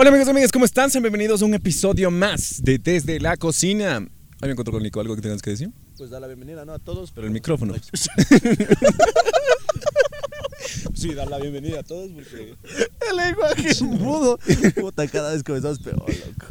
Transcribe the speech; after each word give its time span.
Hola 0.00 0.10
amigos 0.10 0.28
y 0.28 0.30
amigas, 0.30 0.52
¿cómo 0.52 0.64
están? 0.64 0.92
Sean 0.92 1.02
bienvenidos 1.02 1.42
a 1.42 1.44
un 1.44 1.54
episodio 1.54 2.08
más 2.12 2.62
de 2.62 2.78
Desde 2.78 3.18
la 3.18 3.36
Cocina. 3.36 3.96
Ahí 3.96 4.06
me 4.42 4.52
encuentro 4.52 4.70
con 4.70 4.80
Nico, 4.80 5.00
¿algo 5.00 5.16
que 5.16 5.22
tengas 5.22 5.42
que 5.42 5.50
decir? 5.50 5.72
Pues 5.96 6.08
da 6.08 6.20
la 6.20 6.28
bienvenida 6.28 6.64
¿no? 6.64 6.72
a 6.72 6.78
todos. 6.78 7.10
Pero 7.10 7.26
el 7.26 7.32
micrófono. 7.32 7.74
sí, 10.94 11.14
dar 11.14 11.26
la 11.26 11.38
bienvenida 11.38 11.80
a 11.80 11.82
todos 11.82 12.12
porque... 12.12 12.54
El 13.10 13.16
lenguaje 13.16 13.82
mudo. 13.82 14.38
Puta, 14.80 15.08
cada 15.08 15.32
vez 15.32 15.42
comenzamos 15.42 15.80
peor, 15.80 15.98
loco. 15.98 16.46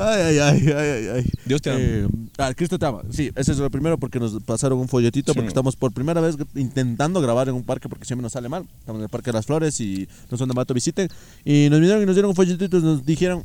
Ay, 0.00 0.38
ay, 0.38 0.38
ay, 0.38 0.68
ay, 0.76 1.08
ay. 1.14 1.30
Dios 1.46 1.60
te 1.62 1.70
ama. 1.70 1.78
Eh, 1.80 2.08
ah, 2.38 2.52
Cristo 2.54 2.78
te 2.78 2.86
ama. 2.86 3.02
Sí, 3.10 3.30
ese 3.34 3.52
es 3.52 3.58
lo 3.58 3.70
primero 3.70 3.98
porque 3.98 4.18
nos 4.20 4.40
pasaron 4.42 4.78
un 4.78 4.88
folletito 4.88 5.32
Sí. 5.32 5.36
porque 5.36 5.48
estamos 5.48 5.76
por 5.76 5.92
primera 5.92 6.20
vez 6.20 6.36
intentando 6.54 7.20
grabar 7.20 7.48
en 7.48 7.54
un 7.54 7.64
parque 7.64 7.88
porque 7.88 8.04
siempre 8.04 8.22
nos 8.22 8.32
sale 8.32 8.48
mal. 8.48 8.66
Estamos 8.78 9.00
en 9.00 9.04
el 9.04 9.08
Parque 9.10 9.30
de 9.30 9.34
las 9.34 9.46
Flores 9.46 9.80
y 9.80 10.08
nos 10.30 10.38
son 10.38 10.48
de 10.48 10.54
Mato 10.54 10.74
visiten. 10.74 11.08
Y 11.44 11.68
nos 11.70 11.80
vinieron 11.80 12.02
y 12.02 12.06
nos 12.06 12.14
dieron 12.14 12.30
un 12.30 12.36
folletito 12.36 12.78
y 12.78 12.82
nos 12.82 13.04
dijeron, 13.04 13.42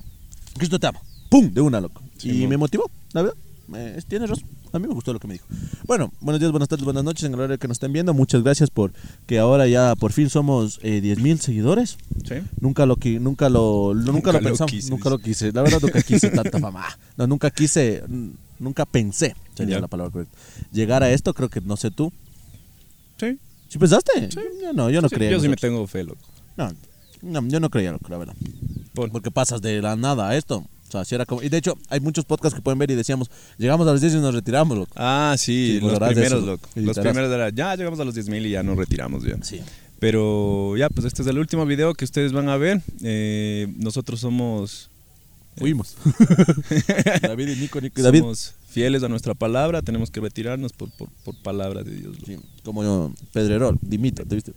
Cristo 0.58 0.80
te 0.80 0.88
ama. 0.88 1.00
¡Pum! 1.30 1.52
De 1.54 1.62
una, 1.62 1.82
loco. 1.82 2.02
Sí, 2.18 2.44
y 2.44 2.48
me 2.48 2.58
motivó, 2.58 2.90
la 3.14 3.24
verdad. 3.24 3.38
Eh, 3.74 4.02
tienes 4.08 4.30
razón. 4.30 4.46
A 4.74 4.80
mí 4.80 4.88
me 4.88 4.94
gustó 4.94 5.14
lo 5.14 5.20
que 5.20 5.28
me 5.28 5.36
dijo. 5.36 5.46
Bueno, 5.86 6.12
buenos 6.20 6.40
días, 6.40 6.52
buenas 6.52 6.68
tardes, 6.68 6.84
buenas 6.84 7.04
noches 7.04 7.24
en 7.24 7.34
el 7.34 7.40
horario 7.40 7.58
que 7.60 7.68
nos 7.68 7.76
estén 7.76 7.94
viendo. 7.94 8.14
Muchas 8.14 8.44
gracias 8.44 8.70
por 8.70 8.92
que 9.26 9.40
ahora 9.40 9.68
ya 9.68 9.96
por 9.96 10.12
fin 10.12 10.30
somos 10.30 10.80
eh, 10.84 11.00
10.000 11.02 11.38
seguidores. 11.38 11.98
Sí. 12.28 12.36
Nunca 12.60 12.86
lo 12.86 12.98
qui- 12.98 13.20
nunca 13.20 13.50
lo, 13.50 13.94
lo- 13.94 14.02
nunca, 14.02 14.12
Nunca 14.12 14.32
lo 14.34 14.40
lo 14.42 14.46
pensamos, 14.50 14.72
quise, 14.72 14.90
nunca 14.90 15.10
lo 15.10 15.20
quise. 15.20 15.52
La 15.52 15.62
verdad 15.62 15.80
nunca 15.82 16.02
quise 16.02 16.30
tanta 16.32 16.60
fama. 16.60 16.82
Ah, 16.88 16.98
No, 17.18 17.28
nunca 17.28 17.52
quise, 17.52 18.04
nunca 18.60 18.86
pensé, 18.86 19.36
sería 19.56 19.76
Ya. 19.76 19.82
la 19.82 19.88
palabra 19.88 20.12
correcta. 20.12 20.38
Llegar 20.72 21.04
a 21.04 21.12
esto, 21.12 21.34
creo 21.34 21.50
que 21.50 21.62
no 21.62 21.78
sé 21.78 21.90
tú. 21.92 22.12
Sí. 23.18 23.38
¿Sí 23.70 23.78
pensaste? 23.80 24.30
Yo 24.62 24.74
no, 24.74 24.90
yo 24.90 25.02
no 25.02 25.10
Sí, 25.10 25.16
creía. 25.16 25.32
Yo 25.32 25.40
sí 25.40 25.48
me 25.48 25.56
tengo 25.56 25.86
fe, 25.88 26.04
loco. 26.04 26.20
no, 26.58 26.70
no, 27.22 27.48
yo 27.48 27.60
no 27.60 27.70
creía, 27.70 27.92
loco, 27.92 28.08
la 28.10 28.18
verdad. 28.18 28.36
Por- 28.94 29.12
Porque 29.12 29.32
pasas 29.32 29.62
de 29.62 29.82
la 29.82 29.96
nada 29.96 30.30
a 30.30 30.36
esto. 30.38 30.66
O 30.94 30.98
sea, 30.98 31.06
si 31.06 31.16
era 31.16 31.26
como, 31.26 31.42
y 31.42 31.50
de 31.50 31.58
hecho, 31.58 31.76
hay 31.90 32.00
muchos 32.00 32.24
podcasts 32.24 32.56
que 32.56 32.62
pueden 32.62 32.78
ver 32.78 32.92
y 32.92 32.96
decíamos, 32.96 33.32
llegamos 33.58 33.88
a 33.88 33.92
los 33.92 34.02
10 34.02 34.14
y 34.14 34.18
nos 34.18 34.36
retiramos, 34.36 34.78
loco. 34.78 34.92
Ah, 34.96 35.34
sí, 35.40 35.80
los 35.82 35.98
primeros, 35.98 36.44
loco. 36.44 36.70
Los 36.76 37.00
primeros 37.00 37.32
era, 37.32 37.50
ya 37.50 37.76
llegamos 37.76 38.00
a 38.00 38.06
los 38.06 38.16
10.000 38.16 38.46
y 38.46 38.52
ya 38.52 38.62
nos 38.62 38.78
retiramos 38.78 39.24
ya. 39.24 39.42
Sí. 39.42 39.60
Pero 40.00 40.78
ya, 40.78 40.90
pues 40.90 41.08
este 41.08 41.24
es 41.24 41.28
el 41.28 41.40
último 41.40 41.66
video 41.66 41.96
que 41.96 42.06
ustedes 42.06 42.32
van 42.32 42.48
a 42.48 42.58
ver. 42.58 42.84
Eh, 43.02 43.74
nosotros 43.78 44.20
somos... 44.20 44.92
Fuimos. 45.58 45.96
David 47.22 47.48
y 47.48 47.56
Nico, 47.56 47.82
Nico 47.82 48.00
y 48.00 48.04
David. 48.04 48.20
Somos 48.20 48.54
fieles 48.70 49.02
a 49.02 49.10
nuestra 49.10 49.34
palabra, 49.34 49.82
tenemos 49.82 50.12
que 50.12 50.20
retirarnos 50.20 50.74
por, 50.74 50.92
por, 50.92 51.10
por 51.24 51.42
palabra 51.42 51.84
de 51.84 51.96
Dios. 51.96 52.18
Sí, 52.24 52.38
como 52.64 52.84
yo, 52.84 53.12
Pedrerol, 53.32 53.80
Dimito, 53.82 54.26
¿te 54.26 54.36
viste? 54.36 54.54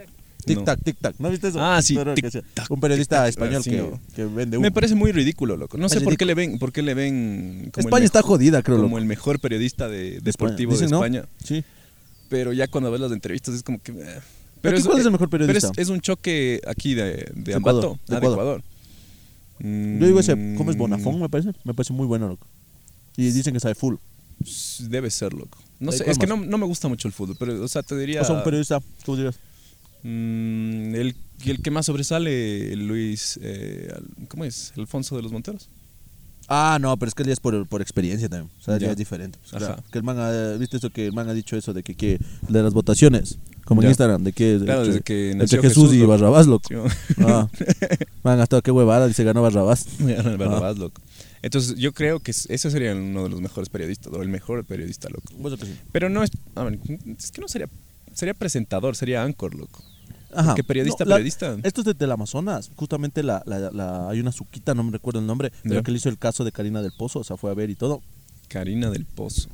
Tic 0.46 0.64
tac, 0.64 0.80
tic 0.82 0.96
tac. 1.00 1.16
¿No 1.18 1.28
viste 1.30 1.48
eso? 1.48 1.58
Ah, 1.60 1.82
sí, 1.82 1.98
tic, 2.14 2.30
tac, 2.54 2.70
Un 2.70 2.80
periodista 2.80 3.24
tic, 3.24 3.30
español 3.30 3.62
sí, 3.62 3.70
que, 4.14 4.24
vende 4.24 4.58
Me 4.58 4.68
humo. 4.68 4.74
parece 4.74 4.94
muy 4.94 5.12
ridículo, 5.12 5.56
loco. 5.56 5.76
No 5.76 5.88
sé 5.88 6.00
por 6.00 6.16
qué 6.16 6.24
le 6.24 6.34
ven, 6.34 6.58
por 6.58 6.72
qué 6.72 6.82
le 6.82 6.94
ven 6.94 7.70
como 7.72 7.88
España 7.88 8.04
está 8.04 8.20
mejor- 8.20 8.28
jodida, 8.38 8.62
creo. 8.62 8.76
como 8.76 8.88
loco. 8.88 8.98
el 8.98 9.04
mejor 9.06 9.40
periodista 9.40 9.88
de, 9.88 10.20
deportivo 10.20 10.72
Dicen, 10.72 10.86
de 10.86 10.90
¿no? 10.92 10.98
España. 10.98 11.24
Sí. 11.44 11.64
Pero 12.28 12.52
ya 12.52 12.66
cuando 12.68 12.90
ves 12.90 13.00
las 13.00 13.12
entrevistas 13.12 13.54
es 13.54 13.62
como 13.62 13.80
que. 13.80 13.92
eh. 13.92 14.20
Pero 14.62 14.80
¿Cuál 14.84 14.98
es 15.00 15.04
el 15.06 15.12
mejor 15.12 15.28
pero 15.28 15.44
periodista? 15.46 15.70
es, 15.76 15.78
es 15.78 15.88
un 15.90 16.00
choque 16.00 16.60
aquí 16.66 16.94
de, 16.94 17.30
de 17.34 17.52
Ecuador, 17.52 17.84
Ambato, 17.84 18.00
de 18.08 18.16
ah, 18.16 18.20
de 18.20 18.26
Ecuador. 18.26 18.38
Ecuador. 18.38 18.62
Mm, 19.58 19.98
Yo 20.00 20.06
digo 20.06 20.20
ese, 20.20 20.32
¿cómo 20.56 20.70
es 20.70 20.76
Bonafón? 20.76 21.20
Me 21.20 21.28
parece. 21.28 21.52
Me 21.64 21.74
parece 21.74 21.92
muy 21.92 22.06
bueno, 22.06 22.28
loco. 22.28 22.46
Y 23.16 23.30
dicen 23.30 23.52
que 23.54 23.60
sabe 23.60 23.74
full. 23.74 23.96
Debe 24.88 25.10
ser, 25.10 25.32
loco. 25.32 25.58
No 25.80 25.92
¿Hay 25.92 25.98
sé, 25.98 26.10
es 26.10 26.18
que 26.18 26.26
no, 26.26 26.36
no 26.36 26.58
me 26.58 26.66
gusta 26.66 26.88
mucho 26.88 27.08
el 27.08 27.14
fútbol, 27.14 27.36
pero, 27.38 27.62
o 27.62 27.68
sea, 27.68 27.82
te 27.82 27.96
diría. 27.96 28.22
O 28.22 28.24
sea, 28.24 28.34
un 28.36 28.44
periodista, 28.44 28.80
¿cómo 29.04 29.16
dirías? 29.16 29.38
Mm, 30.10 30.94
el, 30.94 31.16
el 31.44 31.62
que 31.62 31.70
más 31.70 31.86
sobresale, 31.86 32.74
Luis. 32.76 33.38
eh, 33.42 33.92
¿Cómo 34.28 34.44
es? 34.44 34.72
Alfonso 34.76 35.16
de 35.16 35.22
los 35.22 35.32
Monteros. 35.32 35.68
Ah, 36.48 36.78
no, 36.80 36.96
pero 36.96 37.08
es 37.08 37.14
que 37.14 37.22
él 37.24 37.26
ya 37.26 37.32
es 37.32 37.40
por, 37.40 37.66
por 37.66 37.82
experiencia 37.82 38.28
también. 38.28 38.50
O 38.60 38.62
sea, 38.62 38.78
ya 38.78 38.86
Ya. 38.86 38.92
es 38.92 38.96
diferente. 38.96 39.36
O 39.44 39.48
sea, 39.58 39.72
Ajá. 39.72 39.82
que 39.90 39.98
el 39.98 40.04
man 40.04 40.16
ha, 40.20 40.52
¿viste 40.56 40.76
eso 40.76 40.90
que 40.90 41.06
el 41.06 41.12
man 41.12 41.28
ha 41.28 41.34
dicho 41.34 41.56
eso 41.56 41.72
de 41.72 41.82
que, 41.82 41.96
que 41.96 42.20
de 42.48 42.62
las 42.62 42.72
votaciones? 42.72 43.38
Como 43.64 43.82
en. 43.82 43.88
Instagram, 43.88 44.22
de 44.22 44.32
que, 44.32 44.60
Claro, 44.64 44.82
que- 44.82 44.86
desde 44.88 45.00
que 45.00 45.14
de 45.14 45.34
nació 45.34 45.60
que 45.60 45.68
Jesús 45.68 45.92
y 45.92 45.98
loco. 45.98 46.10
Barrabás, 46.12 46.46
loco. 46.46 46.68
Sí, 46.68 46.76
Ah, 47.26 47.48
man, 48.22 48.38
hasta 48.38 48.60
qué 48.62 48.70
huevada, 48.70 49.08
dice 49.08 49.24
ganó 49.24 49.42
Barrabás. 49.42 49.86
Barrabás, 49.98 50.78
loco. 50.78 51.02
Entonces, 51.42 51.74
yo 51.76 51.92
creo 51.92 52.20
que 52.20 52.30
es- 52.30 52.46
ese 52.48 52.70
sería 52.70 52.94
uno 52.94 53.24
de 53.24 53.28
los 53.30 53.40
mejores 53.40 53.68
periodistas, 53.68 54.12
o 54.12 54.22
el 54.22 54.28
mejor 54.28 54.64
periodista, 54.64 55.08
loco. 55.08 55.32
Pero 55.90 56.08
no 56.10 56.22
es. 56.22 56.30
a 56.54 56.62
ver, 56.62 56.78
es 57.18 57.32
que 57.32 57.40
no 57.40 57.48
sería. 57.48 57.68
Sería 58.14 58.34
presentador, 58.34 58.94
sería 58.94 59.24
anchor, 59.24 59.54
loco. 59.56 59.82
Ajá. 60.36 60.54
Periodista, 60.66 61.04
No, 61.04 61.10
la- 61.10 61.16
periodista. 61.16 61.56
Esto 61.62 61.80
es 61.80 61.84
desde 61.86 62.04
el 62.04 62.12
Amazonas. 62.12 62.70
Justamente 62.76 63.22
la, 63.22 63.42
la, 63.46 63.70
la- 63.70 64.08
hay 64.08 64.20
una 64.20 64.32
suquita, 64.32 64.74
no 64.74 64.82
me 64.84 64.92
recuerdo 64.92 65.20
el 65.20 65.26
nombre, 65.26 65.52
pero 65.62 65.82
que 65.82 65.90
le 65.90 65.96
hizo 65.98 66.08
el 66.08 66.18
caso 66.18 66.44
de 66.44 66.52
Karina 66.52 66.82
del 66.82 66.92
Pozo, 66.92 67.20
o 67.20 67.24
sea, 67.24 67.36
fue 67.36 67.50
a 67.50 67.54
ver 67.54 67.70
y 67.70 67.74
todo. 67.74 68.02
Karina 68.48 68.90
del 68.90 69.04
Pozo. 69.04 69.48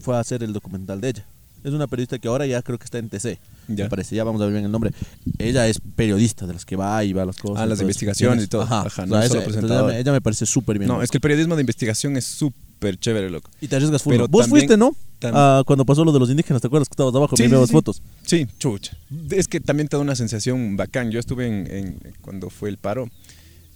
Fue 0.00 0.16
a 0.16 0.20
hacer 0.20 0.42
el 0.42 0.52
documental 0.52 1.00
de 1.00 1.08
ella. 1.10 1.26
Es 1.62 1.72
una 1.74 1.86
periodista 1.86 2.18
que 2.18 2.26
ahora 2.28 2.46
ya 2.46 2.62
creo 2.62 2.78
que 2.78 2.84
está 2.84 2.96
en 2.98 3.10
TC. 3.10 3.38
Ya. 3.68 3.84
Me 3.84 3.90
parece, 3.90 4.16
ya 4.16 4.24
vamos 4.24 4.40
a 4.40 4.44
ver 4.44 4.54
bien 4.54 4.64
el 4.64 4.72
nombre. 4.72 4.92
Ella 5.38 5.68
es 5.68 5.78
periodista 5.94 6.46
de 6.46 6.54
las 6.54 6.64
que 6.64 6.74
va 6.74 7.04
y 7.04 7.12
va 7.12 7.22
a 7.22 7.26
las 7.26 7.36
cosas. 7.36 7.58
Ah, 7.62 7.66
las 7.66 7.80
investigaciones 7.82 8.44
y 8.44 8.48
todo. 8.48 8.62
Ajá. 8.62 8.80
Ajá, 8.86 9.02
O 9.04 9.06
sea, 9.08 9.28
solo 9.28 9.66
ella, 9.66 9.82
me- 9.84 9.98
ella 9.98 10.12
me 10.12 10.20
parece 10.22 10.46
súper 10.46 10.78
bien. 10.78 10.88
No, 10.88 11.02
es 11.02 11.10
que 11.10 11.18
el 11.18 11.20
periodismo 11.20 11.56
de 11.56 11.60
investigación 11.60 12.16
es 12.16 12.24
súper 12.24 12.98
chévere, 12.98 13.28
loco. 13.28 13.50
Y 13.60 13.68
te 13.68 13.76
arriesgas 13.76 14.02
full. 14.02 14.14
pero 14.14 14.26
Vos 14.28 14.42
también- 14.46 14.60
fuiste, 14.68 14.76
¿no? 14.78 14.96
Ah, 15.22 15.62
cuando 15.66 15.84
pasó 15.84 16.04
lo 16.04 16.12
de 16.12 16.18
los 16.18 16.30
indígenas, 16.30 16.60
¿te 16.62 16.66
acuerdas 16.68 16.88
que 16.88 16.92
estabas 16.94 17.14
abajo? 17.14 17.36
Sí, 17.36 17.44
sí, 17.48 17.54
sí. 17.66 17.72
fotos. 17.72 18.02
Sí, 18.24 18.46
chucha. 18.58 18.96
Es 19.30 19.48
que 19.48 19.60
también 19.60 19.88
te 19.88 19.96
da 19.96 20.02
una 20.02 20.14
sensación 20.16 20.76
bacán. 20.76 21.10
Yo 21.10 21.18
estuve 21.20 21.46
en, 21.46 21.66
en- 21.70 21.98
cuando 22.20 22.50
fue 22.50 22.68
el 22.70 22.76
paro. 22.78 23.08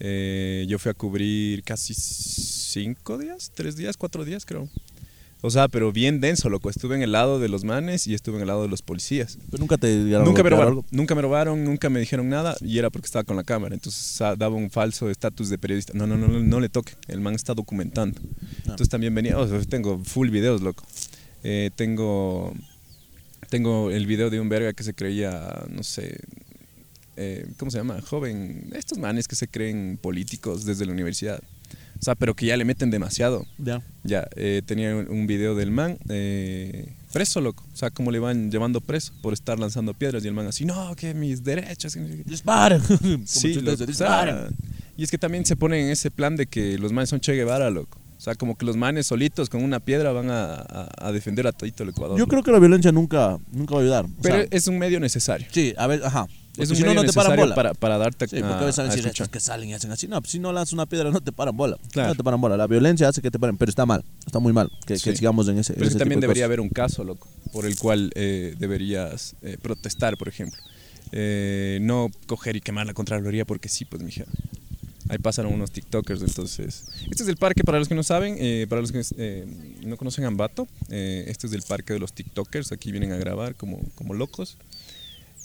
eh, 0.00 0.65
yo 0.69 0.78
fui 0.78 0.91
a 0.91 0.94
cubrir 0.94 1.62
casi 1.62 1.94
cinco 1.94 3.19
días, 3.19 3.53
tres 3.55 3.77
días, 3.77 3.97
cuatro 3.97 4.25
días, 4.25 4.44
creo. 4.44 4.69
O 5.47 5.50
sea, 5.50 5.69
pero 5.69 5.93
bien 5.93 6.21
denso, 6.22 6.49
loco. 6.49 6.71
Estuve 6.71 6.97
en 6.97 7.03
el 7.03 7.12
lado 7.12 7.38
de 7.38 7.50
los 7.50 7.65
manes 7.65 8.06
y 8.06 8.15
estuve 8.15 8.37
en 8.37 8.41
el 8.43 8.47
lado 8.49 8.62
de 8.62 8.69
los 8.69 8.81
policías. 8.81 9.37
Pero 9.50 9.61
nunca 9.61 9.76
te 9.76 9.88
llegaron 10.05 10.26
Nunca 10.26 10.43
me 10.43 10.49
robaron, 10.49 10.69
algo. 10.72 10.84
nunca 10.91 11.15
me 11.15 11.21
robaron, 11.21 11.65
nunca 11.65 11.91
me 11.91 12.00
dijeron 12.00 12.31
nada 12.31 12.56
y 12.62 12.78
era 12.78 12.88
porque 12.88 13.05
estaba 13.05 13.25
con 13.25 13.37
la 13.37 13.44
cámara. 13.44 13.75
Entonces 13.75 14.22
ah, 14.22 14.37
daba 14.38 14.56
un 14.56 14.71
falso 14.71 15.11
estatus 15.11 15.50
de 15.50 15.59
periodista. 15.59 15.93
No, 15.94 16.06
no, 16.06 16.16
no, 16.16 16.28
no, 16.28 16.41
no 16.41 16.61
le 16.61 16.71
toque. 16.71 16.94
El 17.09 17.21
man 17.21 17.34
está 17.34 17.53
documentando. 17.53 18.19
Entonces 18.62 18.88
también 18.88 19.15
venía, 19.15 19.37
tengo 19.69 20.00
full 20.03 20.31
videos, 20.31 20.62
loco. 20.62 20.82
Eh, 21.44 21.71
tengo, 21.77 22.53
tengo 23.50 23.91
el 23.91 24.06
video 24.06 24.31
de 24.31 24.41
un 24.41 24.49
verga 24.49 24.72
que 24.72 24.82
se 24.82 24.94
creía, 24.94 25.62
no 25.69 25.82
sé, 25.82 26.19
eh, 27.16 27.47
¿cómo 27.59 27.71
se 27.71 27.78
llama? 27.78 28.00
Joven, 28.00 28.71
estos 28.75 28.99
manes 28.99 29.28
que 29.28 29.37
se 29.37 29.47
creen 29.47 29.99
políticos 30.00 30.65
desde 30.65 30.87
la 30.87 30.93
universidad. 30.93 31.41
O 32.00 32.03
sea, 32.05 32.15
pero 32.16 32.34
que 32.34 32.47
ya 32.47 32.56
le 32.56 32.65
meten 32.65 32.91
demasiado. 32.91 33.47
Ya. 33.56 33.82
Ya, 34.03 34.27
eh, 34.37 34.62
tenía 34.66 34.94
un, 34.97 35.09
un 35.09 35.27
video 35.27 35.55
del 35.55 35.71
man 35.71 35.97
eh, 36.09 36.93
preso, 37.12 37.41
loco. 37.41 37.65
O 37.72 37.76
sea, 37.76 37.91
como 37.91 38.11
le 38.11 38.19
van 38.19 38.50
llevando 38.50 38.81
preso 38.81 39.12
por 39.22 39.32
estar 39.32 39.59
lanzando 39.59 39.94
piedras 39.94 40.25
y 40.25 40.28
el 40.28 40.34
man 40.34 40.47
así, 40.47 40.65
no, 40.65 40.94
que 40.97 41.15
mis 41.15 41.44
derechos. 41.44 41.94
que 41.94 42.00
no 42.00 42.09
sé 42.09 42.16
qué". 42.16 42.25
Disparen. 42.25 42.82
Sí, 43.26 43.61
disparen. 43.87 44.49
y 44.97 45.05
es 45.05 45.11
que 45.11 45.19
también 45.19 45.47
se 45.47 45.56
ponen 45.56 45.87
en 45.87 45.91
ese 45.93 46.11
plan 46.11 46.37
de 46.37 46.47
que 46.47 46.78
los 46.78 46.93
manes 46.93 47.11
son 47.11 47.21
Che 47.21 47.32
Guevara, 47.34 47.71
loco. 47.71 47.99
O 48.24 48.30
sea, 48.32 48.34
como 48.36 48.56
que 48.56 48.64
los 48.64 48.74
manes 48.78 49.06
solitos 49.06 49.50
con 49.50 49.62
una 49.62 49.80
piedra 49.80 50.10
van 50.12 50.30
a, 50.30 50.54
a- 50.54 50.88
a 51.08 51.12
defender 51.12 51.46
a 51.46 51.52
todito 51.52 51.82
el 51.82 51.90
Ecuador. 51.90 52.18
Yo 52.18 52.26
creo 52.26 52.42
que 52.42 52.50
la 52.52 52.58
violencia 52.58 52.90
nunca, 52.90 53.38
nunca 53.52 53.74
va 53.74 53.80
a 53.80 53.82
ayudar. 53.84 54.04
O 54.06 54.10
Pero 54.22 54.36
sea, 54.36 54.46
es 54.50 54.66
un 54.66 54.78
medio 54.78 54.98
necesario. 54.98 55.46
sí, 55.50 55.74
a 55.76 55.86
ver, 55.86 56.02
ajá. 56.02 56.26
Es 56.56 56.70
un 56.70 56.76
si 56.76 56.82
no, 56.84 56.88
medio 56.88 57.02
no 57.02 57.06
te 57.08 57.12
paran 57.12 57.36
bola. 57.36 57.54
para, 57.54 57.74
para 57.74 57.98
darte 57.98 58.26
Sí, 58.26 58.36
porque 58.40 58.54
a 58.54 58.58
veces 58.60 58.76
saben 58.76 59.06
estos 59.06 59.28
que 59.28 59.40
salen 59.40 59.68
y 59.68 59.74
hacen 59.74 59.90
así. 59.90 60.08
No, 60.08 60.18
pues 60.22 60.30
si 60.30 60.38
no 60.38 60.52
lanzas 60.54 60.72
una 60.72 60.86
piedra 60.86 61.10
no 61.10 61.20
te 61.20 61.32
paran 61.32 61.54
bola. 61.54 61.76
Claro. 61.92 62.08
No 62.10 62.14
te 62.14 62.24
paran 62.24 62.40
bola. 62.40 62.56
La 62.56 62.66
violencia 62.66 63.08
hace 63.08 63.20
que 63.20 63.30
te 63.30 63.38
paren, 63.38 63.58
pero 63.58 63.68
está 63.68 63.84
mal. 63.84 64.02
Está 64.24 64.38
muy 64.38 64.54
mal 64.54 64.70
que, 64.86 64.94
que 64.94 64.98
Sí. 65.00 65.16
sigamos 65.16 65.46
en 65.48 65.58
ese. 65.58 65.74
Pero 65.74 65.84
es 65.84 65.90
ese 65.90 65.98
que 65.98 66.04
también 66.04 66.20
tipo 66.20 66.22
de 66.22 66.26
debería 66.28 66.44
cosas. 66.44 66.48
haber 66.48 66.60
un 66.60 66.68
caso, 66.70 67.04
loco, 67.04 67.28
por 67.52 67.66
el 67.66 67.76
cual 67.76 68.10
eh, 68.14 68.54
deberías 68.58 69.36
eh, 69.42 69.58
protestar, 69.60 70.16
por 70.16 70.28
ejemplo. 70.28 70.58
Eh, 71.12 71.78
no 71.82 72.08
coger 72.26 72.56
y 72.56 72.60
quemar 72.62 72.86
la 72.86 72.94
Contraloría 72.94 73.44
porque 73.44 73.68
sí, 73.68 73.84
pues, 73.84 74.02
mija. 74.02 74.24
Ahí 75.09 75.19
pasaron 75.19 75.53
unos 75.53 75.70
TikTokers, 75.70 76.23
entonces. 76.23 76.84
Este 77.11 77.23
es 77.23 77.28
el 77.28 77.37
parque, 77.37 77.62
para 77.62 77.78
los 77.78 77.88
que 77.88 77.94
no 77.94 78.02
saben, 78.02 78.37
eh, 78.38 78.67
para 78.69 78.81
los 78.81 78.90
que 78.90 79.02
eh, 79.19 79.46
no 79.84 79.96
conocen 79.96 80.25
Ambato, 80.25 80.67
eh, 80.88 81.25
este 81.28 81.46
es 81.46 81.52
el 81.52 81.62
parque 81.62 81.93
de 81.93 81.99
los 81.99 82.12
TikTokers. 82.12 82.73
Aquí 82.73 82.90
vienen 82.90 83.12
a 83.12 83.17
grabar 83.17 83.55
como, 83.55 83.81
como 83.94 84.14
locos. 84.14 84.56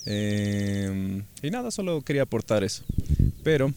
Y 0.05 1.51
nada, 1.51 1.71
solo 1.71 2.01
quería 2.01 2.23
aportar 2.23 2.63
eso. 2.63 2.83
Pero, 3.43 3.73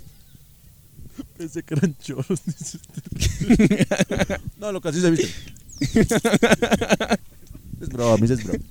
Pensé 1.36 1.62
que 1.62 1.74
eran 1.74 1.96
choros. 1.98 2.40
no, 4.58 4.72
lo 4.72 4.80
que 4.80 4.88
así 4.88 5.00
se 5.00 5.10
viste. 5.10 5.28
es 7.80 7.88
broma, 7.88 8.26
es 8.26 8.44
broma. 8.44 8.64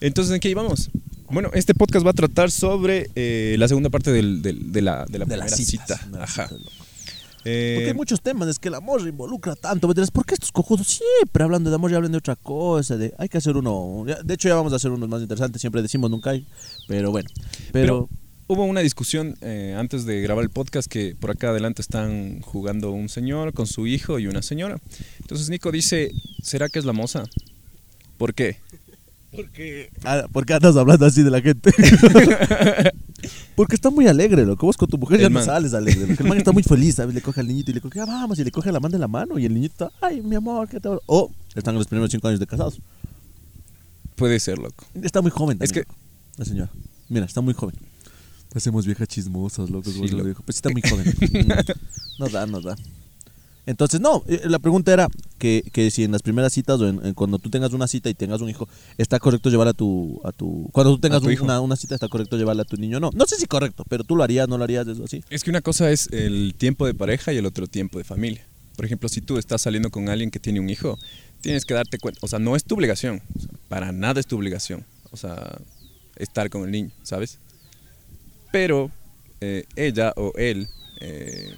entonces, 0.00 0.34
¿en 0.34 0.40
qué 0.40 0.50
íbamos? 0.50 0.90
Bueno, 1.32 1.50
este 1.54 1.74
podcast 1.74 2.04
va 2.06 2.10
a 2.10 2.14
tratar 2.14 2.50
sobre 2.50 3.10
eh, 3.14 3.56
la 3.58 3.66
segunda 3.66 3.88
parte 3.90 4.12
del- 4.12 4.42
del- 4.42 4.70
de 4.70 4.82
la, 4.82 5.06
de 5.06 5.18
la 5.18 5.24
De 5.24 5.30
primera 5.30 5.44
las 5.50 5.56
citas, 5.56 6.00
cita. 6.02 6.22
Ajá. 6.22 6.48
Eh, 7.44 7.72
Porque 7.76 7.88
hay 7.88 7.94
muchos 7.94 8.20
temas, 8.20 8.48
es 8.48 8.58
que 8.58 8.68
el 8.68 8.74
amor 8.74 9.00
involucra 9.00 9.56
tanto. 9.56 9.88
¿Me 9.88 9.94
dirás, 9.94 10.10
¿por 10.10 10.24
qué 10.26 10.34
estos 10.34 10.52
cojudos 10.52 10.86
siempre 10.86 11.42
hablando 11.42 11.70
de 11.70 11.76
amor 11.76 11.90
y 11.90 11.94
hablan 11.94 12.12
de 12.12 12.18
otra 12.18 12.36
cosa? 12.36 12.96
De, 12.96 13.14
hay 13.18 13.28
que 13.28 13.38
hacer 13.38 13.56
uno. 13.56 14.04
De 14.24 14.34
hecho, 14.34 14.48
ya 14.48 14.54
vamos 14.54 14.72
a 14.72 14.76
hacer 14.76 14.90
unos 14.92 15.08
más 15.08 15.22
interesantes. 15.22 15.60
Siempre 15.60 15.82
decimos 15.82 16.10
nunca 16.10 16.30
hay. 16.30 16.46
Pero 16.86 17.10
bueno. 17.10 17.28
Pero. 17.72 18.08
hubo 18.46 18.64
una 18.64 18.80
discusión 18.80 19.34
eh, 19.40 19.74
antes 19.76 20.04
de 20.04 20.20
grabar 20.20 20.44
el 20.44 20.50
podcast 20.50 20.86
que 20.86 21.16
por 21.18 21.30
acá 21.30 21.48
adelante 21.48 21.80
están 21.82 22.42
jugando 22.42 22.90
un 22.92 23.08
señor 23.08 23.54
con 23.54 23.66
su 23.66 23.86
hijo 23.86 24.18
y 24.18 24.26
una 24.28 24.42
señora. 24.42 24.78
Entonces 25.20 25.48
Nico 25.48 25.72
dice, 25.72 26.12
¿será 26.42 26.68
que 26.68 26.78
es 26.78 26.84
la 26.84 26.92
moza? 26.92 27.24
¿Por 28.18 28.34
qué? 28.34 28.58
Porque. 29.34 29.90
Ah, 30.04 30.26
¿Por 30.30 30.44
qué 30.46 30.54
andas 30.54 30.76
hablando 30.76 31.06
así 31.06 31.22
de 31.22 31.30
la 31.30 31.40
gente? 31.40 31.72
Porque 33.56 33.74
está 33.76 33.90
muy 33.90 34.06
alegre, 34.08 34.44
loco. 34.44 34.66
Vos 34.66 34.76
con 34.76 34.88
tu 34.88 34.98
mujer 34.98 35.16
El 35.18 35.22
ya 35.24 35.28
no 35.28 35.34
man. 35.36 35.44
sales 35.44 35.74
alegre. 35.74 36.06
loco. 36.06 36.22
El 36.22 36.28
man 36.28 36.38
está 36.38 36.52
muy 36.52 36.62
feliz, 36.62 36.96
¿sabes? 36.96 37.14
Le 37.14 37.20
coge 37.22 37.40
al 37.40 37.46
niñito 37.48 37.70
y 37.70 37.74
le 37.74 37.80
coge, 37.80 38.00
ah, 38.00 38.04
vamos, 38.06 38.38
y 38.38 38.44
le 38.44 38.50
coge 38.50 38.68
a 38.70 38.72
la 38.72 38.80
man 38.80 38.90
de 38.90 38.98
la 38.98 39.08
mano. 39.08 39.38
Y 39.38 39.46
el 39.46 39.54
niñito 39.54 39.86
está, 39.86 40.06
ay, 40.06 40.20
mi 40.22 40.36
amor, 40.36 40.68
¿qué 40.68 40.80
tal? 40.80 41.00
O 41.06 41.30
están 41.54 41.74
en 41.74 41.78
los 41.78 41.86
primeros 41.86 42.10
cinco 42.10 42.28
años 42.28 42.40
de 42.40 42.46
casados. 42.46 42.80
Puede 44.16 44.38
ser, 44.40 44.58
loco. 44.58 44.84
Está 45.02 45.20
muy 45.22 45.30
joven 45.30 45.58
también. 45.58 45.64
Es 45.64 45.72
que- 45.72 45.80
loco, 45.80 45.94
La 46.36 46.44
señora. 46.44 46.70
Mira, 47.08 47.26
está 47.26 47.40
muy 47.40 47.54
joven. 47.54 47.76
Hacemos 48.54 48.84
viejas 48.86 49.08
chismosas, 49.08 49.70
loco. 49.70 49.88
Sí, 49.90 49.96
como 49.96 50.06
se 50.08 50.12
lo 50.12 50.18
loco. 50.18 50.28
dijo. 50.28 50.42
Pues 50.44 50.56
está 50.56 50.70
muy 50.70 50.82
joven. 50.82 51.14
No 52.18 52.28
da, 52.28 52.46
no 52.46 52.60
da. 52.60 52.76
Entonces, 53.64 54.00
no, 54.00 54.24
eh, 54.26 54.40
la 54.46 54.58
pregunta 54.58 54.92
era 54.92 55.06
que, 55.38 55.62
que 55.72 55.90
si 55.92 56.02
en 56.02 56.10
las 56.10 56.22
primeras 56.22 56.52
citas 56.52 56.80
o 56.80 56.88
en, 56.88 57.04
en 57.06 57.14
cuando 57.14 57.38
tú 57.38 57.48
tengas 57.48 57.72
una 57.72 57.86
cita 57.86 58.10
y 58.10 58.14
tengas 58.14 58.40
un 58.40 58.48
hijo, 58.50 58.68
¿está 58.98 59.20
correcto 59.20 59.50
llevar 59.50 59.68
a 59.68 59.72
tu... 59.72 60.20
A 60.24 60.32
tu 60.32 60.68
cuando 60.72 60.94
tú 60.94 60.98
tengas 61.00 61.22
tu 61.22 61.28
un- 61.28 61.40
una, 61.42 61.60
una 61.60 61.76
cita, 61.76 61.94
¿está 61.94 62.08
correcto 62.08 62.36
llevarle 62.36 62.62
a 62.62 62.64
tu 62.64 62.76
niño? 62.76 62.98
No, 62.98 63.10
no 63.14 63.24
sé 63.26 63.36
si 63.36 63.46
correcto, 63.46 63.84
pero 63.88 64.02
tú 64.02 64.16
lo 64.16 64.24
harías, 64.24 64.48
no 64.48 64.58
lo 64.58 64.64
harías, 64.64 64.86
eso 64.88 65.04
así. 65.04 65.22
Es 65.30 65.44
que 65.44 65.50
una 65.50 65.60
cosa 65.60 65.90
es 65.92 66.08
el 66.12 66.54
tiempo 66.58 66.86
de 66.86 66.94
pareja 66.94 67.32
y 67.32 67.36
el 67.36 67.46
otro 67.46 67.68
tiempo 67.68 67.98
de 67.98 68.04
familia. 68.04 68.44
Por 68.74 68.84
ejemplo, 68.84 69.08
si 69.08 69.20
tú 69.20 69.38
estás 69.38 69.62
saliendo 69.62 69.90
con 69.90 70.08
alguien 70.08 70.30
que 70.32 70.40
tiene 70.40 70.58
un 70.58 70.68
hijo, 70.68 70.98
tienes 71.40 71.64
que 71.64 71.74
darte 71.74 71.98
cuenta, 71.98 72.18
o 72.22 72.26
sea, 72.28 72.40
no 72.40 72.56
es 72.56 72.64
tu 72.64 72.74
obligación, 72.74 73.22
o 73.36 73.40
sea, 73.40 73.50
para 73.68 73.92
nada 73.92 74.18
es 74.18 74.26
tu 74.26 74.36
obligación, 74.36 74.84
o 75.12 75.16
sea, 75.16 75.58
estar 76.16 76.50
con 76.50 76.64
el 76.64 76.70
niño, 76.72 76.90
¿sabes? 77.04 77.38
Pero 78.50 78.90
eh, 79.40 79.64
ella 79.76 80.12
o 80.16 80.32
él, 80.36 80.68
eh, 81.00 81.54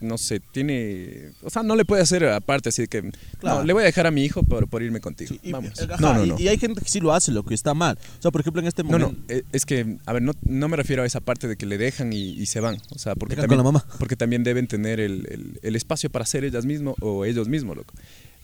no 0.00 0.16
sé, 0.18 0.40
tiene, 0.40 1.30
o 1.42 1.50
sea, 1.50 1.62
no 1.62 1.74
le 1.76 1.84
puede 1.84 2.02
hacer 2.02 2.24
aparte 2.26 2.68
así 2.68 2.82
de 2.82 2.88
que, 2.88 3.10
Claro. 3.40 3.60
no, 3.60 3.64
le 3.64 3.72
voy 3.72 3.82
a 3.82 3.86
dejar 3.86 4.06
a 4.06 4.10
mi 4.10 4.24
hijo 4.24 4.42
por, 4.42 4.68
por 4.68 4.82
irme 4.82 5.00
contigo. 5.00 5.28
Sí, 5.34 5.40
y, 5.42 5.52
Vamos. 5.52 5.72
ajá, 5.80 5.96
no, 6.00 6.14
no, 6.14 6.24
y- 6.24 6.28
no. 6.30 6.38
Y, 6.38 6.48
hay 6.48 6.58
gente 6.58 6.80
que 6.80 6.88
sí 6.88 7.00
lo 7.00 7.12
hace, 7.12 7.32
lo 7.32 7.42
que 7.44 7.54
está 7.54 7.74
mal. 7.74 7.98
O 8.18 8.22
sea, 8.22 8.30
por 8.30 8.40
ejemplo, 8.40 8.60
en 8.62 8.68
este 8.68 8.82
No, 8.84 8.90
momento... 8.90 9.12
no, 9.28 9.34
eh, 9.34 9.42
es 9.52 9.66
que, 9.66 9.96
a 10.06 10.12
ver, 10.12 10.22
no, 10.22 10.32
no 10.42 10.68
me 10.68 10.76
refiero 10.76 11.02
a 11.02 11.06
esa 11.06 11.20
parte 11.20 11.48
de 11.48 11.56
que 11.56 11.66
le 11.66 11.78
dejan 11.78 12.12
y, 12.12 12.30
y 12.30 12.46
se 12.46 12.60
van. 12.60 12.78
O 12.90 12.98
sea, 12.98 13.14
porque 13.14 13.34
Dejan 13.36 13.48
también, 13.48 13.64
con 13.64 13.72
la 13.74 13.80
mamá. 13.80 13.96
porque 13.98 14.16
también 14.16 14.44
deben 14.44 14.66
tener 14.68 15.00
el, 15.00 15.26
el- 15.30 15.58
el 15.62 15.76
espacio 15.76 16.10
para 16.10 16.24
ser 16.26 16.44
ellas 16.44 16.64
mismas 16.64 16.94
o 17.00 17.24
ellos 17.24 17.48
mismos, 17.48 17.76
loco. 17.76 17.94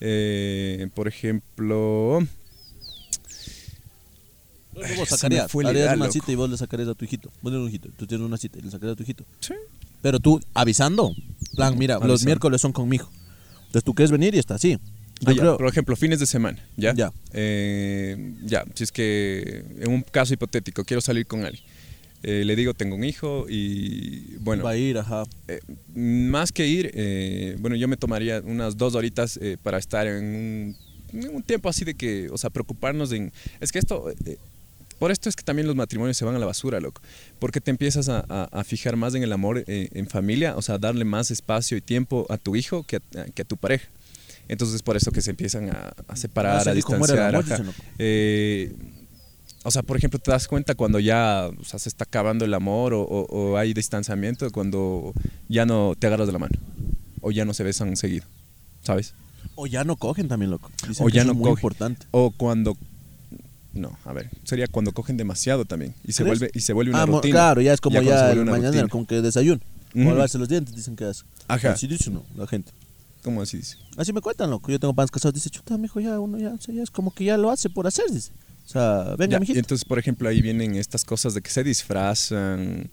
Eh, 0.00 0.88
por 0.94 1.08
ejemplo, 1.08 2.20
Vos 4.74 5.08
sacarías, 5.08 5.54
harías 5.54 5.72
idea, 5.74 5.86
una 5.94 5.96
loco. 6.06 6.12
cita 6.12 6.32
y 6.32 6.34
vos 6.34 6.50
le 6.50 6.56
sacarías 6.56 6.88
a 6.88 6.94
tu 6.94 7.04
hijito. 7.04 7.28
Vos 7.42 7.52
tienes 7.52 7.60
un 7.60 7.68
hijito, 7.68 7.88
tú 7.96 8.06
tienes 8.08 8.26
una 8.26 8.36
cita 8.36 8.58
y 8.58 8.62
le 8.62 8.70
sacarías 8.72 8.94
a 8.94 8.96
tu 8.96 9.02
hijito. 9.04 9.24
sí. 9.40 9.54
Pero 10.04 10.20
tú 10.20 10.38
avisando, 10.52 11.14
plan, 11.56 11.78
mira, 11.78 11.98
los 11.98 12.26
miércoles 12.26 12.60
son 12.60 12.72
conmigo. 12.72 13.08
Entonces 13.68 13.84
tú 13.84 13.94
quieres 13.94 14.10
venir 14.10 14.34
y 14.34 14.38
está 14.38 14.56
así. 14.56 14.72
Yo 15.20 15.30
Ah, 15.30 15.32
ya, 15.32 15.56
Por 15.56 15.66
ejemplo, 15.66 15.96
fines 15.96 16.20
de 16.20 16.26
semana, 16.26 16.58
¿ya? 16.76 16.92
Ya. 16.94 17.10
Eh, 17.32 18.34
ya, 18.44 18.66
si 18.74 18.84
es 18.84 18.92
que 18.92 19.64
en 19.80 19.90
un 19.90 20.02
caso 20.02 20.34
hipotético 20.34 20.84
quiero 20.84 21.00
salir 21.00 21.26
con 21.26 21.42
alguien. 21.46 21.64
eh, 22.22 22.42
le 22.44 22.54
digo, 22.54 22.74
tengo 22.74 22.96
un 22.96 23.04
hijo 23.04 23.46
y 23.48 24.36
bueno, 24.40 24.62
va 24.64 24.72
a 24.72 24.76
ir, 24.76 24.98
ajá. 24.98 25.22
Eh, 25.48 25.60
más 25.94 26.52
que 26.52 26.66
ir, 26.66 26.90
eh, 26.92 27.56
bueno, 27.60 27.74
yo 27.74 27.88
me 27.88 27.96
tomaría 27.96 28.42
unas 28.44 28.76
dos 28.76 28.94
horitas 28.94 29.38
eh, 29.40 29.56
para 29.62 29.78
estar 29.78 30.06
en 30.06 30.24
un, 30.24 30.76
en 31.14 31.34
un 31.34 31.42
tiempo 31.42 31.70
así 31.70 31.86
de 31.86 31.94
que, 31.94 32.28
o 32.30 32.36
sea, 32.36 32.50
preocuparnos 32.50 33.10
en... 33.12 33.32
Es 33.60 33.72
que 33.72 33.78
esto, 33.78 34.04
por 34.98 35.10
esto 35.10 35.28
es 35.28 35.36
que 35.36 35.42
también 35.42 35.66
los 35.66 35.76
matrimonios 35.76 36.16
se 36.16 36.24
van 36.24 36.34
a 36.34 36.38
la 36.38 36.46
basura, 36.46 36.80
loco, 36.80 37.00
porque 37.38 37.60
te 37.60 37.70
empiezas 37.70 38.08
a, 38.08 38.24
a- 38.28 38.44
a 38.52 38.64
fijar 38.64 38.96
más 38.96 39.14
en 39.14 39.22
el 39.22 39.32
amor 39.32 39.64
eh, 39.66 39.88
en 39.92 40.06
familia, 40.08 40.56
o 40.56 40.62
sea, 40.62 40.78
darle 40.78 41.04
más 41.04 41.30
espacio 41.30 41.76
y 41.76 41.80
tiempo 41.80 42.26
a 42.30 42.38
tu 42.38 42.56
hijo 42.56 42.84
que 42.84 42.96
a, 42.96 43.24
que 43.34 43.42
a 43.42 43.44
tu 43.44 43.56
pareja. 43.56 43.88
Entonces 44.48 44.76
es 44.76 44.82
por 44.82 44.96
eso 44.96 45.10
que 45.10 45.22
se 45.22 45.30
empiezan 45.30 45.70
a, 45.70 45.92
a 46.06 46.16
separar, 46.16 46.62
se 46.64 46.70
a 46.70 46.74
distanciar. 46.74 47.34
amor. 47.34 47.44
Eh, 47.98 48.74
o 49.62 49.70
sea, 49.70 49.82
por 49.82 49.96
ejemplo, 49.96 50.18
te 50.18 50.30
das 50.30 50.46
cuenta 50.46 50.74
cuando 50.74 51.00
ya 51.00 51.48
o 51.58 51.64
sea, 51.64 51.78
se 51.78 51.88
está 51.88 52.04
acabando 52.04 52.44
el 52.44 52.52
amor 52.52 52.92
o, 52.92 53.00
o- 53.00 53.24
o 53.52 53.56
hay 53.56 53.72
distanciamiento, 53.72 54.50
cuando 54.50 55.14
ya 55.48 55.64
no 55.64 55.94
te 55.98 56.06
agarras 56.06 56.26
de 56.26 56.34
la 56.34 56.38
mano 56.38 56.58
o 57.22 57.30
ya 57.30 57.46
no 57.46 57.54
se 57.54 57.64
besan 57.64 57.96
seguido, 57.96 58.26
¿sabes? 58.82 59.14
O 59.54 59.66
ya 59.66 59.84
no 59.84 59.96
cogen 59.96 60.28
también, 60.28 60.50
loco. 60.50 60.70
Dicen 60.86 61.06
O 61.06 61.08
que 61.08 61.14
ya 61.14 61.22
eso 61.22 61.28
no 61.28 61.32
es 61.32 61.38
muy 61.38 61.48
cogen. 61.50 61.60
importante. 61.60 62.06
O 62.10 62.30
cuando... 62.30 62.76
No, 63.74 63.96
a 64.04 64.12
ver, 64.12 64.30
sería 64.44 64.66
cuando 64.68 64.92
cogen 64.92 65.16
demasiado 65.16 65.64
también 65.64 65.94
y 66.04 66.12
se 66.12 66.22
¿Crees? 66.22 66.38
vuelve 66.38 66.52
y 66.54 66.60
se 66.60 66.72
vuelve 66.72 66.92
una 66.92 67.02
Ah, 67.02 67.06
rutina. 67.06 67.32
claro, 67.32 67.60
ya 67.60 67.72
es 67.72 67.80
como 67.80 68.00
ya, 68.00 68.32
una 68.32 68.50
mañana, 68.52 68.86
como 68.88 69.06
que 69.06 69.20
desayuno. 69.20 69.60
O 69.94 69.98
Ujú. 70.00 70.08
lavarse 70.10 70.38
los 70.38 70.48
dientes, 70.48 70.74
dicen 70.74 70.96
que 70.96 71.08
es. 71.10 71.24
Ajá. 71.48 71.72
Así 71.72 71.86
dice 71.86 72.10
no, 72.10 72.24
la 72.36 72.46
gente. 72.46 72.72
¿Cómo 73.22 73.40
así 73.42 73.56
dice? 73.58 73.76
Así 73.96 74.12
me 74.12 74.20
cuentan, 74.20 74.50
loco. 74.50 74.70
Yo 74.70 74.78
tengo 74.78 74.92
padres 74.94 75.10
casados, 75.10 75.34
dice, 75.34 75.50
chuta, 75.50 75.78
mijo, 75.78 75.98
ya 76.00 76.18
uno 76.20 76.36
ya, 76.38 76.54
ya 76.72 76.82
es 76.82 76.90
como 76.90 77.12
que 77.14 77.24
ya 77.24 77.36
lo 77.38 77.50
hace 77.50 77.70
por 77.70 77.86
hacer, 77.86 78.04
dice. 78.10 78.30
O 78.66 78.68
sea, 78.68 79.14
venga, 79.16 79.32
Ya, 79.32 79.36
y 79.36 79.40
mijito. 79.40 79.58
entonces, 79.58 79.84
por 79.84 79.98
ejemplo, 79.98 80.28
ahí 80.28 80.40
vienen 80.42 80.74
estas 80.76 81.04
cosas 81.04 81.32
de 81.34 81.40
que 81.42 81.50
se 81.50 81.64
disfrazan, 81.64 82.90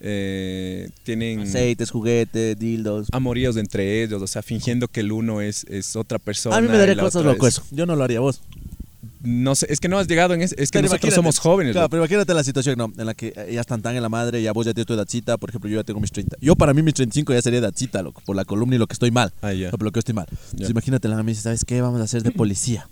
eh, 0.00 0.90
tienen 1.04 1.40
Aceites, 1.40 1.90
juguetes, 1.90 2.58
dildos. 2.58 3.08
amoríos 3.12 3.56
entre 3.56 4.02
ellos, 4.02 4.22
o 4.22 4.26
sea, 4.26 4.42
fingiendo 4.42 4.88
que 4.88 5.00
el 5.00 5.12
uno 5.12 5.40
es, 5.40 5.64
es 5.64 5.96
otra 5.96 6.18
persona. 6.18 6.56
A 6.56 6.60
mí 6.60 6.68
me 6.68 6.78
daría 6.78 6.96
cosas 6.96 7.24
loco 7.24 7.46
es- 7.46 7.54
eso. 7.54 7.64
Yo 7.70 7.84
no 7.86 7.96
lo 7.96 8.04
haría 8.04 8.20
vos. 8.20 8.40
No 9.20 9.54
sé, 9.56 9.66
es 9.68 9.80
que 9.80 9.88
no 9.88 9.98
has 9.98 10.06
llegado 10.06 10.34
en 10.34 10.42
ese, 10.42 10.54
es 10.58 10.70
que 10.70 10.78
Pero 10.78 10.88
nosotros 10.88 11.12
somos 11.12 11.38
jóvenes. 11.38 11.72
Claro, 11.72 11.88
pero 11.88 12.02
imagínate 12.02 12.32
la 12.34 12.44
situación 12.44 12.78
¿no? 12.78 12.92
en 12.96 13.06
la 13.06 13.14
que 13.14 13.32
eh, 13.34 13.50
ya 13.52 13.60
están 13.60 13.82
tan 13.82 13.96
en 13.96 14.02
la 14.02 14.08
madre, 14.08 14.40
ya 14.40 14.52
vos 14.52 14.64
ya 14.64 14.72
tienes 14.72 14.86
tu 14.86 14.94
edadcita, 14.94 15.36
por 15.38 15.50
ejemplo, 15.50 15.68
yo 15.68 15.76
ya 15.80 15.84
tengo 15.84 15.98
mis 15.98 16.12
30. 16.12 16.36
Yo 16.40 16.54
para 16.54 16.72
mí 16.72 16.82
mis 16.82 16.94
35 16.94 17.32
ya 17.32 17.42
sería 17.42 17.58
edadcita, 17.58 18.02
loco, 18.02 18.22
por 18.24 18.36
la 18.36 18.44
columna 18.44 18.76
y 18.76 18.78
lo 18.78 18.86
que 18.86 18.92
estoy 18.92 19.10
mal. 19.10 19.32
Ah, 19.42 19.52
por 19.70 19.82
lo 19.82 19.90
que 19.90 19.98
estoy 19.98 20.14
mal. 20.14 20.26
Entonces 20.30 20.70
imagínate, 20.70 21.08
la 21.08 21.14
mamá 21.14 21.24
me 21.24 21.32
dice, 21.32 21.42
¿sabes 21.42 21.64
qué? 21.64 21.80
Vamos 21.80 22.00
a 22.00 22.04
hacer 22.04 22.22
de 22.22 22.30
policía. 22.30 22.88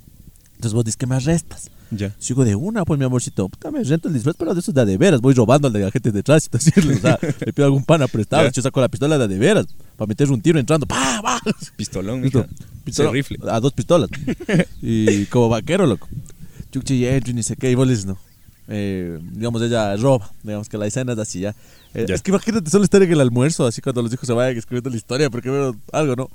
Entonces 0.55 0.73
vos 0.73 0.85
dices 0.85 0.97
que 0.97 1.07
me 1.07 1.15
arrestas. 1.15 1.71
Ya. 1.91 2.13
Sigo 2.19 2.45
de 2.45 2.55
una, 2.57 2.85
pues 2.85 2.99
mi 2.99 3.05
amorcito, 3.05 3.49
puta, 3.49 3.71
me 3.71 3.83
rento 3.85 4.09
el 4.09 4.15
disfraz, 4.15 4.35
pero 4.37 4.53
de 4.55 4.61
eso 4.61 4.71
es 4.71 4.75
de 4.75 4.81
a 4.81 4.85
de 4.85 4.97
veras, 4.99 5.21
voy 5.21 5.35
robando 5.35 5.69
al 5.69 5.73
de 5.73 5.81
la 5.81 5.91
gente 5.91 6.11
de 6.11 6.23
tránsito, 6.23 6.57
así, 6.59 6.71
o 6.79 6.99
sea, 6.99 7.19
le 7.45 7.53
pido 7.53 7.65
algún 7.67 7.85
pana 7.85 8.09
prestado, 8.09 8.51
yo 8.51 8.61
saco 8.63 8.81
la 8.81 8.89
pistola 8.89 9.17
de 9.19 9.25
a 9.25 9.29
de 9.29 9.39
veras, 9.39 9.67
para 9.97 10.09
meter 10.09 10.31
un 10.31 10.41
tiro 10.41 10.59
entrando, 10.59 10.85
¡pa! 10.87 11.21
¡pa! 11.23 11.41
Pistolón. 11.77 12.23
Pistola- 12.23 12.49
Ese 12.87 13.09
rifle. 13.13 13.39
A 13.49 13.61
dos 13.61 13.73
pistolas. 13.73 14.11
y 14.83 15.27
como 15.27 15.49
vaquero, 15.49 15.87
loco. 15.87 16.09
Chuchi 16.73 16.95
y 16.95 17.07
entro 17.07 17.31
y 17.31 17.35
ni 17.35 17.43
sé 17.43 17.57
qué, 17.57 17.71
y 17.71 17.75
vos 17.75 18.05
no. 18.07 18.19
Eh, 18.69 19.19
digamos, 19.33 19.63
ella 19.63 19.97
roba, 19.97 20.31
digamos 20.43 20.69
que 20.69 20.77
la 20.79 20.87
escena 20.87 21.13
es 21.13 21.19
así 21.19 21.41
ya. 21.41 21.55
Eh, 21.95 22.05
Ya. 22.09 22.15
Es 22.17 22.23
que 22.23 22.31
imagínate 22.33 22.69
solo 22.69 22.83
estar 22.85 23.01
en 23.03 23.13
el 23.13 23.21
almuerzo, 23.21 23.65
así 23.67 23.81
cuando 23.81 24.03
los 24.03 24.13
hijos 24.13 24.27
se 24.27 24.33
vayan 24.33 24.57
escribiendo 24.59 24.91
la 24.91 24.97
historia, 24.97 25.31
porque 25.31 25.51
veo 25.51 25.77
algo, 25.93 26.17
¿no? 26.17 26.31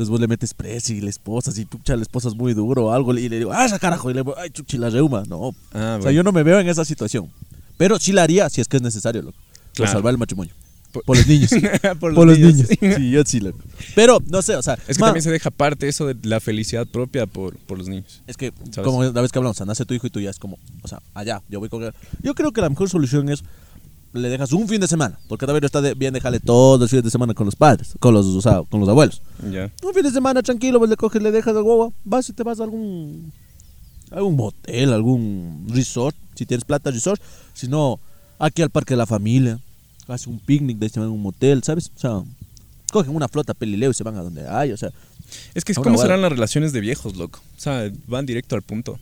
Entonces 0.00 0.12
vos 0.12 0.20
le 0.22 0.28
metes 0.28 0.54
preso 0.54 0.94
y 0.94 1.02
la 1.02 1.10
esposa, 1.10 1.52
si 1.52 1.66
pucha, 1.66 1.94
la 1.94 2.00
esposa 2.00 2.28
es 2.28 2.34
muy 2.34 2.54
duro 2.54 2.86
o 2.86 2.92
algo, 2.92 3.12
y 3.18 3.28
le 3.28 3.36
digo, 3.36 3.52
¡ah, 3.52 3.66
esa 3.66 3.78
carajo! 3.78 4.10
Y 4.10 4.14
le 4.14 4.20
digo, 4.20 4.34
¡ay, 4.38 4.48
chuchi, 4.48 4.78
la 4.78 4.88
reuma! 4.88 5.24
No. 5.28 5.54
Ah, 5.74 5.98
O 6.00 6.02
sea, 6.02 6.10
yo 6.10 6.22
no 6.22 6.32
me 6.32 6.42
veo 6.42 6.58
en 6.58 6.70
esa 6.70 6.86
situación. 6.86 7.30
Pero 7.76 7.98
sí 7.98 8.12
la 8.12 8.22
haría 8.22 8.48
si 8.48 8.62
es 8.62 8.66
que 8.68 8.78
es 8.78 8.82
necesario, 8.82 9.20
loco. 9.20 9.36
Para 9.36 9.72
Claro. 9.74 9.92
salvar 9.92 10.12
el 10.12 10.16
matrimonio. 10.18 10.54
Por- 10.90 11.04
Por 11.04 11.18
los 11.18 11.26
niños. 11.26 11.50
Por 12.00 12.14
Por 12.14 12.26
los 12.26 12.38
niños. 12.38 12.54
niños. 12.80 12.96
Sí, 12.96 13.10
yo 13.10 13.22
sí, 13.26 13.40
loco. 13.40 13.58
Pero, 13.94 14.20
no 14.26 14.40
sé, 14.40 14.56
o 14.56 14.62
sea. 14.62 14.78
Es 14.88 14.96
que 14.96 15.00
ma- 15.02 15.08
también 15.08 15.22
se 15.22 15.30
deja 15.30 15.50
parte 15.50 15.86
eso 15.86 16.06
de 16.06 16.16
la 16.26 16.40
felicidad 16.40 16.86
propia 16.86 17.26
por, 17.26 17.58
por 17.58 17.76
los 17.76 17.86
niños. 17.88 18.22
Es 18.26 18.38
que, 18.38 18.54
¿Sabes? 18.70 18.86
como 18.86 19.04
la 19.04 19.20
vez 19.20 19.30
que 19.30 19.38
hablamos, 19.38 19.56
o 19.56 19.58
sea, 19.58 19.66
nace 19.66 19.84
tu 19.84 19.92
hijo 19.92 20.06
y 20.06 20.10
tú 20.10 20.18
ya 20.20 20.30
es 20.30 20.38
como, 20.38 20.58
o 20.80 20.88
sea, 20.88 21.02
allá, 21.12 21.42
yo 21.50 21.60
voy 21.60 21.68
con. 21.68 21.82
Yo 22.22 22.34
creo 22.34 22.52
que 22.52 22.62
la 22.62 22.70
mejor 22.70 22.88
solución 22.88 23.28
es, 23.28 23.44
le 24.12 24.28
dejas 24.28 24.52
un 24.52 24.66
fin 24.68 24.80
de 24.80 24.88
semana, 24.88 25.18
porque 25.28 25.46
también 25.46 25.64
está 25.64 25.80
de- 25.80 25.94
bien 25.94 26.12
dejarle 26.12 26.40
todos 26.40 26.80
los 26.80 26.90
fines 26.90 27.04
de 27.04 27.10
semana 27.10 27.32
con 27.34 27.46
los 27.46 27.54
padres, 27.56 27.94
con 28.00 28.12
los, 28.14 28.26
o 28.26 28.40
sea, 28.42 28.62
con 28.68 28.80
los 28.80 28.88
abuelos. 28.88 29.22
Ya. 29.50 29.70
Un 29.84 29.94
fin 29.94 30.02
de 30.02 30.10
semana 30.10 30.42
tranquilo, 30.42 30.78
pues 30.78 30.90
le 30.90 30.96
coges, 30.96 31.22
le 31.22 31.30
dejas 31.30 31.54
de 31.54 31.60
guagua, 31.60 31.92
vas 32.04 32.28
y 32.28 32.32
te 32.32 32.42
vas 32.42 32.58
a 32.60 32.64
algún, 32.64 33.32
algún 34.10 34.36
motel, 34.36 34.92
algún 34.92 35.66
resort, 35.68 36.16
si 36.34 36.44
tienes 36.46 36.64
plata, 36.64 36.90
resort. 36.90 37.20
Si 37.54 37.68
no, 37.68 38.00
aquí 38.38 38.62
al 38.62 38.70
parque 38.70 38.94
de 38.94 38.98
la 38.98 39.06
familia, 39.06 39.60
hace 40.08 40.28
un 40.28 40.40
picnic, 40.40 40.78
de 40.78 40.90
en 40.94 41.02
un 41.02 41.22
motel, 41.22 41.62
¿sabes? 41.62 41.90
O 41.96 41.98
sea, 42.00 42.22
cogen 42.92 43.14
una 43.14 43.28
flota 43.28 43.54
pelileo 43.54 43.90
y 43.90 43.94
se 43.94 44.02
van 44.02 44.16
a 44.16 44.22
donde 44.22 44.48
hay, 44.48 44.72
o 44.72 44.76
sea. 44.76 44.90
Es 45.54 45.64
que, 45.64 45.74
¿cómo 45.74 45.96
serán 45.98 46.22
las 46.22 46.32
relaciones 46.32 46.72
de 46.72 46.80
viejos, 46.80 47.14
loco? 47.16 47.38
O 47.56 47.60
sea, 47.60 47.88
van 48.08 48.26
directo 48.26 48.56
al 48.56 48.62
punto. 48.62 48.98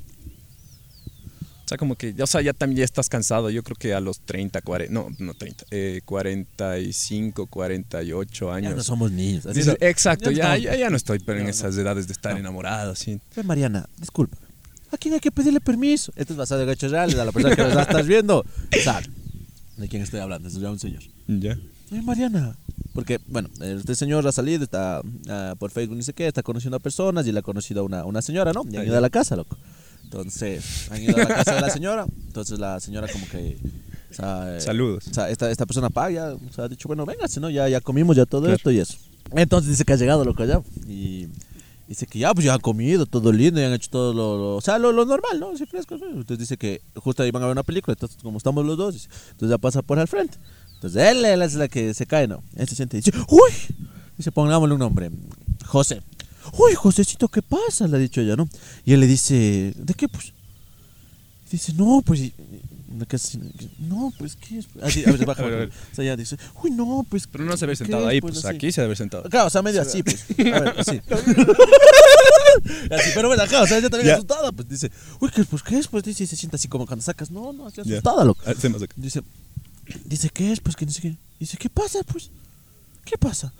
O 1.68 1.70
sea, 1.70 1.76
como 1.76 1.96
que, 1.96 2.14
o 2.18 2.26
sea, 2.26 2.40
ya 2.40 2.54
también 2.54 2.78
ya 2.78 2.84
estás 2.87 3.10
cansado. 3.10 3.50
Yo 3.50 3.62
creo 3.62 3.76
que 3.76 3.92
a 3.92 4.00
los 4.00 4.20
30, 4.20 4.62
40, 4.62 4.90
no, 4.90 5.08
no 5.18 5.34
30, 5.34 5.66
eh, 5.70 6.00
45, 6.06 7.46
48 7.46 8.46
Ya 8.48 8.54
años. 8.54 8.75
no 8.75 8.82
somos 8.82 9.12
niños. 9.12 9.44
así 9.44 9.58
Dices, 9.58 9.76
exacto, 9.80 10.30
ya, 10.30 10.56
ya, 10.56 10.75
ya 10.76 10.88
no 10.88 10.96
estoy 10.96 11.18
pero 11.18 11.40
en 11.40 11.44
No, 11.44 11.50
esas 11.50 11.76
edades 11.76 12.06
de 12.06 12.14
estar 12.14 12.32
No. 12.32 12.38
enamorado. 12.38 12.94
Ve, 13.37 13.42
Mariana, 13.42 13.87
disculpa. 13.98 14.38
¿A 14.90 14.96
quién 14.96 15.12
hay 15.12 15.20
que 15.20 15.30
pedirle 15.30 15.60
permiso? 15.60 16.10
Esto 16.16 16.32
es 16.32 16.38
basado 16.38 16.62
en 16.62 16.70
hechos 16.70 16.90
reales, 16.90 17.16
a 17.18 17.25
la 17.26 17.32
persona 17.32 17.54
que 17.54 17.60
nos 17.62 17.76
estás 17.76 18.06
viendo. 18.06 18.46
Sabe 18.82 19.06
de 19.76 19.88
quién 19.88 20.00
estoy 20.00 20.20
hablando, 20.20 20.48
es 20.48 20.54
ya 20.54 20.70
un 20.70 20.78
señor. 20.78 21.02
Ya. 21.26 21.58
Ve, 21.90 22.00
Mariana. 22.00 22.56
Porque, 22.94 23.20
bueno, 23.28 23.50
este 23.60 23.94
señor 23.94 24.26
ha 24.26 24.32
salido, 24.32 24.64
está 24.64 25.02
ah, 25.28 25.54
por 25.58 25.70
Facebook, 25.70 25.98
ni 25.98 26.02
sé 26.02 26.14
qué, 26.14 26.26
está 26.26 26.42
conociendo 26.42 26.78
a 26.78 26.80
personas 26.80 27.26
y 27.26 27.32
le 27.32 27.40
ha 27.40 27.42
conocido 27.42 27.82
a 27.82 27.84
una, 27.84 28.04
una 28.06 28.22
señora, 28.22 28.54
¿no? 28.54 28.62
Y 28.64 28.76
han 28.78 28.84
ido 28.84 28.92
ya. 28.94 28.98
a 28.98 29.02
la 29.02 29.10
casa, 29.10 29.37
loco. 29.37 29.58
Entonces, 30.12 30.88
han 30.90 31.02
ido 31.02 31.16
a 31.16 31.20
la 31.20 31.26
casa 31.28 31.54
de 31.56 31.60
la 31.60 31.70
señora. 31.70 32.06
Entonces 32.26 32.58
la 32.58 32.80
señora 32.80 33.08
como 33.12 33.26
que 33.28 33.58
O 34.10 34.14
sea, 34.14 34.56
eh, 34.56 34.60
Saludos. 34.60 35.06
O 35.10 35.12
sea, 35.14 35.28
esta, 35.28 35.50
esta 35.50 35.66
persona 35.66 35.90
paga, 35.90 36.10
ya, 36.10 36.32
o 36.34 36.52
sea, 36.52 36.64
ha 36.64 36.68
dicho, 36.68 36.88
bueno, 36.88 37.04
véngase, 37.04 37.40
¿no? 37.40 37.50
Ya, 37.50 37.68
ya 37.68 37.80
comimos 37.82 38.16
ya 38.16 38.24
todo 38.24 38.42
Claro. 38.42 38.56
esto 38.56 38.70
y 38.70 38.78
eso. 38.78 38.96
Entonces 39.32 39.68
dice 39.70 39.84
que 39.84 39.92
ha 39.92 39.96
llegado 39.96 40.24
loco 40.24 40.42
allá 40.42 40.62
y 40.86 41.28
dice 41.86 42.06
que 42.06 42.18
ya, 42.18 42.32
pues 42.32 42.46
ya 42.46 42.54
han 42.54 42.60
comido 42.60 43.04
todo 43.04 43.30
lindo, 43.32 43.60
ya 43.60 43.66
han 43.66 43.74
hecho 43.74 43.90
todo 43.90 44.14
lo, 44.14 44.38
lo- 44.38 44.56
o 44.56 44.60
sea, 44.62 44.78
lo, 44.78 44.92
lo 44.92 45.04
normal, 45.04 45.38
¿no? 45.38 45.50
Así 45.50 45.66
fresco, 45.66 45.98
¿no? 45.98 46.06
Entonces 46.06 46.38
dice 46.38 46.56
que 46.56 46.80
justo 46.96 47.22
ahí 47.22 47.30
van 47.30 47.42
a 47.42 47.46
ver 47.46 47.52
una 47.52 47.62
película, 47.62 47.92
entonces 47.92 48.16
como 48.22 48.38
estamos 48.38 48.64
los 48.64 48.78
dos, 48.78 48.94
dice, 48.94 49.08
entonces 49.32 49.50
ya 49.50 49.58
pasa 49.58 49.82
por 49.82 49.98
al 49.98 50.08
frente. 50.08 50.38
Entonces 50.76 51.02
él, 51.06 51.22
él 51.26 51.42
es 51.42 51.52
la 51.54 51.68
que 51.68 51.92
se 51.92 52.06
cae, 52.06 52.26
¿no? 52.26 52.42
Él 52.56 52.66
se 52.66 52.74
siente 52.76 52.96
y 52.96 53.00
dice, 53.02 53.12
uy, 53.28 53.50
dice, 54.16 54.32
pongámosle 54.32 54.72
un 54.72 54.80
nombre, 54.80 55.10
José. 55.66 56.00
Uy, 56.52 56.75
Josecito, 56.75 57.28
¿qué 57.28 57.43
pasa? 57.43 57.87
Le 57.87 57.97
ha 57.97 58.00
dicho 58.00 58.21
ella, 58.21 58.37
¿no? 58.37 58.49
Y 58.85 58.93
él 58.93 59.00
le 59.00 59.07
dice, 59.07 59.73
¿de 59.76 59.95
qué, 59.95 60.09
pues? 60.09 60.33
Dice, 61.50 61.73
no, 61.75 62.02
pues. 62.05 62.33
No, 63.78 64.12
pues, 64.19 64.37
¿qué 64.37 64.59
es? 64.59 64.67
Así, 64.83 65.05
a 65.07 65.12
ver, 65.12 65.25
baja, 65.25 65.43
A 65.43 65.47
ver, 65.47 65.55
a 65.55 65.59
ver. 65.59 65.69
O 65.69 65.95
sea, 65.95 66.05
ya 66.05 66.17
dice, 66.17 66.37
uy, 66.62 66.71
no, 66.71 67.07
pues. 67.09 67.26
Pero 67.26 67.45
no 67.45 67.57
se 67.57 67.67
¿qué 67.67 67.76
sentado 67.76 68.07
ahí, 68.07 68.21
pues, 68.21 68.45
así. 68.45 68.55
aquí 68.55 68.73
se 68.73 68.81
debe 68.81 68.88
haber 68.88 68.97
sentado. 68.97 69.25
Claro, 69.25 69.47
o 69.47 69.50
sea, 69.50 69.62
medio 69.62 69.81
así, 69.81 70.02
pues. 70.02 70.25
A 70.31 70.61
ver, 70.61 70.75
así. 70.78 71.00
así, 72.90 73.11
pero 73.14 73.28
bueno, 73.28 73.43
acá, 73.43 73.62
o 73.62 73.67
sea, 73.67 73.78
ella 73.78 73.88
también 73.90 74.14
asustada, 74.14 74.52
pues 74.52 74.69
dice, 74.69 74.90
uy, 75.21 75.31
¿qué, 75.35 75.45
pues, 75.45 75.62
¿qué 75.62 75.78
es? 75.78 75.88
Pues 75.88 76.05
dice, 76.05 76.25
y 76.25 76.26
se 76.26 76.37
siente 76.37 76.57
así 76.57 76.69
como 76.69 76.87
cuando 76.87 77.05
sacas, 77.05 77.31
no, 77.31 77.52
no, 77.52 77.67
así 77.67 77.81
asustada, 77.81 78.25
loco. 78.25 78.43
Ah. 78.47 78.55
Dice, 78.97 79.23
dice, 80.05 80.31
¿qué 80.31 80.52
es? 80.52 80.61
Pues 80.61 80.76
que 80.76 80.87
dice 80.87 81.00
que. 81.00 81.17
Dice, 81.38 81.57
¿qué 81.57 81.71
pasa? 81.71 82.00
Pues, 82.05 82.31
¿qué 83.05 83.17
pasa? 83.17 83.52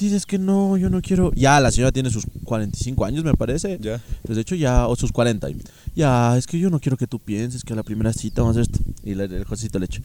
Dices 0.00 0.24
que 0.24 0.38
no, 0.38 0.76
yo 0.78 0.88
no 0.88 1.02
quiero. 1.02 1.30
Ya, 1.34 1.60
la 1.60 1.70
señora 1.70 1.92
tiene 1.92 2.10
sus 2.10 2.24
45 2.44 3.04
años, 3.04 3.22
me 3.22 3.34
parece. 3.34 3.78
Ya. 3.80 3.94
Entonces, 3.94 4.36
de 4.36 4.40
hecho, 4.40 4.54
ya, 4.54 4.88
o 4.88 4.96
sus 4.96 5.12
40. 5.12 5.48
Ya, 5.94 6.36
es 6.38 6.46
que 6.46 6.58
yo 6.58 6.70
no 6.70 6.80
quiero 6.80 6.96
que 6.96 7.06
tú 7.06 7.18
pienses 7.18 7.62
que 7.62 7.74
a 7.74 7.76
la 7.76 7.82
primera 7.82 8.12
cita 8.14 8.40
vamos 8.40 8.56
a 8.56 8.60
hacer 8.62 8.72
esto. 8.74 8.84
Y 9.04 9.14
le- 9.14 9.24
el 9.24 9.44
Josecito 9.44 9.78
le 9.78 9.84
echa, 9.84 10.00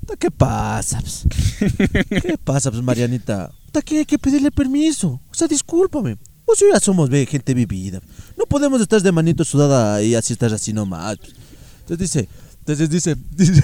"Puta, 0.00 0.14
¿qué 0.16 0.30
pasa? 0.30 1.00
pues? 1.00 1.24
¿Qué 2.08 2.38
pasa, 2.42 2.70
pues, 2.70 2.82
Marianita? 2.82 3.50
Que 3.84 3.98
hay 3.98 4.04
que 4.04 4.18
pedirle 4.18 4.52
permiso. 4.52 5.20
O 5.30 5.34
sea, 5.34 5.48
discúlpame. 5.48 6.16
Pues 6.44 6.60
yo 6.60 6.66
ya 6.72 6.78
somos 6.80 7.10
ve, 7.10 7.26
gente 7.26 7.52
vivida. 7.54 8.00
No 8.38 8.44
podemos 8.46 8.80
estar 8.80 9.02
de 9.02 9.10
manito 9.12 9.44
sudada 9.44 10.00
y 10.02 10.14
así 10.14 10.32
estar 10.32 10.52
así 10.54 10.72
nomás. 10.72 11.18
pues. 11.18 11.32
Entonces 11.80 11.98
dice, 12.12 12.28
entonces 12.60 12.88
dice, 12.90 13.16
dice 13.36 13.62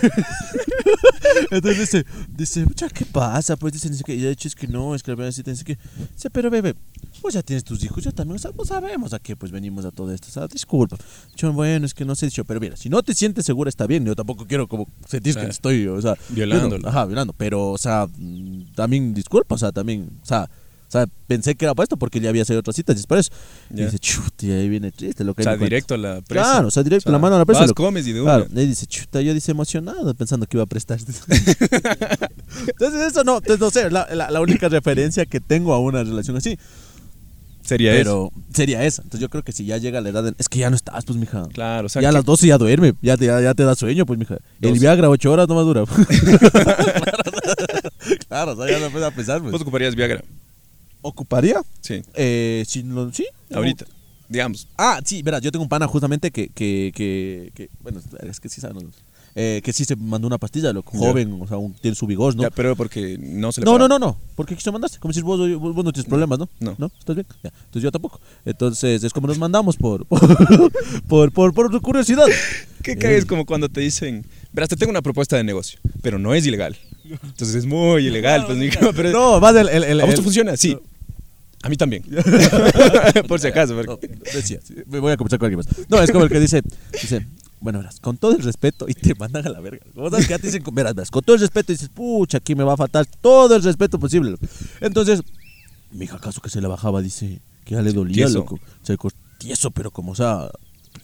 entonces 1.51 1.79
dice, 1.79 2.07
dice, 2.37 2.65
"Pucha, 2.67 2.89
¿qué 2.89 3.05
pasa? 3.05 3.57
Pues 3.57 3.73
dice, 3.73 3.89
dice 3.89 4.03
que, 4.05 4.15
y 4.15 4.21
de 4.21 4.31
hecho 4.31 4.49
es 4.49 4.55
que 4.55 4.67
no, 4.67 4.95
es 4.95 5.03
que 5.03 5.11
la 5.13 5.17
primera 5.17 5.33
cita 5.33 5.51
dice 5.51 5.65
que, 5.65 5.79
dice, 6.15 6.31
pero 6.31 6.51
bebé, 6.51 6.75
pues 7.21 7.35
ya 7.35 7.43
tienes 7.43 7.65
tus 7.65 7.83
hijos, 7.85 8.03
yo 8.03 8.13
también, 8.13 8.37
o 8.37 8.39
sea, 8.39 8.53
pues 8.53 8.69
sabemos 8.69 9.13
a 9.13 9.19
qué 9.19 9.37
pues 9.37 9.53
venimos 9.53 9.85
a 9.85 9.91
todo 9.91 10.13
esto, 10.13 10.29
o 10.29 10.31
sea, 10.31 10.47
disculpa. 10.49 10.97
Yo, 11.37 11.53
bueno, 11.53 11.87
es 11.87 11.95
que 11.95 12.05
no 12.05 12.15
sé, 12.15 12.29
pero 12.47 12.61
mira, 12.61 12.77
si 12.77 12.89
no 12.89 13.03
te 13.03 13.15
sientes 13.15 13.45
segura 13.47 13.69
está 13.69 13.87
bien, 13.87 14.05
yo 14.05 14.15
tampoco 14.17 14.47
quiero 14.47 14.67
como 14.67 14.89
sentir 15.07 15.35
que 15.35 15.51
estoy, 15.51 15.87
o 15.87 16.01
sea, 16.01 16.17
no- 16.79 16.89
ajá, 16.89 17.05
violando, 17.07 17.33
pero, 17.37 17.71
o 17.71 17.79
sea, 17.79 18.07
mm, 18.17 18.73
también 18.75 19.15
disculpa, 19.15 19.55
o 19.55 19.59
sea, 19.59 19.73
también, 19.73 20.11
o 20.23 20.27
sea, 20.27 20.49
sea, 20.97 21.07
pensé 21.27 21.55
que 21.55 21.65
era 21.65 21.75
para 21.75 21.85
esto 21.85 21.97
porque 21.97 22.21
ya 22.21 22.29
había 22.31 22.43
hecho 22.43 22.57
otras 22.59 22.77
citas 22.77 22.97
y 22.97 23.01
es 23.01 23.07
por 23.07 23.19
eso. 23.19 23.31
Y 23.71 23.79
Ya. 23.79 23.85
dice, 23.87 23.99
chuta, 23.99 24.47
y 24.47 24.51
ahí 24.53 24.69
viene 24.69 24.91
triste 24.93 25.25
lo 25.25 25.35
que 25.35 25.43
O 25.43 25.45
sea, 25.45 25.57
directo 25.57 25.95
a 25.95 25.99
la 25.99 26.21
presa. 26.23 26.45
Claro, 26.53 26.69
o 26.69 26.71
sea, 26.71 26.83
directo 26.83 27.11
la 27.13 27.19
mano 27.19 27.37
a 27.37 27.39
la 27.39 27.45
presa, 27.45 27.61
Vas, 27.61 27.69
loco. 27.71 27.83
comes 27.85 28.07
y 28.07 28.13
de. 28.13 28.23
Claro, 28.23 28.47
y 28.51 28.67
dice, 28.67 28.87
chuta, 28.87 29.21
yo 29.21 29.35
dice 29.35 29.53
emocionado 29.53 30.15
pensando 30.15 30.47
que 30.47 30.57
iba 30.57 30.65
a 30.65 30.67
prestar. 30.67 30.99
Entonces, 32.69 33.13
eso 33.13 33.25
no, 33.25 33.37
entonces, 33.39 33.61
no 33.61 33.71
sé, 33.71 33.91
la, 33.91 34.07
la, 34.15 34.31
la 34.31 34.41
única 34.41 34.69
referencia 34.69 35.27
que 35.27 35.41
tengo 35.41 35.73
a 35.75 35.81
una 35.81 36.03
relación 36.03 36.37
así. 36.37 36.59
Sería 37.63 37.97
eso. 37.97 38.31
pero 38.33 38.45
sería 38.55 38.85
esa. 38.85 39.03
Entonces, 39.03 39.21
yo 39.23 39.29
creo 39.29 39.43
que 39.43 39.51
si 39.51 39.65
ya 39.67 39.77
llega 39.79 40.01
la 40.01 40.11
edad, 40.11 40.23
de- 40.23 40.35
es 40.39 40.49
que 40.49 40.61
ya 40.61 40.71
no 40.71 40.77
estás, 40.77 41.05
pues, 41.05 41.19
mija. 41.19 41.43
Claro, 41.53 41.87
o 41.87 41.89
sea, 41.89 42.01
ya 42.01 42.11
a 42.11 42.13
las 42.13 42.25
12 42.25 42.47
ya 42.47 42.59
duerme, 42.59 42.95
ya 43.03 43.17
te, 43.17 43.27
ya, 43.27 43.41
ya 43.41 43.55
te 43.55 43.65
da 43.65 43.75
sueño, 43.75 44.07
pues, 44.07 44.21
mija. 44.21 44.37
El. 44.61 44.79
Viagra 44.79 45.11
8 45.11 45.33
horas 45.33 45.49
no 45.49 45.57
más 45.57 45.65
dura. 45.65 45.83
claro, 48.29 48.53
o 48.53 48.57
sea, 48.57 48.71
ya 48.71 48.79
no 48.85 48.91
puedes 48.93 49.13
pensar, 49.13 49.41
pues. 49.41 49.51
vos 49.53 49.63
ocuparías 49.63 49.97
Viagra. 49.97 50.23
¿Ocuparía? 51.07 51.63
Sí, 51.81 52.03
Eh, 52.15 52.65
si 52.67 52.83
lo- 52.83 53.13
sí. 53.13 53.27
ahorita. 53.55 53.85
Digamos. 54.29 54.67
Ah, 54.77 55.01
sí, 55.05 55.23
verás, 55.23 55.41
yo 55.41 55.53
tengo 55.53 55.63
un 55.63 55.69
pana 55.69 55.87
justamente 55.87 56.31
que, 56.33 56.49
que, 56.49 56.91
que, 56.95 57.53
que- 57.55 57.71
bueno, 57.81 58.01
es 58.29 58.41
que 58.41 58.49
sí 58.49 58.61
saben, 58.61 58.91
eh, 59.37 59.61
que 59.63 59.73
sí 59.73 59.85
se 59.85 59.95
mandó 59.95 60.27
una 60.27 60.39
pastilla, 60.39 60.73
loco, 60.73 60.91
Ya. 60.95 60.99
joven, 60.99 61.39
o 61.41 61.47
sea, 61.47 61.59
un- 61.59 61.75
tiene 61.75 61.95
su 61.95 62.07
vigor, 62.09 62.35
¿no? 62.35 62.43
Ya, 62.43 62.51
pero 62.51 62.75
porque 62.75 63.19
no 63.21 63.53
se 63.53 63.61
le 63.61 63.67
No, 63.67 63.79
no, 63.79 63.87
no, 63.87 64.01
no, 64.01 64.19
porque 64.35 64.57
quiso 64.57 64.73
mandarse, 64.73 64.99
como 64.99 65.15
si 65.15 65.21
vos, 65.23 65.39
vos, 65.61 65.75
vos 65.77 65.85
no 65.85 65.93
tienes 65.93 66.09
problemas, 66.09 66.41
¿no? 66.41 66.49
No. 66.59 66.75
¿No? 66.77 66.91
¿Estás 66.99 67.15
bien? 67.15 67.27
Ya. 67.45 67.51
Entonces 67.67 67.83
yo 67.85 67.93
tampoco. 67.93 68.21
Entonces 68.45 69.05
es 69.05 69.13
como 69.13 69.29
nos 69.29 69.39
mandamos 69.39 69.77
por, 69.77 70.05
por, 70.07 71.31
por, 71.31 71.33
por, 71.33 71.71
por 71.71 71.81
curiosidad. 71.83 72.27
¿Qué 72.83 72.97
caes 72.97 73.25
como 73.27 73.47
cuando 73.47 73.69
te 73.69 73.81
dicen, 73.81 74.25
verás, 74.53 74.69
te 74.69 74.77
tengo 74.77 74.91
una 74.91 75.03
propuesta 75.03 75.37
de 75.37 75.45
negocio, 75.45 75.79
pero 76.03 76.19
no 76.19 76.35
es 76.35 76.45
ilegal? 76.47 76.77
Entonces 77.05 77.55
es 77.55 77.67
muy 77.67 78.07
ilegal, 78.09 78.45
pues, 78.47 78.59
pero 78.97 79.13
No, 79.13 79.39
más 79.41 79.55
el... 79.55 79.69
el, 79.69 79.85
el, 79.85 80.01
¿A 80.01 80.05
vos 80.05 80.15
te 80.15 80.19
el- 80.21 80.25
funciona? 80.25 80.57
Sí. 80.57 80.77
A 81.67 81.69
mí 81.69 81.77
también. 81.77 82.05
Por 83.29 83.41
si 83.41 83.49
acaso. 83.49 83.75
No, 83.83 83.99
decía, 84.35 84.61
me 84.87 85.01
voy 85.01 85.13
a 85.13 85.17
comenzar 85.17 85.39
con 85.39 85.47
alguien 85.47 85.59
más. 85.67 85.89
No, 85.89 86.01
es 86.01 86.11
como 86.13 86.25
el 86.25 86.31
que 86.31 86.39
dice, 86.41 86.63
dice, 86.93 87.27
bueno, 87.61 87.79
verás, 87.81 87.99
con 88.01 88.17
todo 88.19 88.33
el 88.37 88.43
respeto, 88.43 88.87
y 88.89 88.95
te 88.95 89.15
mandan 89.15 89.47
a 89.47 89.51
la 89.51 89.61
verga. 89.61 89.85
Vos 89.95 90.11
sabes 90.11 90.27
que 90.27 90.31
ya 90.33 90.39
te 90.39 90.47
dicen, 90.47 90.63
verás, 90.73 90.95
verás, 90.95 91.11
con 91.11 91.23
todo 91.25 91.35
el 91.37 91.41
respeto, 91.43 91.73
y 91.73 91.75
dices, 91.75 91.89
pucha, 91.89 92.39
aquí 92.39 92.55
me 92.55 92.65
va 92.65 92.75
a 92.75 92.77
faltar 92.77 93.07
todo 93.07 93.57
el 93.57 93.63
respeto 93.63 93.99
posible. 93.99 94.37
Entonces, 94.81 95.23
mi 95.91 96.05
hija, 96.05 96.17
acaso 96.17 96.41
que 96.41 96.51
se 96.51 96.61
le 96.61 96.69
bajaba, 96.69 97.03
dice, 97.03 97.41
que 97.65 97.75
ya 97.75 97.83
le 97.83 97.93
dolía, 97.93 98.27
Tieso. 98.27 98.39
loco. 98.39 98.61
Co- 98.99 99.11
tieso, 99.39 99.71
pero 99.71 99.91
como, 99.91 100.13
o 100.13 100.15
sea, 100.15 100.49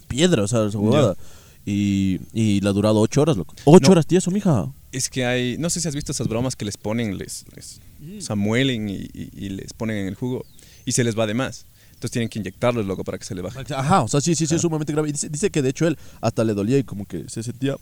piedra, 0.08 0.42
o 0.44 0.48
sea, 0.48 0.64
esa 0.66 0.78
huevada. 0.78 1.16
Y, 1.64 2.20
y 2.32 2.60
le 2.60 2.68
ha 2.68 2.72
durado 2.72 3.00
ocho 3.00 3.22
horas, 3.22 3.36
loco. 3.36 3.54
Ocho 3.64 3.86
No. 3.86 3.92
horas 3.92 4.06
tieso, 4.06 4.30
mija. 4.30 4.72
Es 4.90 5.08
que 5.08 5.24
hay, 5.24 5.56
no 5.58 5.70
sé 5.70 5.80
si 5.80 5.88
has 5.88 5.94
visto 5.94 6.12
esas 6.12 6.26
bromas 6.28 6.54
que 6.56 6.64
les 6.64 6.76
ponen, 6.76 7.16
les, 7.18 7.44
les 7.54 7.80
o 8.18 8.20
sea, 8.20 8.34
muelen 8.36 8.88
y, 8.88 8.94
y- 9.14 9.30
y 9.32 9.48
les 9.50 9.72
ponen 9.72 9.96
en 9.96 10.06
el 10.08 10.16
jugo 10.16 10.44
y 10.84 10.92
se 10.92 11.04
les 11.04 11.18
va 11.18 11.26
de 11.26 11.34
más. 11.34 11.66
Entonces 11.92 12.10
tienen 12.10 12.28
que 12.28 12.38
inyectarlos, 12.40 12.84
loco, 12.86 13.04
para 13.04 13.16
que 13.18 13.24
se 13.24 13.34
les 13.34 13.44
baje. 13.44 13.60
Ajá, 13.74 14.02
o 14.02 14.08
sea, 14.08 14.20
sí, 14.20 14.34
sí, 14.34 14.46
sí, 14.46 14.54
es 14.56 14.60
sumamente 14.62 14.92
grave. 14.92 15.08
Y 15.08 15.12
dice, 15.12 15.28
dice 15.28 15.50
que 15.50 15.62
de 15.62 15.68
hecho 15.68 15.86
él 15.86 15.96
hasta 16.20 16.42
le 16.44 16.52
dolía 16.54 16.78
y 16.78 16.84
como 16.84 17.06
que 17.06 17.28
se 17.28 17.42
sentía 17.42 17.76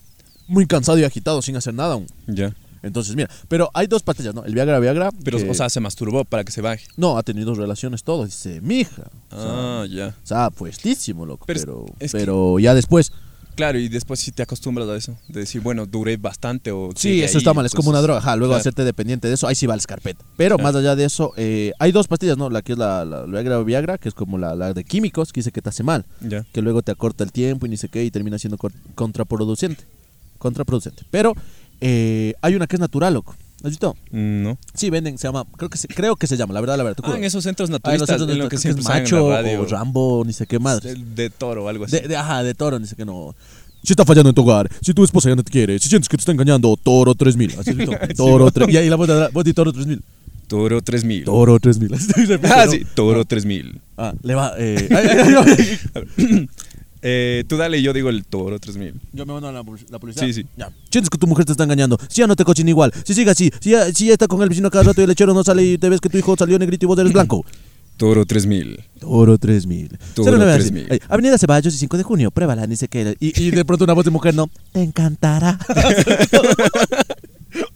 muy 0.46 0.66
cansado 0.66 0.98
y 0.98 1.04
agitado 1.04 1.40
sin 1.42 1.56
hacer 1.56 1.72
nada 1.74 1.94
aún. 1.94 2.06
Ya. 2.26 2.54
Entonces, 2.82 3.14
mira, 3.14 3.28
pero 3.48 3.70
hay 3.74 3.86
dos 3.86 4.02
pastillas, 4.02 4.34
¿no? 4.34 4.42
El 4.44 4.54
Viagra, 4.54 4.78
Viagra. 4.78 5.10
Pero, 5.22 5.36
que- 5.38 5.48
o 5.50 5.54
sea, 5.54 5.68
se 5.68 5.80
masturbó 5.80 6.24
para 6.24 6.44
que 6.44 6.52
se 6.52 6.60
baje. 6.62 6.86
no, 6.96 7.18
ha 7.18 7.22
tenido 7.22 7.54
relaciones, 7.54 8.02
todo. 8.04 8.24
Dice, 8.24 8.60
mija. 8.62 9.10
O 9.30 9.36
sea, 9.36 9.82
Ah, 9.82 9.86
ya. 9.88 10.08
o 10.22 10.26
sea, 10.26 10.50
fuertísimo, 10.50 11.24
loco. 11.26 11.44
Pero 11.46 11.60
Pero, 11.60 11.84
es- 11.98 12.12
pero, 12.12 12.56
es 12.56 12.60
que- 12.60 12.64
ya 12.64 12.74
después. 12.74 13.12
Claro, 13.56 13.78
y 13.78 13.88
después 13.88 14.20
sí 14.20 14.32
te 14.32 14.42
acostumbras 14.42 14.88
a 14.88 14.96
eso. 14.96 15.18
De 15.28 15.40
decir, 15.40 15.60
bueno, 15.60 15.84
duré 15.84 16.16
bastante 16.16 16.72
o... 16.72 16.90
Sí, 16.96 17.22
eso 17.22 17.36
ahí, 17.36 17.40
está 17.42 17.52
mal, 17.52 17.66
es 17.66 17.74
como 17.74 17.90
una 17.90 18.00
droga. 18.00 18.18
Ajá, 18.20 18.36
luego 18.36 18.52
Claro. 18.52 18.60
hacerte 18.60 18.84
dependiente 18.84 19.28
de 19.28 19.34
eso, 19.34 19.46
ahí 19.46 19.54
sí 19.54 19.66
va 19.66 19.74
el 19.74 19.80
escarpeta. 19.80 20.24
Pero 20.36 20.56
Claro. 20.56 20.72
más 20.72 20.80
allá 20.80 20.96
de 20.96 21.04
eso, 21.04 21.32
eh, 21.36 21.72
hay 21.78 21.92
dos 21.92 22.08
pastillas, 22.08 22.38
¿no? 22.38 22.48
La 22.48 22.62
que 22.62 22.72
es 22.72 22.78
la, 22.78 23.04
la 23.04 23.24
Viagra 23.26 23.58
o 23.58 23.64
Viagra, 23.64 23.98
que 23.98 24.08
es 24.08 24.14
como 24.14 24.38
la, 24.38 24.54
la 24.54 24.72
de 24.72 24.84
químicos, 24.84 25.32
que 25.32 25.40
dice 25.40 25.52
que 25.52 25.60
te 25.60 25.68
hace 25.68 25.82
mal. 25.82 26.06
Que 26.52 26.62
luego 26.62 26.80
te 26.82 26.92
acorta 26.92 27.22
el 27.24 27.32
tiempo 27.32 27.66
y 27.66 27.68
ni 27.68 27.76
sé 27.76 27.88
qué 27.88 28.04
y 28.04 28.10
termina 28.10 28.38
siendo 28.38 28.56
contraproducente. 28.94 29.84
Contraproducente. 30.38 31.02
Pero 31.10 31.34
eh, 31.80 32.34
hay 32.40 32.54
una 32.54 32.66
que 32.66 32.76
es 32.76 32.80
natural, 32.80 33.14
loco. 33.14 33.34
¿Has 33.62 33.70
visto? 33.70 33.94
Mm, 34.10 34.42
No. 34.42 34.58
Sí, 34.74 34.90
venden, 34.90 35.18
se 35.18 35.26
llama, 35.28 35.44
creo 35.56 35.68
que 35.68 35.76
se, 35.78 35.86
creo 35.88 36.16
que 36.16 36.26
se 36.26 36.36
llama, 36.36 36.54
la 36.54 36.60
verdad, 36.60 36.76
la 36.78 36.84
verdad. 36.84 37.04
Ah, 37.04 37.16
en 37.16 37.24
esos 37.24 37.42
centros 37.44 37.68
Ah, 37.68 37.72
en 37.72 37.72
los 37.72 37.80
naturistas, 37.82 38.08
centros 38.18 38.30
en 38.30 38.38
lo 38.42 38.48
que 38.48 38.58
siempre 38.58 38.80
es 38.82 38.86
en 38.88 38.92
macho 38.94 39.30
la 39.30 39.42
radio. 39.42 39.60
o 39.62 39.66
Rambo, 39.66 40.22
ni 40.26 40.32
sé 40.32 40.46
qué 40.46 40.58
más. 40.58 40.80
De, 40.82 40.94
de 40.94 41.30
toro 41.30 41.68
algo 41.68 41.84
así. 41.84 41.96
De, 42.00 42.08
de- 42.08 42.16
ajá, 42.16 42.42
de 42.42 42.54
toro, 42.54 42.78
ni 42.78 42.86
sé 42.86 42.96
qué 42.96 43.04
no. 43.04 43.34
Si 43.82 43.92
está 43.94 44.04
fallando 44.04 44.28
en 44.30 44.34
tu 44.34 44.42
hogar, 44.42 44.70
si 44.82 44.92
tu 44.92 45.02
esposa 45.04 45.28
ya 45.30 45.36
no 45.36 45.42
te 45.42 45.50
quiere, 45.50 45.78
si 45.78 45.88
sientes 45.88 46.08
que 46.08 46.16
te 46.16 46.20
está 46.20 46.32
engañando, 46.32 46.76
Toro 46.82 47.14
3000. 47.14 47.54
Así 47.58 47.70
es, 47.70 47.76
¿visto? 47.76 47.92
Toro 48.16 48.50
3000. 48.50 48.74
Y 48.74 48.78
ahí 48.78 48.88
la 48.90 48.96
voz 48.96 49.08
de, 49.08 49.28
voz 49.32 49.44
de 49.44 49.54
Toro 49.54 49.72
3000. 49.72 50.02
Toro 50.48 50.82
3000. 50.82 51.24
Toro 51.24 51.58
3000. 51.60 51.94
Así 51.94 52.06
se 52.12 52.26
repite, 52.26 52.52
Ah, 52.52 52.66
sí, 52.68 52.84
Toro 52.94 53.24
3000. 53.24 53.80
Ah, 53.96 54.12
le 54.22 54.34
va. 54.34 54.52
Eh. 54.58 54.88
Eh, 57.02 57.44
tú 57.48 57.56
dale 57.56 57.78
y 57.78 57.82
yo 57.82 57.92
digo 57.92 58.10
el 58.10 58.24
Toro 58.26 58.58
3000. 58.58 58.94
Yo 59.12 59.24
me 59.26 59.32
mando 59.32 59.48
a 59.48 59.52
la, 59.52 59.62
pul- 59.62 59.84
la 59.90 59.98
publicidad. 59.98 60.26
Sí, 60.26 60.32
sí. 60.34 60.46
Ya. 60.56 60.70
Sientes 60.90 61.08
que 61.08 61.16
tu 61.18 61.26
mujer 61.26 61.44
te 61.46 61.52
está 61.52 61.64
engañando. 61.64 61.98
Si 62.08 62.20
ya 62.20 62.26
no 62.26 62.36
te 62.36 62.44
cochen 62.44 62.68
igual. 62.68 62.92
Si 63.04 63.14
sigue 63.14 63.30
así. 63.30 63.50
Si 63.60 63.70
ya, 63.70 63.92
si 63.92 64.06
ya 64.06 64.12
está 64.12 64.26
con 64.28 64.42
el 64.42 64.48
vecino 64.48 64.70
cada 64.70 64.84
rato 64.84 65.00
y 65.00 65.04
el 65.04 65.08
lechero 65.08 65.32
no 65.32 65.42
sale 65.42 65.64
y 65.64 65.78
te 65.78 65.88
ves 65.88 66.00
que 66.00 66.08
tu 66.08 66.18
hijo 66.18 66.36
salió 66.36 66.58
negrito 66.58 66.84
y 66.84 66.88
vos 66.88 66.98
eres 66.98 67.12
blanco. 67.12 67.44
Toro 67.96 68.24
3000. 68.24 68.80
Toro 68.98 69.36
3000. 69.36 69.98
Toro 70.14 70.38
09, 70.38 70.54
3000. 70.54 70.86
Ay, 70.90 71.00
Avenida 71.08 71.36
Ceballos 71.36 71.74
y 71.74 71.76
5 71.78 71.98
de 71.98 72.02
junio. 72.02 72.30
Pruébala, 72.30 72.66
ni 72.66 72.74
qué. 72.76 73.14
Y, 73.20 73.38
y 73.42 73.50
de 73.50 73.62
pronto 73.64 73.84
una 73.84 73.92
voz 73.92 74.06
de 74.06 74.10
mujer 74.10 74.34
no. 74.34 74.48
Te 74.72 74.82
encantará. 74.82 75.58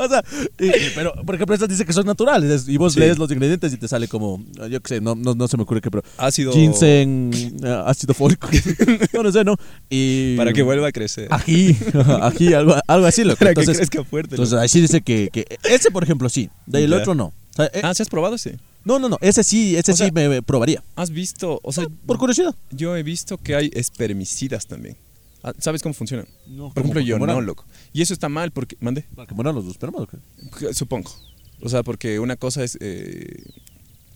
o 0.05 0.09
sea, 0.09 0.23
y- 0.59 0.67
y- 0.67 0.93
pero 0.95 1.13
por 1.25 1.35
ejemplo, 1.35 1.55
estas 1.55 1.69
dice 1.69 1.85
que 1.85 1.93
son 1.93 2.07
naturales. 2.07 2.69
Y 2.69 2.77
vos 2.77 2.93
Sí. 2.95 3.01
lees 3.01 3.19
los 3.19 3.31
ingredientes 3.31 3.73
y 3.73 3.77
te 3.77 3.89
sale 3.89 4.09
como. 4.09 4.45
Yo 4.71 4.81
qué 4.81 4.89
sé, 4.97 5.01
no, 5.01 5.15
no, 5.15 5.35
no 5.35 5.49
se 5.49 5.57
me 5.57 5.63
ocurre 5.65 5.81
qué, 5.81 5.91
pero. 5.91 6.03
Ácido. 6.19 6.53
Ginseng, 6.53 7.33
eh, 7.65 7.83
ácido 7.87 8.15
fólico. 8.15 8.49
no, 9.13 9.23
no 9.23 9.33
sé, 9.33 9.45
¿no? 9.45 9.57
Y. 9.91 10.37
Para 10.37 10.53
que 10.53 10.63
vuelva 10.63 10.89
a 10.89 10.93
crecer. 10.93 11.29
Ají, 11.31 11.77
ají, 12.23 12.55
algo, 12.55 12.75
algo 12.87 13.07
así, 13.07 13.25
loco. 13.25 13.39
Para 13.39 13.51
Entonces, 13.51 13.75
que 13.79 13.87
crezca 13.89 14.05
fuerte. 14.09 14.35
entonces 14.35 14.59
ahí 14.59 14.69
sí 14.69 14.81
dice 14.81 15.01
que, 15.01 15.29
que 15.33 15.47
ese, 15.65 15.91
por 15.91 16.03
ejemplo, 16.03 16.29
sí. 16.29 16.51
De 16.67 16.79
ahí 16.79 16.85
el 16.85 16.91
Ya. 16.91 16.97
otro 16.99 17.15
no. 17.15 17.27
O 17.27 17.33
sea, 17.57 17.67
eh, 17.67 17.81
Ah, 17.85 17.95
¿sí 17.95 18.03
has 18.03 18.09
probado 18.09 18.35
ese? 18.35 18.59
no, 18.85 18.99
no, 18.99 19.09
no. 19.09 19.17
Ese 19.21 19.45
sí, 19.45 19.77
ese 19.77 19.93
O 19.93 19.95
sí 19.97 20.03
sea, 20.05 20.13
me, 20.13 20.29
me 20.29 20.43
probaría. 20.43 20.83
¿Has 20.97 21.11
visto? 21.11 21.61
O 21.63 21.73
sea, 21.73 21.87
Por 22.07 22.19
curiosidad. 22.19 22.55
yo 22.71 22.97
he 22.97 23.03
visto 23.03 23.39
que 23.39 23.55
hay 23.55 23.71
espermicidas 23.75 24.67
también. 24.67 24.97
Ah, 25.45 25.53
¿Sabes 25.59 25.83
cómo 25.83 25.93
funcionan? 25.93 26.27
No, 26.47 26.71
Por 26.71 26.83
ejemplo, 26.83 27.03
yo 27.03 27.19
no, 27.19 27.41
loco. 27.43 27.67
Y 27.93 28.01
eso 28.01 28.15
está 28.15 28.31
mal 28.31 28.51
porque, 28.51 28.79
mande, 28.81 29.05
¿Para 29.15 29.29
que 29.29 29.35
mueran 29.35 29.55
los 29.55 29.67
espermas 29.67 30.01
o 30.01 30.07
qué? 30.07 30.73
supongo. 30.73 31.13
O 31.61 31.69
sea, 31.69 31.83
porque 31.83 32.19
una 32.19 32.37
cosa 32.37 32.65
es, 32.65 32.79
eh, 32.81 33.45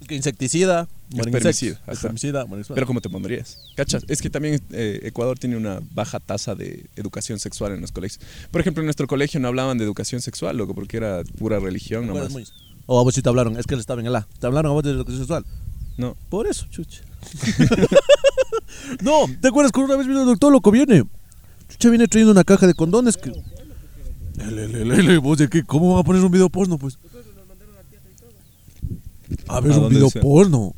insecticida, 0.09 0.89
Espermicida. 1.15 1.81
Espermicida, 1.87 2.47
pero 2.75 2.87
¿cómo 2.87 3.03
te 3.03 3.11
pondrías? 3.11 3.59
¿Cachas? 3.77 4.05
Es 4.09 4.23
que 4.23 4.31
también 4.31 4.63
eh, 4.73 5.01
Ecuador 5.03 5.39
tiene 5.39 5.59
una 5.59 5.81
baja 5.93 6.19
tasa 6.19 6.55
de 6.55 6.87
educación 6.97 7.39
sexual 7.39 7.73
en 7.73 7.83
los 7.83 7.93
colegios. 7.93 8.21
Por 8.51 8.63
ejemplo, 8.63 8.81
en 8.83 8.87
nuestro 8.87 9.07
colegio 9.07 9.39
no 9.39 9.49
hablaban 9.49 9.77
de 9.77 9.85
educación 9.85 10.23
sexual, 10.23 10.57
loco, 10.57 10.75
porque 10.75 10.97
era 10.97 11.23
pura 11.39 11.59
religión 11.59 12.05
¿Te 12.05 12.11
acuerdas, 12.11 12.33
nomás. 12.33 12.53
O 12.87 12.99
a 12.99 13.03
vos 13.03 13.15
sí 13.15 13.21
te 13.21 13.29
hablaron, 13.29 13.59
es 13.59 13.67
que 13.67 13.75
él 13.75 13.81
estaba 13.81 14.01
en 14.01 14.07
el 14.07 14.17
A. 14.17 14.27
¿Te 14.41 14.47
hablaron 14.47 14.71
a 14.71 14.73
vos 14.73 14.83
de 14.83 14.93
educación 14.93 15.19
sexual? 15.19 15.45
No. 15.99 16.17
Por 16.31 16.47
eso, 16.47 16.67
chucha. 16.71 17.03
no, 19.03 19.27
¿te 19.41 19.49
acuerdas 19.49 19.73
que 19.73 19.81
una 19.81 19.97
vez 19.97 20.07
vino 20.07 20.21
el 20.21 20.27
doctor 20.27 20.53
loco 20.53 20.71
viene? 20.71 21.05
Chucha 21.79 21.91
viene 21.91 22.09
trayendo 22.09 22.33
una 22.33 22.43
caja 22.45 22.67
de 22.67 22.75
condones 22.75 23.17
que. 23.17 23.31
Le, 24.37 24.69
le, 24.69 24.85
le, 24.85 25.03
le, 25.03 25.19
vos 25.19 25.39
de 25.39 25.49
qué, 25.49 25.63
¿cómo 25.65 25.93
van 25.93 26.01
a 26.01 26.05
poner 26.05 26.23
un 26.25 26.31
video 26.33 26.49
porno, 26.49 26.77
pues? 26.79 26.99
A 29.49 29.61
ver, 29.61 29.73
¿A 29.73 29.79
un 29.79 29.89
video 29.89 30.07
desea? 30.07 30.23
porno. 30.23 30.75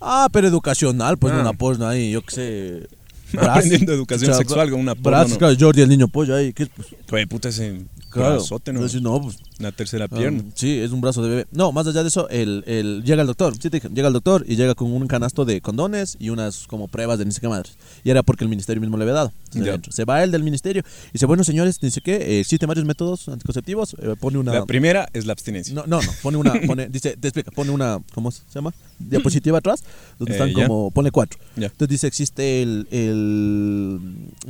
Ah, 0.00 0.28
pero 0.30 0.48
educacional, 0.48 1.16
pues 1.16 1.32
Ah. 1.32 1.40
una 1.40 1.52
porno 1.54 1.86
ahí, 1.86 2.10
yo 2.10 2.20
qué 2.22 2.34
sé. 2.34 2.88
Aprendiendo 3.38 3.92
educación 3.94 4.34
sexual 4.34 4.70
con 4.70 4.80
una 4.80 4.94
porno. 4.94 5.10
Brazos, 5.10 5.32
¿no? 5.32 5.38
claro, 5.38 5.56
Jordi, 5.58 5.80
el 5.80 5.88
niño 5.88 6.08
pollo 6.08 6.36
ahí, 6.36 6.52
¿qué 6.52 6.64
es? 6.64 6.68
Pues, 6.68 6.88
Fue 7.06 7.26
puta 7.26 7.48
ese 7.48 7.80
claro. 8.10 8.34
brazote, 8.34 8.72
¿no? 8.72 8.80
Entonces, 8.80 9.00
no, 9.02 9.20
pues 9.20 9.36
Una 9.60 9.70
tercera 9.72 10.06
Ah, 10.10 10.16
pierna. 10.16 10.42
sí, 10.54 10.78
es 10.78 10.90
un 10.90 11.00
brazo 11.00 11.22
de 11.22 11.28
bebé. 11.28 11.46
No, 11.52 11.70
más 11.70 11.86
allá 11.86 12.02
de 12.02 12.08
eso, 12.08 12.28
el, 12.28 12.64
el, 12.66 13.02
llega 13.04 13.20
el 13.22 13.26
doctor. 13.28 13.54
Sí, 13.54 13.70
te 13.70 13.76
dije, 13.78 13.88
llega 13.94 14.08
el 14.08 14.14
doctor 14.14 14.44
y 14.48 14.56
llega 14.56 14.74
con 14.74 14.90
un 14.92 15.06
canasto 15.06 15.44
de 15.44 15.60
condones 15.60 16.16
y 16.18 16.30
unas 16.30 16.66
como 16.66 16.88
pruebas 16.88 17.18
de 17.18 17.24
ni 17.24 17.30
sé 17.32 17.40
qué 17.40 17.48
madres. 17.48 17.76
Y 18.02 18.10
era 18.10 18.22
porque 18.24 18.42
el 18.44 18.50
ministerio 18.50 18.80
mismo 18.80 18.96
le 18.96 19.04
había 19.04 19.14
dado. 19.14 19.32
Entonces. 19.54 19.94
Se 19.94 20.04
va 20.04 20.24
él 20.24 20.32
del 20.32 20.42
ministerio 20.42 20.82
y 21.10 21.12
dice, 21.12 21.26
bueno, 21.26 21.44
señores, 21.44 21.78
dice 21.80 22.00
que 22.00 22.16
eh, 22.16 22.40
existen 22.40 22.66
varios 22.66 22.84
métodos 22.84 23.28
anticonceptivos. 23.28 23.94
eh, 24.00 24.16
pone 24.18 24.38
una... 24.38 24.52
La 24.52 24.66
primera 24.66 25.08
es 25.12 25.24
la 25.26 25.32
abstinencia. 25.32 25.72
No, 25.74 25.84
no, 25.86 26.02
no, 26.02 26.10
pone 26.22 26.36
una, 26.36 26.54
pone, 26.66 26.88
dice, 26.90 27.16
te 27.16 27.28
explica, 27.28 27.50
pone 27.52 27.70
una, 27.70 28.00
¿cómo 28.12 28.32
se 28.32 28.42
llama? 28.52 28.72
Diapositiva 28.98 29.58
atrás, 29.58 29.84
donde 30.18 30.32
Eh, 30.32 30.36
están 30.36 30.48
ya. 30.50 30.66
como, 30.66 30.90
pone 30.90 31.12
cuatro. 31.12 31.38
Ya. 31.56 31.66
Entonces 31.66 31.88
dice, 31.88 32.06
existe 32.08 32.62
el, 32.62 32.88
el, 32.90 34.00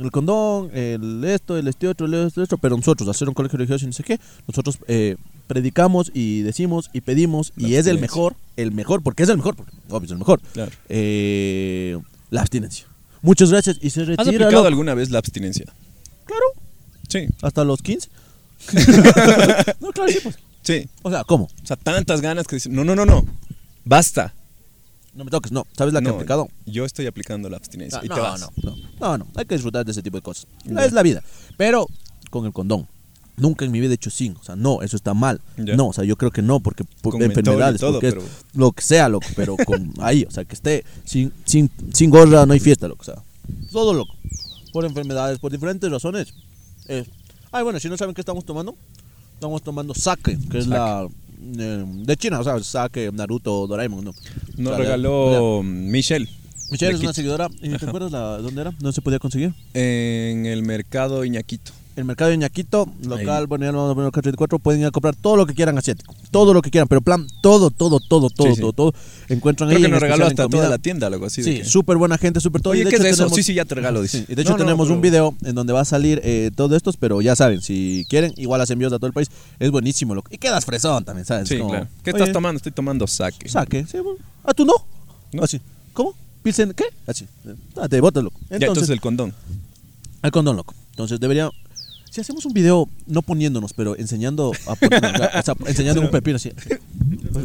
el 0.03 0.11
condón, 0.11 0.69
el 0.73 1.23
esto, 1.25 1.57
el 1.57 1.67
este 1.67 1.87
otro, 1.87 2.07
el 2.07 2.13
esto, 2.15 2.41
esto, 2.41 2.57
pero 2.57 2.75
nosotros, 2.75 3.15
ser 3.15 3.27
un 3.29 3.33
colegio 3.35 3.57
religioso 3.57 3.85
y 3.85 3.87
no 3.87 3.93
sé 3.93 4.03
qué, 4.03 4.19
nosotros 4.47 4.79
eh, 4.87 4.94
predicamos 5.47 6.11
y 6.13 6.41
decimos 6.41 6.89
y 6.93 7.01
pedimos, 7.01 7.53
La 7.55 7.67
y 7.67 7.75
es 7.75 7.87
el 7.87 7.99
mejor, 7.99 8.35
el 8.57 8.71
mejor, 8.71 9.01
porque 9.03 9.23
es 9.23 9.29
el 9.29 9.37
mejor, 9.37 9.55
porque 9.55 9.71
obvio 9.89 10.05
es 10.05 10.11
el 10.11 10.17
mejor, 10.17 10.41
Claro. 10.53 10.71
eh, 10.89 11.97
la 12.31 12.41
abstinencia. 12.41 12.87
Muchas 13.21 13.49
gracias, 13.51 13.77
y 13.81 13.89
se 13.89 14.01
¿Has 14.01 14.07
retira, 14.07 14.23
aplicado 14.29 14.51
loco. 14.53 14.67
alguna 14.67 14.93
vez 14.93 15.09
la 15.09 15.19
abstinencia? 15.19 15.65
Claro, 16.25 16.45
Sí, 17.07 17.27
hasta 17.41 17.63
los 17.63 17.81
15. 17.81 18.09
no, 19.79 19.91
claro, 19.91 20.11
sí, 20.11 20.19
pues. 20.23 20.37
sí. 20.63 20.89
O 21.03 21.11
sea, 21.11 21.23
¿cómo? 21.23 21.45
O 21.45 21.65
sea, 21.65 21.75
tantas 21.75 22.21
ganas 22.21 22.47
que 22.47 22.55
dicen, 22.55 22.73
no, 22.73 22.83
no, 22.83 22.95
no, 22.95 23.05
no, 23.05 23.25
basta. 23.83 24.33
No 25.13 25.23
me 25.23 25.31
toques, 25.31 25.51
no. 25.51 25.65
¿Sabes 25.77 25.93
la 25.93 26.01
que 26.01 26.07
he 26.07 26.11
aplicado? 26.11 26.49
Yo 26.65 26.83
estoy 26.83 27.05
aplicando 27.07 27.47
la 27.49 27.55
abstinencia 27.57 27.99
Ah, 28.01 28.05
y 28.05 28.09
no, 28.09 28.15
te 28.15 28.21
vas. 28.21 28.41
no, 28.41 28.49
no, 28.63 28.75
no, 28.99 29.17
no, 29.19 29.27
hay 29.35 29.45
que 29.45 29.55
disfrutar 29.55 29.85
de 29.85 29.91
ese 29.91 30.01
tipo 30.03 30.17
de 30.17 30.21
cosas. 30.23 30.45
Es 30.77 30.91
la 30.91 31.03
vida. 31.03 31.23
Pero 31.57 31.87
con 32.29 32.45
el 32.45 32.51
condón. 32.51 32.87
Nunca 33.37 33.65
en 33.65 33.71
mi 33.71 33.79
vida 33.81 33.91
he 33.91 33.95
hecho 33.95 34.09
sin. 34.09 34.35
O 34.37 34.43
sea, 34.43 34.55
no, 34.55 34.81
eso 34.81 34.95
está 34.95 35.13
mal. 35.13 35.41
No, 35.57 35.87
o 35.87 35.93
sea, 35.93 36.03
yo 36.05 36.15
creo 36.17 36.31
que 36.31 36.41
no, 36.41 36.59
porque 36.61 36.83
por 37.01 37.13
Con 37.13 37.21
enfermedades, 37.23 37.81
todo, 37.81 37.93
porque 37.93 38.07
es 38.07 38.13
pero- 38.13 38.25
lo 38.53 38.71
que 38.71 38.81
sea, 38.81 39.09
loco, 39.09 39.27
pero 39.35 39.57
con 39.57 39.93
ahí, 39.99 40.25
o 40.27 40.31
sea, 40.31 40.45
que 40.45 40.55
esté 40.55 40.85
sin, 41.03 41.33
sin, 41.43 41.69
sin 41.93 42.09
gorra, 42.09 42.45
no 42.45 42.53
hay 42.53 42.59
fiesta, 42.59 42.87
loco, 42.87 43.01
o 43.01 43.05
sea, 43.05 43.15
todo 43.71 43.93
loco. 43.93 44.15
Por 44.71 44.85
enfermedades, 44.85 45.39
por 45.39 45.51
diferentes 45.51 45.89
razones. 45.91 46.33
Es- 46.87 47.07
Ay, 47.51 47.63
bueno, 47.63 47.79
si 47.79 47.87
no 47.89 47.97
saben 47.97 48.13
qué 48.15 48.21
estamos 48.21 48.45
tomando, 48.45 48.75
estamos 49.33 49.61
tomando 49.63 49.93
sake, 49.93 50.37
que 50.49 50.57
es 50.57 50.67
la 50.67 51.07
eh, 51.57 51.85
de 51.87 52.17
China, 52.17 52.39
o 52.39 52.43
sea, 52.43 52.61
sake, 52.63 53.11
Naruto, 53.13 53.67
Doraemon, 53.67 54.03
¿no? 54.05 54.13
Nos 54.57 54.73
O 54.73 54.75
sea, 54.75 54.77
regaló 54.77 55.61
Michelle 55.63 56.27
Michelle 56.71 56.95
es 56.95 57.01
una 57.01 57.13
seguidora. 57.13 57.47
¿Y 57.61 57.69
te 57.77 57.85
acuerdas 57.85 58.11
la, 58.11 58.37
dónde 58.39 58.61
era? 58.61 58.73
¿No 58.81 58.91
se 58.91 59.01
podía 59.01 59.19
conseguir? 59.19 59.53
en 59.73 60.45
el 60.47 60.63
mercado 60.63 61.23
Iñaquito. 61.23 61.71
El 61.95 62.03
mercado 62.03 62.29
de 62.29 62.37
Ñaquito, 62.37 62.89
local, 63.05 63.47
bueno, 63.47 63.63
ya 63.63 63.71
lo 63.71 63.77
vamos 63.77 63.91
a 63.91 63.95
poner 63.95 64.07
acá 64.09 64.21
34, 64.21 64.59
pueden 64.59 64.81
ir 64.81 64.87
a 64.87 64.91
comprar 64.91 65.15
todo 65.15 65.37
lo 65.37 65.45
que 65.45 65.53
quieran 65.53 65.77
asiático. 65.77 66.13
Todo 66.29 66.53
lo 66.53 66.61
que 66.61 66.69
quieran, 66.69 66.89
pero 66.89 66.99
plan, 66.99 67.25
todo, 67.41 67.71
todo, 67.71 68.01
todo, 68.01 68.29
todo, 68.29 68.53
sí. 68.53 68.59
todo, 68.59 68.73
todo. 68.73 68.93
Encuentran 69.29 69.69
Creo 69.69 69.77
ahí 69.77 69.81
que 69.83 69.85
en 69.85 69.91
nos 69.93 70.01
regaló 70.01 70.25
hasta 70.25 70.49
toda 70.49 70.67
la 70.67 70.77
tienda, 70.77 71.07
algo 71.07 71.25
así. 71.27 71.41
Sí, 71.41 71.63
súper 71.63 71.95
buena 71.95 72.17
gente, 72.17 72.41
súper 72.41 72.61
todo. 72.61 72.75
y 72.75 72.79
Oye, 72.79 72.83
de 72.85 72.89
¿qué 72.89 72.95
es 72.97 73.01
hecho 73.01 73.09
eso? 73.11 73.17
tenemos- 73.23 73.35
Sí, 73.37 73.43
sí, 73.43 73.53
ya 73.53 73.63
te 73.63 73.75
regalo, 73.75 74.01
dice. 74.01 74.19
Sí, 74.19 74.25
y 74.27 74.35
de 74.35 74.41
hecho 74.41 74.51
No, 74.51 74.57
no, 74.57 74.63
tenemos 74.65 74.89
un 74.89 74.99
pero- 74.99 75.31
video 75.31 75.35
en 75.49 75.55
donde 75.55 75.71
va 75.71 75.79
a 75.81 75.85
salir 75.85 76.19
eh, 76.25 76.51
todo 76.53 76.75
estos, 76.75 76.97
pero 76.97 77.21
ya 77.21 77.33
saben, 77.37 77.61
si 77.61 78.05
quieren, 78.09 78.33
igual 78.35 78.59
las 78.59 78.69
envíos 78.71 78.91
a 78.91 78.97
todo 78.97 79.07
el 79.07 79.13
país. 79.13 79.29
Es 79.59 79.71
buenísimo, 79.71 80.13
loco. 80.15 80.27
Y 80.33 80.37
quedas 80.37 80.65
fresón 80.65 81.05
también, 81.05 81.25
¿sabes? 81.25 81.47
Sí, 81.47 81.57
Como, 81.59 81.69
claro. 81.69 81.87
¿Qué 82.03 82.11
oye, 82.11 82.19
estás 82.19 82.33
tomando? 82.33 82.57
Estoy 82.57 82.73
tomando 82.73 83.07
sake. 83.07 83.47
Saque. 83.47 83.85
Sí, 83.89 83.99
bueno. 83.99 84.19
¿Ah, 84.43 84.53
tú 84.53 84.65
no? 84.65 84.73
No. 85.31 85.43
Así. 85.43 85.61
¿Cómo? 85.93 86.13
¿Pilsen 86.43 86.73
qué? 86.73 86.83
Así. 87.07 87.25
Ah, 87.77 87.87
te 87.87 88.01
botas, 88.01 88.21
loco. 88.21 88.37
ya, 88.49 88.57
entonces 88.57 88.89
el 88.89 88.99
condón. 88.99 89.33
Al 90.21 90.31
condón, 90.31 90.57
loco. 90.57 90.73
Entonces 90.89 91.21
debería. 91.21 91.49
Si 92.15 92.21
hacemos 92.21 92.45
un 92.45 92.53
video, 92.53 92.87
no 93.07 93.21
poniéndonos, 93.21 93.73
pero 93.73 93.97
enseñando 93.97 94.53
a 94.67 94.71
o 94.71 95.43
sea, 95.43 95.53
enseñando 95.67 95.99
un 95.99 96.09
pepino 96.11 96.37
así. 96.37 96.49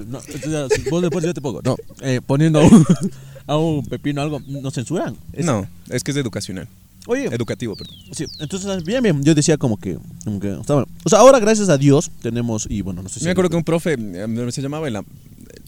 No, 0.06 0.20
entonces, 0.32 0.80
si 0.84 0.88
vos 0.88 1.02
después 1.02 1.24
yo 1.24 1.34
te 1.34 1.40
pongo. 1.40 1.60
No, 1.60 1.74
eh, 2.02 2.20
poniendo 2.24 2.60
a 2.60 2.64
un, 2.64 2.86
a 3.48 3.56
un 3.56 3.84
pepino 3.86 4.22
algo, 4.22 4.40
nos 4.46 4.72
censuran. 4.72 5.16
Es- 5.32 5.44
No, 5.44 5.68
es 5.88 6.04
que 6.04 6.12
es 6.12 6.16
educacional. 6.18 6.68
Oye, 7.08 7.24
Educativo, 7.34 7.74
perdón. 7.74 7.96
sí, 8.12 8.26
entonces, 8.38 8.84
bien, 8.84 9.02
bien. 9.02 9.24
Yo 9.24 9.34
decía 9.34 9.56
como 9.56 9.76
que. 9.76 9.98
Como 10.22 10.38
que 10.38 10.52
está 10.52 10.74
bueno. 10.74 10.86
O 11.02 11.08
sea, 11.08 11.18
ahora, 11.18 11.40
gracias 11.40 11.68
a 11.68 11.76
Dios, 11.76 12.12
tenemos. 12.22 12.68
Y 12.70 12.82
bueno, 12.82 13.02
no 13.02 13.08
sé 13.08 13.18
si. 13.18 13.24
Me 13.24 13.32
acuerdo 13.32 13.50
que 13.50 13.56
un 13.56 13.64
profe, 13.64 13.96
eh, 13.98 14.48
se 14.52 14.62
llamaba 14.62 14.86
el, 14.86 14.94
el 14.94 15.02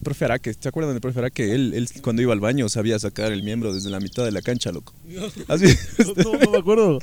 profe 0.05 0.27
Araque, 0.27 0.55
¿te 0.55 0.69
acuerdan 0.69 0.95
del 0.95 1.01
profe 1.01 1.19
Araque? 1.19 1.53
Él, 1.57 1.73
él 1.75 1.89
cuando 2.03 2.23
iba 2.23 2.33
al 2.33 2.39
baño 2.41 2.69
sabía 2.69 3.01
sacar 3.01 3.33
el 3.33 3.43
miembro 3.43 3.75
desde 3.75 3.91
la 3.91 3.99
mitad 3.99 4.25
de 4.25 4.31
la 4.31 4.43
cancha, 4.43 4.71
loco. 4.71 4.93
Así, 5.49 5.75
No, 6.23 6.35
no 6.39 6.51
me 6.53 6.59
acuerdo. 6.59 7.01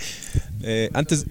eh, 0.62 0.90
antes... 0.94 1.26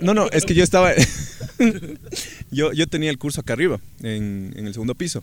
No, 0.00 0.12
no, 0.14 0.28
es 0.30 0.44
que 0.44 0.54
yo 0.54 0.64
estaba... 0.64 0.92
yo, 2.50 2.72
yo 2.72 2.86
tenía 2.86 3.10
el 3.10 3.18
curso 3.18 3.40
acá 3.40 3.52
arriba, 3.54 3.80
en, 4.02 4.52
en 4.56 4.66
el 4.66 4.72
segundo 4.72 4.94
piso. 4.94 5.22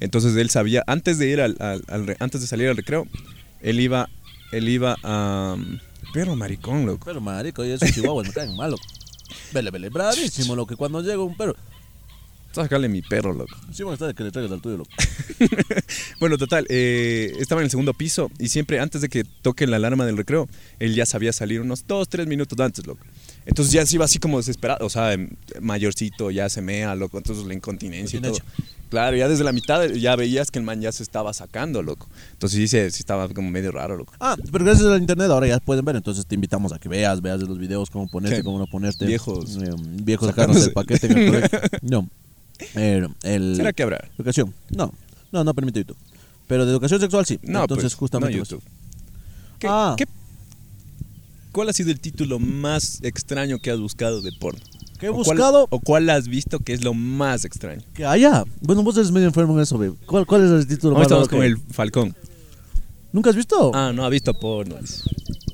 Entonces 0.00 0.36
él 0.36 0.50
sabía, 0.50 0.82
antes 0.86 1.18
de 1.18 1.28
ir 1.28 1.40
al, 1.40 1.56
al- 1.60 1.84
al 1.88 2.16
antes 2.20 2.40
de 2.40 2.46
salir 2.46 2.68
al 2.68 2.76
recreo, 2.76 3.06
él 3.60 3.80
iba, 3.80 4.08
él 4.52 4.68
iba 4.68 4.96
a... 5.02 5.56
Pero 6.12 6.36
maricón, 6.36 6.84
loco. 6.86 7.04
Pero, 7.06 7.20
marico, 7.20 7.64
y 7.64 7.70
esos 7.70 7.90
chihuahuas 7.92 8.26
me 8.26 8.32
caen 8.34 8.54
mal, 8.56 8.70
loco. 8.72 8.84
Vele, 9.52 9.70
vele, 9.70 9.88
bravísimo, 9.88 10.54
lo 10.56 10.66
que 10.66 10.76
cuando 10.76 11.00
llega 11.00 11.18
un 11.22 11.36
perro. 11.36 11.56
Sacarle 12.52 12.88
mi 12.90 13.00
perro, 13.00 13.32
loco. 13.32 13.56
Sí, 13.72 13.82
bueno, 13.82 13.94
está 13.94 14.06
de 14.08 14.14
que 14.14 14.24
le 14.24 14.30
traigas 14.30 14.52
al 14.52 14.60
tuyo, 14.60 14.76
loco. 14.78 14.90
Bueno, 16.20 16.36
total, 16.38 16.66
eh, 16.68 17.32
estaba 17.38 17.60
en 17.62 17.64
el 17.64 17.70
segundo 17.70 17.94
piso 17.94 18.30
y 18.38 18.48
siempre 18.48 18.78
antes 18.78 19.00
de 19.00 19.08
que 19.08 19.24
toque 19.24 19.66
la 19.66 19.76
alarma 19.76 20.04
del 20.06 20.16
recreo, 20.18 20.48
él 20.78 20.94
ya 20.94 21.06
sabía 21.06 21.32
salir 21.32 21.60
unos 21.62 21.86
dos, 21.86 22.08
tres 22.08 22.26
minutos 22.26 22.58
antes, 22.60 22.86
loco. 22.86 23.04
Entonces 23.44 23.72
ya 23.72 23.84
se 23.86 23.96
iba 23.96 24.04
así 24.04 24.18
como 24.18 24.38
desesperado, 24.38 24.86
o 24.86 24.90
sea, 24.90 25.12
em, 25.12 25.30
mayorcito, 25.60 26.30
ya 26.30 26.48
se 26.48 26.62
mea, 26.62 26.94
loco, 26.94 27.18
entonces 27.18 27.44
la 27.46 27.54
incontinencia 27.54 28.18
y 28.18 28.22
todo. 28.22 28.36
Claro, 28.88 29.16
ya 29.16 29.26
desde 29.26 29.42
la 29.42 29.52
mitad 29.52 29.88
ya 29.88 30.14
veías 30.16 30.50
que 30.50 30.58
el 30.58 30.64
man 30.66 30.80
ya 30.82 30.92
se 30.92 31.02
estaba 31.02 31.32
sacando, 31.32 31.82
loco. 31.82 32.08
Entonces 32.32 32.58
sí, 32.58 32.68
se, 32.68 32.90
sí 32.90 33.00
estaba 33.00 33.26
como 33.30 33.50
medio 33.50 33.72
raro, 33.72 33.96
loco. 33.96 34.12
Ah, 34.20 34.36
pero 34.52 34.64
gracias 34.64 34.86
al 34.86 35.00
internet 35.00 35.30
ahora 35.30 35.46
ya 35.46 35.58
pueden 35.60 35.84
ver, 35.84 35.96
entonces 35.96 36.26
te 36.26 36.34
invitamos 36.34 36.72
a 36.72 36.78
que 36.78 36.88
veas, 36.90 37.22
veas 37.22 37.40
de 37.40 37.46
los 37.46 37.58
videos 37.58 37.88
cómo 37.90 38.06
ponerte, 38.08 38.36
Sí. 38.38 38.42
cómo 38.42 38.58
no 38.58 38.66
ponerte. 38.66 39.06
Viejos. 39.06 39.56
Eh, 39.56 39.70
viejos 40.02 40.28
sacarnos 40.28 40.64
el 40.66 40.72
paquete 40.72 41.06
en 41.06 41.18
el. 41.18 41.50
No. 41.82 42.08
Eh, 42.76 43.08
el, 43.22 43.56
¿Será 43.56 43.72
que 43.72 43.82
habrá? 43.82 44.04
Educación. 44.18 44.54
No, 44.70 44.92
no, 45.32 45.42
no 45.42 45.54
permite 45.54 45.80
YouTube. 45.80 45.96
Pero 46.46 46.66
de 46.66 46.70
educación 46.72 47.00
sexual 47.00 47.24
sí. 47.24 47.40
No, 47.42 47.62
Entonces 47.62 47.84
pues, 47.84 47.94
justamente. 47.94 48.36
no 48.36 48.44
YouTube. 48.44 48.62
¿Qué, 49.58 49.66
Ah. 49.70 49.94
qué- 49.96 50.04
¿Cuál 51.52 51.68
ha 51.68 51.72
sido 51.72 51.90
el 51.90 52.00
título 52.00 52.38
más 52.38 53.00
extraño 53.02 53.58
que 53.58 53.70
has 53.70 53.78
buscado 53.78 54.22
de 54.22 54.32
porno? 54.32 54.60
¿Qué 54.98 55.06
he 55.06 55.08
¿O 55.10 55.14
cuál- 55.14 55.24
buscado? 55.36 55.66
¿O 55.70 55.80
cuál 55.80 56.08
has 56.10 56.28
visto 56.28 56.58
que 56.60 56.72
es 56.72 56.82
lo 56.82 56.94
más 56.94 57.44
extraño? 57.44 57.82
Que 57.94 58.06
haya. 58.06 58.44
Bueno, 58.60 58.82
vos 58.82 58.96
eres 58.96 59.10
medio 59.10 59.26
enfermo 59.26 59.54
en 59.56 59.60
eso, 59.62 59.76
babe. 59.76 59.94
¿Cuál, 60.06 60.26
cuál 60.26 60.44
es 60.44 60.50
el 60.50 60.66
título 60.66 60.94
más 60.94 61.02
estamos 61.02 61.28
con 61.28 61.40
que- 61.40 61.46
el 61.46 61.58
Falcón. 61.58 62.14
¿Nunca 63.12 63.30
has 63.30 63.36
visto? 63.36 63.70
Ah, 63.74 63.92
no 63.94 64.04
ha 64.04 64.08
visto 64.08 64.32
porno. 64.32 64.76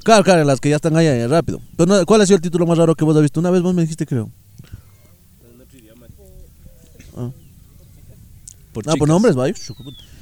Claro, 0.04 0.22
claro, 0.22 0.44
las 0.44 0.60
que 0.60 0.68
ya 0.70 0.76
están 0.76 0.96
ahí 0.96 1.06
eh, 1.06 1.26
rápido. 1.26 1.60
Pero 1.76 1.86
no, 1.92 2.06
¿cuál 2.06 2.20
ha 2.20 2.26
sido 2.26 2.36
el 2.36 2.42
título 2.42 2.64
más 2.66 2.78
raro 2.78 2.94
que 2.94 3.04
vos 3.04 3.16
has 3.16 3.22
visto? 3.22 3.40
Una 3.40 3.50
vez 3.50 3.62
vos 3.62 3.74
me 3.74 3.82
dijiste, 3.82 4.06
creo. 4.06 4.30
Ah. 7.16 7.30
Por 8.72 8.84
Ah, 8.88 8.94
nombres, 9.06 9.34
vaya. 9.34 9.54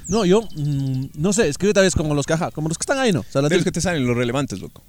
No, 0.09 0.25
yo 0.25 0.41
mm, 0.57 1.07
no 1.19 1.33
sé, 1.35 1.49
escribe 1.49 1.75
tal 1.75 1.83
vez 1.85 1.95
como 1.95 2.15
los 2.15 2.25
que, 2.25 2.33
ajá, 2.33 2.51
como 2.53 2.69
los 2.69 2.79
que 2.79 2.83
están 2.83 2.99
ahí, 2.99 3.12
¿no? 3.12 3.21
O 3.21 3.25
sea, 3.29 3.43
las 3.43 3.51
De 3.51 3.57
los 3.57 3.65
que 3.65 3.73
te 3.73 3.81
salen 3.83 4.07
los 4.07 4.17
relevantes, 4.17 4.61
loco. 4.61 4.83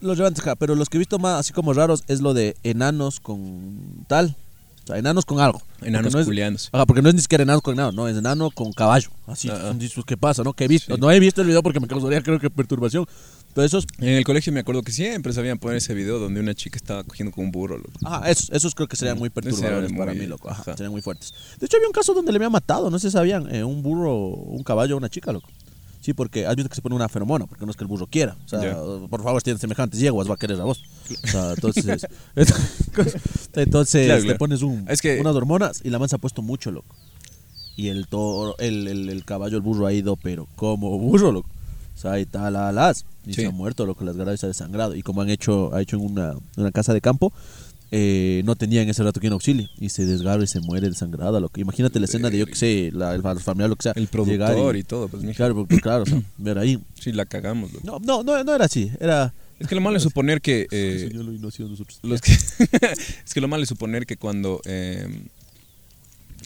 Los 0.00 0.16
relevantes, 0.18 0.42
ajá, 0.42 0.56
pero 0.56 0.74
los 0.74 0.88
que 0.88 0.96
he 0.96 1.00
visto 1.00 1.18
más 1.18 1.40
así 1.40 1.52
como 1.52 1.72
raros 1.72 2.04
es 2.08 2.20
lo 2.20 2.34
de 2.34 2.56
enanos 2.62 3.20
con 3.20 4.04
tal. 4.08 4.36
sea, 4.86 4.96
enanos 4.98 5.24
con 5.26 5.40
algo. 5.40 5.60
Enanos 5.82 6.12
no 6.14 6.20
es- 6.20 6.26
culiándose. 6.26 6.68
Ajá, 6.72 6.86
porque 6.86 7.02
no 7.02 7.10
es 7.10 7.14
ni 7.14 7.20
siquiera 7.20 7.42
enano 7.44 7.60
con 7.60 7.74
enano, 7.74 7.92
no, 7.92 8.08
es 8.08 8.16
enano 8.16 8.50
con 8.50 8.72
caballo. 8.72 9.10
Así, 9.26 9.48
Ah, 9.50 9.70
ah. 9.70 9.74
dices, 9.76 10.02
¿qué 10.06 10.16
pasa, 10.16 10.42
no? 10.42 10.52
Que 10.54 10.64
he 10.64 10.68
visto. 10.68 10.94
Sí. 10.94 11.00
No 11.00 11.10
he 11.12 11.20
visto 11.20 11.42
el 11.42 11.46
video 11.48 11.62
porque 11.62 11.80
me 11.80 11.86
causaría, 11.86 12.22
creo 12.22 12.40
que, 12.40 12.48
perturbación. 12.50 13.06
Pero 13.54 13.66
esos, 13.66 13.84
En 13.98 14.08
el 14.10 14.24
colegio 14.24 14.52
me 14.52 14.60
acuerdo 14.60 14.82
que 14.82 14.92
siempre 14.92 15.32
sabían 15.32 15.58
poner 15.58 15.76
ese 15.78 15.92
video 15.92 16.18
donde 16.18 16.40
una 16.40 16.54
chica 16.54 16.76
estaba 16.76 17.02
cogiendo 17.04 17.30
con 17.34 17.44
un 17.44 17.50
burro. 17.52 17.76
loco. 17.78 17.90
ajá, 18.04 18.30
esos, 18.30 18.48
esos 18.50 18.74
creo 18.74 18.88
que 18.88 18.96
serían 18.96 19.18
muy 19.18 19.28
Ese 19.28 19.40
era 19.40 19.50
perturbadores 19.50 19.92
para 19.92 20.12
muy- 20.12 20.20
mí, 20.20 20.26
loco. 20.26 20.48
Ajá, 20.48 20.62
ajá. 20.62 20.72
serían 20.76 20.92
muy 20.92 21.02
fuertes. 21.02 21.34
De 21.58 21.66
hecho, 21.66 21.76
había 21.76 21.88
un 21.88 21.92
caso 21.92 22.14
donde 22.14 22.32
le 22.32 22.36
había 22.38 22.48
matado, 22.50 22.90
no 22.90 22.98
sé 22.98 23.08
si 23.08 23.12
sabían, 23.12 23.52
eh, 23.54 23.62
un 23.64 23.82
burro, 23.82 24.16
un 24.16 24.62
caballo 24.62 24.94
a 24.94 24.98
una 24.98 25.08
chica, 25.08 25.30
loco. 25.32 25.48
Sí, 26.00 26.14
porque 26.14 26.46
has 26.46 26.56
visto 26.56 26.68
que 26.70 26.74
se 26.76 26.80
pone 26.82 26.94
una 26.96 27.08
feromona, 27.10 27.46
porque 27.46 27.66
no 27.66 27.70
es 27.70 27.76
que 27.76 27.84
el 27.84 27.88
burro 27.88 28.06
quiera. 28.06 28.36
O 28.44 28.48
sea, 28.48 28.60
Ya. 28.62 28.74
por 29.08 29.22
favor, 29.22 29.40
si 29.40 29.44
tienen 29.44 29.60
semejantes 29.60 30.00
yeguas, 30.00 30.28
va 30.30 30.34
a 30.34 30.38
querer 30.38 30.58
a 30.60 30.64
vos. 30.64 30.82
O 31.24 31.26
sea, 31.26 31.52
entonces, 31.52 32.06
entonces 33.54 34.06
Claro, 34.06 34.20
le 34.20 34.24
claro. 34.26 34.38
pones 34.38 34.62
un, 34.62 34.86
Es 34.88 35.00
que- 35.02 35.20
unas 35.20 35.34
hormonas 35.36 35.80
y 35.84 35.90
la 35.90 35.98
man 35.98 36.08
se 36.08 36.16
ha 36.16 36.18
puesto 36.18 36.42
mucho, 36.42 36.70
loco. 36.70 36.94
Y 37.76 37.88
el 37.88 38.08
toro, 38.08 38.56
el, 38.58 38.88
el, 38.88 39.08
el 39.08 39.24
caballo, 39.24 39.56
el 39.56 39.62
burro 39.62 39.86
ha 39.86 39.92
ido, 39.92 40.16
pero 40.16 40.46
como 40.56 40.98
burro, 40.98 41.32
loco. 41.32 41.48
O 41.96 41.98
sea, 42.00 42.12
ahí 42.12 42.22
está 42.22 42.50
la 42.50 42.72
las. 42.72 43.04
Y 43.26 43.34
Sí. 43.34 43.42
se 43.42 43.46
ha 43.46 43.50
muerto, 43.50 43.84
loco, 43.86 44.04
las 44.04 44.16
garras 44.16 44.40
se 44.40 44.46
ha 44.46 44.48
desangrado. 44.48 44.94
Y 44.94 45.02
como 45.02 45.20
han 45.22 45.28
hecho, 45.30 45.74
ha 45.74 45.80
hecho 45.82 45.96
en 45.96 46.04
una, 46.04 46.34
una 46.56 46.72
casa 46.72 46.92
de 46.94 47.00
campo, 47.00 47.32
eh, 47.92 48.42
no 48.44 48.54
tenía 48.56 48.82
en 48.82 48.88
ese 48.88 49.02
rato 49.02 49.20
quien 49.20 49.32
auxilie. 49.32 49.68
Y 49.78 49.88
se 49.88 50.06
desgarra 50.06 50.44
y 50.44 50.46
se 50.46 50.60
muere 50.60 50.88
desangrada, 50.88 51.40
loco. 51.40 51.60
Imagínate 51.60 51.98
la 51.98 52.06
escena 52.06 52.30
de, 52.30 52.38
yo 52.38 52.46
que 52.46 52.54
sé, 52.54 52.90
la, 52.92 53.14
el 53.14 53.22
familiar, 53.22 53.68
lo 53.70 53.76
que 53.76 53.82
sea. 53.84 53.92
El 53.96 54.06
productor 54.08 54.76
y, 54.76 54.84
todo, 54.84 55.08
pues. 55.08 55.24
Claro, 55.36 55.66
claro, 55.66 56.02
o 56.04 56.06
sea, 56.06 56.22
ver 56.38 56.58
ahí. 56.58 56.78
Sí, 56.98 57.12
la 57.12 57.26
cagamos. 57.26 57.72
loco. 57.72 57.84
No, 57.84 57.98
no, 57.98 58.22
no, 58.22 58.44
no 58.44 58.54
era 58.54 58.64
así. 58.64 58.90
Era. 59.00 59.34
Es 59.58 59.66
que 59.66 59.74
lo 59.74 59.80
malo 59.82 59.98
es 59.98 60.02
suponer 60.02 60.40
que... 60.40 60.66
eh, 60.70 61.10
lo 61.12 61.22
los 61.22 62.20
que 62.22 62.32
es 62.32 63.34
que 63.34 63.40
lo 63.40 63.48
malo 63.48 63.62
es 63.62 63.68
suponer 63.68 64.06
que 64.06 64.16
cuando... 64.16 64.60
eh, 64.64 65.06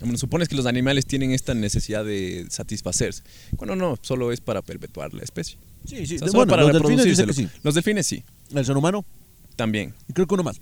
bueno, 0.01 0.19
supones 0.19 0.49
que 0.49 0.57
los 0.57 0.67
animales 0.67 1.07
tienen 1.07 1.31
esta 1.31 1.55
necesidad 1.55 2.05
de 2.05 2.47
satisfacerse. 2.51 3.23
Cuando 3.57 3.77
no, 3.77 3.97
solo 4.03 4.33
es 4.33 4.41
para 4.41 4.63
perpetuar 4.63 5.15
la 5.15 5.23
especie. 5.23 5.57
Sí, 5.87 6.07
sí. 6.07 6.17
O 6.17 6.19
sea, 6.19 6.27
de- 6.27 6.33
bueno, 6.33 6.51
para 6.51 6.63
los 6.63 6.73
delfines 6.73 7.05
que 7.05 7.33
sí. 7.33 7.49
Los 7.63 7.75
delfines 7.75 8.07
sí, 8.07 8.25
El 8.53 8.65
ser 8.65 8.77
humano, 8.77 9.05
también. 9.57 9.95
y 10.09 10.13
creo 10.13 10.27
que 10.27 10.35
uno 10.35 10.43
más. 10.43 10.61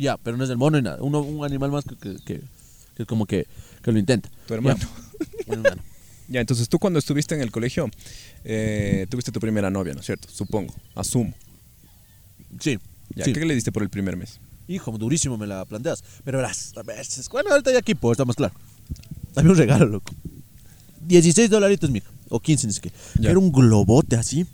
Ya, 0.00 0.16
pero 0.16 0.38
no 0.38 0.44
es 0.44 0.50
el 0.50 0.56
mono 0.56 0.78
ni 0.78 0.82
nada. 0.82 1.02
Uno, 1.02 1.20
un 1.20 1.44
animal 1.44 1.70
más 1.70 1.84
que, 1.84 1.94
que, 1.94 2.16
que, 2.24 2.40
que 2.96 3.04
como 3.04 3.26
que, 3.26 3.46
que 3.82 3.92
lo 3.92 3.98
intenta. 3.98 4.30
Tu 4.46 4.54
hermano. 4.54 4.80
Ya. 5.46 5.52
Hermano. 5.54 5.82
Ya, 6.28 6.40
entonces 6.40 6.68
tú 6.68 6.78
cuando 6.78 6.98
estuviste 6.98 7.34
en 7.34 7.42
el 7.42 7.50
colegio, 7.50 7.90
eh, 8.44 9.06
tuviste 9.10 9.32
tu 9.32 9.40
primera 9.40 9.68
novia, 9.68 9.92
¿no 9.92 10.00
es 10.00 10.06
cierto? 10.06 10.28
Supongo, 10.30 10.72
asumo. 10.94 11.34
Sí. 12.58 12.78
Ya, 13.14 13.26
sí. 13.26 13.34
¿Qué 13.34 13.44
le 13.44 13.54
diste 13.54 13.72
por 13.72 13.82
el 13.82 13.90
primer 13.90 14.16
mes? 14.16 14.40
Hijo, 14.66 14.96
durísimo 14.96 15.36
me 15.36 15.46
la 15.46 15.64
planteas. 15.66 16.02
Pero 16.24 16.38
verás, 16.38 16.72
a 16.76 16.82
veces. 16.82 17.28
Bueno, 17.28 17.50
ahorita 17.50 17.72
ya 17.72 17.80
aquí, 17.80 17.94
pues, 17.94 18.12
está 18.14 18.24
más 18.24 18.36
claro. 18.36 18.54
Dame 19.34 19.50
un 19.50 19.56
regalo, 19.56 19.86
loco. 19.86 20.14
16 21.02 21.50
dolaritos, 21.50 21.90
mija. 21.90 22.08
O 22.30 22.40
15, 22.40 22.66
ni 22.68 22.72
siquiera. 22.72 22.96
Era 23.22 23.38
un 23.38 23.52
globote 23.52 24.16
así. 24.16 24.46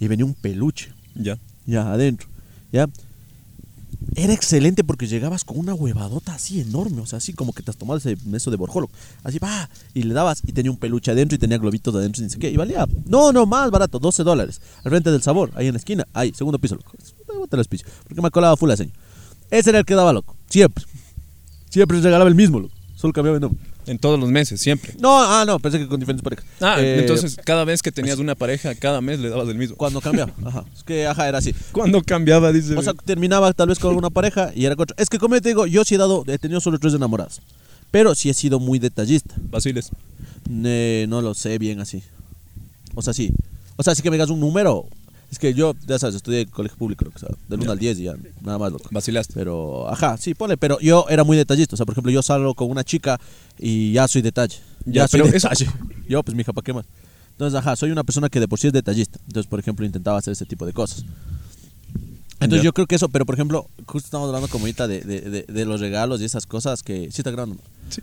Y 0.00 0.08
venía 0.08 0.24
un 0.24 0.34
peluche. 0.34 0.92
Ya. 1.14 1.36
Ya, 1.66 1.92
adentro. 1.92 2.28
Ya. 2.70 2.88
Era 4.14 4.32
excelente 4.32 4.84
porque 4.84 5.06
llegabas 5.06 5.44
con 5.44 5.58
una 5.58 5.74
huevadota 5.74 6.34
así 6.34 6.60
enorme, 6.60 7.00
o 7.00 7.06
sea, 7.06 7.18
así 7.18 7.32
como 7.32 7.52
que 7.52 7.62
te 7.62 7.70
has 7.70 7.76
tomado 7.76 7.98
ese, 7.98 8.16
eso 8.34 8.50
de 8.50 8.56
borjolo. 8.56 8.90
Así, 9.22 9.38
va, 9.38 9.70
y 9.94 10.02
le 10.02 10.14
dabas 10.14 10.42
y 10.46 10.52
tenía 10.52 10.70
un 10.70 10.76
peluche 10.76 11.10
adentro 11.10 11.36
y 11.36 11.38
tenía 11.38 11.58
globitos 11.58 11.94
adentro 11.94 12.20
y 12.20 12.24
ni 12.24 12.30
sé 12.30 12.38
qué. 12.38 12.50
Y 12.50 12.56
valía, 12.56 12.86
no, 13.06 13.32
no, 13.32 13.46
más 13.46 13.70
barato, 13.70 13.98
12 13.98 14.22
dólares. 14.22 14.60
Al 14.84 14.90
frente 14.90 15.10
del 15.10 15.22
sabor, 15.22 15.50
ahí 15.54 15.66
en 15.66 15.74
la 15.74 15.78
esquina, 15.78 16.06
ahí, 16.12 16.32
segundo 16.34 16.58
piso, 16.58 16.74
loco. 16.74 16.92
El 17.52 17.66
porque 18.04 18.22
me 18.22 18.30
colaba 18.30 18.56
full 18.56 18.68
la 18.68 18.76
seña. 18.76 18.92
Ese 19.50 19.70
era 19.70 19.80
el 19.80 19.84
que 19.84 19.94
daba, 19.94 20.12
loco, 20.12 20.36
siempre. 20.48 20.84
Siempre 21.68 22.00
regalaba 22.00 22.28
el 22.28 22.34
mismo, 22.34 22.60
loco. 22.60 22.74
Solo 23.02 23.12
cambiaba 23.12 23.34
de 23.36 23.40
nombre. 23.40 23.60
En 23.86 23.98
todos 23.98 24.16
los 24.18 24.30
meses, 24.30 24.60
siempre. 24.60 24.94
No, 25.00 25.20
ah, 25.20 25.42
no, 25.44 25.58
pensé 25.58 25.76
que 25.80 25.88
con 25.88 25.98
diferentes 25.98 26.22
parejas. 26.22 26.44
Ah, 26.60 26.76
Eh, 26.78 27.00
entonces 27.00 27.36
cada 27.44 27.64
vez 27.64 27.82
que 27.82 27.90
tenías 27.90 28.20
una 28.20 28.36
pareja, 28.36 28.76
cada 28.76 29.00
mes 29.00 29.18
le 29.18 29.28
dabas 29.28 29.48
el 29.48 29.56
mismo. 29.56 29.74
Cuando 29.74 30.00
cambiaba, 30.00 30.32
ajá. 30.46 30.64
Es 30.72 30.84
que, 30.84 31.04
ajá, 31.08 31.28
era 31.28 31.38
así. 31.38 31.52
¿Cuándo 31.72 32.00
cambiaba? 32.02 32.52
Dice. 32.52 32.76
O 32.76 32.82
sea, 32.82 32.92
terminaba 32.94 33.52
tal 33.54 33.70
vez 33.70 33.80
con 33.80 33.96
una 33.96 34.08
pareja 34.08 34.52
y 34.54 34.66
era 34.66 34.76
con 34.76 34.84
otra. 34.84 34.94
Es 35.00 35.08
que 35.08 35.18
como 35.18 35.40
te 35.40 35.48
digo, 35.48 35.66
yo 35.66 35.84
sí 35.84 35.96
he 35.96 35.98
dado, 35.98 36.22
he 36.28 36.38
tenido 36.38 36.60
solo 36.60 36.78
tres 36.78 36.94
enamoradas. 36.94 37.40
Pero 37.90 38.14
sí 38.14 38.30
he 38.30 38.34
sido 38.34 38.60
muy 38.60 38.78
detallista. 38.78 39.34
Basiles. 39.50 39.90
Ne- 40.48 41.06
no 41.08 41.20
lo 41.22 41.34
sé 41.34 41.58
bien 41.58 41.80
así. 41.80 42.04
O 42.94 43.02
sea, 43.02 43.12
sí. 43.12 43.32
O 43.74 43.82
sea, 43.82 43.96
sí 43.96 44.02
que 44.02 44.10
me 44.10 44.16
digas 44.16 44.30
un 44.30 44.38
número. 44.38 44.86
Es 45.32 45.38
que 45.38 45.54
yo, 45.54 45.74
ya 45.88 45.98
sabes, 45.98 46.14
estudié 46.14 46.42
en 46.42 46.50
colegio 46.50 46.76
público, 46.78 47.06
o 47.12 47.18
sea, 47.18 47.30
del 47.48 47.58
1 47.60 47.64
Ya. 47.64 47.72
al 47.72 47.78
10 47.78 47.98
y 47.98 48.02
ya, 48.04 48.14
nada 48.42 48.58
más, 48.58 48.70
loco. 48.70 48.84
Vacilaste. 48.92 49.32
Pero, 49.34 49.88
ajá, 49.88 50.16
sí, 50.18 50.34
ponle, 50.34 50.56
pero 50.58 50.78
yo 50.80 51.06
era 51.08 51.24
muy 51.24 51.36
detallista. 51.38 51.74
O 51.74 51.76
sea, 51.78 51.86
por 51.86 51.94
ejemplo, 51.94 52.12
yo 52.12 52.22
salgo 52.22 52.54
con 52.54 52.70
una 52.70 52.84
chica 52.84 53.18
y 53.58 53.92
ya 53.92 54.06
soy 54.06 54.20
detalle. 54.22 54.58
Ya, 54.84 54.92
Ya, 55.02 55.08
soy 55.08 55.22
pero 55.22 55.34
eso- 55.34 55.48
detalle. 55.48 55.70
Yo, 56.08 56.22
pues, 56.22 56.36
mija, 56.36 56.52
¿para 56.52 56.64
qué 56.64 56.74
más? 56.74 56.84
Entonces, 57.30 57.58
ajá, 57.58 57.74
soy 57.76 57.90
una 57.90 58.04
persona 58.04 58.28
que 58.28 58.38
de 58.40 58.46
por 58.46 58.58
sí 58.58 58.66
es 58.66 58.72
detallista. 58.74 59.18
Entonces, 59.26 59.48
por 59.48 59.58
ejemplo, 59.58 59.86
intentaba 59.86 60.18
hacer 60.18 60.32
ese 60.32 60.44
tipo 60.44 60.66
de 60.66 60.74
cosas. 60.74 61.04
Entonces, 62.44 62.64
yo 62.64 62.72
creo 62.72 62.86
que 62.86 62.94
eso, 62.94 63.08
pero 63.08 63.26
por 63.26 63.34
ejemplo, 63.34 63.68
justo 63.86 64.06
estamos 64.06 64.26
hablando 64.28 64.48
como 64.48 64.64
ahorita 64.64 64.88
de, 64.88 65.00
de, 65.00 65.20
de, 65.20 65.42
de 65.42 65.64
los 65.64 65.80
regalos 65.80 66.20
y 66.20 66.24
esas 66.24 66.46
cosas 66.46 66.82
que. 66.82 67.10
Sí, 67.10 67.20
está 67.20 67.30
grabando. 67.30 67.62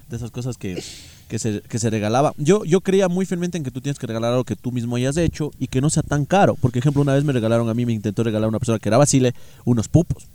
De 0.10 0.18
esas 0.18 0.32
cosas 0.32 0.58
que, 0.58 0.84
que, 1.28 1.40
se, 1.40 1.62
que 1.62 1.80
se 1.80 1.90
regalaba. 1.90 2.34
Yo, 2.38 2.64
yo 2.66 2.82
creía 2.82 3.08
muy 3.08 3.26
firmemente 3.26 3.58
en 3.58 3.64
que 3.64 3.72
tú 3.72 3.82
tienes 3.82 3.98
que 3.98 4.08
regalar 4.08 4.32
algo 4.32 4.44
que 4.44 4.56
tú 4.56 4.72
mismo 4.72 4.96
hayas 4.96 5.18
hecho 5.18 5.52
y 5.60 5.68
que 5.68 5.82
no 5.82 5.90
sea 5.90 6.04
tan 6.04 6.26
caro. 6.26 6.56
Porque, 6.56 6.80
ejemplo, 6.80 7.02
una 7.02 7.14
vez 7.14 7.24
me 7.24 7.34
regalaron 7.34 7.70
a 7.70 7.74
mí, 7.74 7.86
me 7.86 7.94
intentó 7.94 8.24
regalar 8.24 8.50
una 8.50 8.60
persona 8.60 8.80
que 8.80 8.90
era 8.90 8.98
Basile, 8.98 9.34
unos 9.66 9.88
pupos. 9.88 10.28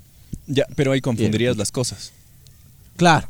Ya, 0.47 0.67
pero 0.77 0.93
ahí 0.93 1.01
confundirías 1.01 1.57
las 1.57 1.71
cosas. 1.71 2.13
Claro. 2.97 3.29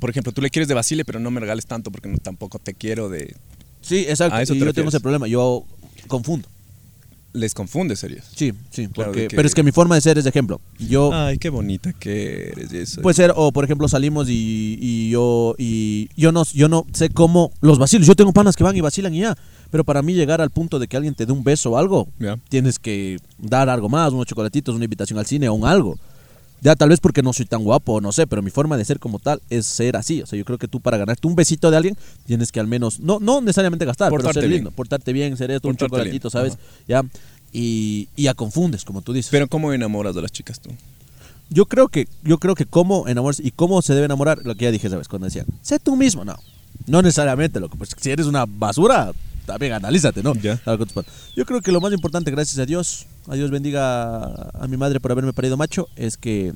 Por 0.00 0.10
ejemplo, 0.10 0.32
tú 0.32 0.42
le 0.42 0.50
quieres 0.50 0.66
de 0.68 0.74
Basile, 0.74 1.04
pero 1.04 1.20
no 1.20 1.30
me 1.30 1.40
regales 1.40 1.66
tanto 1.66 1.90
porque 1.90 2.08
no, 2.08 2.18
tampoco 2.18 2.58
te 2.58 2.74
quiero 2.74 3.08
de... 3.08 3.36
Sí, 3.82 4.04
exacto. 4.08 4.34
A 4.34 4.42
eso 4.42 4.54
y 4.54 4.58
te 4.58 4.64
yo 4.64 4.72
tengo 4.72 4.86
refieres. 4.86 4.94
ese 4.94 5.00
problema. 5.00 5.28
Yo 5.28 5.64
confundo. 6.08 6.48
Les 7.36 7.52
confundes, 7.54 7.98
serías. 7.98 8.24
Sí, 8.34 8.52
sí. 8.70 8.88
Claro, 8.88 9.10
porque- 9.12 9.28
que- 9.28 9.36
Pero 9.36 9.46
es 9.46 9.54
que 9.54 9.62
mi 9.62 9.70
forma 9.72 9.94
de 9.94 10.00
ser 10.00 10.16
es 10.16 10.24
de 10.24 10.30
ejemplo. 10.30 10.60
Yo. 10.78 11.10
Ay, 11.12 11.36
qué 11.38 11.50
bonita 11.50 11.92
que 11.92 12.48
eres. 12.56 12.72
Eso. 12.72 13.02
Puede 13.02 13.14
ser, 13.14 13.32
o 13.36 13.52
por 13.52 13.64
ejemplo 13.64 13.88
salimos 13.88 14.28
y, 14.30 14.78
y 14.80 15.10
yo 15.10 15.54
y 15.58 16.08
yo 16.16 16.32
no, 16.32 16.44
yo 16.54 16.68
no 16.68 16.86
sé 16.92 17.10
cómo 17.10 17.50
los 17.60 17.78
vacilos. 17.78 18.06
Yo 18.06 18.14
tengo 18.16 18.32
panas 18.32 18.56
que 18.56 18.64
van 18.64 18.74
y 18.76 18.80
vacilan 18.80 19.14
y 19.14 19.20
ya. 19.20 19.36
Pero 19.70 19.84
para 19.84 20.00
mí 20.00 20.14
llegar 20.14 20.40
al 20.40 20.50
punto 20.50 20.78
de 20.78 20.88
que 20.88 20.96
alguien 20.96 21.14
te 21.14 21.26
dé 21.26 21.32
un 21.32 21.44
beso 21.44 21.72
o 21.72 21.76
algo, 21.78 22.08
tienes 22.48 22.78
que 22.78 23.18
dar 23.38 23.68
algo 23.68 23.88
más, 23.88 24.12
unos 24.12 24.26
chocolatitos, 24.26 24.74
una 24.74 24.84
invitación 24.84 25.18
al 25.18 25.26
cine 25.26 25.48
o 25.48 25.54
un 25.54 25.66
algo. 25.66 25.98
Ya 26.62 26.74
tal 26.74 26.88
vez 26.88 27.00
porque 27.00 27.22
no 27.22 27.32
soy 27.32 27.46
tan 27.46 27.62
guapo, 27.62 28.00
no 28.00 28.12
sé, 28.12 28.26
pero 28.26 28.42
mi 28.42 28.50
forma 28.50 28.76
de 28.76 28.84
ser 28.84 28.98
como 28.98 29.18
tal 29.18 29.40
es 29.50 29.66
ser 29.66 29.96
así. 29.96 30.22
O 30.22 30.26
sea, 30.26 30.38
yo 30.38 30.44
creo 30.44 30.58
que 30.58 30.68
tú 30.68 30.80
para 30.80 30.96
ganarte 30.96 31.26
un 31.26 31.36
besito 31.36 31.70
de 31.70 31.76
alguien 31.76 31.96
tienes 32.26 32.50
que 32.50 32.60
al 32.60 32.66
menos, 32.66 32.98
no, 33.00 33.20
no 33.20 33.40
necesariamente 33.40 33.84
gastar, 33.84 34.08
pero 34.10 34.18
Portarte 34.22 34.40
ser 34.40 34.48
bien. 34.48 34.58
lindo, 34.58 34.70
portarte 34.70 35.12
bien, 35.12 35.36
ser 35.36 35.50
esto, 35.50 35.68
un 35.68 35.74
Portarte 35.74 35.94
chocolatito, 35.96 36.28
bien, 36.28 36.32
¿sabes? 36.32 36.54
ajá. 36.54 36.62
Ya. 36.88 37.04
Y, 37.52 38.08
y 38.16 38.24
ya 38.24 38.34
confundes, 38.34 38.84
como 38.84 39.02
tú 39.02 39.12
dices. 39.12 39.30
Pero 39.30 39.48
¿cómo 39.48 39.72
enamoras 39.72 40.14
de 40.14 40.22
las 40.22 40.32
chicas 40.32 40.60
tú? 40.60 40.70
Yo 41.48 41.66
creo 41.66 41.88
que, 41.88 42.08
yo 42.24 42.38
creo 42.38 42.54
que 42.54 42.66
cómo 42.66 43.06
enamorarse 43.06 43.42
y 43.46 43.52
cómo 43.52 43.80
se 43.82 43.94
debe 43.94 44.06
enamorar, 44.06 44.40
lo 44.44 44.54
que 44.56 44.64
ya 44.64 44.70
dije, 44.70 44.88
¿sabes? 44.90 45.08
Cuando 45.08 45.26
decían, 45.26 45.46
sé 45.62 45.78
tú 45.78 45.94
mismo, 45.96 46.24
no. 46.24 46.36
No 46.86 47.02
necesariamente, 47.02 47.60
loco. 47.60 47.76
Pues 47.78 47.90
si 47.96 48.10
eres 48.10 48.26
una 48.26 48.44
basura, 48.46 49.12
también 49.46 49.72
analízate, 49.72 50.22
¿no? 50.22 50.34
Ya. 50.34 50.60
Yo 51.36 51.46
creo 51.46 51.60
que 51.62 51.72
lo 51.72 51.80
más 51.80 51.92
importante, 51.92 52.30
gracias 52.30 52.58
a 52.58 52.66
Dios, 52.66 53.06
a 53.28 53.34
Dios 53.34 53.50
bendiga 53.50 54.24
a 54.50 54.66
mi 54.68 54.76
madre 54.76 55.00
por 55.00 55.12
haberme 55.12 55.32
parido 55.32 55.56
macho, 55.56 55.88
es 55.96 56.16
que, 56.16 56.52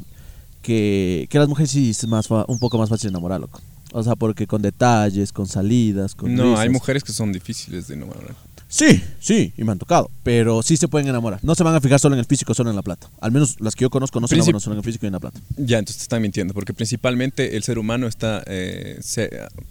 que, 0.63 1.27
que 1.31 1.39
las 1.39 1.49
mujeres 1.49 1.71
sí 1.71 1.91
es 1.91 2.07
más 2.07 2.29
un 2.31 2.59
poco 2.59 2.79
más 2.79 2.89
fácil 2.89 3.11
enamorar, 3.11 3.41
loco. 3.41 3.61
O 3.93 4.03
sea, 4.05 4.15
porque 4.15 4.47
con 4.47 4.63
detalles, 4.63 5.33
con 5.33 5.47
salidas, 5.49 6.15
con 6.15 6.35
No, 6.35 6.57
hay 6.57 6.69
mujeres 6.69 7.03
que 7.03 7.13
son 7.13 7.33
difíciles 7.33 7.89
de 7.89 7.95
enamorar. 7.95 8.35
Sí, 8.69 9.03
sí, 9.19 9.53
y 9.57 9.65
me 9.65 9.73
han 9.73 9.81
tocado, 9.81 10.09
pero 10.23 10.63
sí 10.63 10.77
se 10.77 10.87
pueden 10.87 11.09
enamorar. 11.09 11.41
No 11.43 11.57
se 11.57 11.65
van 11.65 11.75
a 11.75 11.81
fijar 11.81 11.99
solo 11.99 12.15
en 12.15 12.21
el 12.21 12.25
físico, 12.25 12.55
solo 12.55 12.71
en 12.71 12.77
la 12.77 12.83
plata. 12.83 13.11
Al 13.21 13.33
menos 13.33 13.61
las 13.61 13.75
que 13.75 13.83
yo 13.83 13.91
conozco 13.91 14.21
no 14.21 14.29
se 14.29 14.37
Princip- 14.37 14.43
enamoran 14.43 14.61
solo 14.61 14.75
en 14.75 14.79
el 14.79 14.85
físico 14.85 15.07
y 15.07 15.09
en 15.09 15.15
la 15.15 15.19
plata. 15.19 15.41
Ya, 15.57 15.79
entonces 15.79 15.97
te 15.97 16.03
están 16.05 16.23
mintiendo, 16.23 16.55
porque 16.55 16.73
principalmente 16.73 17.57
el 17.57 17.65
ser 17.65 17.81
humano 17.81 18.07
está, 18.07 18.45
eh, 18.47 18.99
se- 19.03 19.29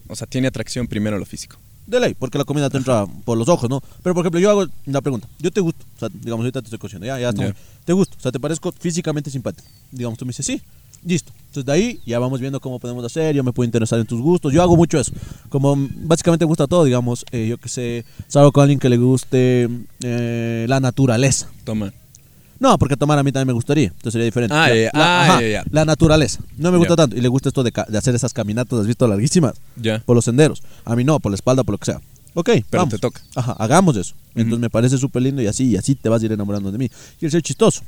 o 0.10 0.18
sea, 0.18 0.28
tiene 0.28 0.50
atracción 0.50 0.86
primero 0.88 1.16
a 1.16 1.20
lo 1.20 1.26
físico. 1.26 1.56
De 1.90 2.00
ley, 2.00 2.14
porque 2.14 2.38
la 2.38 2.44
comida 2.44 2.70
te 2.70 2.78
entra 2.78 3.08
por 3.26 3.36
los 3.38 3.48
ojos, 3.50 3.68
¿no? 3.70 3.82
Pero 4.04 4.14
por 4.14 4.24
ejemplo, 4.24 4.40
yo 4.40 4.52
hago 4.52 4.68
la 4.86 5.02
pregunta, 5.02 5.28
yo 5.40 5.50
te 5.52 5.60
gusto, 5.60 5.84
o 5.96 6.00
sea, 6.00 6.10
digamos, 6.14 6.44
ahorita 6.44 6.62
te 6.62 6.66
estoy 6.68 6.78
cociendo, 6.78 7.08
ya, 7.08 7.18
ya, 7.20 7.32
Ya. 7.34 7.56
te 7.84 7.94
gusto, 7.94 8.16
o 8.18 8.22
sea, 8.22 8.32
te 8.32 8.40
parezco 8.40 8.72
físicamente 8.72 9.32
simpático. 9.32 9.68
Digamos, 9.92 10.18
tú 10.20 10.24
me 10.26 10.30
dices, 10.30 10.46
sí, 10.46 10.62
listo. 11.04 11.32
Entonces 11.48 11.66
de 11.66 11.72
ahí 11.72 12.00
ya 12.06 12.20
vamos 12.20 12.40
viendo 12.40 12.60
cómo 12.60 12.78
podemos 12.80 13.04
hacer, 13.04 13.34
yo 13.36 13.44
me 13.44 13.52
puedo 13.54 13.66
interesar 13.66 14.00
en 14.00 14.06
tus 14.06 14.22
gustos, 14.22 14.54
yo 14.54 14.62
hago 14.62 14.76
mucho 14.76 15.00
eso. 15.00 15.12
Como 15.50 15.76
básicamente 16.04 16.46
me 16.46 16.50
gusta 16.50 16.68
todo, 16.68 16.84
digamos, 16.84 17.26
eh, 17.32 17.48
yo 17.48 17.58
que 17.58 17.70
sé, 17.70 18.06
salgo 18.28 18.52
con 18.52 18.62
alguien 18.62 18.78
que 18.80 18.90
le 18.90 18.98
guste 18.98 19.68
eh, 20.04 20.66
la 20.70 20.80
naturaleza. 20.80 21.50
Toma. 21.64 21.92
No, 22.60 22.78
porque 22.78 22.98
tomar 22.98 23.18
a 23.18 23.24
mí 23.24 23.32
también 23.32 23.48
me 23.48 23.54
gustaría, 23.54 23.88
entonces 23.88 24.12
sería 24.14 24.26
diferente. 24.26 24.54
Ah, 24.54 24.68
La- 24.68 24.76
ya, 24.76 24.92
la, 24.94 25.22
ah, 25.22 25.38
ajá, 25.38 25.64
la 25.72 25.86
naturaleza. 25.86 26.40
No 26.58 26.72
me 26.72 26.78
gusta 26.78 26.96
tanto. 26.96 27.16
Y 27.16 27.22
le 27.22 27.28
gusta 27.30 27.50
esto 27.50 27.64
de, 27.64 27.72
hacer 27.98 28.14
esas 28.16 28.34
caminatas, 28.34 28.80
¿has 28.80 28.88
visto? 28.88 29.08
Larguísimas. 29.08 29.54
Ya. 29.78 30.00
Por 30.00 30.16
los 30.16 30.26
senderos. 30.26 30.62
A 30.84 30.96
mí 30.96 31.04
no, 31.06 31.20
por 31.20 31.32
la 31.32 31.36
espalda, 31.36 31.64
por 31.64 31.74
lo 31.74 31.78
que 31.78 31.86
sea. 31.86 32.02
Ok, 32.34 32.50
Pero 32.70 32.82
vamos. 32.84 32.90
te 32.90 32.98
toca. 33.00 33.22
Ajá, 33.36 33.54
hagamos 33.54 33.96
eso. 33.98 34.14
Entonces 34.36 34.60
me 34.60 34.70
parece 34.70 34.98
súper 34.98 35.22
lindo 35.24 35.42
y 35.42 35.48
así, 35.48 35.70
y 35.70 35.78
así 35.78 35.96
te 35.96 36.10
vas 36.10 36.22
a 36.22 36.26
ir 36.26 36.32
enamorando 36.34 36.72
de 36.72 36.78
mí. 36.78 36.90
El 37.22 37.32
ser 37.32 37.42
chistoso. 37.42 37.82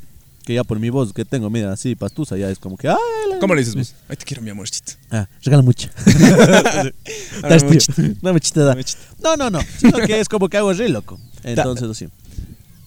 Que 0.46 0.56
ya 0.56 0.64
por 0.64 0.80
mi 0.80 0.90
voz 0.90 1.14
que 1.14 1.24
tengo, 1.24 1.50
mira, 1.52 1.72
así, 1.72 1.96
pastusa, 1.96 2.36
ya 2.38 2.50
es 2.50 2.58
como 2.58 2.76
que. 2.76 2.88
¡Ay! 2.88 2.96
la- 3.30 3.40
¿Cómo 3.40 3.54
le 3.54 3.62
dices 3.62 3.76
vos? 3.76 3.94
Ay, 4.10 4.18
te 4.18 4.26
quiero, 4.26 4.42
mi 4.42 4.50
amorcito. 4.50 4.94
Ah, 5.12 5.28
regala 5.44 5.62
mucho. 5.62 5.90
Muchito. 7.68 8.02
Dame 8.22 8.40
chita, 8.40 8.64
da. 8.64 8.76
No, 9.24 9.36
no, 9.38 9.50
no. 9.50 9.60
Sino 9.78 9.98
que 10.00 10.20
es 10.20 10.28
como 10.30 10.50
que 10.50 10.58
hago 10.58 10.74
re 10.74 10.90
loco. 10.90 11.20
Entonces, 11.44 11.90
así. 11.90 12.08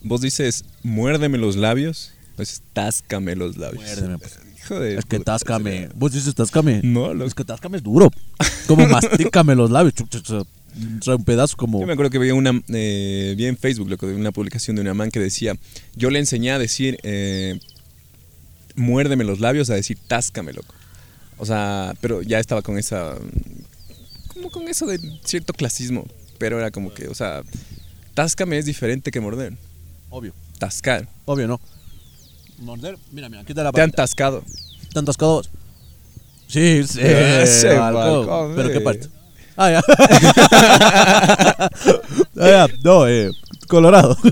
Vos 0.04 0.20
dices, 0.20 0.64
muérdeme 0.82 1.38
los 1.38 1.56
labios, 1.56 2.12
pues 2.36 2.62
táscame 2.72 3.34
los 3.34 3.56
labios. 3.56 3.82
Muérdeme, 3.82 4.18
pues. 4.18 4.38
Hijo 4.58 4.80
de 4.80 4.96
Es 4.96 5.04
que 5.04 5.18
táscame. 5.18 5.88
Vos 5.94 6.12
dices 6.12 6.34
táscame. 6.34 6.80
No, 6.82 7.12
loco. 7.12 7.26
Es 7.26 7.34
que 7.34 7.44
táscame 7.44 7.78
es 7.78 7.82
duro. 7.82 8.10
Como 8.66 8.86
mastícame 8.88 9.54
los 9.54 9.70
labios. 9.70 9.94
O 10.00 11.02
sea, 11.02 11.16
un 11.16 11.24
pedazo 11.24 11.56
como. 11.56 11.80
Yo 11.80 11.86
me 11.86 11.92
acuerdo 11.92 12.10
que 12.10 12.18
vi 12.18 12.30
una 12.30 12.52
eh, 12.68 13.34
vi 13.36 13.46
en 13.46 13.56
Facebook 13.56 13.90
loco, 13.90 14.06
de 14.06 14.14
una 14.14 14.32
publicación 14.32 14.76
de 14.76 14.82
una 14.82 14.94
man 14.94 15.10
que 15.10 15.20
decía, 15.20 15.56
yo 15.96 16.10
le 16.10 16.18
enseñé 16.18 16.52
a 16.52 16.58
decir 16.58 16.98
eh, 17.02 17.58
muérdeme 18.74 19.24
los 19.24 19.40
labios 19.40 19.70
a 19.70 19.74
decir 19.74 19.98
táscame, 20.06 20.52
loco. 20.52 20.74
O 21.36 21.46
sea, 21.46 21.94
pero 22.00 22.22
ya 22.22 22.38
estaba 22.38 22.62
con 22.62 22.78
esa 22.78 23.16
como 24.34 24.50
con 24.50 24.68
eso 24.68 24.86
de 24.86 24.98
cierto 25.24 25.52
clasismo, 25.52 26.06
pero 26.38 26.58
era 26.58 26.70
como 26.70 26.92
que, 26.92 27.08
o 27.08 27.14
sea, 27.14 27.42
táscame 28.14 28.58
es 28.58 28.66
diferente 28.66 29.10
que 29.10 29.20
morder. 29.20 29.54
Obvio. 30.14 30.32
Tascar. 30.60 31.08
Obvio, 31.24 31.48
no. 31.48 31.60
Morder. 32.58 32.96
Mira, 33.10 33.28
mira, 33.28 33.42
aquí 33.42 33.50
está 33.50 33.64
la 33.64 33.72
Te 33.72 33.82
han 33.82 33.90
tascado. 33.90 34.44
¿Te 34.92 34.98
han 35.00 35.04
tascado? 35.04 35.42
Sí, 36.46 36.84
sí. 36.84 37.00
Ese 37.02 37.74
balcón. 37.74 38.28
balcón, 38.28 38.54
¿Pero 38.54 38.70
qué 38.70 38.80
parte? 38.80 39.08
Ah, 39.56 39.72
ya. 39.72 39.82
ah, 42.38 42.46
ya. 42.48 42.68
No, 42.84 43.08
eh. 43.08 43.32
Colorado. 43.66 44.16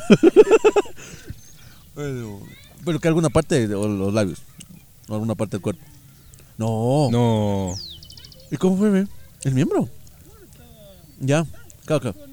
Pero, 1.94 2.40
pero 2.86 3.00
que 3.00 3.08
alguna 3.08 3.28
parte 3.28 3.68
de 3.68 3.74
o 3.74 3.86
los 3.86 4.14
labios. 4.14 4.38
O 5.08 5.14
alguna 5.14 5.34
parte 5.34 5.56
del 5.56 5.62
cuerpo. 5.62 5.84
No. 6.56 7.10
No. 7.10 7.76
¿Y 8.50 8.56
cómo 8.56 8.78
fue? 8.78 9.06
¿El 9.42 9.54
miembro? 9.54 9.90
Ya. 11.20 11.44
Claro, 11.84 12.00
claro. 12.00 12.31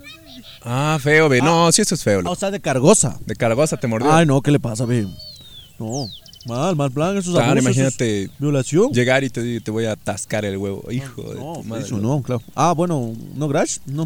Ah, 0.64 0.98
feo, 1.02 1.30
ve. 1.30 1.42
No, 1.42 1.72
sí, 1.72 1.82
eso 1.82 1.96
es 1.96 2.04
feo. 2.04 2.22
Ah, 2.26 2.30
o 2.32 2.36
sea, 2.36 2.52
de 2.52 2.60
cargosa. 2.60 3.18
De 3.26 3.36
cargosa 3.36 3.78
te 3.78 3.88
mordió. 3.88 4.12
Ay, 4.12 4.26
no, 4.26 4.42
¿qué 4.42 4.52
le 4.52 4.60
pasa, 4.60 4.86
ve? 4.86 5.08
No. 5.80 6.08
Mal, 6.46 6.76
mal 6.76 6.92
plan. 6.92 7.18
Eso 7.18 7.30
es 7.32 7.36
Claro, 7.36 7.52
abuso, 7.52 7.70
eso 7.70 7.70
es 7.70 7.76
imagínate 7.96 8.30
Violación. 8.40 8.92
llegar 8.92 9.24
y 9.24 9.30
te, 9.30 9.62
te 9.62 9.72
voy 9.72 9.86
a 9.86 9.96
tascar 9.96 10.46
el 10.46 10.58
huevo. 10.58 10.84
Hijo 10.92 11.22
de 11.24 11.36
No, 11.40 11.54
tu 11.56 11.64
madre. 11.64 11.84
eso 11.86 11.98
no, 11.98 12.22
claro. 12.22 12.42
Ah, 12.56 12.74
bueno, 12.74 13.14
no 13.36 13.48
Grash, 13.48 13.78
no. 13.86 14.06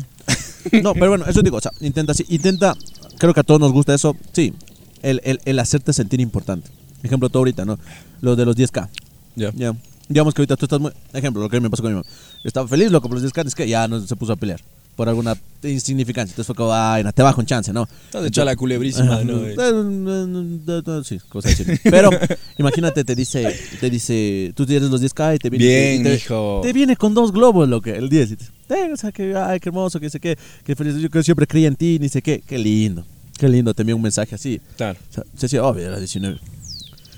No, 0.82 0.94
pero 0.94 1.10
bueno, 1.10 1.26
eso 1.28 1.42
digo, 1.42 1.58
o 1.58 1.62
sea, 1.62 1.72
intenta 1.82 2.14
sí, 2.14 2.26
intenta, 2.30 2.74
creo 3.18 3.34
que 3.34 3.42
a 3.42 3.44
todos 3.44 3.60
nos 3.60 3.72
gusta 3.74 3.94
eso, 3.94 4.16
sí, 4.32 4.54
el, 5.02 5.20
el, 5.26 5.42
el 5.44 5.60
hacerte 5.60 5.92
sentir 5.92 6.22
importante. 6.22 6.70
Ejemplo, 7.04 7.28
tú 7.30 7.40
ahorita, 7.40 7.66
¿no? 7.66 7.78
Lo 8.22 8.36
de 8.38 8.46
los 8.46 8.56
10K. 8.56 8.88
Ya. 9.36 9.52
Ya. 9.56 9.76
Digamos 10.08 10.34
que 10.34 10.42
ahorita 10.42 10.56
tú 10.56 10.66
estás 10.66 10.80
muy. 10.80 10.92
Ejemplo, 11.12 11.42
lo 11.44 11.50
que 11.50 11.60
me 11.60 11.70
pasó 11.70 11.84
con 11.84 11.92
mi 11.92 11.96
mamá. 11.98 12.08
Estaba 12.46 12.68
feliz, 12.68 12.92
loco, 12.92 13.10
por 13.10 13.20
los 13.22 13.30
10K, 13.30 13.46
es 13.48 13.56
que 13.56 13.68
ya 13.68 13.88
no 13.90 14.00
se 14.00 14.16
puso 14.16 14.32
a 14.34 14.36
pelear. 14.38 14.62
Por 14.96 15.10
alguna 15.10 15.36
insignificancia. 15.64 16.34
Entonces 16.34 16.46
fue 16.48 16.56
como, 16.56 16.72
no, 17.04 17.14
te 17.14 17.22
bajo 17.24 17.42
un 17.42 17.48
chance, 17.48 17.74
¿no? 17.74 17.88
Estás 18.06 18.26
hecha 18.26 18.46
la 18.46 18.56
culebrísima, 18.56 19.24
¿no? 19.24 19.42
eh, 19.48 21.04
Sí, 21.04 21.20
cosa 21.30 21.50
así. 21.50 21.64
Pero 21.84 22.10
imagínate, 22.58 23.04
te 23.04 23.16
dice, 23.16 23.56
te 23.80 23.90
dice, 23.90 24.54
tú 24.56 24.66
tienes 24.66 24.90
los 24.90 25.02
10K 25.02 25.36
y 25.36 25.40
te 25.40 25.50
viene. 25.50 25.66
Bien, 25.66 26.04
te, 26.04 26.16
hijo. 26.16 26.60
Te 26.64 26.74
viene 26.74 26.96
con 26.96 27.14
dos 27.14 27.32
globos, 27.32 27.68
lo 27.68 27.82
que, 27.82 27.92
el 27.92 28.10
10. 28.10 28.32
Y 28.32 28.36
te, 28.36 28.46
"Ten, 28.68 28.94
o 28.94 28.98
sea, 28.98 29.12
que, 29.12 29.36
ay, 29.36 29.60
qué 29.60 29.70
hermoso, 29.70 30.00
que 30.00 30.10
sé 30.10 30.20
qué, 30.20 30.38
que 30.64 30.76
feliz, 30.76 30.96
yo 30.98 31.10
que 31.10 31.24
siempre 31.24 31.48
creía 31.48 31.68
en 31.68 31.76
ti, 31.76 31.98
ni 32.00 32.10
sé 32.10 32.22
qué. 32.22 32.44
Qué 32.46 32.58
lindo, 32.58 33.06
qué 33.38 33.50
lindo, 33.50 33.74
te 33.74 33.82
envió 33.82 33.96
un 33.96 34.02
mensaje 34.02 34.36
así. 34.36 34.62
Claro. 34.78 35.00
O 35.10 35.14
sea, 35.14 35.24
se 35.36 35.42
decía, 35.48 35.64
obvio, 35.64 35.88
era 35.88 35.98
19. 35.98 36.38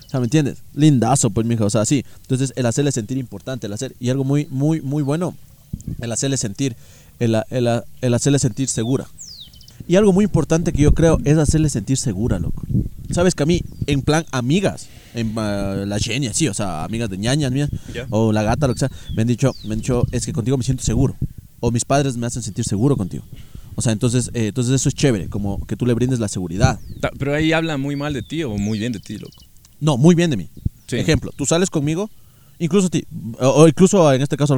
O 0.06 0.10
sea, 0.10 0.20
¿me 0.20 0.26
entiendes? 0.28 0.60
Lindazo, 0.74 1.30
pues, 1.30 1.46
mijo. 1.46 1.66
O 1.66 1.70
sea, 1.70 1.84
sí. 1.86 2.06
Entonces, 2.22 2.54
el 2.56 2.66
hacerle 2.68 2.92
sentir 2.92 3.18
importante, 3.18 3.68
el 3.68 3.74
hacer. 3.74 3.96
Y 4.00 4.10
algo 4.10 4.24
muy, 4.24 4.48
muy, 4.50 4.80
muy 4.82 5.04
bueno, 5.04 5.36
el 6.00 6.12
hacerle 6.12 6.38
sentir, 6.38 6.76
el, 7.20 7.36
el, 7.50 7.82
el 8.02 8.14
hacerle 8.14 8.40
sentir 8.40 8.68
segura. 8.68 9.08
Y 9.88 9.96
algo 9.98 10.14
muy 10.14 10.26
importante 10.26 10.72
que 10.72 10.82
yo 10.82 10.94
creo 10.94 11.20
es 11.26 11.38
hacerle 11.38 11.70
sentir 11.70 11.98
segura, 11.98 12.40
loco. 12.40 12.64
Sabes 13.12 13.36
que 13.36 13.44
a 13.44 13.46
mí, 13.46 13.62
en 13.88 14.02
plan 14.02 14.26
amigas, 14.32 14.88
en 15.14 15.34
ah, 15.38 15.84
la 15.86 16.00
genia, 16.00 16.34
sí, 16.34 16.48
o 16.48 16.54
sea, 16.54 16.84
amigas 16.84 17.10
de 17.10 17.18
ñañas 17.18 17.52
mías, 17.52 17.70
o 18.10 18.32
la 18.32 18.42
gata, 18.42 18.68
lo 18.68 18.74
que 18.74 18.80
sea, 18.80 18.92
me 19.16 19.22
han 19.22 19.28
dicho, 19.28 19.54
me 19.64 19.74
han 19.74 19.80
dicho, 19.80 20.04
es 20.12 20.26
que 20.26 20.34
contigo 20.34 20.58
me 20.58 20.64
siento 20.64 20.84
seguro. 20.84 21.16
O 21.60 21.72
mis 21.72 21.86
padres 21.86 22.18
me 22.18 22.26
hacen 22.28 22.42
sentir 22.42 22.66
seguro 22.66 22.98
contigo. 22.98 23.24
O 23.76 23.82
sea, 23.82 23.92
entonces, 23.92 24.32
eh, 24.34 24.48
entonces 24.48 24.74
eso 24.74 24.90
es 24.90 24.96
chévere, 24.96 25.30
como 25.30 25.66
que 25.66 25.76
tú 25.76 25.86
le 25.86 25.94
brindes 25.94 26.20
la 26.20 26.28
seguridad. 26.28 26.80
Pero 27.20 27.34
ahí 27.34 27.52
habla 27.52 27.78
muy 27.78 27.96
mal 27.96 28.14
de 28.14 28.24
ti 28.24 28.44
o 28.44 28.58
muy 28.58 28.80
bien 28.80 28.94
de 28.94 29.00
ti, 29.00 29.18
loco. 29.18 29.36
No, 29.80 29.98
muy 29.98 30.16
bien 30.16 30.30
de 30.30 30.38
mí. 30.38 30.50
Sí. 30.88 30.98
Ejemplo, 30.98 31.32
tú 31.36 31.46
sales 31.46 31.70
conmigo, 31.70 32.10
incluso 32.60 32.90
ti, 32.90 33.06
o, 33.40 33.68
incluso 33.68 34.12
en 34.14 34.22
este 34.22 34.38
caso, 34.38 34.58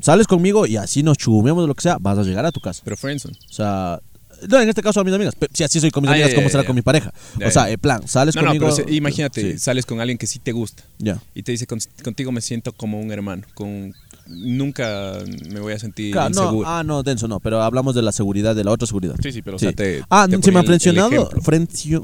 sales 0.00 0.26
conmigo 0.26 0.66
y 0.66 0.76
así 0.76 1.02
nos 1.02 1.18
chumemos 1.18 1.66
lo 1.66 1.74
que 1.74 1.82
sea, 1.82 1.98
vas 2.00 2.18
a 2.18 2.22
llegar 2.22 2.44
a 2.46 2.52
tu 2.52 2.60
casa. 2.60 2.80
Pero 2.84 2.96
Friendson. 2.96 3.32
O 3.32 3.52
sea, 3.52 4.00
no, 4.48 4.60
en 4.60 4.68
este 4.70 4.82
caso 4.82 5.00
a 5.00 5.04
mis 5.04 5.12
amigas, 5.14 5.34
si 5.52 5.64
así 5.64 5.80
soy 5.80 5.90
con 5.90 6.02
mis 6.02 6.08
Ah, 6.10 6.12
amigas, 6.14 6.30
ya, 6.30 6.36
¿cómo 6.36 6.48
será 6.48 6.64
con 6.64 6.74
mi 6.74 6.82
pareja? 6.82 7.12
O 7.46 7.50
sea, 7.50 7.68
en 7.70 7.78
plan, 7.78 8.06
sales 8.08 8.34
No, 8.34 8.40
no, 8.42 8.48
conmigo. 8.48 8.66
pero 8.74 8.76
se- 8.88 8.94
imagínate, 8.94 9.52
Sí, 9.52 9.58
sales 9.58 9.84
con 9.84 10.00
alguien 10.00 10.16
que 10.18 10.26
sí 10.26 10.38
te 10.38 10.52
gusta 10.52 10.82
ya. 10.98 11.20
y 11.34 11.42
te 11.42 11.52
dice, 11.52 11.66
"Con- 11.66 11.80
contigo 12.02 12.32
me 12.32 12.40
siento 12.40 12.72
como 12.72 12.98
un 13.00 13.10
hermano, 13.12 13.42
con 13.54 13.92
nunca 14.26 15.18
me 15.50 15.60
voy 15.60 15.72
a 15.72 15.78
sentir 15.78 16.12
Claro, 16.12 16.30
no, 16.30 16.42
inseguro. 16.42 16.68
ah, 16.68 16.82
no, 16.84 17.02
denso, 17.02 17.26
no, 17.28 17.40
pero 17.40 17.60
hablamos 17.62 17.94
de 17.94 18.02
la 18.02 18.12
seguridad, 18.12 18.54
de 18.54 18.64
la 18.64 18.70
otra 18.70 18.86
seguridad. 18.86 19.16
Sí, 19.22 19.32
sí, 19.32 19.42
pero 19.42 19.56
o 19.56 19.58
sea, 19.58 19.72
te 19.72 20.02
ah, 20.08 20.26
te 20.30 20.36
no, 20.36 20.42
se 20.42 20.52
me 20.52 20.60
ha 20.60 20.62
frencionado. 20.62 21.30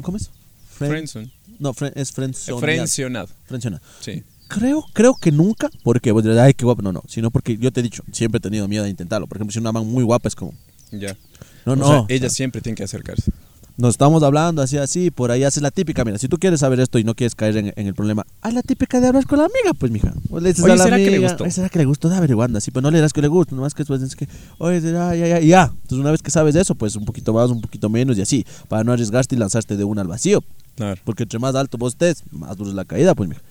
¿Cómo 0.03 0.17
es? 0.17 0.31
Friendzone. 0.77 1.31
No, 1.59 1.73
es 1.95 2.13
frencionado. 2.13 2.61
Frencionado. 2.61 3.29
Frencionado. 3.47 3.83
Sí. 4.01 4.23
Creo, 4.49 4.85
creo 4.93 5.15
que 5.15 5.33
nunca, 5.33 5.69
porque 5.83 6.13
vos 6.13 6.23
dirás, 6.23 6.39
ay, 6.39 6.55
qué 6.55 6.65
guapo, 6.65 6.81
no, 6.83 6.93
no, 6.93 7.03
sino 7.09 7.31
porque 7.31 7.57
yo 7.59 7.73
te 7.73 7.81
he 7.81 7.83
dicho, 7.83 8.03
siempre 8.13 8.39
he 8.39 8.41
tenido 8.41 8.69
miedo 8.69 8.85
de 8.85 8.91
intentarlo. 8.91 9.27
Por 9.27 9.39
ejemplo, 9.39 9.53
si 9.53 9.59
una 9.59 9.73
man 9.73 9.87
muy 9.87 10.05
guapa 10.05 10.29
es 10.29 10.35
como, 10.37 10.55
Ya. 10.93 11.17
no, 11.65 11.73
O 11.73 11.77
no, 11.77 11.87
sea, 11.87 12.01
o 12.03 12.07
ella 12.09 12.21
sea, 12.29 12.31
siempre 12.31 12.61
tiene 12.61 12.77
que 12.77 12.85
acercarse. 12.85 13.33
nos 13.77 13.91
estamos 13.91 14.23
hablando 14.23 14.63
así, 14.63 14.79
así, 14.79 15.11
por 15.11 15.33
ahí 15.33 15.43
haces 15.43 15.63
la 15.63 15.71
típica, 15.73 16.05
mira, 16.05 16.17
si 16.19 16.29
tú 16.29 16.39
quieres 16.39 16.61
saber 16.61 16.79
esto 16.79 16.99
y 17.01 17.05
no 17.05 17.15
quieres 17.17 17.35
caer 17.35 17.57
en, 17.57 17.73
en 17.75 17.87
el 17.89 17.95
problema, 17.95 18.25
haz 18.41 18.55
la 18.55 18.63
típica 18.63 19.01
de 19.01 19.09
hablar 19.09 19.27
con 19.27 19.39
la 19.41 19.47
amiga, 19.47 19.75
pues, 19.77 19.91
mija. 19.91 20.15
Vos 20.31 20.41
le 20.41 20.51
dices 20.51 20.65
Oye, 20.65 20.75
a 20.75 20.77
la 20.77 20.85
¿será 20.85 20.97
que 20.97 21.11
le 21.11 21.19
gustó? 21.19 21.43
"Oye, 21.45 21.51
¿será 21.53 21.69
que 21.69 21.79
le 21.81 21.85
gustó? 21.85 22.09
Da 22.09 22.19
averiguando, 22.19 22.57
así, 22.59 22.71
pero 22.71 22.83
no 22.83 22.91
le 22.93 22.99
dirás 22.99 23.13
que 23.13 23.21
le 23.23 23.29
gusta, 23.29 23.55
nomás 23.57 23.75
que 23.75 23.79
después 23.83 24.01
dices 24.01 24.15
que, 24.15 24.29
oye, 24.59 24.81
ya, 24.81 25.13
ya, 25.17 25.27
ya, 25.27 25.41
ya. 25.41 25.65
Entonces, 25.65 25.99
una 25.99 26.13
vez 26.13 26.23
que 26.23 26.31
sabes 26.31 26.55
eso, 26.55 26.77
pues, 26.77 26.95
un 26.95 27.05
poquito 27.05 27.33
más, 27.35 27.51
un 27.51 27.61
poquito 27.61 27.91
menos 27.91 28.17
y 28.17 28.23
así, 28.23 28.47
para 28.69 28.85
no 28.85 28.93
arriesgarte 28.93 29.35
y 29.35 29.39
lanzarte 29.39 29.77
de 29.77 29.83
una 29.85 30.03
al 30.03 30.09
vacío. 30.09 30.45
Claro. 30.77 31.01
Porque 31.05 31.25
entre 31.25 31.39
más 31.41 31.55
alto 31.57 31.77
vos 31.79 31.95
estés, 31.95 32.23
más 32.31 32.57
dura 32.57 32.71
es 32.71 32.77
la 32.77 32.85
caída, 32.85 33.15
pues, 33.17 33.29
mija. 33.29 33.43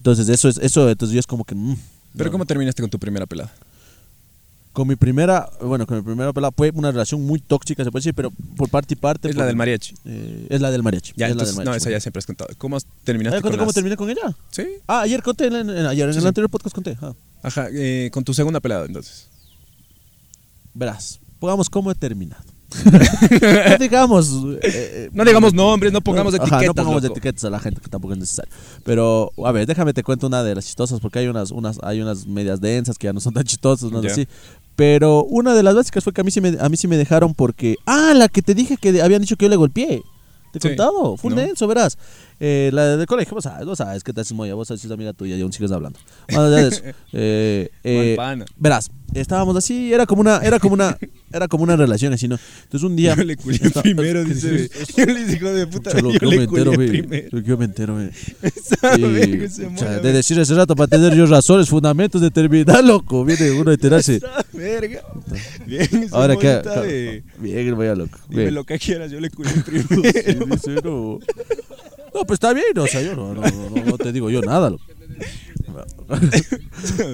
Entonces, 0.00 0.30
eso 0.30 0.48
es, 0.48 0.56
eso, 0.56 0.88
entonces 0.88 1.12
yo 1.12 1.20
es 1.20 1.26
como 1.26 1.44
que, 1.44 1.54
mm, 1.54 1.76
Pero 2.16 2.24
no. 2.30 2.32
¿cómo 2.32 2.46
terminaste 2.46 2.80
con 2.80 2.90
tu 2.90 2.98
primera 2.98 3.26
pelada? 3.26 3.52
Con 4.72 4.88
mi 4.88 4.96
primera, 4.96 5.50
bueno, 5.60 5.86
con 5.86 5.98
mi 5.98 6.02
primera 6.02 6.32
pelada 6.32 6.52
fue 6.56 6.70
una 6.74 6.90
relación 6.90 7.20
muy 7.20 7.38
tóxica, 7.38 7.84
se 7.84 7.90
puede 7.90 8.00
decir, 8.00 8.14
pero 8.14 8.30
por 8.56 8.70
parte 8.70 8.94
y 8.94 8.96
parte. 8.96 9.28
Es 9.28 9.34
por- 9.34 9.40
la 9.42 9.46
del 9.46 9.56
mariachi. 9.56 9.94
eh, 10.06 10.46
es 10.48 10.60
la 10.62 10.70
del 10.70 10.82
mariachi. 10.82 11.12
Ya, 11.16 11.26
es 11.26 11.32
entonces, 11.32 11.54
la 11.56 11.60
del 11.60 11.64
no, 11.66 11.70
mariachi. 11.72 11.82
esa 11.82 11.90
ya 11.90 12.00
siempre 12.00 12.20
has 12.20 12.26
contado. 12.26 12.48
¿Cómo 12.56 12.76
has- 12.78 12.86
¿Ah, 12.88 13.00
terminaste 13.04 13.36
con 13.42 13.50
conté 13.50 13.58
cómo 13.58 13.68
las- 13.68 13.74
terminé 13.74 13.96
con 13.96 14.08
ella? 14.10 14.34
Sí. 14.52 14.62
Ah, 14.86 15.00
ayer 15.02 15.22
conté, 15.22 15.48
en, 15.48 15.54
en- 15.56 15.70
ayer, 15.86 16.08
en 16.08 16.14
el 16.14 16.20
sí. 16.22 16.26
anterior 16.26 16.48
podcast 16.48 16.74
conté. 16.74 16.96
ah. 17.02 17.12
Ajá, 17.42 17.66
eh, 17.72 18.08
con 18.12 18.24
tu 18.24 18.32
segunda 18.32 18.60
pelada, 18.60 18.86
entonces. 18.86 19.26
Verás, 20.72 21.18
pongamos 21.40 21.68
cómo 21.68 21.90
he 21.90 21.94
terminado. 21.94 22.44
no 23.70 23.78
digamos. 23.78 24.30
eh, 24.54 24.58
eh, 24.62 25.10
No 25.12 25.24
digamos 25.24 25.52
nombres, 25.54 25.92
no 25.92 26.00
pongamos 26.00 26.34
etiquetas. 26.34 26.66
no 26.66 26.74
pongamos 26.74 27.02
loco. 27.02 27.14
etiquetas 27.14 27.44
a 27.44 27.50
la 27.50 27.58
gente, 27.60 27.80
que 27.80 27.88
tampoco 27.88 28.14
es 28.14 28.20
necesario. 28.20 28.52
Pero, 28.84 29.32
a 29.44 29.52
ver, 29.52 29.66
déjame 29.66 29.92
te 29.92 30.02
cuento 30.02 30.26
una 30.26 30.42
de 30.42 30.54
las 30.54 30.64
chistosas, 30.66 31.00
porque 31.00 31.18
hay 31.20 31.26
unas, 31.26 31.50
unas, 31.50 31.78
hay 31.82 32.00
unas 32.00 32.26
medias 32.26 32.60
densas 32.60 32.98
que 32.98 33.06
ya 33.06 33.12
no 33.12 33.20
son 33.20 33.34
tan 33.34 33.44
chistosas, 33.44 33.90
no 33.90 34.02
Ya. 34.02 34.10
así. 34.12 34.26
Pero 34.76 35.24
una 35.24 35.54
de 35.54 35.62
las 35.62 35.74
básicas 35.74 36.02
fue 36.04 36.12
que 36.12 36.20
a 36.22 36.24
mí 36.24 36.30
sí 36.30 36.40
me, 36.40 36.56
a 36.60 36.68
mí 36.68 36.76
sí 36.76 36.88
me 36.88 36.96
dejaron 36.96 37.34
porque. 37.34 37.76
Ah, 37.86 38.12
la 38.14 38.28
que 38.28 38.40
te 38.42 38.54
dije 38.54 38.76
que 38.76 39.02
habían 39.02 39.20
dicho 39.20 39.36
que 39.36 39.44
yo 39.46 39.50
le 39.50 39.56
golpeé. 39.56 40.02
¿Te 40.52 40.58
he 40.58 40.62
Sí. 40.62 40.68
contado? 40.68 41.16
Full 41.16 41.34
No. 41.34 41.40
denso, 41.40 41.66
verás. 41.68 41.96
Eh, 42.42 42.70
la 42.72 42.96
del 42.96 43.06
colegio, 43.06 43.34
vos 43.34 43.44
sabes, 43.44 43.66
vos 43.66 43.76
sabes 43.76 44.02
que 44.02 44.14
te 44.14 44.22
haces 44.22 44.32
moya, 44.32 44.54
vos 44.54 44.66
sabes 44.66 44.80
si 44.80 44.86
es 44.86 44.92
amiga 44.92 45.12
tuya 45.12 45.36
y 45.36 45.42
aún 45.42 45.52
sigues 45.52 45.70
hablando. 45.72 45.98
Más 46.30 46.38
allá 46.38 46.56
de 46.56 46.68
eso, 46.68 46.82
eh, 47.12 47.68
eh, 47.84 48.16
verás, 48.56 48.90
estábamos 49.12 49.56
así, 49.56 49.92
era 49.92 50.06
como 50.06 50.22
una, 50.22 50.38
era 50.38 50.58
como 50.58 50.72
una, 50.72 50.96
era 51.32 51.48
como 51.48 51.64
una 51.64 51.76
relación 51.76 52.14
así, 52.14 52.28
¿no? 52.28 52.38
Entonces 52.62 52.88
un 52.88 52.96
día. 52.96 53.14
Yo 53.14 53.24
le 53.24 53.36
culé 53.36 53.58
Está- 53.60 53.82
primero, 53.82 54.24
dice. 54.24 54.70
Yo 54.96 55.04
le 55.04 55.24
dije, 55.26 55.36
hijo 55.36 55.52
de 55.52 55.66
puta, 55.66 55.90
yo 56.00 56.10
yo 56.12 56.30
le 56.30 56.36
me 56.38 56.44
entero, 56.44 56.72
primero. 56.72 57.38
Yo 57.40 57.58
me 57.58 57.64
entero. 57.66 58.00
Esa 58.42 58.96
Y, 58.98 59.02
de 59.02 60.12
decir 60.12 60.38
ese 60.38 60.54
rato 60.54 60.74
para 60.74 60.86
tener 60.88 61.14
yo 61.14 61.26
razones, 61.26 61.68
fundamentos 61.68 62.20
de 62.22 62.30
terminar, 62.30 62.82
loco. 62.82 63.24
Viene 63.24 63.50
uno 63.50 63.70
a 63.70 63.74
enterarse. 63.74 64.20
Verga. 64.52 65.02
Bien, 65.66 66.08
Ahora 66.12 66.36
que. 66.36 67.22
Bien, 67.38 67.76
vaya 67.76 67.94
loco. 67.94 68.18
Dime 68.28 68.42
Bien. 68.44 68.54
lo 68.54 68.64
que 68.64 68.78
quieras, 68.78 69.10
yo 69.10 69.20
le 69.20 69.28
culé 69.30 69.50
Sí, 69.50 69.60
primero. 69.60 70.46
dice, 70.46 70.74
no. 70.82 71.18
No, 72.14 72.24
pues 72.24 72.36
está 72.36 72.52
bien, 72.52 72.76
o 72.78 72.86
sea, 72.86 73.02
yo 73.02 73.14
no, 73.16 73.34
no, 73.34 73.42
no, 73.42 73.84
no 73.84 73.98
te 73.98 74.12
digo 74.12 74.30
yo 74.30 74.40
nada, 74.42 74.70
loco. 74.70 74.84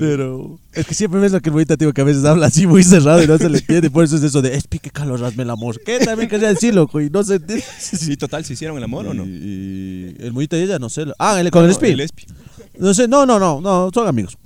Pero 0.00 0.58
es 0.72 0.86
que 0.86 0.94
siempre 0.94 1.20
ves 1.20 1.32
lo 1.32 1.40
que 1.40 1.48
el 1.50 1.52
bonita, 1.52 1.76
tío, 1.76 1.92
que 1.92 2.00
a 2.00 2.04
veces 2.04 2.24
habla 2.24 2.46
así 2.46 2.66
muy 2.66 2.82
cerrado 2.82 3.22
y 3.22 3.26
no 3.26 3.36
se 3.38 3.48
le 3.48 3.58
entiende. 3.58 3.90
Por 3.90 4.04
eso 4.04 4.16
es 4.16 4.22
eso 4.22 4.40
de, 4.42 4.54
es 4.54 4.66
pique 4.66 4.90
calor, 4.90 5.20
rasme 5.20 5.42
el 5.42 5.50
amor. 5.50 5.80
¿Qué 5.84 5.98
también 5.98 6.28
quería 6.28 6.48
decir, 6.48 6.74
loco? 6.74 7.00
Y 7.00 7.10
no 7.10 7.22
se 7.22 7.34
entiende. 7.36 7.64
Sí, 7.78 8.16
total, 8.16 8.44
¿se 8.44 8.54
hicieron 8.54 8.76
el 8.78 8.84
amor 8.84 9.06
o 9.08 9.14
no? 9.14 9.24
Y, 9.24 9.28
y 9.28 10.16
el 10.20 10.32
bonita 10.32 10.56
y 10.56 10.62
ella, 10.62 10.78
no 10.78 10.88
sé. 10.88 11.04
Ah, 11.18 11.40
el, 11.40 11.50
con 11.50 11.62
el 11.64 11.68
No, 11.70 11.74
Spi. 11.74 11.88
El 11.88 12.00
Espi. 12.00 12.24
No 12.78 12.94
sé, 12.94 13.08
no, 13.08 13.26
no, 13.26 13.38
no, 13.38 13.60
no, 13.60 13.90
son 13.92 14.08
amigos. 14.08 14.38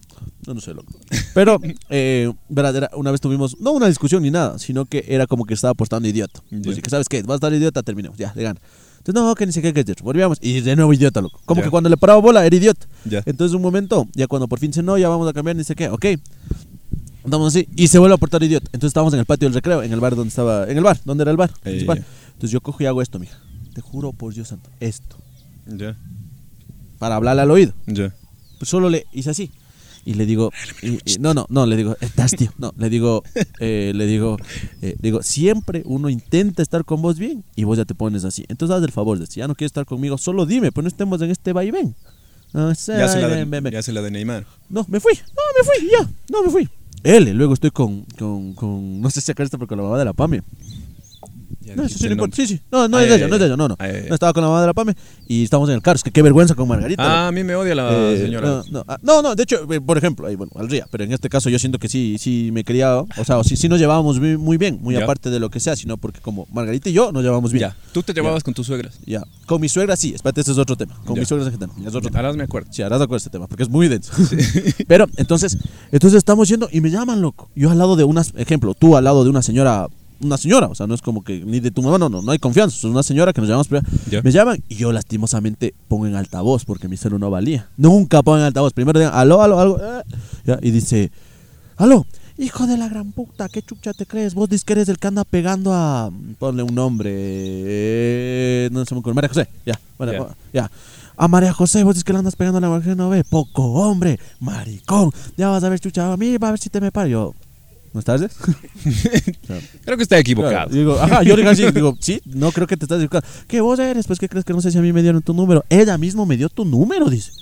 No, 0.46 0.54
no 0.54 0.60
sé, 0.60 0.72
loco. 0.74 0.92
Pero, 1.34 1.60
eh, 1.90 2.32
verdad, 2.48 2.74
era- 2.76 2.90
una 2.94 3.10
vez 3.10 3.20
tuvimos, 3.20 3.58
no 3.60 3.72
una 3.72 3.86
discusión 3.88 4.22
ni 4.22 4.30
nada, 4.30 4.58
sino 4.58 4.86
que 4.86 5.04
era 5.08 5.26
como 5.26 5.44
que 5.44 5.54
estaba 5.54 5.72
apostando 5.72 6.08
idiota. 6.08 6.40
Pues 6.50 6.76
dije, 6.76 6.88
¿sabes 6.90 7.08
qué? 7.08 7.22
Vas 7.22 7.32
a 7.32 7.34
estar 7.36 7.52
idiota, 7.54 7.82
terminemos, 7.82 8.16
ya, 8.18 8.32
le 8.34 8.42
gana. 8.42 8.60
Entonces, 9.10 9.28
no, 9.28 9.34
que 9.34 9.46
ni 9.46 9.52
sé 9.52 9.60
qué, 9.60 9.72
que 9.72 9.94
volvíamos. 10.02 10.38
Y 10.40 10.60
de 10.60 10.76
nuevo 10.76 10.92
idiota, 10.92 11.20
loco. 11.20 11.40
Como 11.44 11.62
que 11.62 11.70
cuando 11.70 11.88
le 11.88 11.96
paraba 11.96 12.20
bola, 12.20 12.46
era 12.46 12.54
idiota. 12.54 12.86
Ya. 13.04 13.22
Entonces, 13.26 13.54
un 13.54 13.62
momento, 13.62 14.06
ya 14.14 14.26
cuando 14.26 14.48
por 14.48 14.58
fin 14.58 14.72
se 14.72 14.82
no, 14.82 14.96
ya 14.98 15.08
vamos 15.08 15.28
a 15.28 15.32
cambiar, 15.32 15.56
ni 15.56 15.64
sé 15.64 15.74
qué, 15.74 15.88
ok. 15.88 16.06
Andamos 17.24 17.54
así, 17.54 17.68
y 17.76 17.88
se 17.88 17.98
vuelve 17.98 18.14
a 18.14 18.18
portar 18.18 18.42
idiota. 18.42 18.66
Entonces, 18.72 18.90
estábamos 18.90 19.12
en 19.14 19.20
el 19.20 19.26
patio 19.26 19.46
del 19.48 19.54
recreo, 19.54 19.82
en 19.82 19.92
el 19.92 20.00
bar 20.00 20.14
donde 20.14 20.28
estaba, 20.28 20.64
en 20.70 20.76
el 20.76 20.84
bar, 20.84 20.98
donde 21.04 21.22
era 21.22 21.30
el 21.30 21.36
bar. 21.36 21.50
Eh, 21.50 21.70
principal. 21.70 21.98
ya. 21.98 22.04
Entonces, 22.28 22.50
yo 22.50 22.60
cojo 22.60 22.82
y 22.82 22.86
hago 22.86 23.02
esto, 23.02 23.18
mija. 23.18 23.38
Te 23.74 23.80
juro 23.80 24.12
por 24.12 24.32
Dios 24.32 24.48
santo, 24.48 24.70
esto. 24.80 25.16
Ya. 25.66 25.96
Para 26.98 27.16
hablarle 27.16 27.42
al 27.42 27.50
oído. 27.50 27.72
Ya. 27.86 28.14
Pues 28.58 28.68
solo 28.68 28.90
le 28.90 29.06
hice 29.12 29.30
así. 29.30 29.50
Y 30.04 30.14
le 30.14 30.24
digo, 30.26 30.50
y- 30.82 30.98
y- 31.04 31.18
no, 31.20 31.34
no, 31.34 31.46
no, 31.50 31.66
le 31.66 31.76
digo, 31.76 31.96
estás 32.00 32.32
tío, 32.32 32.50
no, 32.58 32.72
le 32.78 32.88
digo, 32.90 33.22
eh, 33.60 33.92
le 33.94 34.06
digo, 34.06 34.38
eh, 34.82 34.96
digo, 35.00 35.22
siempre 35.22 35.82
uno 35.84 36.08
intenta 36.08 36.62
estar 36.62 36.84
con 36.84 37.02
vos 37.02 37.18
bien 37.18 37.44
y 37.54 37.64
vos 37.64 37.76
ya 37.78 37.84
te 37.84 37.94
pones 37.94 38.24
así. 38.24 38.44
Entonces 38.48 38.76
haz 38.76 38.82
el 38.82 38.92
favor 38.92 39.18
de, 39.18 39.26
si 39.26 39.40
ya 39.40 39.48
no 39.48 39.54
quieres 39.54 39.70
estar 39.70 39.84
conmigo, 39.84 40.16
solo 40.18 40.46
dime, 40.46 40.72
pues 40.72 40.82
no 40.84 40.88
estemos 40.88 41.20
en 41.22 41.30
este 41.30 41.52
vaivén. 41.52 41.94
No, 42.52 42.74
sé, 42.74 42.96
Ya 42.98 43.06
se 43.08 43.20
la 43.20 43.28
ven, 43.28 43.48
ven, 43.48 43.62
de, 43.62 43.70
ven. 43.70 43.72
ya 43.74 43.82
se 43.82 43.92
la 43.92 44.02
de 44.02 44.10
Neymar. 44.10 44.44
no, 44.70 44.84
me 44.88 44.98
fui, 45.00 45.12
no, 45.14 45.42
me 45.56 45.64
fui, 45.64 45.90
ya, 45.90 46.10
no, 46.32 46.42
me 46.42 46.50
fui. 46.50 46.68
Él, 47.02 47.30
luego 47.32 47.54
estoy 47.54 47.70
con, 47.70 48.02
con, 48.18 48.52
con, 48.54 49.00
no 49.00 49.08
sé 49.10 49.20
si 49.20 49.30
acá 49.32 49.42
está, 49.42 49.56
con 49.56 49.78
la 49.78 49.84
mamá 49.84 49.98
de 49.98 50.04
la 50.04 50.12
PAME. 50.12 50.42
Ya 51.62 51.76
No, 51.76 51.82
dijiste 51.82 52.02
sí, 52.02 52.06
no 52.06 52.12
importa. 52.12 52.36
Sí, 52.36 52.46
sí. 52.46 52.60
No, 52.72 52.88
no 52.88 52.96
Ah, 52.96 53.02
es 53.02 53.08
ya, 53.08 53.12
de 53.12 53.16
ella, 53.18 53.26
ya, 53.26 53.28
no 53.28 53.34
es 53.34 53.40
de 53.40 53.46
ya. 53.46 53.46
ella, 53.48 53.56
no, 53.56 53.68
no. 53.68 53.76
Ah, 53.78 53.86
ya, 53.86 54.00
ya. 54.02 54.08
No 54.08 54.14
estaba 54.14 54.32
con 54.32 54.42
la 54.42 54.48
mamá 54.48 54.60
de 54.62 54.66
la 54.68 54.72
PAME 54.74 54.94
y 55.28 55.44
estamos 55.44 55.68
en 55.68 55.74
el 55.74 55.82
carro. 55.82 55.96
Es 55.96 56.02
que 56.02 56.10
qué 56.10 56.22
vergüenza 56.22 56.54
con 56.54 56.66
Margarita. 56.68 57.02
Ah, 57.04 57.28
a 57.28 57.32
mí 57.32 57.44
me 57.44 57.54
odia 57.54 57.74
la 57.74 57.90
Eh, 57.92 58.18
señora. 58.24 58.48
No, 58.48 58.64
no, 58.70 58.84
ah, 58.88 58.98
no, 59.02 59.22
no, 59.22 59.34
de 59.34 59.42
hecho, 59.42 59.70
eh, 59.72 59.80
por 59.80 59.98
ejemplo, 59.98 60.26
ahí, 60.26 60.36
bueno, 60.36 60.52
al 60.56 60.68
ría, 60.70 60.86
pero 60.90 61.04
en 61.04 61.12
este 61.12 61.28
caso 61.28 61.50
yo 61.50 61.58
siento 61.58 61.78
que 61.78 61.88
sí, 61.88 62.16
sí 62.18 62.50
me 62.52 62.64
quería, 62.64 62.96
o 62.98 63.24
sea, 63.26 63.42
sí, 63.44 63.56
sí 63.56 63.68
nos 63.68 63.78
llevábamos 63.78 64.18
muy, 64.20 64.56
bien, 64.56 64.78
muy 64.80 64.94
Ya. 64.94 65.04
aparte 65.04 65.28
de 65.30 65.38
lo 65.38 65.50
que 65.50 65.60
sea, 65.60 65.76
sino 65.76 65.96
porque 65.98 66.20
como 66.20 66.46
Margarita 66.52 66.88
y 66.88 66.92
yo 66.92 67.12
nos 67.12 67.22
llevamos 67.22 67.52
bien. 67.52 67.68
Ya. 67.70 67.76
Tú 67.92 68.02
te 68.02 68.12
llevabas 68.14 68.42
con 68.42 68.54
tus 68.54 68.66
suegras. 68.66 68.98
Ya. 69.06 69.22
Con 69.46 69.60
mi 69.60 69.68
suegra 69.68 69.96
sí, 69.96 70.12
espérate, 70.14 70.40
ese 70.40 70.52
es 70.52 70.58
otro 70.58 70.76
tema. 70.76 70.94
Con 71.04 71.14
Ya. 71.16 71.20
mi 71.20 71.26
suegra 71.26 71.46
es, 71.48 71.54
es 71.54 71.88
otro 71.94 72.00
tema. 72.10 72.18
Ahora 72.20 72.32
me 72.32 72.44
acuerdo. 72.44 72.72
Sí, 72.72 72.82
harás 72.82 72.98
de 73.00 73.04
acuerdo 73.04 73.18
este 73.18 73.30
tema, 73.30 73.46
porque 73.46 73.64
es 73.64 73.68
muy 73.68 73.88
denso. 73.88 74.12
Pero 74.88 75.06
entonces, 75.16 75.58
entonces 75.92 76.18
estamos 76.18 76.48
yendo 76.48 76.68
y 76.72 76.80
me 76.80 76.90
llaman, 76.90 77.20
loco. 77.20 77.50
Yo 77.54 77.70
al 77.70 77.78
lado 77.78 77.96
de 77.96 78.04
una, 78.04 78.22
ejemplo, 78.36 78.74
tú 78.74 78.96
al 78.96 79.04
lado 79.04 79.24
de 79.24 79.30
una 79.30 79.42
señora, 79.42 79.88
una 80.20 80.36
señora, 80.36 80.66
o 80.68 80.74
sea, 80.74 80.86
no 80.86 80.94
es 80.94 81.02
como 81.02 81.22
que 81.22 81.40
ni 81.44 81.60
de 81.60 81.70
tu 81.70 81.82
mamá, 81.82 81.98
no, 81.98 82.08
no, 82.08 82.22
no 82.22 82.30
hay 82.32 82.38
confianza, 82.38 82.76
es 82.76 82.84
una 82.84 83.02
señora 83.02 83.32
que 83.32 83.40
nos 83.40 83.48
llamamos 83.48 83.68
primero. 83.68 83.86
Ya. 84.10 84.22
Me 84.22 84.30
llaman 84.32 84.62
y 84.68 84.76
yo 84.76 84.92
lastimosamente 84.92 85.74
pongo 85.88 86.06
en 86.06 86.14
altavoz 86.16 86.64
porque 86.64 86.88
mi 86.88 86.96
celu 86.96 87.18
no 87.18 87.30
valía. 87.30 87.68
Nunca 87.76 88.22
pongo 88.22 88.38
en 88.38 88.44
altavoz. 88.44 88.72
Primero 88.72 88.98
digan, 88.98 89.14
aló, 89.14 89.42
aló, 89.42 89.58
algo. 89.60 89.78
eh, 89.80 90.58
y 90.62 90.70
dice, 90.70 91.10
aló, 91.76 92.06
hijo 92.38 92.66
de 92.66 92.76
la 92.78 92.88
gran 92.88 93.12
puta, 93.12 93.48
¿qué 93.48 93.62
chucha 93.62 93.92
te 93.92 94.06
crees? 94.06 94.34
Vos 94.34 94.48
dices 94.48 94.64
que 94.64 94.72
eres 94.74 94.88
el 94.88 94.98
que 94.98 95.08
anda 95.08 95.24
pegando 95.24 95.72
a. 95.74 96.10
Ponle 96.38 96.62
un 96.62 96.74
nombre. 96.74 97.10
eh, 97.14 98.68
no 98.72 98.82
ocurre. 98.82 99.14
María 99.14 99.28
José, 99.28 99.48
ya. 99.66 99.78
Bueno, 99.98 100.12
Ya. 100.12 100.62
ya. 100.62 100.70
A 101.16 101.28
María 101.28 101.52
José, 101.52 101.84
vos 101.84 101.94
dices 101.94 102.04
que 102.04 102.12
le 102.14 102.18
andas 102.20 102.34
pegando 102.34 102.56
a 102.58 102.60
la 102.62 102.70
mujer, 102.70 102.96
no 102.96 103.10
ve. 103.10 103.24
Poco 103.24 103.62
hombre, 103.72 104.18
maricón. 104.40 105.10
Ya 105.36 105.48
vas 105.48 105.62
a 105.64 105.68
ver, 105.68 105.78
chucha, 105.78 106.10
a 106.12 106.16
mí 106.16 106.38
va 106.38 106.48
a 106.48 106.52
ver 106.52 106.60
si 106.60 106.70
te 106.70 106.80
me 106.80 106.90
paro. 106.90 107.08
Yo, 107.08 107.34
¿no 107.92 108.00
estás? 108.00 108.20
Creo 109.84 109.96
que 109.96 110.02
está 110.02 110.18
equivocado. 110.18 110.52
Claro, 110.52 110.70
digo, 110.70 110.98
ajá, 110.98 111.22
yo 111.22 111.36
le 111.36 111.42
digo 111.42 111.50
así, 111.50 111.70
digo, 111.72 111.96
sí, 112.00 112.20
no 112.24 112.52
creo 112.52 112.66
que 112.66 112.76
te 112.76 112.84
estás 112.84 112.98
equivocando. 112.98 113.26
¿Qué 113.48 113.60
vos 113.60 113.78
eres? 113.78 114.06
Pues, 114.06 114.18
¿qué 114.18 114.28
crees 114.28 114.44
que 114.44 114.52
no 114.52 114.60
sé 114.60 114.70
si 114.70 114.78
a 114.78 114.82
mí 114.82 114.92
me 114.92 115.02
dieron 115.02 115.22
tu 115.22 115.34
número? 115.34 115.64
Ella 115.68 115.98
mismo 115.98 116.26
me 116.26 116.36
dio 116.36 116.48
tu 116.48 116.64
número, 116.64 117.10
dice. 117.10 117.32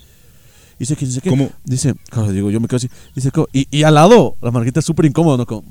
Dice 0.78 0.96
que, 0.96 1.06
dice 1.06 1.20
que. 1.20 1.30
¿Cómo? 1.30 1.50
Dice, 1.64 1.94
claro, 2.08 2.32
digo, 2.32 2.50
yo 2.50 2.60
me 2.60 2.68
quedo 2.68 2.76
así. 2.76 2.88
Dice, 3.14 3.30
¿cómo? 3.30 3.48
Y, 3.52 3.66
y 3.70 3.82
al 3.82 3.94
lado, 3.94 4.36
la 4.40 4.50
marquita 4.50 4.80
es 4.80 4.86
súper 4.86 5.06
incómodo, 5.06 5.36
¿no? 5.36 5.46
Como, 5.46 5.64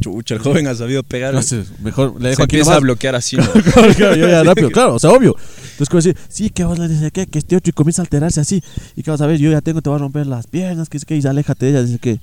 Chucha, 0.00 0.34
el 0.34 0.40
joven 0.40 0.66
ha 0.66 0.74
sabido 0.74 1.02
pegar. 1.02 1.34
no 1.34 1.42
sé, 1.42 1.64
mejor 1.80 2.14
le 2.14 2.22
Se 2.22 2.28
dejo 2.30 2.42
aquí 2.42 2.56
empieza 2.56 2.76
a 2.76 2.80
bloquear 2.80 3.14
así. 3.14 3.36
¿no? 3.38 3.44
Claro, 3.44 3.94
claro, 3.94 4.16
yo 4.16 4.28
ya 4.28 4.42
rápido, 4.44 4.70
claro, 4.70 4.94
o 4.94 4.98
sea, 4.98 5.10
obvio. 5.10 5.36
Entonces, 5.38 5.88
como 5.88 6.02
decir, 6.02 6.16
sí, 6.28 6.50
que 6.50 6.64
vos 6.64 6.78
le 6.78 6.88
dices 6.88 7.12
que, 7.12 7.26
que 7.26 7.38
este 7.38 7.56
otro 7.56 7.70
y 7.70 7.72
comienza 7.72 8.02
a 8.02 8.04
alterarse 8.04 8.40
así. 8.40 8.62
Y 8.96 9.02
que 9.02 9.10
vas 9.10 9.20
a 9.20 9.26
ver, 9.26 9.38
yo 9.38 9.50
ya 9.50 9.60
tengo, 9.60 9.82
te 9.82 9.88
voy 9.90 9.96
a 9.96 10.00
romper 10.00 10.26
las 10.26 10.46
piernas, 10.46 10.88
que 10.88 10.96
es 10.96 11.04
que, 11.04 11.16
y 11.16 11.26
aléjate 11.26 11.66
de 11.66 11.72
ella. 11.72 11.82
Dice 11.82 11.98
que, 11.98 12.20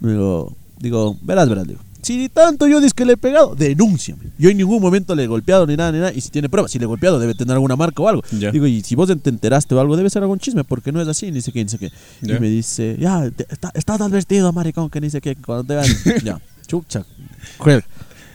digo, 0.00 0.56
digo, 0.78 1.16
verás, 1.22 1.48
verás, 1.48 1.66
digo. 1.66 1.80
Si 2.02 2.28
tanto 2.28 2.66
yo 2.66 2.80
dice 2.82 2.92
que 2.94 3.06
le 3.06 3.14
he 3.14 3.16
pegado, 3.16 3.54
denúnciame. 3.54 4.24
Yo 4.38 4.50
en 4.50 4.58
ningún 4.58 4.82
momento 4.82 5.14
le 5.14 5.24
he 5.24 5.26
golpeado 5.26 5.66
ni 5.66 5.74
nada, 5.74 5.90
ni 5.90 5.98
nada. 6.00 6.12
Y 6.12 6.20
si 6.20 6.28
tiene 6.28 6.50
pruebas, 6.50 6.70
si 6.70 6.78
le 6.78 6.84
he 6.84 6.86
golpeado, 6.86 7.18
debe 7.18 7.34
tener 7.34 7.54
alguna 7.54 7.76
marca 7.76 8.02
o 8.02 8.08
algo. 8.08 8.22
Digo, 8.52 8.66
y 8.66 8.82
si 8.82 8.94
vos 8.94 9.08
te 9.22 9.30
enteraste 9.30 9.74
o 9.74 9.80
algo, 9.80 9.96
debe 9.96 10.10
ser 10.10 10.20
algún 10.22 10.38
chisme, 10.38 10.64
porque 10.64 10.92
no 10.92 11.00
es 11.00 11.08
así, 11.08 11.32
ni 11.32 11.40
sé 11.40 11.50
qué, 11.50 11.62
ni 11.64 11.70
sé 11.70 11.78
qué. 11.78 11.90
Y 12.20 12.26
me 12.40 12.48
dice, 12.50 12.98
ya, 13.00 13.30
te- 13.30 13.46
está- 13.48 13.70
estás 13.72 14.02
advertido, 14.02 14.52
maricón, 14.52 14.90
que 14.90 15.00
ni 15.00 15.08
sé 15.08 15.22
qué, 15.22 15.34
cuando 15.36 15.64
te 15.64 15.76
vean. 15.76 15.86
ya, 16.24 16.38
chucha. 16.66 17.06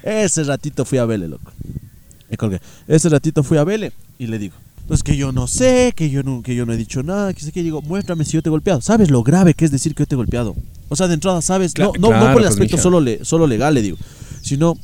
Ese 0.01 0.43
ratito 0.45 0.83
fui 0.83 0.97
a 0.97 1.05
verle, 1.05 1.27
loco. 1.27 1.51
Me 2.29 2.37
colgué. 2.37 2.59
Ese 2.87 3.07
ratito 3.09 3.43
fui 3.43 3.59
a 3.59 3.63
verle 3.63 3.91
y 4.17 4.25
le 4.25 4.39
digo, 4.39 4.55
pues 4.89 5.03
que 5.03 5.15
yo 5.15 5.31
no 5.31 5.47
sé, 5.47 5.93
que 5.95 6.09
yo 6.09 6.21
no, 6.23 6.41
que 6.41 6.53
yo 6.55 6.65
no 6.65 6.73
he 6.73 6.77
dicho 6.77 7.01
nada, 7.03 7.33
que 7.33 7.39
sé 7.41 7.53
que 7.53 7.63
digo, 7.63 7.81
muéstrame 7.81 8.25
si 8.25 8.33
yo 8.33 8.41
te 8.41 8.49
he 8.49 8.51
golpeado. 8.51 8.81
¿Sabes 8.81 9.09
lo 9.09 9.23
grave 9.23 9.53
que 9.53 9.63
es 9.63 9.71
decir 9.71 9.95
que 9.95 10.01
yo 10.03 10.07
te 10.07 10.15
he 10.15 10.17
golpeado? 10.17 10.55
O 10.89 10.95
sea, 10.97 11.07
de 11.07 11.13
entrada, 11.13 11.41
¿sabes? 11.41 11.73
Cla- 11.73 11.93
no, 11.97 12.09
no, 12.09 12.13
no 12.19 12.19
por 12.33 12.41
el 12.41 12.47
pues, 12.47 12.47
aspecto 12.47 12.77
solo, 12.77 12.99
le, 12.99 13.23
solo 13.23 13.47
legal, 13.47 13.73
le 13.75 13.81
digo, 13.81 13.97
sino 14.41 14.75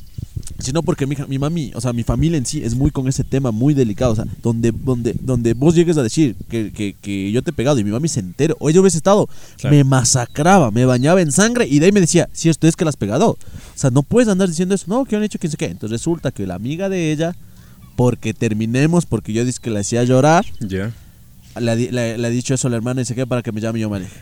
sino 0.58 0.82
porque 0.82 1.06
mi, 1.06 1.16
mi 1.28 1.38
mami, 1.38 1.70
o 1.74 1.80
sea, 1.82 1.92
mi 1.92 2.02
familia 2.02 2.38
en 2.38 2.46
sí 2.46 2.62
es 2.62 2.74
muy 2.74 2.90
con 2.90 3.06
ese 3.08 3.24
tema 3.24 3.50
muy 3.50 3.74
delicado, 3.74 4.12
o 4.12 4.16
sea, 4.16 4.24
donde, 4.42 4.72
donde, 4.72 5.14
donde 5.20 5.52
vos 5.54 5.74
llegues 5.74 5.98
a 5.98 6.02
decir 6.02 6.34
que, 6.48 6.72
que, 6.72 6.94
que 7.00 7.30
yo 7.30 7.42
te 7.42 7.50
he 7.50 7.52
pegado 7.52 7.78
y 7.78 7.84
mi 7.84 7.90
mami 7.90 8.08
se 8.08 8.20
entero, 8.20 8.56
o 8.60 8.70
yo 8.70 8.80
hubiese 8.80 8.96
estado, 8.96 9.28
Claro. 9.58 9.76
me 9.76 9.84
masacraba, 9.84 10.70
me 10.70 10.86
bañaba 10.86 11.20
en 11.20 11.30
sangre 11.32 11.66
y 11.68 11.78
de 11.78 11.86
ahí 11.86 11.92
me 11.92 12.00
decía, 12.00 12.28
si 12.32 12.48
esto 12.48 12.66
es 12.66 12.74
que 12.76 12.84
la 12.84 12.88
has 12.90 12.96
pegado. 12.96 13.30
O 13.32 13.38
sea, 13.74 13.90
no 13.90 14.02
puedes 14.02 14.28
andar 14.28 14.48
diciendo 14.48 14.74
eso, 14.74 14.86
no, 14.88 15.04
que 15.04 15.16
han 15.16 15.22
hecho 15.24 15.38
quién 15.38 15.50
sé 15.50 15.56
qué. 15.58 15.66
Entonces 15.66 15.90
resulta 16.00 16.30
que 16.30 16.46
la 16.46 16.54
amiga 16.54 16.88
de 16.88 17.12
ella, 17.12 17.34
porque 17.96 18.34
terminemos, 18.34 19.06
porque 19.06 19.32
yo 19.32 19.44
dije 19.44 19.58
que 19.60 19.70
la 19.70 19.80
hacía 19.80 20.04
llorar, 20.04 20.44
Ya. 20.60 20.92
di- 21.74 21.90
le- 21.90 22.14
ha 22.26 22.30
dicho 22.30 22.54
eso 22.54 22.68
a 22.68 22.70
la 22.70 22.76
hermana 22.76 23.00
y 23.02 23.04
se 23.04 23.26
para 23.26 23.42
que 23.42 23.52
me 23.52 23.60
llame 23.60 23.78
y 23.78 23.82
yo 23.82 23.90
me 23.90 23.96
aleje. 23.96 24.20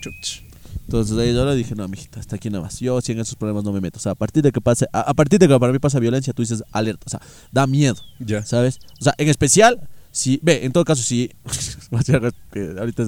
Chuch. 0.00 0.42
Entonces 0.86 1.18
ahí 1.18 1.34
yo 1.34 1.44
le 1.44 1.54
dije, 1.54 1.74
no, 1.74 1.86
mijita, 1.86 2.18
hasta 2.18 2.36
aquí 2.36 2.48
nada 2.48 2.62
más. 2.64 2.80
Yo 2.80 2.98
sí 3.02 3.12
en 3.12 3.20
esos 3.20 3.34
problemas 3.34 3.62
no 3.62 3.72
me 3.72 3.80
meto. 3.80 3.98
O 3.98 4.00
sea, 4.00 4.12
a 4.12 4.14
partir 4.14 4.42
de 4.42 4.52
que 4.52 4.60
pase, 4.62 4.86
a, 4.92 5.00
a 5.00 5.12
partir 5.14 5.38
de 5.38 5.46
que 5.46 5.58
para 5.58 5.70
mí 5.70 5.78
pasa 5.78 5.98
violencia, 5.98 6.32
tú 6.32 6.40
dices 6.40 6.62
alerta. 6.72 7.02
O 7.06 7.10
sea, 7.10 7.20
da 7.52 7.66
miedo, 7.66 7.96
Ya. 8.20 8.42
¿sabes? 8.46 8.78
O 8.98 9.04
sea, 9.04 9.12
en 9.18 9.28
especial, 9.28 9.86
si, 10.12 10.40
ve, 10.42 10.64
en 10.64 10.72
todo 10.72 10.84
caso, 10.86 11.02
si, 11.02 11.30
que 12.52 12.74
ahorita 12.78 13.04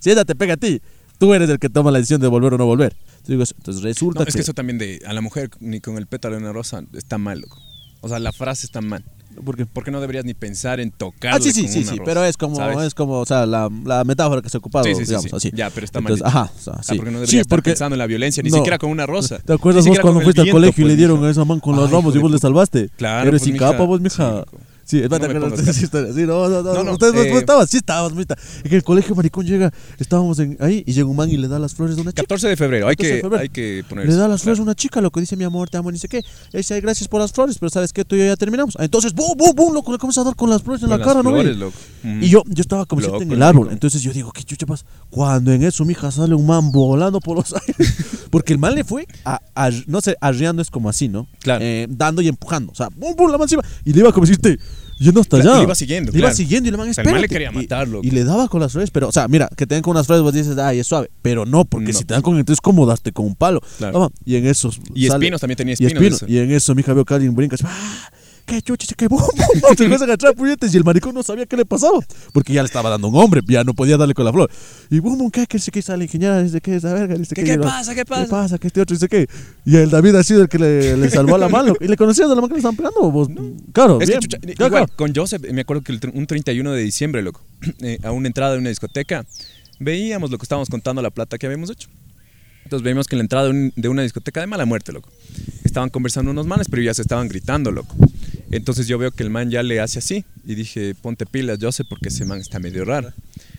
si 0.00 0.10
ella 0.10 0.24
te 0.26 0.34
pega 0.34 0.54
a 0.54 0.56
ti, 0.58 0.82
tú 1.18 1.32
eres 1.32 1.48
el 1.48 1.58
que 1.58 1.70
toma 1.70 1.90
la 1.90 1.98
decisión 1.98 2.20
de 2.20 2.26
volver 2.28 2.52
o 2.54 2.58
no 2.58 2.66
volver. 2.66 2.94
Entonces, 3.26 3.54
resulta 3.82 4.20
No, 4.20 4.24
que, 4.26 4.30
es 4.30 4.36
que 4.36 4.42
eso 4.42 4.52
también 4.52 4.76
de 4.76 5.00
a 5.06 5.14
la 5.14 5.22
mujer 5.22 5.48
ni 5.60 5.80
con 5.80 5.96
el 5.96 6.06
pétalo 6.06 6.36
de 6.36 6.42
una 6.42 6.52
rosa 6.52 6.82
está 6.92 7.16
mal, 7.16 7.40
loco. 7.40 7.58
O 8.02 8.08
sea, 8.10 8.18
la 8.18 8.32
frase 8.32 8.66
está 8.66 8.82
mal. 8.82 9.02
¿Por 9.44 9.56
qué? 9.56 9.66
Porque 9.66 9.90
no 9.90 10.00
deberías 10.00 10.24
ni 10.24 10.34
pensar 10.34 10.80
en 10.80 10.90
tocarle 10.90 11.38
Ah, 11.38 11.40
sí, 11.42 11.52
sí, 11.52 11.68
sí, 11.68 11.84
sí, 11.84 11.90
rosa, 11.90 12.02
pero 12.04 12.24
es 12.24 12.36
como, 12.36 12.56
¿sabes? 12.56 12.78
es 12.82 12.94
como, 12.94 13.18
o 13.20 13.26
sea, 13.26 13.46
la, 13.46 13.68
la 13.84 14.04
metáfora 14.04 14.42
que 14.42 14.48
se 14.48 14.56
ha 14.56 14.60
ocupado, 14.60 14.84
Sí, 14.84 14.94
sí, 14.94 15.02
digamos, 15.04 15.30
sí. 15.30 15.36
así. 15.36 15.50
Ya, 15.54 15.70
pero 15.70 15.84
está 15.84 16.00
mal 16.00 16.12
Entonces, 16.12 16.34
ajá, 16.36 16.50
o 16.56 16.60
sea, 16.60 16.72
Ah, 16.76 16.82
sí. 16.82 16.96
porque 16.96 17.10
no 17.10 17.18
deberías 17.20 17.40
estar 17.42 17.56
porque, 17.56 17.70
pensando 17.70 17.94
en 17.94 17.98
la 17.98 18.06
violencia, 18.06 18.42
ni 18.42 18.50
No. 18.50 18.56
siquiera 18.56 18.78
con 18.78 18.90
una 18.90 19.06
rosa. 19.06 19.38
¿Te 19.38 19.52
acuerdas 19.52 19.86
vos 19.86 19.98
cuando 20.00 20.20
fuiste 20.20 20.40
al 20.42 20.50
colegio 20.50 20.82
y 20.82 20.84
pues, 20.84 20.92
le 20.92 20.96
dieron 20.96 21.16
mija. 21.18 21.28
a 21.28 21.30
esa 21.32 21.44
man 21.44 21.60
con 21.60 21.76
los 21.76 21.90
ramos 21.90 22.14
y 22.14 22.18
vos 22.18 22.30
le 22.30 22.38
salvaste? 22.38 22.90
Claro, 22.96 23.28
Eres 23.28 23.40
pues, 23.42 23.50
sin 23.50 23.56
capa 23.56 23.84
vos, 23.84 24.00
mija. 24.00 24.44
Sí, 24.84 25.00
loco. 25.00 25.04
Es 25.04 25.10
No 25.10 25.28
verdad 25.28 25.50
que 25.50 25.62
no 25.64 25.70
así. 25.70 25.84
historia. 25.84 26.12
Sí, 26.12 26.20
no, 26.22 26.48
no, 26.48 26.62
no, 26.62 26.74
No, 26.74 26.84
no, 26.84 26.92
Ustedes 26.92 27.14
no, 27.14 27.22
eh, 27.22 27.30
no 27.32 27.38
estabas, 27.38 27.70
sí 27.70 27.76
estabas, 27.78 28.12
bonita. 28.12 28.36
En 28.64 28.72
el 28.74 28.82
colegio 28.82 29.14
maricón 29.14 29.46
llega, 29.46 29.72
estábamos 29.98 30.38
en, 30.38 30.56
ahí 30.60 30.82
y 30.86 30.92
llega 30.92 31.06
un 31.08 31.16
man 31.16 31.30
y 31.30 31.36
le 31.36 31.48
da 31.48 31.58
las 31.58 31.74
flores 31.74 31.96
de 31.96 32.02
una 32.02 32.12
chica. 32.12 32.22
14 32.22 32.48
de 32.48 32.56
febrero, 32.56 32.88
hay 32.88 32.96
14 32.96 33.08
de 33.14 33.16
que, 33.16 33.22
febrero. 33.22 33.42
hay 33.42 33.48
que 33.48 33.84
poner 33.88 34.06
Le 34.06 34.14
da 34.14 34.28
las 34.28 34.42
flores 34.42 34.58
a 34.60 34.62
una 34.62 34.74
chica, 34.74 35.00
lo 35.00 35.10
que 35.10 35.20
dice 35.20 35.36
mi 35.36 35.44
amor, 35.44 35.68
te 35.70 35.76
amo, 35.78 35.90
ni 35.90 35.98
sé 35.98 36.08
qué. 36.08 36.22
Le 36.52 36.58
dice, 36.58 36.74
ay, 36.74 36.80
gracias 36.80 37.08
por 37.08 37.20
las 37.20 37.32
flores, 37.32 37.56
pero 37.58 37.70
¿sabes 37.70 37.92
qué? 37.92 38.04
Tú 38.04 38.16
y 38.16 38.20
yo 38.20 38.24
ya 38.26 38.36
terminamos. 38.36 38.76
Ah, 38.78 38.84
Entonces, 38.84 39.12
¡bum, 39.14 39.36
bum, 39.36 39.54
bum! 39.54 39.74
Loco, 39.74 39.92
le 39.92 39.98
comienza 39.98 40.20
a 40.20 40.24
dar 40.24 40.36
con 40.36 40.50
las 40.50 40.62
flores 40.62 40.82
en 40.82 40.88
Con 40.90 40.98
la 40.98 41.04
cara, 41.04 41.22
¿no? 41.22 41.30
flores, 41.30 41.54
ve? 41.54 41.64
loco. 41.64 41.76
Y 42.04 42.28
yo, 42.28 42.42
yo 42.46 42.60
estaba 42.60 42.84
como 42.86 43.00
siempre 43.00 43.22
en 43.22 43.28
Loco, 43.30 43.36
el 43.36 43.42
árbol. 43.42 43.62
loco. 43.64 43.72
Entonces 43.72 44.02
yo 44.02 44.12
digo, 44.12 44.30
¿qué 44.32 44.42
chucha 44.44 44.66
pasa? 44.66 44.84
Cuando 45.10 45.52
en 45.52 45.62
eso, 45.62 45.84
mija, 45.84 46.10
sale 46.10 46.34
un 46.34 46.46
man 46.46 46.70
volando 46.70 47.20
por 47.20 47.36
los 47.36 47.54
aires. 47.66 47.94
Porque 48.30 48.52
el 48.52 48.58
man 48.58 48.74
le 48.74 48.84
fue, 48.84 49.06
a, 49.24 49.40
a- 49.54 49.70
no 49.86 50.00
sé, 50.00 50.16
arriando 50.20 50.60
es 50.62 50.70
como 50.70 50.88
así, 50.88 51.08
¿no? 51.08 51.26
Claro. 51.40 51.64
Eh, 51.64 51.86
dando 51.88 52.20
y 52.22 52.28
empujando. 52.28 52.72
O 52.72 52.74
sea, 52.74 52.88
¡bum, 52.94 53.14
bum! 53.16 53.30
La 53.30 53.38
man 53.38 53.48
se 53.48 53.54
iba. 53.54 53.64
Y 53.84 53.92
le 53.92 54.00
iba 54.00 54.12
como 54.12 54.26
decirte, 54.26 54.58
yendo 54.98 55.20
hasta 55.20 55.36
allá. 55.38 55.56
le 55.58 55.62
iba 55.64 55.74
siguiendo, 55.74 56.12
Le 56.12 56.18
iba 56.18 56.32
siguiendo 56.32 56.68
y 56.68 56.72
el 56.72 56.78
man, 56.78 56.92
sea, 56.94 57.02
el 57.04 57.10
man 57.10 57.20
le 57.20 57.28
quería 57.28 57.50
Y- 57.50 57.54
matar, 57.54 57.88
loco. 57.88 58.06
Y, 58.06 58.10
le 58.10 58.24
daba 58.24 58.48
con 58.48 58.60
las 58.60 58.72
flores, 58.72 58.90
pero, 58.90 59.08
o 59.08 59.12
sea, 59.12 59.28
mira, 59.28 59.48
que 59.56 59.66
te 59.66 59.74
den 59.74 59.82
con 59.82 59.92
unas 59.92 60.06
flores, 60.06 60.22
vos 60.22 60.32
dices, 60.32 60.56
ay, 60.58 60.78
es 60.80 60.86
suave. 60.86 61.10
Pero 61.22 61.46
no, 61.46 61.64
porque 61.64 61.92
No. 61.92 61.98
si 61.98 62.04
te 62.04 62.14
dan 62.14 62.22
con 62.22 62.38
entonces, 62.38 62.60
¿cómo 62.60 62.86
darte 62.86 63.12
con 63.12 63.26
un 63.26 63.34
palo? 63.34 63.60
Claro. 63.78 64.04
Ah, 64.04 64.10
y 64.24 64.36
en 64.36 64.46
esos. 64.46 64.80
Y 64.94 65.06
sale- 65.08 65.24
espinos 65.24 65.40
también 65.40 65.56
tenía 65.56 65.74
y 65.78 65.86
espinos. 65.86 66.24
Y 66.28 66.38
en 66.38 66.50
eso, 66.52 66.74
mi 66.74 66.80
hija 66.80 66.92
veo 66.92 67.04
que 67.04 67.14
alguien 67.14 67.34
brinca. 67.34 67.54
así, 67.56 67.64
¡ah! 67.66 68.10
¿Qué 68.46 68.60
chucha? 68.62 68.94
¿Qué 68.96 69.08
bum, 69.08 69.18
bum, 69.20 69.60
bum? 69.60 69.76
Se 69.76 69.84
empiezan 69.84 70.10
a 70.10 70.14
echar 70.14 70.34
puñetes 70.34 70.72
y 70.74 70.76
el 70.76 70.84
maricón 70.84 71.14
no 71.14 71.22
sabía 71.22 71.46
qué 71.46 71.56
le 71.56 71.64
pasaba. 71.64 71.98
Porque 72.32 72.52
ya 72.52 72.62
le 72.62 72.66
estaba 72.66 72.90
dando 72.90 73.08
un 73.08 73.16
hombre, 73.16 73.40
ya 73.46 73.64
no 73.64 73.74
podía 73.74 73.96
darle 73.96 74.14
con 74.14 74.24
la 74.24 74.32
flor. 74.32 74.50
Y 74.90 74.98
bum, 75.00 75.18
bum, 75.18 75.30
¿qué? 75.30 75.46
¿Qué 75.46 75.58
que 75.58 75.78
está 75.78 75.96
la 75.96 76.04
ingeniera? 76.04 76.42
Dice 76.42 76.60
que 76.60 76.76
esa 76.76 76.92
verga, 76.92 77.14
dice 77.16 77.34
¿Qué, 77.34 77.44
que 77.44 77.52
qué 77.52 77.58
pasa? 77.58 77.94
¿Qué 77.94 78.04
pasa? 78.04 78.24
¿Qué 78.24 78.30
pasa? 78.30 78.58
Que 78.58 78.66
este 78.68 78.80
otro 78.80 78.94
dice 78.94 79.08
que. 79.08 79.26
Y 79.64 79.76
el 79.76 79.90
David 79.90 80.14
ha 80.16 80.22
sido 80.24 80.42
el 80.42 80.48
que 80.48 80.58
le, 80.58 80.96
le 80.96 81.10
salvó 81.10 81.34
a 81.34 81.38
la 81.38 81.48
mano. 81.48 81.74
¿Y 81.80 81.88
le 81.88 81.96
conocías 81.96 82.28
de 82.28 82.34
la 82.34 82.40
mano 82.40 82.48
que 82.48 82.54
le 82.54 82.58
estaban 82.58 82.76
pegando? 82.76 83.10
Vos, 83.10 83.28
Claro, 83.72 84.00
Es 84.00 84.08
que, 84.08 84.12
bien. 84.18 84.20
chucha, 84.20 84.38
Claro, 84.38 84.54
igual, 84.54 84.70
claro. 84.70 84.92
con 84.96 85.14
Joseph, 85.14 85.42
me 85.52 85.62
acuerdo 85.62 85.82
que 85.82 85.92
el 85.92 86.00
un 86.14 86.26
31 86.26 86.72
de 86.72 86.82
diciembre, 86.82 87.22
loco, 87.22 87.40
eh, 87.80 87.98
a 88.02 88.12
una 88.12 88.26
entrada 88.28 88.52
de 88.52 88.58
una 88.58 88.68
discoteca, 88.68 89.24
veíamos 89.80 90.30
lo 90.30 90.38
que 90.38 90.44
estábamos 90.44 90.68
contando, 90.68 91.02
la 91.02 91.10
plata 91.10 91.38
que 91.38 91.46
habíamos 91.46 91.70
hecho. 91.70 91.88
Entonces 92.64 92.82
veíamos 92.82 93.06
que 93.06 93.14
en 93.16 93.18
la 93.18 93.22
entrada 93.24 93.44
de, 93.46 93.50
un- 93.50 93.72
de 93.76 93.88
una 93.88 94.02
discoteca 94.02 94.40
de 94.40 94.46
mala 94.46 94.64
muerte, 94.64 94.90
loco, 94.92 95.10
estaban 95.64 95.90
conversando 95.90 96.30
unos 96.30 96.46
manes, 96.46 96.66
pero 96.70 96.82
ya 96.82 96.94
se 96.94 97.02
estaban 97.02 97.28
gritando, 97.28 97.70
loco. 97.70 97.94
Entonces 98.56 98.86
yo 98.86 98.98
veo 98.98 99.10
que 99.10 99.22
el 99.22 99.30
man 99.30 99.50
ya 99.50 99.62
le 99.62 99.80
hace 99.80 99.98
así 99.98 100.24
y 100.46 100.54
dije, 100.54 100.94
ponte 100.94 101.26
pilas, 101.26 101.58
Joseph, 101.60 101.86
porque 101.88 102.08
ese 102.08 102.24
man 102.24 102.40
está 102.40 102.58
medio 102.58 102.84
raro. 102.84 103.12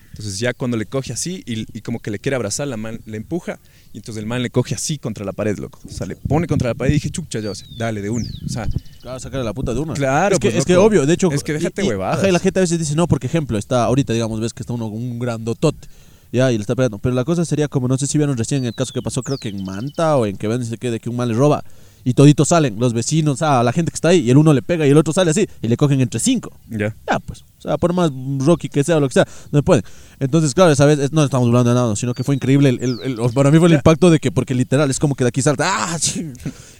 Entonces 0.09 0.39
ya 0.39 0.53
cuando 0.53 0.77
le 0.77 0.85
coge 0.85 1.11
así 1.11 1.43
y, 1.45 1.65
y 1.77 1.81
como 1.81 1.99
que 1.99 2.09
le 2.09 2.19
quiere 2.19 2.37
abrazar, 2.37 2.67
la 2.69 2.77
man 2.77 3.01
le 3.05 3.17
empuja 3.17 3.59
y 3.91 3.97
entonces 3.97 4.21
el 4.21 4.27
man 4.27 4.41
le 4.41 4.49
coge 4.49 4.73
así 4.73 4.97
contra 4.97 5.25
la 5.25 5.33
pared, 5.33 5.57
loco. 5.57 5.79
O 5.85 5.91
sea, 5.91 6.07
le 6.07 6.15
pone 6.15 6.47
contra 6.47 6.69
la 6.69 6.73
pared 6.75 6.91
y 6.91 6.95
dije, 6.95 7.09
chucha, 7.09 7.41
Joseph, 7.41 7.67
dale 7.77 8.01
de 8.01 8.09
una. 8.09 8.29
O 8.45 8.49
sea, 8.49 8.67
Claro, 9.05 9.19
sacarle 9.19 9.45
la 9.45 9.53
puta 9.53 9.71
de 9.71 9.79
una. 9.79 9.93
Claro, 9.93 10.33
es 10.33 10.39
que, 10.39 10.49
pues, 10.49 10.59
es 10.61 10.65
que 10.65 10.75
obvio, 10.77 11.05
de 11.05 11.13
hecho. 11.13 11.31
Es 11.31 11.43
que 11.43 11.53
déjate 11.53 11.85
y 11.85 12.31
la 12.31 12.39
gente 12.39 12.59
a 12.59 12.61
veces 12.61 12.79
dice, 12.79 12.95
no, 12.95 13.07
porque 13.07 13.27
ejemplo, 13.27 13.55
está 13.55 13.83
ahorita, 13.83 14.13
digamos, 14.13 14.39
ves 14.39 14.51
que 14.51 14.63
está 14.63 14.73
uno 14.73 14.89
con 14.89 14.97
un 14.97 15.19
grandotote. 15.19 15.87
Ya, 16.35 16.51
y 16.51 16.57
le 16.57 16.61
está 16.61 16.75
pegando. 16.75 16.97
Pero 16.99 17.15
la 17.15 17.23
cosa 17.23 17.45
sería 17.45 17.67
como, 17.67 17.87
no 17.87 17.97
sé 17.97 18.07
si 18.07 18.17
vieron 18.17 18.37
recién 18.37 18.65
el 18.65 18.73
caso 18.73 18.91
que 18.93 19.01
pasó, 19.01 19.23
creo 19.23 19.37
que 19.37 19.49
en 19.49 19.63
Manta 19.63 20.17
o 20.17 20.25
en 20.25 20.35
Quevedo, 20.37 20.59
dice 20.59 20.77
que 20.77 20.91
de 20.91 20.99
que 20.99 21.09
un 21.09 21.15
mal 21.15 21.29
le 21.29 21.33
roba. 21.33 21.63
Y 22.07 22.13
toditos 22.13 22.49
salen, 22.49 22.75
los 22.77 22.93
vecinos, 22.93 23.41
a 23.41 23.63
la 23.63 23.73
gente 23.73 23.89
que 23.89 23.95
está 23.95 24.09
ahí, 24.09 24.19
y 24.19 24.29
el 24.29 24.37
uno 24.37 24.53
le 24.53 24.61
pega 24.61 24.85
y 24.85 24.91
el 24.91 24.97
otro 24.97 25.11
sale 25.11 25.31
así, 25.31 25.47
y 25.63 25.67
le 25.67 25.75
cogen 25.75 26.01
entre 26.01 26.19
cinco. 26.19 26.51
ya. 26.69 26.95
Ya, 27.09 27.17
pues. 27.19 27.41
O 27.57 27.61
sea, 27.67 27.77
por 27.79 27.93
más 27.93 28.11
Rocky 28.39 28.69
que 28.69 28.83
sea 28.83 28.97
o 28.97 28.99
lo 28.99 29.07
que 29.07 29.15
sea, 29.15 29.27
no 29.51 29.63
pueden. 29.63 29.83
Entonces, 30.19 30.53
claro, 30.53 30.71
esa 30.71 30.85
vez 30.85 31.11
no 31.11 31.23
estamos 31.23 31.47
hablando 31.47 31.71
de 31.71 31.75
nada, 31.75 31.95
sino 31.95 32.13
que 32.13 32.23
fue 32.23 32.35
increíble. 32.35 32.69
El, 32.69 32.79
el- 32.83 32.99
el- 33.19 33.33
para 33.33 33.49
mí 33.49 33.57
fue 33.57 33.69
el 33.69 33.73
impacto 33.73 34.11
de 34.11 34.19
que, 34.19 34.31
porque 34.31 34.53
literal, 34.53 34.91
es 34.91 34.99
como 34.99 35.15
que 35.15 35.23
de 35.23 35.29
aquí 35.29 35.41
salta. 35.41 35.65
¡Ah! 35.67 35.97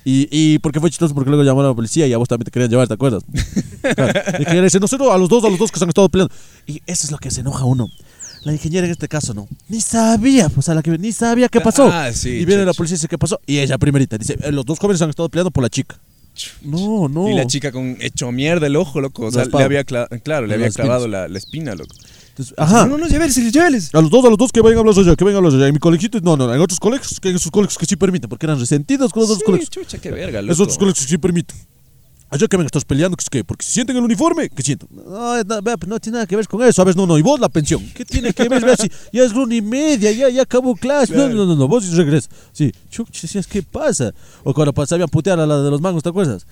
Y, 0.07 0.27
y 0.29 0.59
porque 0.59 0.79
fue 0.79 0.91
chistoso, 0.91 1.15
porque 1.15 1.31
luego 1.31 1.43
llamaron 1.43 1.65
a 1.65 1.69
la 1.69 1.75
policía 1.75 2.05
y 2.05 2.13
a 2.13 2.19
vos 2.19 2.27
también 2.27 2.45
te 2.45 2.51
querían 2.51 2.69
llevar, 2.69 2.87
¿te 2.87 2.93
acuerdas? 2.93 3.23
Claro. 3.95 4.13
La 4.33 4.37
ingeniera 4.39 4.63
dice, 4.65 4.79
nosotros 4.79 5.09
a 5.11 5.17
los 5.17 5.27
dos, 5.29 5.43
a 5.45 5.49
los 5.49 5.57
dos 5.57 5.71
que 5.71 5.79
se 5.79 5.85
han 5.85 5.89
estado 5.89 6.09
peleando. 6.09 6.31
Y 6.67 6.75
eso 6.85 7.05
es 7.07 7.11
lo 7.11 7.17
que 7.17 7.31
se 7.31 7.41
enoja 7.41 7.65
uno. 7.65 7.89
La 8.45 8.53
ingeniera 8.53 8.85
en 8.85 8.91
este 8.91 9.07
caso 9.07 9.33
no. 9.33 9.47
Ni 9.67 9.81
sabía, 9.81 10.49
pues 10.49 10.69
a 10.69 10.75
la 10.75 10.81
que 10.83 10.91
ni 10.97 11.11
sabía 11.11 11.49
qué 11.49 11.59
pasó. 11.61 11.89
Ah, 11.91 12.11
sí, 12.13 12.29
y 12.29 12.45
viene 12.45 12.63
la 12.63 12.73
policía 12.73 12.93
y 12.93 12.97
dice, 12.97 13.07
¿qué 13.07 13.17
pasó? 13.17 13.39
Y 13.45 13.57
ella 13.57 13.77
primerita 13.77 14.17
dice, 14.17 14.37
"Eh, 14.41 14.51
los 14.51 14.65
dos 14.65 14.79
jóvenes 14.79 15.01
han 15.01 15.09
estado 15.09 15.27
peleando 15.29 15.51
por 15.51 15.63
la 15.63 15.69
chica. 15.69 15.99
No, 16.61 17.07
no. 17.09 17.29
Y 17.29 17.33
la 17.33 17.47
chica 17.47 17.71
con 17.71 17.97
hecho 18.01 18.31
mierda 18.31 18.67
el 18.67 18.75
ojo, 18.75 19.01
loco. 19.01 19.25
O 19.27 19.31
sea, 19.31 19.45
le 19.45 19.63
había 19.63 19.85
cla- 19.85 20.07
claro, 20.21 20.45
le 20.47 20.53
había 20.55 20.69
clavado 20.69 21.07
la, 21.07 21.27
la 21.27 21.37
espina, 21.37 21.73
loco. 21.75 21.95
Entonces, 22.29 22.53
ajá. 22.57 22.85
No, 22.85 22.97
no, 22.97 23.07
lléveles, 23.07 23.35
lléveles. 23.53 23.95
A 23.95 24.01
los 24.01 24.11
dos, 24.11 24.25
a 24.25 24.29
los 24.29 24.37
dos 24.37 24.51
que 24.51 24.59
vayan 24.61 24.77
a 24.77 24.79
hablar 24.81 24.99
allá, 24.99 25.15
que 25.15 25.23
vengan 25.23 25.43
a 25.43 25.47
hablar 25.47 25.59
allá. 25.61 25.67
En 25.69 25.73
mi 25.73 25.79
colegio, 25.79 26.09
no, 26.21 26.35
no, 26.35 26.53
en 26.53 26.59
otros 26.61 26.79
colegios, 26.81 27.19
que 27.21 27.29
en 27.29 27.37
esos 27.37 27.49
colegios 27.49 27.77
que 27.77 27.85
sí 27.85 27.95
permiten, 27.95 28.29
porque 28.29 28.45
eran 28.45 28.59
resentidos 28.59 29.11
con 29.13 29.21
los 29.21 29.29
otros 29.31 29.39
Sí, 29.39 29.45
colegios. 29.45 29.69
chucha, 29.69 29.97
qué 29.97 30.11
verga, 30.11 30.41
loco. 30.41 30.51
Esos 30.51 30.63
otros 30.63 30.77
colegios 30.77 31.05
que 31.05 31.09
sí 31.11 31.17
permiten. 31.17 31.55
Allá 32.29 32.47
que 32.47 32.57
vengan, 32.57 32.65
estás 32.65 32.83
peleando, 32.85 33.15
que 33.15 33.21
es 33.23 33.29
que, 33.29 33.43
porque 33.43 33.63
si 33.65 33.71
sienten 33.71 33.95
el 33.97 34.03
uniforme, 34.03 34.49
que 34.49 34.63
sientan. 34.63 34.89
No, 34.91 35.43
no, 35.43 35.61
pues 35.61 35.87
no 35.87 35.99
tiene 35.99 36.15
nada 36.17 36.25
que 36.27 36.35
ver 36.35 36.47
con 36.47 36.61
eso, 36.63 36.73
¿sabes? 36.73 36.95
No, 36.95 37.05
no, 37.05 37.17
y 37.17 37.21
vos 37.21 37.39
la 37.39 37.49
pensión. 37.49 37.81
¿Qué 37.93 38.03
tiene 38.03 38.33
que 38.33 38.49
ver? 38.49 38.63
Si 38.77 38.89
ya 39.13 39.23
es 39.23 39.31
una 39.33 39.53
y 39.55 39.61
media, 39.61 40.11
ya, 40.11 40.29
ya 40.29 40.41
acabó 40.41 40.75
clase. 40.75 41.15
No, 41.15 41.29
no, 41.29 41.45
no, 41.45 41.55
no, 41.55 41.67
vos 41.67 41.87
regresas. 41.95 42.29
Sí, 42.51 42.71
chuch, 42.89 43.21
decías, 43.21 43.45
¿qué 43.47 43.61
pasa? 43.63 44.11
O 44.43 44.53
cuando 44.53 44.73
pas- 44.73 44.87
sabían 44.87 45.07
putear 45.07 45.39
a 45.39 45.45
la 45.45 45.61
de 45.61 45.69
los 45.69 45.79
mangos, 45.81 46.01
¿te 46.03 46.09
acuerdas? 46.09 46.45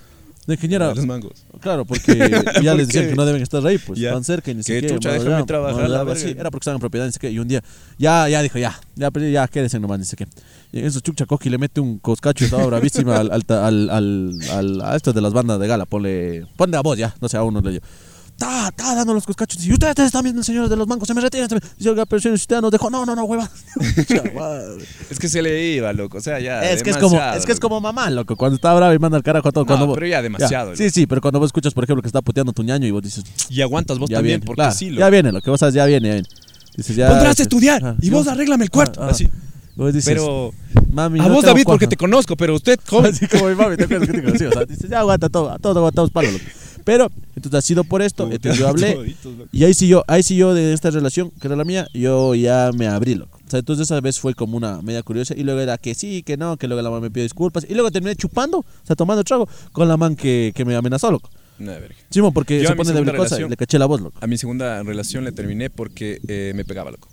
La 0.45 0.55
ingeniera. 0.55 0.89
De 0.89 0.95
los 0.95 1.05
mangos. 1.05 1.45
Claro, 1.61 1.85
porque 1.85 2.17
ya 2.61 2.71
¿Por 2.71 2.75
les 2.77 2.87
decían 2.87 3.05
qué? 3.05 3.09
que 3.11 3.15
no 3.15 3.25
deben 3.25 3.41
estar 3.41 3.65
ahí, 3.65 3.77
pues 3.77 3.97
Ya. 3.99 4.09
están 4.09 4.23
cerca 4.25 4.51
y 4.51 4.55
ni 4.55 4.63
siquiera. 4.63 4.89
chucha, 4.95 5.11
déjame 5.13 5.43
trabajar, 5.45 5.89
la 5.89 6.03
verga. 6.03 6.19
Sí, 6.19 6.31
era 6.37 6.51
porque 6.51 6.63
estaban 6.63 6.75
en 6.77 6.81
propiedad, 6.81 7.05
ni 7.05 7.11
sé 7.13 7.19
qué. 7.19 7.31
Y 7.31 7.39
un 7.39 7.47
día, 7.47 7.63
ya, 7.97 8.27
ya 8.27 8.41
dijo, 8.41 8.57
ya, 8.59 8.77
ya, 8.95 9.09
ya, 9.31 9.47
quédense 9.47 9.79
nomás, 9.79 9.99
ni 9.99 10.05
sé 10.05 10.17
qué. 10.17 10.27
Y 10.73 10.79
eso 10.79 10.99
Chucha 10.99 11.25
Coqui 11.25 11.49
le 11.49 11.57
mete 11.57 11.79
un 11.79 11.97
coscacho, 11.99 12.43
estaba 12.45 12.65
bravísima 12.65 13.17
al, 13.19 13.31
al, 13.31 13.89
al, 13.89 14.39
al, 14.51 14.81
a 14.81 14.95
estos 14.97 15.13
de 15.15 15.21
las 15.21 15.31
bandas 15.31 15.59
de 15.59 15.67
gala, 15.67 15.85
ponle, 15.85 16.45
ponle 16.57 16.75
a 16.77 16.81
vos 16.81 16.97
ya, 16.97 17.15
no 17.21 17.29
sé, 17.29 17.37
a 17.37 17.43
uno 17.43 17.61
le 17.61 17.71
digo. 17.71 17.85
Está, 18.33 18.67
está 18.69 18.95
dando 18.95 19.13
los 19.13 19.25
coscachos. 19.25 19.63
Y 19.65 19.71
ustedes 19.71 20.11
también, 20.11 20.43
señores 20.43 20.69
de 20.69 20.75
los 20.75 20.87
bancos, 20.87 21.07
se 21.07 21.13
me 21.13 21.21
retiran. 21.21 21.47
se 21.47 21.55
me-". 21.55 21.61
Dice, 21.77 21.89
oiga, 21.89 22.05
pero 22.05 22.19
si 22.21 22.29
usted 22.29 22.59
nos 22.61 22.71
dejó. 22.71 22.89
No, 22.89 23.05
no, 23.05 23.15
no, 23.15 23.23
hueva. 23.25 23.49
Es 25.09 25.19
que 25.19 25.29
se 25.29 25.41
le 25.41 25.63
iba, 25.73 25.93
loco. 25.93 26.17
O 26.17 26.21
sea, 26.21 26.39
ya. 26.39 26.63
Es 26.69 26.83
que 26.83 26.89
es 26.89 26.97
como, 26.97 27.19
es 27.21 27.45
que 27.45 27.51
es 27.51 27.59
como 27.59 27.79
mamá, 27.79 28.09
loco. 28.09 28.35
Cuando 28.35 28.55
está 28.55 28.73
bravo 28.73 28.93
y 28.93 28.99
manda 28.99 29.17
al 29.17 29.23
carajo 29.23 29.49
a 29.49 29.51
todo. 29.51 29.63
No, 29.63 29.67
cuando 29.67 29.87
vos- 29.87 29.95
pero 29.95 30.07
ya 30.07 30.21
demasiado, 30.21 30.75
Sí, 30.75 30.89
sí, 30.89 31.05
pero 31.07 31.21
cuando 31.21 31.39
vos 31.39 31.47
escuchas, 31.47 31.73
por 31.73 31.83
ejemplo, 31.83 32.01
que 32.01 32.07
está 32.07 32.21
puteando 32.21 32.51
tu 32.53 32.63
ñaño 32.63 32.87
y 32.87 32.91
vos 32.91 33.01
dices, 33.03 33.23
Y 33.49 33.61
aguantas 33.61 33.99
vos 33.99 34.09
ya 34.09 34.17
también, 34.17 34.39
viene, 34.39 34.45
porque 34.45 34.59
claro, 34.61 34.75
sí, 34.75 34.89
loco. 34.89 34.99
ya 35.01 35.09
viene, 35.09 35.31
lo 35.31 35.41
que 35.41 35.49
vos 35.49 35.59
sabes, 35.59 35.75
ya 35.75 35.85
viene, 35.85 36.07
ya 36.07 36.13
viene. 36.15 36.27
Dices, 36.75 36.95
ya, 36.95 37.09
Pondrás 37.09 37.39
a 37.39 37.43
estudiar 37.43 37.85
ah, 37.85 37.95
y 38.01 38.09
vos 38.09 38.27
arréglame 38.27 38.63
el 38.63 38.71
cuarto. 38.71 39.01
ah, 39.03 39.07
ah. 39.07 39.11
Así. 39.11 39.29
Vos 39.75 39.93
dices, 39.93 40.11
Pero. 40.13 40.51
mami, 40.91 41.19
a 41.19 41.23
no 41.27 41.33
vos, 41.35 41.43
David, 41.45 41.63
porque 41.65 41.85
cuaja". 41.85 41.89
te 41.89 41.97
conozco, 41.97 42.35
pero 42.35 42.55
usted, 42.55 42.79
joven. 42.87 43.11
Así 43.13 43.27
como 43.27 43.47
mi 43.49 43.55
mami, 43.55 43.75
te 43.77 43.83
acuerdas 43.85 44.07
que 44.07 44.13
te 44.13 44.23
conocí, 44.23 44.45
o 44.45 44.51
sea, 44.51 44.65
dices, 44.65 44.89
ya 44.89 44.99
aguanta 44.99 45.29
todo, 45.29 45.51
a 45.51 45.57
todos 45.59 45.77
aguantamos 45.77 46.11
palo, 46.11 46.31
loco. 46.31 46.43
Pero, 46.83 47.11
entonces 47.35 47.57
ha 47.57 47.61
sido 47.61 47.83
por 47.83 48.01
esto, 48.01 48.29
entonces 48.31 48.59
yo 48.59 48.67
hablé, 48.69 49.15
y 49.51 49.63
ahí 49.63 49.73
sí 49.73 49.87
yo, 49.87 50.03
ahí 50.07 50.23
sí 50.23 50.35
yo 50.35 50.53
de 50.53 50.73
esta 50.73 50.89
relación, 50.89 51.31
que 51.39 51.47
era 51.47 51.55
la 51.55 51.63
mía, 51.63 51.87
yo 51.93 52.35
ya 52.35 52.71
me 52.75 52.87
abrí, 52.87 53.15
loco. 53.15 53.39
O 53.45 53.49
sea, 53.49 53.59
entonces 53.59 53.87
esa 53.87 54.01
vez 54.01 54.19
fue 54.19 54.33
como 54.33 54.57
una 54.57 54.81
media 54.81 55.03
curiosa, 55.03 55.33
y 55.37 55.43
luego 55.43 55.59
era 55.59 55.77
que 55.77 55.95
sí, 55.95 56.23
que 56.23 56.37
no, 56.37 56.57
que 56.57 56.67
luego 56.67 56.81
la 56.81 56.89
man 56.89 57.01
me 57.01 57.09
pidió 57.09 57.23
disculpas, 57.23 57.65
y 57.69 57.73
luego 57.73 57.91
terminé 57.91 58.15
chupando, 58.15 58.59
o 58.59 58.65
sea, 58.83 58.95
tomando 58.95 59.23
trago, 59.23 59.47
con 59.71 59.87
la 59.87 59.97
man 59.97 60.15
que, 60.15 60.51
que 60.55 60.65
me 60.65 60.75
amenazó, 60.75 61.11
loco. 61.11 61.29
No, 61.59 61.71
verga. 61.71 61.95
Simón, 62.09 62.33
porque 62.33 62.61
Yo 62.61 62.69
se 62.69 62.75
pone 62.75 62.89
de 62.89 62.95
segunda 62.95 63.15
cosa 63.15 63.39
y 63.39 63.47
le 63.47 63.55
caché 63.55 63.77
la 63.77 63.85
voz, 63.85 64.01
loco. 64.01 64.17
A 64.21 64.27
mi 64.27 64.37
segunda 64.37 64.81
relación 64.83 65.23
le 65.23 65.31
terminé 65.31 65.69
porque 65.69 66.19
eh, 66.27 66.51
me 66.55 66.65
pegaba, 66.65 66.91
loco. 66.91 67.07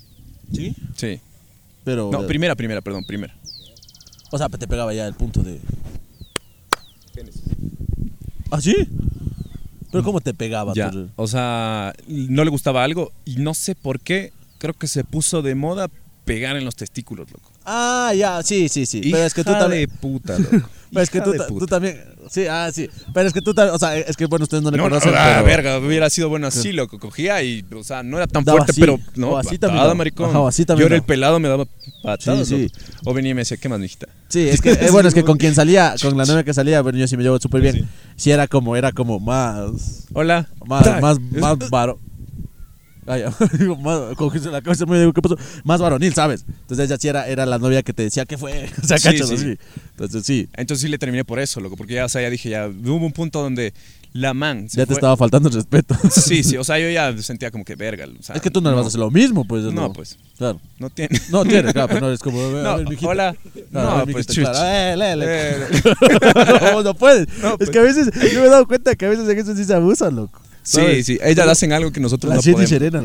¿Sí? 0.52 0.74
Sí. 0.96 1.20
Pero, 1.84 2.10
No, 2.10 2.26
primera, 2.26 2.54
primera, 2.56 2.80
perdón, 2.80 3.04
primera. 3.04 3.34
o 4.30 4.38
sea, 4.38 4.48
te 4.48 4.66
pegaba 4.66 4.92
ya 4.94 5.06
el 5.06 5.14
punto 5.14 5.42
de... 5.42 5.60
¿Ah, 8.50 8.60
sí? 8.60 8.74
Pero 9.90 10.04
¿cómo 10.04 10.20
te 10.20 10.34
pegaba? 10.34 10.72
Ya. 10.74 10.90
tú? 10.90 11.08
O 11.16 11.26
sea, 11.26 11.92
no 12.06 12.44
le 12.44 12.50
gustaba 12.50 12.84
algo 12.84 13.12
y 13.24 13.36
no 13.36 13.54
sé 13.54 13.74
por 13.74 14.00
qué. 14.00 14.32
Creo 14.58 14.74
que 14.74 14.86
se 14.86 15.04
puso 15.04 15.42
de 15.42 15.54
moda 15.54 15.88
pegar 16.24 16.56
en 16.56 16.64
los 16.64 16.76
testículos, 16.76 17.30
loco. 17.30 17.50
Ah, 17.64 18.12
ya, 18.16 18.42
sí, 18.42 18.68
sí, 18.68 18.86
sí. 18.86 19.00
Pero 19.02 19.24
es 19.24 19.34
que 19.34 19.42
tú 19.42 19.52
también... 19.52 19.82
de 19.82 19.88
puta, 19.88 20.38
loco. 20.38 20.68
Pero 20.90 21.02
es 21.02 21.10
que 21.10 21.20
tú, 21.20 21.66
también... 21.66 22.00
Sí, 22.30 22.46
ah, 22.48 22.70
sí. 22.72 22.88
Pero 23.12 23.26
es 23.26 23.34
que 23.34 23.42
tú 23.42 23.52
también... 23.52 23.74
O 23.74 23.78
sea, 23.78 23.98
es 23.98 24.16
que, 24.16 24.26
bueno, 24.26 24.44
ustedes 24.44 24.62
no 24.62 24.70
le 24.70 24.76
No, 24.76 24.84
no, 24.84 24.90
conocen, 24.90 25.12
ah, 25.16 25.32
pero... 25.34 25.46
verga, 25.46 25.78
hubiera 25.78 26.08
sido 26.08 26.28
bueno 26.28 26.46
así, 26.46 26.72
loco. 26.72 27.00
Cogía 27.00 27.42
y, 27.42 27.64
o 27.74 27.82
sea, 27.82 28.04
no 28.04 28.18
era 28.18 28.28
tan 28.28 28.44
Daba 28.44 28.58
fuerte, 28.58 28.70
así, 28.70 28.80
pero 28.80 29.00
no, 29.16 29.30
o 29.30 29.36
así 29.36 29.56
patada, 29.56 29.60
también 29.60 29.82
daba. 29.82 29.94
maricón. 29.94 30.30
Ajá, 30.30 30.38
o 30.38 30.46
así 30.46 30.64
también 30.64 30.84
Yo 30.84 30.86
era 30.86 30.96
el 30.96 31.02
pelado, 31.02 31.40
me 31.40 31.48
daba 31.48 31.66
patadas, 32.04 32.46
Sí. 32.46 32.70
O 33.04 33.12
venía 33.12 33.32
y 33.32 33.34
me 33.34 33.40
decía, 33.40 33.56
¿qué 33.56 33.68
más, 33.68 33.80
mijita? 33.80 34.06
Sí, 34.28 34.48
es 34.48 34.60
que, 34.60 34.70
eh, 34.80 34.90
bueno, 34.92 35.08
es 35.08 35.14
que 35.14 35.24
con 35.24 35.38
quien 35.38 35.56
salía, 35.56 35.96
con 36.00 36.16
la 36.16 36.24
novia 36.24 36.44
que 36.44 36.54
salía, 36.54 36.80
bueno, 36.82 36.98
yo 36.98 37.08
sí 37.08 37.16
me 37.16 37.24
llevo 37.24 37.40
súper 37.40 37.62
bien. 37.62 37.74
Sí. 37.74 37.84
Sí, 38.14 38.30
era 38.30 38.46
como, 38.46 38.76
era 38.76 38.92
como 38.92 39.18
más... 39.18 40.06
Hola. 40.12 40.46
Más, 40.66 40.86
más, 41.02 41.20
más 41.20 41.58
varo. 41.68 41.98
Ay, 43.06 43.24
digo, 43.58 43.76
más, 43.76 44.00
se 44.42 44.50
la 44.50 44.60
cabeza 44.62 44.86
me 44.86 44.98
digo, 44.98 45.12
¿qué 45.12 45.22
pasó? 45.22 45.36
Más 45.64 45.80
varonil, 45.80 46.14
¿sabes? 46.14 46.44
Entonces 46.48 46.86
ella 46.86 46.96
sí 47.00 47.08
era, 47.08 47.26
era 47.26 47.46
la 47.46 47.58
novia 47.58 47.82
que 47.82 47.92
te 47.92 48.02
decía 48.02 48.24
que 48.26 48.36
fue. 48.38 48.68
O 48.82 48.86
sea, 48.86 48.98
Sí, 48.98 49.04
cachas 49.08 49.28
sí. 49.28 49.34
así. 49.34 49.58
Entonces 49.92 50.24
sí, 50.24 50.48
Entonces 50.54 50.82
sí 50.82 50.88
le 50.88 50.98
terminé 50.98 51.24
por 51.24 51.38
eso, 51.38 51.60
loco, 51.60 51.76
porque 51.76 51.94
ya, 51.94 52.04
o 52.04 52.08
sea, 52.08 52.22
ya 52.22 52.30
dije, 52.30 52.50
ya 52.50 52.66
hubo 52.68 53.04
un 53.06 53.12
punto 53.12 53.42
donde 53.42 53.72
la 54.12 54.34
man 54.34 54.66
ya 54.66 54.82
te 54.82 54.86
fue- 54.86 54.94
estaba 54.96 55.16
faltando 55.16 55.48
el 55.48 55.54
respeto. 55.54 55.94
Sí, 56.10 56.42
sí, 56.42 56.56
o 56.56 56.64
sea, 56.64 56.78
yo 56.78 56.90
ya 56.90 57.16
sentía 57.22 57.50
como 57.50 57.64
que 57.64 57.74
verga. 57.76 58.06
o 58.06 58.22
sea, 58.22 58.34
es 58.36 58.42
que 58.42 58.50
tú 58.50 58.60
no, 58.60 58.70
le 58.70 58.76
vas 58.76 58.84
a 58.86 58.88
hacer 58.88 59.00
lo 59.00 59.10
mismo, 59.10 59.44
pues. 59.46 59.64
No, 59.64 59.92
pues. 59.92 60.18
Claro. 60.36 60.60
No 60.78 60.90
tiene. 60.90 61.20
No 61.30 61.44
tiene, 61.44 61.72
claro, 61.72 61.88
pero 61.88 62.00
no 62.06 62.12
es 62.12 62.18
como. 62.20 62.40
a 62.40 62.62
No, 62.62 62.76
ver, 62.78 62.88
mijita. 62.88 63.08
hola. 63.08 63.36
Claro, 63.70 63.88
a 63.90 63.98
No, 63.98 64.06
ver, 64.06 64.14
pues 64.14 64.26
chuch. 64.26 64.38
claro, 64.44 64.58
eh, 64.64 64.96
léele. 64.96 65.24
Eh, 65.28 65.66
no, 66.72 66.82
no 66.82 66.94
puedes. 66.94 67.28
No, 67.40 67.50
es 67.50 67.56
pues. 67.58 67.70
que 67.70 67.78
a 67.78 67.82
veces, 67.82 68.10
yo 68.32 68.40
me 68.40 68.46
he 68.46 68.50
dado 68.50 68.66
cuenta 68.66 68.94
que 68.96 69.06
a 69.06 69.08
veces 69.10 69.28
en 69.28 69.38
eso 69.38 69.54
sí 69.54 69.64
se 69.64 69.74
abusan, 69.74 70.16
loco. 70.16 70.40
Sí, 70.62 71.02
sí, 71.02 71.18
ellas 71.22 71.48
hacen 71.48 71.72
algo 71.72 71.90
que 71.92 72.00
nosotros 72.00 72.28
La 72.30 72.36
no 72.36 72.42
podemos. 72.42 72.68
Serena. 72.68 73.04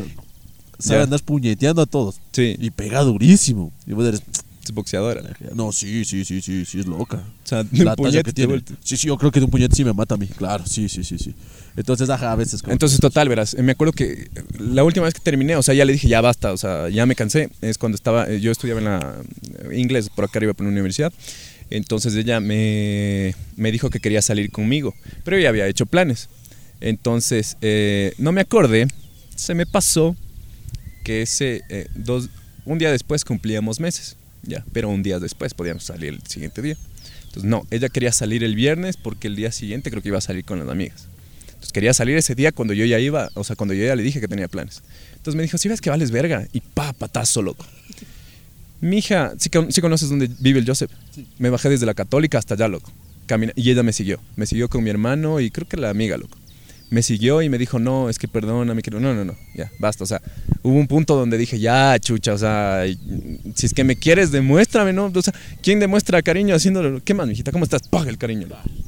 Sabe 0.78 0.98
Ya. 1.00 1.04
andar 1.04 1.22
puñeteando 1.22 1.82
a 1.82 1.86
todos. 1.86 2.16
Sí, 2.32 2.56
Y 2.60 2.70
pega 2.70 3.00
durísimo. 3.02 3.72
Y 3.86 3.92
vos 3.92 4.06
eres. 4.06 4.22
es 4.62 4.72
boxeadora. 4.72 5.22
No, 5.54 5.72
sí, 5.72 6.04
sí, 6.04 6.24
sí, 6.24 6.42
sí, 6.42 6.64
sí, 6.66 6.80
es 6.80 6.86
loca. 6.86 7.16
O 7.44 7.46
sea, 7.48 7.64
La 7.72 7.96
puñete 7.96 8.24
que 8.24 8.32
tiene. 8.32 8.62
Sí, 8.84 8.96
sí, 8.96 9.06
yo 9.06 9.16
creo 9.16 9.30
que 9.30 9.40
de 9.40 9.44
un 9.46 9.50
puñete 9.50 9.74
sí 9.74 9.84
me 9.84 9.92
mata 9.94 10.16
a 10.16 10.18
mí. 10.18 10.26
Claro, 10.26 10.66
sí, 10.66 10.88
sí, 10.88 11.02
sí, 11.04 11.18
sí. 11.18 11.34
Entonces, 11.76 12.10
ajá, 12.10 12.32
a 12.32 12.36
veces 12.36 12.60
como... 12.62 12.72
Entonces, 12.72 12.98
total, 13.00 13.28
verás, 13.28 13.54
me 13.58 13.72
acuerdo 13.72 13.92
que 13.92 14.28
la 14.58 14.82
última 14.82 15.04
vez 15.04 15.14
que 15.14 15.20
terminé, 15.20 15.56
o 15.56 15.62
sea, 15.62 15.74
ya 15.74 15.84
le 15.84 15.92
dije, 15.92 16.08
ya 16.08 16.20
basta, 16.20 16.52
o 16.52 16.56
sea, 16.56 16.88
ya 16.88 17.04
me 17.06 17.14
cansé, 17.14 17.50
es 17.60 17.76
cuando 17.78 17.96
estaba, 17.96 18.28
eh, 18.30 18.40
yo 18.40 18.50
estudiaba 18.50 18.80
en 18.80 18.84
la 18.86 19.14
eh, 19.70 19.78
inglés 19.78 20.08
por 20.08 20.24
acá 20.24 20.38
arriba 20.38 20.54
por 20.54 20.64
la 20.64 20.72
universidad, 20.72 21.12
entonces 21.68 22.14
ella 22.14 22.40
me, 22.40 23.34
me 23.56 23.70
dijo 23.72 23.90
que 23.90 24.00
quería 24.00 24.22
salir 24.22 24.50
conmigo, 24.50 24.94
pero 25.22 25.38
ya 25.38 25.50
había 25.50 25.66
hecho 25.66 25.84
planes, 25.84 26.30
entonces 26.80 27.56
eh, 27.60 28.12
no 28.18 28.32
me 28.32 28.40
acordé, 28.40 28.86
se 29.34 29.54
me 29.54 29.66
pasó 29.66 30.16
que 31.04 31.22
ese, 31.22 31.62
eh, 31.68 31.86
dos, 31.94 32.28
un 32.64 32.78
día 32.78 32.90
después 32.90 33.24
cumplíamos 33.24 33.80
meses, 33.80 34.16
ya, 34.42 34.64
pero 34.72 34.88
un 34.88 35.02
día 35.02 35.18
después 35.18 35.54
podíamos 35.54 35.84
salir 35.84 36.14
el 36.14 36.22
siguiente 36.26 36.62
día. 36.62 36.76
Entonces, 37.26 37.44
no, 37.44 37.66
ella 37.70 37.88
quería 37.88 38.12
salir 38.12 38.42
el 38.44 38.54
viernes 38.54 38.96
porque 38.96 39.28
el 39.28 39.36
día 39.36 39.52
siguiente 39.52 39.90
creo 39.90 40.02
que 40.02 40.08
iba 40.08 40.18
a 40.18 40.22
salir 40.22 40.44
con 40.44 40.58
las 40.58 40.68
amigas. 40.68 41.06
quería 41.72 41.92
salir 41.92 42.16
ese 42.16 42.34
día 42.34 42.50
cuando 42.52 42.72
yo 42.72 42.84
ya 42.86 42.98
iba, 42.98 43.28
o 43.34 43.44
sea, 43.44 43.56
cuando 43.56 43.74
yo 43.74 43.84
ya 43.84 43.94
le 43.94 44.02
dije 44.02 44.20
que 44.20 44.28
tenía 44.28 44.48
planes. 44.48 44.82
Entonces 45.16 45.34
me 45.36 45.42
dijo, 45.42 45.58
si 45.58 45.68
ves 45.68 45.80
que 45.80 45.90
vales 45.90 46.10
verga, 46.10 46.46
y 46.52 46.60
pa, 46.60 46.92
patazo, 46.94 47.42
loco. 47.42 47.66
Mi 48.80 48.98
hija, 48.98 49.34
¿sí, 49.38 49.50
con- 49.50 49.70
sí 49.72 49.80
conoces 49.80 50.08
dónde 50.08 50.30
vive 50.38 50.60
el 50.60 50.66
Joseph? 50.66 50.90
Me 51.38 51.50
bajé 51.50 51.68
desde 51.68 51.86
la 51.86 51.94
católica 51.94 52.38
hasta 52.38 52.54
allá, 52.54 52.68
loco. 52.68 52.90
Camina- 53.26 53.52
y 53.56 53.70
ella 53.70 53.82
me 53.82 53.92
siguió. 53.92 54.20
Me 54.36 54.46
siguió 54.46 54.68
con 54.68 54.82
mi 54.84 54.90
hermano 54.90 55.40
y 55.40 55.50
creo 55.50 55.66
que 55.68 55.76
la 55.76 55.90
amiga, 55.90 56.16
loco. 56.16 56.38
Me 56.88 57.02
siguió 57.02 57.42
y 57.42 57.48
me 57.48 57.58
dijo, 57.58 57.78
no, 57.78 58.08
es 58.08 58.18
que 58.18 58.28
perdóname, 58.28 58.80
que 58.82 58.90
no, 58.90 59.00
no, 59.00 59.12
no, 59.14 59.24
no, 59.24 59.34
ya, 59.54 59.70
basta. 59.80 60.04
O 60.04 60.06
sea, 60.06 60.22
hubo 60.62 60.74
un 60.74 60.86
punto 60.86 61.16
donde 61.16 61.36
dije, 61.36 61.58
ya, 61.58 61.98
chucha, 61.98 62.32
o 62.32 62.38
sea, 62.38 62.84
si 63.54 63.66
es 63.66 63.74
que 63.74 63.82
me 63.82 63.96
quieres, 63.96 64.30
demuéstrame, 64.30 64.92
¿no? 64.92 65.10
O 65.12 65.22
sea, 65.22 65.34
¿quién 65.62 65.80
demuestra 65.80 66.22
cariño 66.22 66.54
haciéndolo? 66.54 67.02
¿Qué 67.02 67.14
más, 67.14 67.26
mijita? 67.26 67.50
¿Cómo 67.50 67.64
estás? 67.64 67.82
Paga 67.88 68.08
el 68.08 68.18
cariño. 68.18 68.46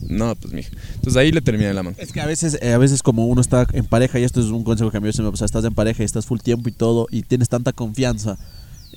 No, 0.08 0.34
pues, 0.36 0.52
mija. 0.54 0.70
Entonces 0.94 1.16
ahí 1.16 1.32
le 1.32 1.40
terminé 1.40 1.72
la 1.74 1.82
mano. 1.82 1.96
Es 1.98 2.12
que 2.12 2.20
a 2.20 2.26
veces, 2.26 2.58
eh, 2.62 2.72
a 2.72 2.78
veces 2.78 3.02
como 3.02 3.26
uno 3.26 3.40
está 3.40 3.66
en 3.72 3.84
pareja, 3.84 4.18
y 4.18 4.24
esto 4.24 4.40
es 4.40 4.46
un 4.46 4.64
consejo 4.64 4.90
que 4.90 4.98
a 4.98 5.00
mí 5.00 5.12
se 5.12 5.22
me 5.22 5.30
pasa, 5.30 5.44
estás 5.44 5.64
en 5.64 5.74
pareja 5.74 6.02
y 6.02 6.06
estás 6.06 6.26
full 6.26 6.38
tiempo 6.38 6.68
y 6.68 6.72
todo, 6.72 7.06
y 7.10 7.22
tienes 7.22 7.48
tanta 7.48 7.72
confianza, 7.72 8.38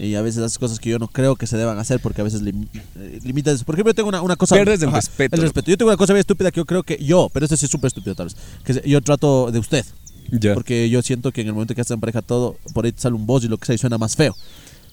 y 0.03 0.15
a 0.15 0.21
veces 0.21 0.41
haces 0.43 0.57
cosas 0.57 0.79
que 0.79 0.89
yo 0.89 0.99
no 0.99 1.07
creo 1.07 1.35
que 1.35 1.47
se 1.47 1.57
deban 1.57 1.77
hacer 1.79 1.99
porque 1.99 2.21
a 2.21 2.23
veces 2.23 2.41
lim- 2.41 2.67
eh, 2.97 3.19
limitas. 3.23 3.63
Por 3.63 3.75
ejemplo, 3.75 3.91
yo 3.91 3.95
tengo 3.95 4.09
una, 4.09 4.21
una 4.21 4.35
cosa. 4.35 4.55
Pierdes 4.55 4.81
el 4.81 4.91
respeto, 4.91 5.35
El 5.35 5.41
respeto. 5.43 5.69
Yo 5.69 5.77
tengo 5.77 5.89
una 5.91 5.97
cosa 5.97 6.13
bien 6.13 6.21
estúpida 6.21 6.51
que 6.51 6.57
yo 6.59 6.65
creo 6.65 6.83
que 6.83 6.97
yo, 7.03 7.29
pero 7.33 7.45
esto 7.45 7.55
sí 7.57 7.65
es 7.65 7.71
súper 7.71 7.87
estúpido 7.89 8.15
tal 8.15 8.27
vez, 8.27 8.35
que 8.63 8.81
yo 8.89 9.01
trato 9.01 9.51
de 9.51 9.59
usted. 9.59 9.85
Ya. 10.31 10.53
Porque 10.53 10.89
yo 10.89 11.01
siento 11.01 11.31
que 11.31 11.41
en 11.41 11.47
el 11.47 11.53
momento 11.53 11.75
que 11.75 11.81
estás 11.81 11.93
en 11.95 11.99
pareja 11.99 12.21
todo, 12.21 12.55
por 12.73 12.85
ahí 12.85 12.91
te 12.93 13.01
sale 13.01 13.15
un 13.15 13.25
voz 13.25 13.43
y 13.43 13.47
lo 13.49 13.57
que 13.57 13.65
sea 13.65 13.75
y 13.75 13.77
suena 13.77 13.97
más 13.97 14.15
feo. 14.15 14.35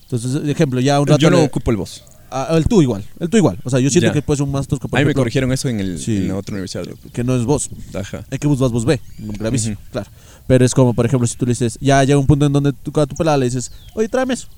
Entonces, 0.02 0.46
ejemplo, 0.48 0.80
ya 0.80 1.00
un 1.00 1.06
rato. 1.06 1.20
Yo 1.20 1.30
no 1.30 1.36
le- 1.38 1.44
ocupo 1.44 1.70
el 1.70 1.76
voz. 1.76 2.02
Ah, 2.30 2.48
el 2.58 2.66
tú 2.66 2.82
igual, 2.82 3.02
el 3.20 3.30
tú 3.30 3.38
igual. 3.38 3.58
O 3.64 3.70
sea, 3.70 3.80
yo 3.80 3.88
siento 3.88 4.08
Ya. 4.08 4.12
que 4.12 4.20
puedes 4.20 4.40
un 4.40 4.50
más 4.52 4.66
tosco, 4.68 4.86
A 4.92 4.98
mí 4.98 5.04
me 5.06 5.14
corrigieron 5.14 5.50
eso 5.52 5.68
en, 5.70 5.80
el, 5.80 5.98
Sí. 5.98 6.16
en 6.18 6.28
la 6.28 6.36
otra 6.36 6.52
universidad. 6.54 6.84
que 7.12 7.24
no 7.24 7.34
es 7.34 7.44
vos. 7.46 7.70
Ajá. 7.94 8.24
Es 8.30 8.38
que 8.38 8.46
vos 8.46 8.58
vas, 8.58 8.70
vos 8.70 8.84
ve, 8.84 9.00
gravísimo, 9.18 9.76
Ujú. 9.76 9.82
claro. 9.92 10.10
Pero 10.46 10.64
es 10.64 10.74
como, 10.74 10.92
por 10.92 11.06
ejemplo, 11.06 11.26
si 11.26 11.36
tú 11.36 11.46
le 11.46 11.52
dices, 11.52 11.78
ya 11.80 12.02
llega 12.04 12.18
un 12.18 12.26
punto 12.26 12.44
en 12.46 12.52
donde 12.52 12.72
tú 12.74 12.90
a 13.00 13.06
tu 13.06 13.14
pelada 13.16 13.36
le 13.38 13.46
dices, 13.46 13.70
oye, 13.94 14.08
tráeme 14.08 14.34
eso. 14.34 14.48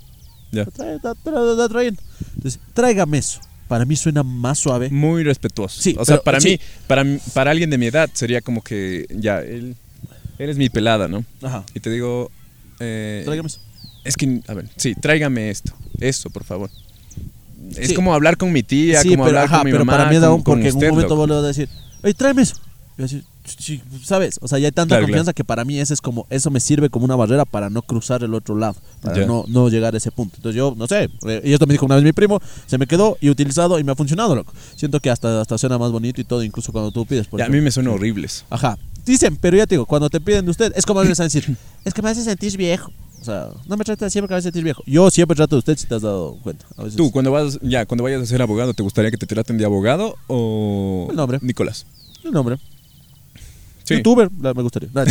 Ya. 0.51 0.65
Da- 0.65 1.13
da- 1.15 1.69
trayendo. 1.69 2.01
Entonces, 2.35 2.59
tráigame 2.73 3.17
eso. 3.19 3.39
Para 3.67 3.85
mí 3.85 3.95
suena 3.95 4.21
más 4.23 4.59
suave. 4.59 4.89
Muy 4.89 5.23
respetuoso. 5.23 5.81
Sí, 5.81 5.95
o 5.97 6.03
sea, 6.03 6.15
pero- 6.17 6.23
para 6.23 6.41
sí. 6.41 6.49
mí, 6.49 6.59
para, 6.87 7.05
para 7.33 7.51
alguien 7.51 7.69
de 7.69 7.77
mi 7.77 7.85
edad 7.85 8.09
sería 8.13 8.41
como 8.41 8.61
que, 8.61 9.05
ya, 9.09 9.39
él, 9.39 9.75
él 10.39 10.49
es 10.49 10.57
mi 10.57 10.69
pelada, 10.69 11.07
¿no? 11.07 11.23
Ajá. 11.41 11.63
Y 11.73 11.79
te 11.79 11.89
digo, 11.89 12.29
eh, 12.81 13.21
Tráigame 13.23 13.47
eso. 13.47 13.59
es 14.03 14.17
que, 14.17 14.41
a 14.47 14.53
ver, 14.53 14.67
sí, 14.75 14.93
tráigame 14.95 15.49
esto, 15.49 15.73
eso, 15.99 16.29
por 16.29 16.43
favor. 16.43 16.69
Es 17.77 17.89
Sí. 17.89 17.93
como 17.93 18.13
hablar 18.13 18.35
con 18.35 18.51
mi 18.51 18.63
tía, 18.63 19.01
sí, 19.01 19.11
como 19.11 19.23
pero, 19.25 19.37
hablar 19.39 19.45
ajá, 19.45 19.57
con 19.59 19.65
mi 19.67 19.71
pero 19.71 19.85
mamá, 19.85 19.97
para 19.99 20.09
mí 20.09 20.17
aún 20.17 20.41
con 20.41 20.55
porque 20.55 20.67
en 20.67 20.75
un 20.75 20.81
momento 20.81 21.01
loco. 21.01 21.15
vos 21.15 21.29
le 21.29 21.35
vas 21.35 21.43
a 21.43 21.47
decir, 21.47 21.69
oye, 22.03 22.13
tráeme 22.13 22.41
eso. 22.41 22.55
Y 22.97 23.03
así, 23.03 23.19
sí, 23.19 23.25
¿sabes? 24.03 24.39
O 24.41 24.47
sea, 24.47 24.59
ya 24.59 24.67
hay 24.67 24.71
tanta 24.71 24.95
Claro, 24.95 25.03
confianza 25.07 25.33
que 25.33 25.43
para 25.43 25.65
mí 25.65 25.79
ese 25.79 25.93
es 25.93 26.01
como, 26.01 26.27
eso 26.29 26.49
me 26.51 26.59
sirve 26.59 26.89
como 26.89 27.05
una 27.05 27.15
barrera 27.15 27.45
para 27.45 27.69
no 27.69 27.81
cruzar 27.81 28.23
el 28.23 28.33
otro 28.33 28.55
lado, 28.55 28.75
para 29.01 29.25
no, 29.25 29.45
no 29.47 29.69
llegar 29.69 29.93
a 29.93 29.97
ese 29.97 30.11
punto. 30.11 30.35
Entonces 30.37 30.57
yo, 30.57 30.73
no 30.77 30.87
sé, 30.87 31.09
eh, 31.27 31.41
y 31.43 31.53
esto 31.53 31.65
me 31.67 31.73
dijo 31.73 31.85
una 31.85 31.95
vez 31.95 32.03
mi 32.03 32.13
primo, 32.13 32.39
se 32.67 32.77
me 32.77 32.87
quedó 32.87 33.17
y 33.21 33.29
utilizado 33.29 33.79
y 33.79 33.83
me 33.83 33.91
ha 33.91 33.95
funcionado, 33.95 34.35
loco. 34.35 34.53
Siento 34.75 34.99
que 34.99 35.09
hasta, 35.09 35.41
hasta 35.41 35.57
suena 35.57 35.77
más 35.77 35.91
bonito 35.91 36.21
y 36.21 36.23
todo, 36.23 36.43
incluso 36.43 36.71
cuando 36.71 36.91
tú 36.91 37.05
pides. 37.05 37.27
Por 37.27 37.39
Ya, 37.39 37.45
a 37.45 37.49
mí 37.49 37.61
me 37.61 37.71
suena 37.71 37.91
horribles. 37.91 38.45
Ajá. 38.49 38.77
Dicen, 39.05 39.35
pero 39.37 39.57
ya 39.57 39.65
te 39.65 39.75
digo, 39.75 39.85
cuando 39.85 40.09
te 40.09 40.19
piden 40.21 40.45
de 40.45 40.51
usted, 40.51 40.71
es 40.75 40.85
como 40.85 40.99
a 40.99 41.03
decir, 41.03 41.57
es 41.85 41.93
que 41.93 42.01
me 42.01 42.09
hace 42.09 42.23
sentir 42.23 42.55
viejo. 42.57 42.91
O 43.19 43.23
sea, 43.23 43.49
no 43.67 43.77
me 43.77 43.83
trata 43.83 44.09
siempre 44.09 44.27
que 44.27 44.33
me 44.33 44.37
hace 44.39 44.45
sentir 44.47 44.63
viejo. 44.63 44.81
Yo 44.87 45.09
siempre 45.11 45.35
trato 45.35 45.55
de 45.55 45.59
usted 45.59 45.77
si 45.77 45.85
te 45.85 45.93
has 45.95 46.01
dado 46.01 46.37
cuenta. 46.41 46.65
A 46.75 46.83
veces- 46.83 46.97
Tú, 46.97 47.11
cuando 47.11 47.31
vas, 47.31 47.59
ya, 47.61 47.85
cuando 47.85 48.03
vayas 48.03 48.21
a 48.21 48.25
ser 48.25 48.41
abogado, 48.41 48.73
¿te 48.73 48.81
gustaría 48.81 49.11
que 49.11 49.17
te 49.17 49.27
traten 49.27 49.57
de 49.59 49.65
abogado 49.65 50.15
o 50.27 51.07
El 51.09 51.15
nombre. 51.15 51.37
Nicolás? 51.41 51.85
El 52.23 52.31
nombre. 52.31 52.57
Sí. 53.83 53.95
Youtuber, 53.97 54.29
la- 54.41 54.53
me 54.53 54.61
gustaría. 54.61 54.89
no, 54.93 55.01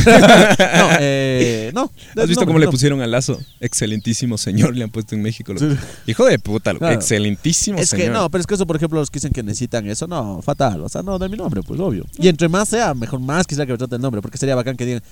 eh, 1.01 1.71
no. 1.75 1.91
¿Has 2.17 2.29
visto 2.29 2.43
no, 2.43 2.47
cómo 2.47 2.59
le 2.59 2.67
no. 2.67 2.71
pusieron 2.71 3.01
al 3.01 3.11
lazo? 3.11 3.39
Excelentísimo 3.61 4.39
señor, 4.39 4.77
le 4.77 4.85
han 4.85 4.91
puesto 4.91 5.15
en 5.15 5.23
México. 5.23 5.53
Sí. 5.59 5.67
Hijo 6.07 6.25
de 6.27 6.39
puta. 6.39 6.75
Claro. 6.75 6.95
excelentísimo 6.95 7.79
Es 7.79 7.89
señor. 7.91 8.07
que 8.07 8.13
no, 8.13 8.31
pero 8.31 8.41
es 8.41 8.47
que 8.47 8.55
eso, 8.55 8.67
por 8.67 8.77
ejemplo, 8.77 8.99
los 9.01 9.11
que 9.11 9.19
dicen 9.19 9.33
que 9.33 9.43
necesitan 9.43 9.89
eso, 9.89 10.07
no, 10.07 10.41
fatal. 10.43 10.81
O 10.83 10.89
sea, 10.89 11.03
no, 11.03 11.19
de 11.19 11.29
mi 11.29 11.37
nombre, 11.37 11.63
pues 11.63 11.81
obvio. 11.81 12.07
Y 12.19 12.29
entre 12.29 12.49
más 12.49 12.69
sea, 12.69 12.95
mejor 12.95 13.21
más 13.21 13.47
quisiera 13.47 13.67
que 13.67 13.73
me 13.73 13.79
trate 13.79 13.97
el 13.97 14.03
nombre, 14.03 14.23
porque 14.23 14.39
sería 14.39 14.55
bacán 14.55 14.77
que 14.77 14.87
digan, 14.87 15.03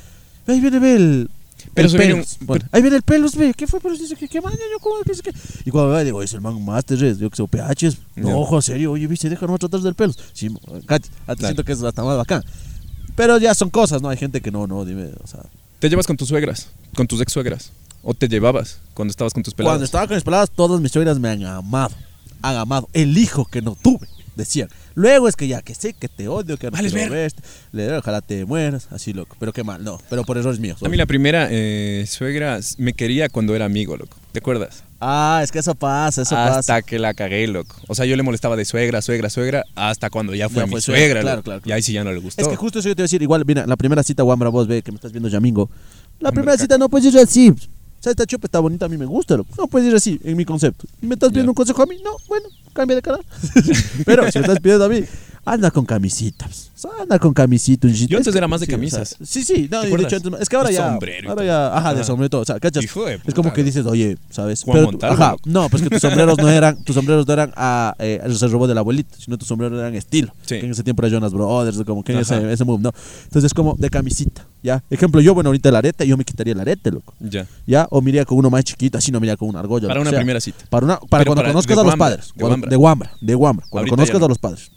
ahí 0.46 0.60
viene 0.60 0.78
ve 0.78 0.94
el. 0.94 1.30
Pero 1.74 1.88
el 1.88 1.96
pelos. 1.96 2.36
un- 2.40 2.46
Bueno, 2.46 2.64
ahí 2.70 2.80
viene 2.80 2.96
el 2.96 3.02
pelos, 3.02 3.34
ve. 3.34 3.52
¿Qué 3.56 3.66
fue? 3.66 3.80
Pero 3.80 3.94
dice 3.96 4.14
que, 4.14 4.28
¿qué 4.28 4.40
maña 4.40 4.56
yo? 4.56 5.02
¿Qué 5.04 5.12
sé 5.14 5.22
qué? 5.22 5.32
Y 5.64 5.70
cuando 5.72 5.90
vea, 5.90 6.04
digo, 6.04 6.22
es 6.22 6.32
el 6.32 6.40
man 6.40 6.64
máster, 6.64 7.02
es, 7.02 7.18
yo 7.18 7.28
que 7.28 7.36
sé, 7.36 7.42
PH. 7.48 7.96
No, 8.14 8.38
ojo, 8.38 8.62
serio, 8.62 8.92
oye, 8.92 9.08
viste, 9.08 9.28
déjame 9.28 9.58
tratar 9.58 9.80
del 9.80 9.94
pelos. 9.94 10.16
Sí, 10.32 10.48
Katy, 10.86 11.08
Claro. 11.26 11.40
siento 11.40 11.64
que 11.64 11.72
es 11.72 11.82
hasta 11.82 12.04
más 12.04 12.16
bacán. 12.16 12.44
Pero 13.18 13.36
ya 13.36 13.52
son 13.52 13.68
cosas, 13.68 14.00
¿no? 14.00 14.10
Hay 14.10 14.16
gente 14.16 14.40
que 14.40 14.52
no, 14.52 14.68
no, 14.68 14.84
dime, 14.84 15.10
o 15.24 15.26
sea. 15.26 15.40
¿Te 15.80 15.90
llevas 15.90 16.06
con 16.06 16.16
tus 16.16 16.28
suegras? 16.28 16.68
¿Con 16.94 17.08
tus 17.08 17.20
ex 17.20 17.32
suegras? 17.32 17.72
¿O 18.04 18.14
te 18.14 18.28
llevabas 18.28 18.78
cuando 18.94 19.10
estabas 19.10 19.34
con 19.34 19.42
tus 19.42 19.54
peladas? 19.54 19.72
Cuando 19.72 19.84
estaba 19.86 20.06
con 20.06 20.14
mis 20.14 20.22
peladas, 20.22 20.50
todas 20.54 20.80
mis 20.80 20.92
suegras 20.92 21.18
me 21.18 21.28
han 21.28 21.44
amado. 21.44 21.96
Han 22.42 22.56
amado. 22.56 22.88
El 22.92 23.18
hijo 23.18 23.44
que 23.44 23.60
no 23.60 23.74
tuve, 23.74 24.06
decían. 24.38 24.70
Luego 24.94 25.28
es 25.28 25.36
que 25.36 25.46
ya 25.48 25.60
que 25.60 25.74
sé 25.74 25.92
que 25.92 26.08
te 26.08 26.28
odio, 26.28 26.56
que 26.56 26.68
no 26.68 26.72
Vales 26.72 26.94
quiero 26.94 27.12
verte, 27.12 27.42
le 27.72 27.94
ojalá 27.98 28.22
te 28.22 28.46
mueras, 28.46 28.88
así 28.90 29.12
loco. 29.12 29.36
Pero 29.38 29.52
qué 29.52 29.62
mal, 29.64 29.84
no. 29.84 29.98
Pero 30.08 30.24
por 30.24 30.38
errores 30.38 30.58
míos. 30.60 30.82
A 30.82 30.88
mí 30.88 30.96
la 30.96 31.04
primera 31.06 31.48
eh, 31.50 32.06
suegra 32.08 32.60
me 32.78 32.94
quería 32.94 33.28
cuando 33.28 33.54
era 33.54 33.66
amigo, 33.66 33.96
loco. 33.96 34.16
¿Te 34.32 34.38
acuerdas? 34.38 34.84
Ah, 35.00 35.40
es 35.44 35.52
que 35.52 35.58
eso 35.58 35.74
pasa, 35.74 36.22
eso 36.22 36.36
hasta 36.36 36.56
pasa. 36.56 36.82
que 36.82 36.98
la 36.98 37.14
cagué, 37.14 37.46
loco. 37.46 37.76
O 37.86 37.94
sea, 37.94 38.04
yo 38.04 38.16
le 38.16 38.22
molestaba 38.22 38.56
de 38.56 38.64
suegra, 38.64 39.00
suegra, 39.02 39.30
suegra, 39.30 39.64
hasta 39.74 40.10
cuando 40.10 40.34
ya 40.34 40.48
fue 40.48 40.60
Ya 40.62 40.66
mi 40.66 40.72
fue 40.72 40.80
suegra. 40.80 41.02
suegra, 41.04 41.20
claro, 41.20 41.36
loco. 41.36 41.44
claro, 41.44 41.58
Y 41.60 41.62
claro. 41.62 41.76
ahí 41.76 41.82
sí 41.82 41.92
ya 41.92 42.04
no 42.04 42.12
le 42.12 42.18
gustó. 42.18 42.42
Es 42.42 42.48
que 42.48 42.56
justo 42.56 42.78
eso 42.80 42.88
yo 42.88 42.94
te 42.96 43.02
iba 43.02 43.04
a 43.04 43.08
decir, 43.08 43.22
igual, 43.22 43.44
mira, 43.46 43.66
la 43.66 43.76
primera 43.76 44.02
cita, 44.02 44.24
Wambra, 44.24 44.48
vos 44.48 44.66
ve 44.66 44.82
que 44.82 44.90
me 44.92 44.96
estás 44.96 45.12
viendo 45.12 45.28
Yamingo. 45.28 45.70
La 46.20 46.32
primera 46.32 46.56
cita 46.58 46.78
no 46.78 46.88
puedes 46.88 47.12
ir 47.12 47.18
así. 47.20 47.52
O 47.98 48.02
sea, 48.02 48.10
esta 48.10 48.26
chupa 48.26 48.46
está 48.46 48.60
bonita, 48.60 48.86
a 48.86 48.88
mí 48.88 48.96
me 48.96 49.06
gusta, 49.06 49.36
loco. 49.36 49.50
No 49.58 49.66
puedes 49.66 49.88
ir 49.88 49.94
así, 49.94 50.20
en 50.22 50.36
mi 50.36 50.44
concepto. 50.44 50.86
¿Me 51.00 51.14
estás 51.14 51.30
pidiendo 51.30 51.50
un 51.50 51.56
consejo 51.56 51.82
a 51.82 51.86
mí? 51.86 52.00
No, 52.04 52.12
bueno, 52.28 52.48
cambia 52.72 52.94
de 52.94 53.02
canal. 53.02 53.24
Pero 54.06 54.30
si 54.30 54.38
me 54.38 54.44
estás 54.44 54.60
pidiendo 54.60 54.84
a 54.84 54.88
mí, 54.88 55.02
anda 55.52 55.70
con 55.70 55.84
camisitas. 55.86 56.70
O 56.76 56.78
sea, 56.80 56.90
anda 57.02 57.18
con 57.18 57.32
camisita. 57.34 57.86
un 57.88 57.92
jean. 57.94 58.08
Yo 58.08 58.18
antes 58.18 58.32
Es 58.32 58.36
era 58.36 58.46
más 58.46 58.60
de 58.60 58.66
sí, 58.66 58.72
o 58.72 58.76
sea, 58.76 58.78
camisas. 58.78 59.16
sí, 59.22 59.42
sí, 59.44 59.68
no, 59.70 59.80
¿Te 59.80 59.86
y 59.86 59.90
de 59.90 59.94
acuerdas? 59.94 60.12
hecho 60.12 60.26
antes- 60.28 60.42
es 60.42 60.48
que 60.48 60.56
ahora 60.56 60.70
ya. 60.70 60.88
sombrero 60.90 61.30
ahora 61.30 61.44
ya, 61.44 61.76
ajá, 61.76 61.94
de 61.94 62.04
sombrero 62.04 62.26
y 62.26 62.30
todo. 62.30 62.40
O 62.42 62.44
sea, 62.44 62.60
¿cachas? 62.60 62.84
Hijo 62.84 63.04
de 63.04 63.20
es 63.26 63.34
como 63.34 63.52
que 63.52 63.64
dices, 63.64 63.84
oye, 63.86 64.16
¿sabes? 64.30 64.62
Juan 64.62 64.76
Pero 64.76 64.86
Montalvo, 64.92 65.14
ajá, 65.14 65.36
no, 65.44 65.68
pues 65.68 65.82
que 65.82 65.90
tus 65.90 66.00
sombreros 66.00 66.38
no 66.38 66.48
eran, 66.50 66.84
tus 66.84 66.94
sombreros 66.94 67.26
no 67.26 67.32
eran 67.32 67.52
a, 67.56 67.94
eh, 67.98 68.22
se 68.32 68.46
robó 68.48 68.66
del 68.68 68.78
abuelito, 68.78 69.16
sino 69.18 69.36
tus 69.38 69.48
sombreros 69.48 69.78
eran 69.78 69.94
estilo. 69.96 70.32
Sí. 70.42 70.60
Que 70.60 70.66
en 70.66 70.70
ese 70.72 70.82
tiempo 70.84 71.02
era 71.04 71.10
Jonas 71.10 71.32
Brothers, 71.32 71.82
como 71.84 72.04
que 72.04 72.12
en 72.12 72.18
ese, 72.18 72.52
ese 72.52 72.64
move, 72.64 72.82
¿no? 72.82 72.92
Entonces, 73.24 73.52
como 73.54 73.74
de 73.76 73.90
camisita, 73.90 74.46
¿ya? 74.62 74.82
Ejemplo, 74.90 75.20
yo, 75.20 75.34
bueno, 75.34 75.48
ahorita 75.48 75.68
el 75.70 75.76
arete, 75.76 76.06
yo 76.06 76.16
me 76.16 76.24
quitaría 76.24 76.52
el 76.52 76.60
arete, 76.60 76.92
loco. 76.92 77.12
Ya. 77.18 77.46
¿Ya? 77.66 77.86
O 77.90 78.00
me 78.00 78.10
iría 78.10 78.24
con 78.24 78.38
uno 78.38 78.50
más 78.50 78.62
chiquito, 78.64 78.98
así 78.98 79.10
no 79.10 79.18
me 79.20 79.26
iría 79.26 79.36
con 79.36 79.48
una 79.48 79.60
argolla. 79.60 79.88
Para 79.88 80.00
una 80.00 80.10
sea. 80.10 80.18
primera 80.20 80.40
cita. 80.40 80.64
Para, 80.70 80.84
una, 80.86 80.96
para 81.00 81.24
Pero 81.24 81.30
cuando 81.30 81.42
para- 81.42 81.52
conozcas 81.52 81.78
a 81.78 81.82
los 81.82 81.96
padres. 81.96 82.32
de 82.36 82.44
Wambra. 82.76 83.10
de 83.20 83.34
Wambra. 83.34 83.66
Cuando 83.68 83.90
conozcas 83.90 84.22
a 84.22 84.28
los 84.28 84.38
padres. 84.38 84.70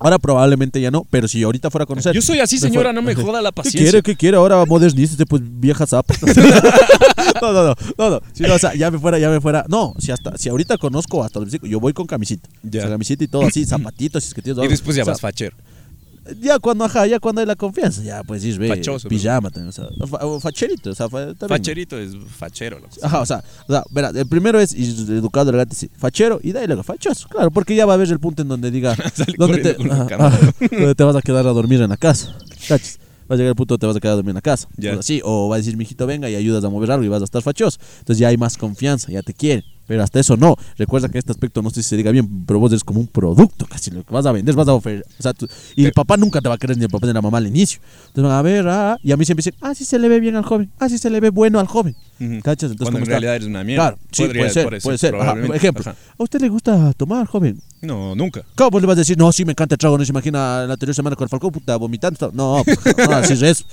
Ahora 0.00 0.18
probablemente 0.18 0.80
ya 0.80 0.90
no, 0.90 1.06
pero 1.10 1.28
si 1.28 1.42
ahorita 1.42 1.70
fuera 1.70 1.82
a 1.84 1.86
conocer. 1.86 2.14
Yo 2.14 2.22
soy 2.22 2.40
así, 2.40 2.58
señora, 2.58 2.92
no 2.92 3.02
me 3.02 3.14
joda 3.16 3.42
la 3.42 3.50
¿Qué 3.50 3.56
paciencia. 3.56 3.82
quiere? 3.82 4.02
¿Qué 4.02 4.16
quiere? 4.16 4.36
Ahora 4.38 4.64
modernícese, 4.64 5.26
pues 5.26 5.42
vieja 5.44 5.86
zapa. 5.86 6.14
no, 7.42 7.52
no, 7.52 7.64
no, 7.64 7.74
no, 7.98 8.10
no. 8.10 8.20
Si 8.32 8.42
no, 8.42 8.54
o 8.54 8.58
sea, 8.58 8.74
ya 8.74 8.90
me 8.90 8.98
fuera, 8.98 9.18
ya 9.18 9.28
me 9.28 9.40
fuera. 9.40 9.64
No, 9.68 9.94
si 9.98 10.10
hasta, 10.10 10.36
si 10.38 10.48
ahorita 10.48 10.78
conozco 10.78 11.22
hasta 11.22 11.38
los 11.38 11.46
versículos, 11.46 11.70
yo 11.70 11.80
voy 11.80 11.92
con 11.92 12.06
camisita. 12.06 12.48
Ya. 12.62 12.80
O 12.80 12.82
sea, 12.82 12.90
camisita 12.90 13.24
y 13.24 13.28
todo 13.28 13.42
así, 13.46 13.66
zapatitos, 13.66 14.24
si 14.24 14.28
es 14.28 14.34
que 14.34 14.42
tienes 14.42 14.64
Y 14.64 14.68
después 14.68 14.96
ya 14.96 15.04
vas 15.04 15.20
fachero. 15.20 15.54
Ya 16.40 16.58
cuando, 16.58 16.84
ajá, 16.84 17.06
ya 17.06 17.18
cuando 17.18 17.40
hay 17.40 17.46
la 17.46 17.56
confianza, 17.56 18.02
ya 18.02 18.22
pues 18.22 18.42
sí, 18.42 18.56
ve, 18.58 18.68
pijama, 19.08 19.50
también, 19.50 19.68
o 19.68 19.72
sea, 19.72 19.88
o 20.20 20.40
facherito, 20.40 20.90
o 20.90 20.94
sea, 20.94 21.08
fa- 21.08 21.24
bien. 21.26 21.36
Facherito 21.48 21.98
es 21.98 22.12
fachero, 22.36 22.78
loco. 22.78 22.90
Ajá, 23.02 23.20
o 23.20 23.26
sea, 23.26 23.42
o 23.66 23.72
sea, 23.72 23.84
verá, 23.90 24.10
el 24.10 24.26
primero 24.26 24.60
es 24.60 24.74
educado, 24.74 25.50
elegante, 25.50 25.74
sí, 25.74 25.90
fachero 25.96 26.40
y 26.42 26.52
de 26.52 26.60
ahí 26.60 26.66
luego 26.66 26.82
fachoso, 26.82 27.28
claro, 27.28 27.50
porque 27.50 27.74
ya 27.74 27.86
va 27.86 27.92
a 27.92 27.96
haber 27.96 28.08
el 28.10 28.18
punto 28.20 28.42
en 28.42 28.48
donde 28.48 28.70
diga 28.70 28.96
donde 29.38 29.58
te, 29.58 29.76
ajá, 29.90 30.06
ajá, 30.18 30.38
donde 30.70 31.04
vas 31.04 31.16
a 31.16 31.22
quedar 31.22 31.46
a 31.46 31.50
dormir 31.50 31.80
en 31.80 31.90
la 31.90 31.96
casa, 31.96 32.36
¿cachas? 32.68 32.98
Va 33.30 33.34
a 33.34 33.36
llegar 33.36 33.50
el 33.50 33.54
punto 33.56 33.74
donde 33.74 33.80
te 33.82 33.86
vas 33.86 33.96
a 33.96 34.00
quedar 34.00 34.12
a 34.12 34.16
dormir 34.16 34.30
en 34.30 34.34
la 34.36 34.40
casa, 34.42 34.68
Ya. 34.76 34.90
o 34.90 34.94
sea, 34.94 35.02
sí, 35.02 35.20
o 35.24 35.48
va 35.48 35.54
a 35.56 35.58
decir, 35.58 35.76
mijito, 35.76 36.04
venga 36.06 36.28
y 36.28 36.34
ayudas 36.34 36.64
a 36.64 36.68
mover 36.68 36.90
algo 36.90 37.04
y 37.04 37.08
vas 37.08 37.22
a 37.22 37.24
estar 37.24 37.42
fachoso, 37.42 37.78
entonces 38.00 38.18
ya 38.18 38.28
hay 38.28 38.36
más 38.36 38.56
confianza, 38.56 39.10
ya 39.12 39.22
te 39.22 39.32
quieren, 39.34 39.64
pero 39.90 40.04
hasta 40.04 40.20
eso 40.20 40.36
no, 40.36 40.54
recuerda 40.78 41.08
que 41.08 41.18
este 41.18 41.32
aspecto 41.32 41.62
no 41.62 41.70
sé 41.70 41.82
si 41.82 41.88
se 41.88 41.96
diga 41.96 42.12
bien, 42.12 42.44
pero 42.46 42.60
vos 42.60 42.70
eres 42.70 42.84
como 42.84 43.00
un 43.00 43.08
producto, 43.08 43.66
casi 43.66 43.90
lo 43.90 44.04
que 44.04 44.14
vas 44.14 44.24
a 44.24 44.30
vender, 44.30 44.54
vas 44.54 44.68
a 44.68 44.74
ofrecer, 44.74 45.04
o 45.18 45.22
sea, 45.22 45.32
tú- 45.34 45.48
y 45.74 45.84
el 45.84 45.90
papá 45.92 46.16
nunca 46.16 46.40
te 46.40 46.48
va 46.48 46.54
a 46.54 46.58
querer 46.58 46.76
ni 46.78 46.84
el 46.84 46.90
papá 46.90 47.08
ni 47.08 47.12
la 47.12 47.20
mamá 47.20 47.38
al 47.38 47.48
inicio, 47.48 47.80
entonces 48.06 48.22
van 48.22 48.32
a 48.38 48.42
ver, 48.42 48.68
ah, 48.68 48.96
y 49.02 49.10
a 49.10 49.16
mí 49.16 49.24
siempre 49.24 49.40
dicen, 49.42 49.54
ah, 49.60 49.74
sí 49.74 49.84
se 49.84 49.98
le 49.98 50.08
ve 50.08 50.20
bien 50.20 50.36
al 50.36 50.44
joven, 50.44 50.70
ah, 50.78 50.88
sí 50.88 50.96
se 50.96 51.10
le 51.10 51.18
ve 51.18 51.30
bueno 51.30 51.58
al 51.58 51.66
joven. 51.66 51.96
¿cachas? 52.44 52.70
Entonces, 52.70 52.76
Cuando 52.76 52.84
¿cómo 52.84 52.96
en 52.98 53.02
está? 53.04 53.10
realidad 53.12 53.34
eres 53.36 53.48
una 53.48 53.64
mierda. 53.64 53.82
Claro, 53.92 53.98
sí, 54.12 54.22
Podría- 54.24 54.42
puede 54.42 54.52
ser, 54.52 54.82
puede 54.82 54.98
ser. 54.98 55.14
Ajá, 55.16 55.34
por 55.46 55.56
ejemplo, 55.56 55.80
Ajá. 55.86 55.96
¿a 56.18 56.22
usted 56.22 56.40
le 56.42 56.48
gusta 56.50 56.92
tomar, 56.92 57.26
joven? 57.26 57.58
No, 57.82 58.14
nunca. 58.14 58.42
¿Cómo 58.56 58.78
le 58.78 58.86
vas 58.86 58.96
a 58.96 59.00
decir, 59.00 59.16
no, 59.16 59.32
sí, 59.32 59.44
me 59.44 59.52
encanta 59.52 59.74
el 59.74 59.78
trago, 59.78 59.96
no 59.96 60.04
se 60.04 60.10
imagina 60.10 60.66
la 60.66 60.74
anterior 60.74 60.94
semana 60.94 61.16
con 61.16 61.24
el 61.24 61.30
Falcón, 61.30 61.50
puta, 61.50 61.76
vomitando? 61.76 62.30
No, 62.34 62.62
pues, 62.64 62.78
no, 63.08 63.14
así 63.16 63.32
es 63.32 63.42
eso. 63.42 63.64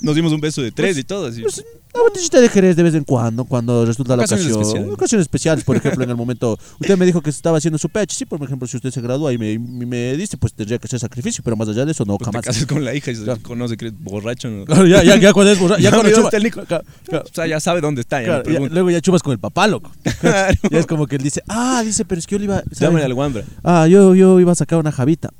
Nos 0.00 0.16
dimos 0.16 0.32
un 0.32 0.40
beso 0.40 0.62
de 0.62 0.72
tres 0.72 0.98
y 0.98 1.04
todo. 1.04 1.26
Así. 1.26 1.42
Pues, 1.42 1.64
una 1.94 2.04
botellita 2.04 2.40
de 2.40 2.48
Jerez 2.48 2.74
de 2.74 2.82
vez 2.82 2.94
en 2.94 3.04
cuando, 3.04 3.44
cuando 3.44 3.84
resulta 3.84 4.16
la 4.16 4.22
Ocasiones 4.22 4.46
ocasión. 4.46 4.62
especiales. 4.66 4.94
Ocasiones 4.94 5.22
especiales, 5.24 5.64
por 5.64 5.76
ejemplo, 5.76 6.02
en 6.02 6.10
el 6.10 6.16
momento. 6.22 6.58
Usted 6.80 6.96
me 6.98 7.06
dijo 7.06 7.20
que 7.20 7.30
se 7.30 7.36
estaba 7.36 7.58
haciendo 7.58 7.78
su 7.78 7.88
PH, 7.88 8.14
sí, 8.16 8.24
por 8.24 8.42
ejemplo, 8.42 8.66
si 8.66 8.78
usted 8.78 8.90
se 8.90 9.00
gradúa 9.00 9.32
y 9.32 9.38
me, 9.38 9.58
me 9.58 10.16
dice, 10.16 10.36
pues 10.38 10.54
tendría 10.54 10.78
que 10.78 10.86
hacer 10.86 10.98
sacrificio, 10.98 11.44
pero 11.44 11.54
más 11.54 11.68
allá 11.68 11.84
de 11.84 11.92
eso, 11.92 12.04
no, 12.04 12.16
Pues 12.18 12.30
te 12.30 12.32
jamás. 12.32 12.44
casas 12.46 12.66
con 12.66 12.84
la 12.84 12.94
hija 12.94 13.10
y 13.12 13.16
se 13.16 13.22
Claro. 13.24 13.40
conoce 13.42 13.76
que 13.76 13.86
eres 13.88 13.98
borracho. 14.02 14.48
¿no? 14.50 14.64
Claro, 14.64 14.86
ya, 14.86 15.04
ya, 15.04 15.16
ya 15.16 15.32
cuando 15.32 15.52
es 15.52 15.60
borra- 15.60 15.76
ya 15.78 15.90
Ya 15.90 15.96
cuando 16.00 16.10
chupa- 16.10 16.34
el. 16.36 16.50
Claro, 16.50 17.24
O 17.30 17.34
sea, 17.34 17.46
ya 17.46 17.60
sabe 17.60 17.80
dónde 17.80 18.00
está. 18.00 18.20
Ya 18.22 18.42
ya- 18.42 18.58
luego 18.58 18.90
ya 18.90 19.00
chupas 19.00 19.22
con 19.22 19.32
el 19.32 19.38
papá, 19.38 19.68
loco. 19.68 19.92
Claro. 20.20 20.58
Y 20.70 20.76
es 20.76 20.86
como 20.86 21.06
que 21.06 21.16
él 21.16 21.22
dice, 21.22 21.42
ah, 21.46 21.82
dice, 21.84 22.04
pero 22.06 22.18
es 22.18 22.26
que 22.26 22.34
yo 22.34 22.38
le 22.40 22.46
iba. 22.46 22.62
Llámale 22.70 23.04
al 23.04 23.12
Wambra. 23.12 23.44
Ah, 23.62 23.86
yo, 23.88 24.14
yo 24.14 24.40
iba 24.40 24.52
a 24.52 24.56
sacar 24.56 24.78
una 24.78 24.92
javita. 24.92 25.30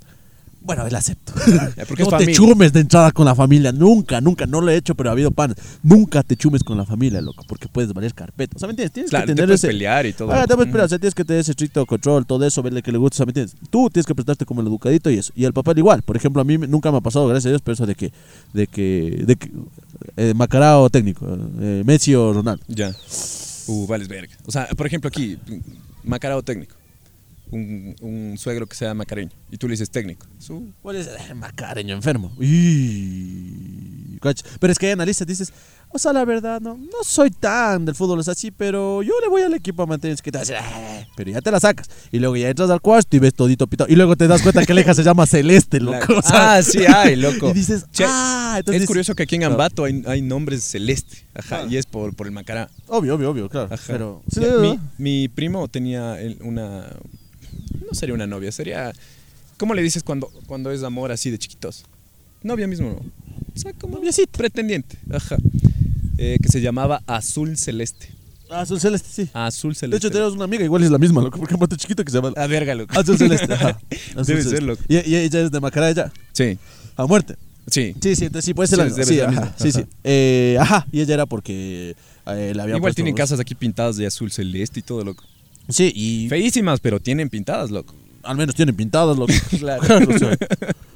Bueno, 0.65 0.87
él 0.87 0.95
acepto. 0.95 1.33
Porque 1.89 2.05
no 2.05 2.11
te 2.11 2.17
familia. 2.19 2.35
chumes 2.37 2.73
de 2.73 2.79
entrada 2.81 3.11
con 3.11 3.25
la 3.27 3.35
familia. 3.35 3.73
Nunca, 3.73 4.21
nunca. 4.21 4.47
No 4.47 4.61
lo 4.61 4.71
he 4.71 4.77
hecho, 4.77 4.95
pero 4.95 5.09
ha 5.11 5.13
habido 5.13 5.33
panes. 5.33 5.57
Nunca 5.83 6.23
te 6.23 6.37
chumes 6.37 6.63
con 6.63 6.79
la 6.79 6.85
familia, 6.87 7.21
loco. 7.21 7.43
Porque 7.49 7.67
puedes 7.67 7.93
valer 7.93 8.15
carpeta. 8.15 8.55
O 8.55 8.59
sea, 8.61 8.69
¿me 8.69 8.73
entiendes? 8.75 8.93
Tienes 8.93 9.11
Claro, 9.11 9.25
que 9.27 9.33
te 9.33 9.35
tener 9.35 9.49
puedes 9.49 9.61
ese. 9.61 9.67
pelear 9.67 10.07
y 10.07 10.13
todo. 10.13 10.31
Ah, 10.33 10.47
te 10.47 10.55
puedes 10.55 10.71
pelear. 10.71 10.87
O 10.87 10.89
sea, 10.89 11.01
tienes 11.01 11.17
que 11.17 11.25
tener 11.25 11.41
ese 11.41 11.51
estricto 11.51 11.85
control, 11.85 12.25
todo 12.27 12.47
eso, 12.47 12.63
verle 12.63 12.81
que 12.81 12.93
le 12.93 12.99
gusta. 12.99 13.15
o 13.15 13.17
sea, 13.17 13.27
¿Me 13.27 13.31
entiendes? 13.31 13.57
Tú 13.71 13.91
tienes 13.91 14.07
que 14.07 14.15
prestarte 14.15 14.47
como 14.47 14.61
el 14.61 14.69
educadito 14.69 15.11
y 15.11 15.19
eso. 15.19 15.33
Y 15.35 15.45
el 15.47 15.53
papá 15.53 15.73
igual. 15.77 16.03
Por 16.03 16.17
ejemplo, 16.17 16.41
a 16.41 16.45
mí 16.45 16.57
nunca 16.59 16.93
me 16.93 16.99
ha 16.99 17.01
pasado, 17.01 17.27
gracias 17.27 17.47
a 17.47 17.49
Dios, 17.51 17.63
pero 17.65 17.73
eso 17.75 17.85
de 17.87 17.97
que. 17.97 18.13
De 18.53 18.69
que. 18.69 19.25
De 19.27 19.35
que 19.35 19.51
eh, 20.17 20.33
Macarao 20.37 20.89
técnico. 20.91 21.27
eh, 21.61 21.83
Messi 21.85 22.15
o 22.15 22.33
Ronaldo. 22.33 22.63
Ya. 22.69 22.93
Uh, 23.67 23.87
vales 23.89 24.07
verga. 24.07 24.37
O 24.47 24.53
sea, 24.53 24.69
por 24.77 24.87
ejemplo, 24.87 25.09
aquí, 25.09 25.39
macarao 26.05 26.43
técnico. 26.45 26.77
Un, 27.53 27.95
un 28.01 28.39
suegro 28.39 28.67
que 28.67 28.75
sea 28.75 28.93
macareño. 28.95 29.31
Y 29.51 29.57
tú 29.59 29.69
le 29.69 29.75
dices 29.75 29.91
técnico. 29.91 30.27
Su- 30.39 30.73
¿Cuál 30.83 30.97
es? 30.97 31.07
Eh, 31.07 31.35
Macareño 31.35 31.95
enfermo. 31.95 32.33
Y... 32.41 34.19
Pero 34.61 34.73
es 34.73 34.79
que 34.79 34.87
ahí 34.87 34.93
analizas, 34.93 35.27
dices, 35.27 35.53
o 35.89 35.99
sea, 35.99 36.13
la 36.13 36.25
verdad, 36.25 36.61
no, 36.61 36.77
no 36.77 37.03
soy 37.05 37.31
tan 37.31 37.85
del 37.85 37.97
fútbol, 37.97 38.21
es 38.21 38.29
así, 38.29 38.53
pero 38.53 39.03
yo 39.03 39.13
le 39.21 39.29
voy 39.29 39.43
al 39.43 39.53
equipo 39.55 39.83
a 39.83 39.87
mantener 39.87 40.17
que 40.19 40.31
te 40.31 40.39
vas 40.39 40.49
a 40.49 40.53
decir, 40.53 40.65
"Ah", 40.73 41.05
pero 41.17 41.33
ya 41.33 41.41
te 41.41 41.51
la 41.51 41.59
sacas. 41.59 41.91
Y 42.13 42.21
luego 42.21 42.37
ya 42.37 42.49
entras 42.49 42.71
al 42.71 42.81
cuarto 42.81 43.17
y 43.17 43.19
ves 43.19 43.35
todito 43.35 43.67
pitado. 43.67 43.91
Y 43.93 43.97
luego 43.97 44.15
te 44.15 44.29
das 44.29 44.41
cuenta 44.43 44.65
que 44.65 44.75
la 44.75 44.81
hija 44.83 44.95
se 44.95 45.03
llama 45.03 45.27
Celeste, 45.27 45.81
loco. 45.81 46.15
o 46.19 46.23
sea, 46.23 46.55
ah, 46.55 46.63
sí, 46.63 46.85
ay, 46.87 47.17
loco. 47.17 47.49
Y 47.51 47.53
dices, 47.53 47.85
Che, 47.91 48.05
ah, 48.07 48.55
entonces. 48.59 48.83
es 48.83 48.87
curioso 48.87 49.15
que 49.17 49.25
aquí 49.25 49.35
en. 49.35 49.43
Ambato 49.45 49.83
hay, 49.85 50.05
hay 50.07 50.23
nombres 50.23 50.63
celeste. 50.63 51.27
Ajá. 51.35 51.67
Y 51.69 51.77
es 51.77 51.87
por, 51.87 52.15
por 52.15 52.29
el 52.29 52.33
macará. 52.33 52.71
Obvio, 52.87 53.17
obvio, 53.17 53.31
obvio, 53.31 53.49
claro. 53.49 53.75
Ajá. 53.75 53.83
Pero. 53.89 54.23
sí, 54.33 54.41
Ya, 54.41 54.47
no, 54.53 54.79
mi, 54.99 55.27
primo 55.29 55.67
tenía 55.67 56.21
el- 56.21 56.39
una. 56.43 56.87
No 57.87 57.95
sería 57.95 58.15
una 58.15 58.27
novia, 58.27 58.51
sería. 58.53 58.93
¿Cómo 59.59 59.75
le 59.75 59.83
dices 59.83 60.03
cuando, 60.03 60.29
cuando 60.47 60.71
es 60.71 60.83
amor 60.83 61.13
así 61.13 61.31
de 61.31 61.39
chiquitos? 61.39 61.85
Novia 62.43 62.67
mismo, 62.67 62.89
¿no? 62.91 62.97
O 63.55 63.59
sea, 63.59 63.73
como 63.75 63.97
Noviecita. 63.97 64.37
pretendiente. 64.39 64.99
Ajá. 65.13 65.37
Eh, 66.19 66.39
que 66.43 66.49
se 66.49 66.61
llamaba 66.61 67.03
Azul 67.07 67.57
Celeste. 67.57 68.09
Ah, 68.51 68.61
Azul 68.63 68.81
Celeste, 68.81 69.09
sí. 69.11 69.31
Azul 69.33 69.73
De 69.73 69.79
Celeste. 69.79 70.07
hecho, 70.07 70.13
tenemos 70.13 70.35
una 70.35 70.45
amiga, 70.45 70.65
igual 70.65 70.83
es 70.83 70.91
la 70.91 70.99
misma, 70.99 71.23
loco, 71.23 71.39
porque 71.39 71.55
es 71.55 71.61
más 71.61 71.69
chiquito 71.77 72.05
que 72.05 72.11
se 72.11 72.19
llama. 72.19 72.33
Ah, 72.37 72.47
verga, 72.47 72.75
loco. 72.75 72.99
Azul 72.99 73.17
Celeste, 73.17 73.53
ajá. 73.53 73.79
Azul 74.11 74.25
Debe 74.27 74.43
Celeste. 74.43 74.51
ser, 74.51 74.63
loco. 74.63 74.83
Y, 74.89 74.95
y 74.97 75.17
ella 75.17 75.41
es 75.41 75.51
de 75.51 75.61
Macará, 75.61 75.91
ya. 75.93 76.13
Sí, 76.33 76.59
A 76.97 77.07
muerte. 77.07 77.37
sí. 77.67 77.95
Sí, 78.03 78.17
sí, 78.17 78.25
entonces 78.27 78.45
sí, 78.45 78.55
puede 78.55 78.67
ser 78.67 78.79
Sí, 78.79 78.85
la 78.85 79.05
Sí, 79.05 79.05
ser 79.05 79.17
la 79.17 79.23
ajá, 79.25 79.31
misma, 79.41 79.55
sí, 79.59 79.69
ajá. 79.69 79.79
sí. 79.81 79.87
Eh, 80.05 80.57
ajá, 80.61 80.87
y 80.93 81.01
ella 81.01 81.15
era 81.15 81.27
porque 81.27 81.95
eh, 82.27 82.53
le 82.55 82.63
había 82.63 82.77
Igual 82.77 82.81
puesto- 82.81 82.97
tienen 82.97 83.15
casas 83.15 83.41
aquí 83.41 83.55
pintadas 83.55 83.97
de 83.97 84.07
azul 84.07 84.31
celeste 84.31 84.81
y 84.81 84.83
todo, 84.83 85.03
loco. 85.05 85.25
Sí, 85.69 85.93
y 85.95 86.29
Feísimas, 86.29 86.81
pero 86.81 87.01
tienen 87.01 87.29
pintadas, 87.31 87.71
loco. 87.71 87.95
al 88.23 88.37
menos 88.37 88.55
tienen 88.55 88.75
pintadas, 88.77 89.17
loco. 89.17 89.33
Claro. 89.59 89.83
o 90.15 90.19
sea, 90.19 90.37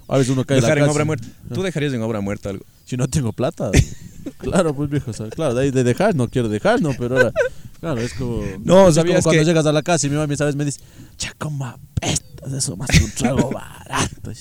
a 0.08 0.18
veces 0.18 0.32
uno 0.32 0.44
cae 0.44 0.58
en 0.58 0.62
la 0.62 0.68
Dejar 0.68 0.78
en 0.78 0.84
casa. 0.84 0.92
obra 0.94 1.04
muerta. 1.04 1.26
Tú 1.52 1.62
dejarías 1.62 1.92
en 1.92 2.02
obra 2.02 2.20
muerta 2.20 2.50
algo. 2.50 2.64
Si 2.84 2.96
no 2.96 3.08
tengo 3.08 3.32
plata. 3.32 3.70
claro, 4.38 4.74
pues 4.74 4.88
viejo, 4.90 5.10
o 5.10 5.14
sea, 5.14 5.28
claro, 5.30 5.54
de 5.54 5.62
ahí 5.64 5.70
de 5.70 5.82
dejar 5.84 6.14
no 6.14 6.28
quiero 6.28 6.48
dejar, 6.48 6.80
no, 6.82 6.92
pero 6.98 7.16
ahora 7.16 7.32
claro, 7.80 8.00
es 8.00 8.12
como 8.14 8.42
No, 8.64 8.88
es 8.88 8.94
¿sabías 8.96 9.16
como 9.16 9.22
cuando 9.24 9.40
que- 9.42 9.44
llegas 9.46 9.66
a 9.66 9.72
la 9.72 9.82
casa 9.82 10.06
y 10.06 10.10
mi 10.10 10.16
mamá 10.16 10.36
sabes 10.36 10.56
me 10.56 10.64
dice, 10.64 10.80
"Cha, 11.16 11.32
cómo 11.38 11.64
apestas 11.66 12.52
eso 12.52 12.76
más 12.76 12.88
que 12.90 13.04
un 13.04 13.10
trago 13.12 13.50
barato." 13.50 14.32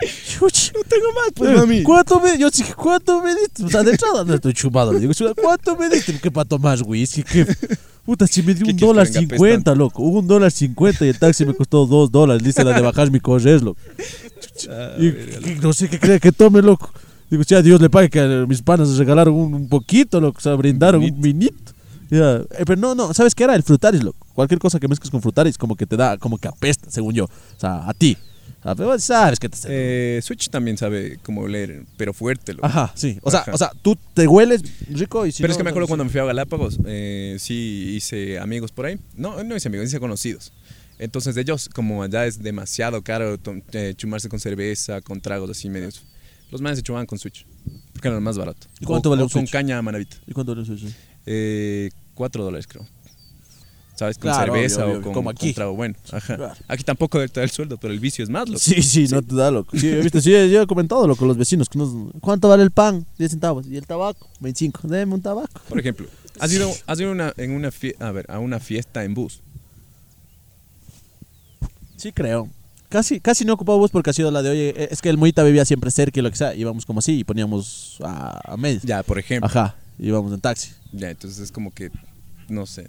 Chuch. 0.00 0.72
No 0.74 0.80
tengo 0.88 1.06
más, 1.12 1.30
pues, 1.34 1.50
Eh, 1.50 1.54
mami. 1.56 1.82
¿Cuánto 1.82 2.20
me, 2.20 2.38
yo 2.38 2.48
dije, 2.50 2.72
¿cuánto 2.74 3.20
me 3.20 3.34
diste? 3.34 3.64
O 3.64 3.68
sea, 3.68 3.82
de 3.82 3.90
entrada 3.90 4.22
no 4.24 4.34
estoy 4.34 4.52
chumado. 4.52 4.92
Le 4.92 5.00
digo, 5.00 5.12
¿cuánto 5.42 5.76
me 5.76 5.88
diste? 5.88 6.16
¿Qué 6.20 6.30
para 6.30 6.44
tomar 6.48 6.78
whisky? 6.82 7.24
¿Qué? 7.24 7.44
Puta, 8.08 8.26
si 8.26 8.42
me 8.42 8.54
dio 8.54 8.64
¿Qué 8.64 8.70
un 8.70 8.78
dólar 8.78 9.06
cincuenta, 9.06 9.74
loco. 9.74 10.02
Un 10.02 10.26
dólar 10.26 10.50
cincuenta 10.50 11.04
y 11.04 11.10
el 11.10 11.18
taxi 11.18 11.44
me 11.44 11.52
costó 11.52 11.84
dos 11.84 12.10
dólares. 12.10 12.42
Dice 12.42 12.64
la 12.64 12.72
de 12.72 12.80
bajar 12.80 13.10
mi 13.10 13.20
correr, 13.20 13.62
loco. 13.62 13.78
Ah, 14.70 14.96
Y 14.98 15.60
no 15.60 15.74
sé 15.74 15.90
qué 15.90 16.00
cree 16.00 16.18
que 16.18 16.32
tome, 16.32 16.62
loco. 16.62 16.90
Digo, 17.28 17.42
ya 17.42 17.60
Dios 17.60 17.82
le 17.82 17.90
pague 17.90 18.08
que 18.08 18.18
a 18.18 18.46
mis 18.46 18.62
panas 18.62 18.96
regalaron 18.96 19.34
un, 19.34 19.52
un 19.52 19.68
poquito, 19.68 20.22
loco. 20.22 20.38
O 20.38 20.40
sea, 20.40 20.54
brindaron 20.54 21.02
un 21.04 21.20
minito. 21.20 21.74
Ya. 22.10 22.36
Eh, 22.36 22.64
pero 22.64 22.80
no, 22.80 22.94
no, 22.94 23.12
¿sabes 23.12 23.34
qué 23.34 23.44
era? 23.44 23.54
El 23.54 23.62
frutaris, 23.62 24.02
loco. 24.02 24.26
Cualquier 24.32 24.58
cosa 24.58 24.80
que 24.80 24.88
mezcles 24.88 25.10
con 25.10 25.20
frutaris, 25.20 25.58
como 25.58 25.76
que 25.76 25.84
te 25.84 25.98
da, 25.98 26.16
como 26.16 26.38
que 26.38 26.48
apesta, 26.48 26.90
según 26.90 27.12
yo. 27.12 27.24
O 27.26 27.60
sea, 27.60 27.86
a 27.86 27.92
ti. 27.92 28.16
Pero 28.62 28.98
sabes 28.98 29.38
que 29.38 29.48
te 29.48 29.56
Eh, 29.68 30.20
Switch 30.22 30.48
también 30.50 30.76
sabe 30.76 31.18
cómo 31.22 31.42
oler, 31.42 31.84
pero 31.96 32.12
fuerte, 32.12 32.54
loco. 32.54 32.66
Ajá, 32.66 32.92
sí. 32.94 33.18
O 33.22 33.30
sea, 33.30 33.40
Ajá. 33.40 33.52
o 33.54 33.58
sea, 33.58 33.70
tú 33.82 33.96
te 34.14 34.26
hueles 34.26 34.62
rico 34.90 35.24
y 35.26 35.32
si 35.32 35.42
pero 35.42 35.48
no, 35.48 35.52
es 35.52 35.56
que 35.58 35.62
me 35.64 35.68
no, 35.68 35.70
acuerdo 35.70 35.86
sí. 35.86 35.90
cuando 35.90 36.04
me 36.04 36.10
fui 36.10 36.20
a 36.20 36.24
Galápagos, 36.24 36.78
eh, 36.86 37.36
sí 37.38 37.94
hice 37.96 38.38
amigos 38.38 38.72
por 38.72 38.86
ahí. 38.86 38.98
No, 39.14 39.42
no 39.44 39.56
hice 39.56 39.68
amigos, 39.68 39.86
hice 39.86 40.00
conocidos. 40.00 40.52
Entonces 40.98 41.36
ellos, 41.36 41.68
como 41.72 42.02
allá 42.02 42.26
es 42.26 42.42
demasiado 42.42 43.02
caro 43.02 43.38
eh, 43.72 43.94
chumarse 43.96 44.28
con 44.28 44.40
cerveza, 44.40 45.00
con 45.00 45.20
tragos 45.20 45.50
así 45.50 45.68
medios. 45.68 46.02
Los 46.50 46.60
manes 46.60 46.78
se 46.78 46.82
chumaban 46.82 47.06
con 47.06 47.18
Switch, 47.18 47.46
porque 47.92 48.08
era 48.08 48.16
lo 48.16 48.20
más 48.20 48.36
barato. 48.38 48.66
¿Y 48.80 48.84
cuánto 48.86 49.08
O- 49.08 49.10
vale 49.10 49.22
un 49.22 49.28
con 49.28 49.42
Switch? 49.42 49.52
caña 49.52 49.80
manavita. 49.82 50.16
¿Y 50.26 50.32
cuánto 50.32 50.54
vale 50.56 50.62
eso? 50.62 50.74
Eh, 51.26 51.90
cuatro 52.14 52.42
dólares 52.42 52.66
creo. 52.66 52.84
¿Sabes? 53.98 54.16
Con 54.16 54.30
Claro, 54.30 54.52
cerveza 54.54 54.84
obvio, 54.86 54.98
o 54.98 55.02
con, 55.02 55.12
como 55.12 55.24
con 55.30 55.36
aquí. 55.36 55.52
trago 55.52 55.74
bueno. 55.74 55.96
Ajá. 56.12 56.36
Claro. 56.36 56.54
Aquí 56.68 56.84
tampoco 56.84 57.18
te 57.28 57.40
da 57.40 57.42
el 57.44 57.50
sueldo, 57.50 57.78
pero 57.78 57.92
el 57.92 57.98
vicio 57.98 58.22
es 58.22 58.30
más, 58.30 58.48
loco. 58.48 58.60
Sí, 58.60 58.80
sí, 58.80 59.06
no 59.08 59.22
te 59.22 59.34
da, 59.34 59.50
loco. 59.50 59.76
Sí, 59.76 59.90
visto, 59.96 60.20
sí, 60.20 60.30
yo 60.30 60.62
he 60.62 60.66
comentado, 60.68 61.06
loco, 61.08 61.26
los 61.26 61.36
vecinos. 61.36 61.68
Que 61.68 61.78
nos, 61.78 61.90
¿Cuánto 62.20 62.48
vale 62.48 62.62
el 62.62 62.70
pan? 62.70 63.04
10 63.18 63.30
centavos. 63.32 63.66
¿Y 63.66 63.76
el 63.76 63.86
tabaco? 63.86 64.28
25. 64.38 64.86
Deme 64.86 65.14
un 65.14 65.20
tabaco. 65.22 65.60
Por 65.68 65.80
ejemplo, 65.80 66.06
has 66.38 66.52
ido, 66.52 66.70
has 66.86 67.00
ido 67.00 67.10
una, 67.10 67.32
en 67.36 67.50
una 67.50 67.70
fie- 67.70 67.96
a, 67.98 68.12
ver, 68.12 68.24
a 68.30 68.38
una 68.38 68.60
fiesta 68.60 69.02
en 69.02 69.14
bus. 69.14 69.40
Sí, 71.96 72.12
creo. 72.12 72.48
Casi, 72.88 73.20
casi 73.20 73.44
no 73.44 73.54
ocupaba 73.54 73.78
bus 73.78 73.90
porque 73.90 74.10
ha 74.10 74.12
sido 74.12 74.30
la 74.30 74.42
de, 74.42 74.50
oye, 74.50 74.68
eh, 74.76 74.88
es 74.90 75.02
que 75.02 75.08
el 75.10 75.18
Moita 75.18 75.42
vivía 75.42 75.64
siempre 75.64 75.90
cerca 75.90 76.20
y 76.20 76.22
lo 76.22 76.30
que 76.30 76.36
sea. 76.36 76.54
Íbamos 76.54 76.86
como 76.86 77.00
así 77.00 77.18
y 77.18 77.24
poníamos 77.24 77.98
a, 78.02 78.52
a 78.52 78.56
medio. 78.56 78.80
Ya, 78.84 79.02
por 79.02 79.18
ejemplo. 79.18 79.46
Ajá, 79.46 79.74
íbamos 79.98 80.32
en 80.32 80.40
taxi. 80.40 80.70
Ya, 80.92 81.10
entonces 81.10 81.38
es 81.40 81.52
como 81.52 81.72
que, 81.74 81.90
no 82.48 82.64
sé, 82.64 82.88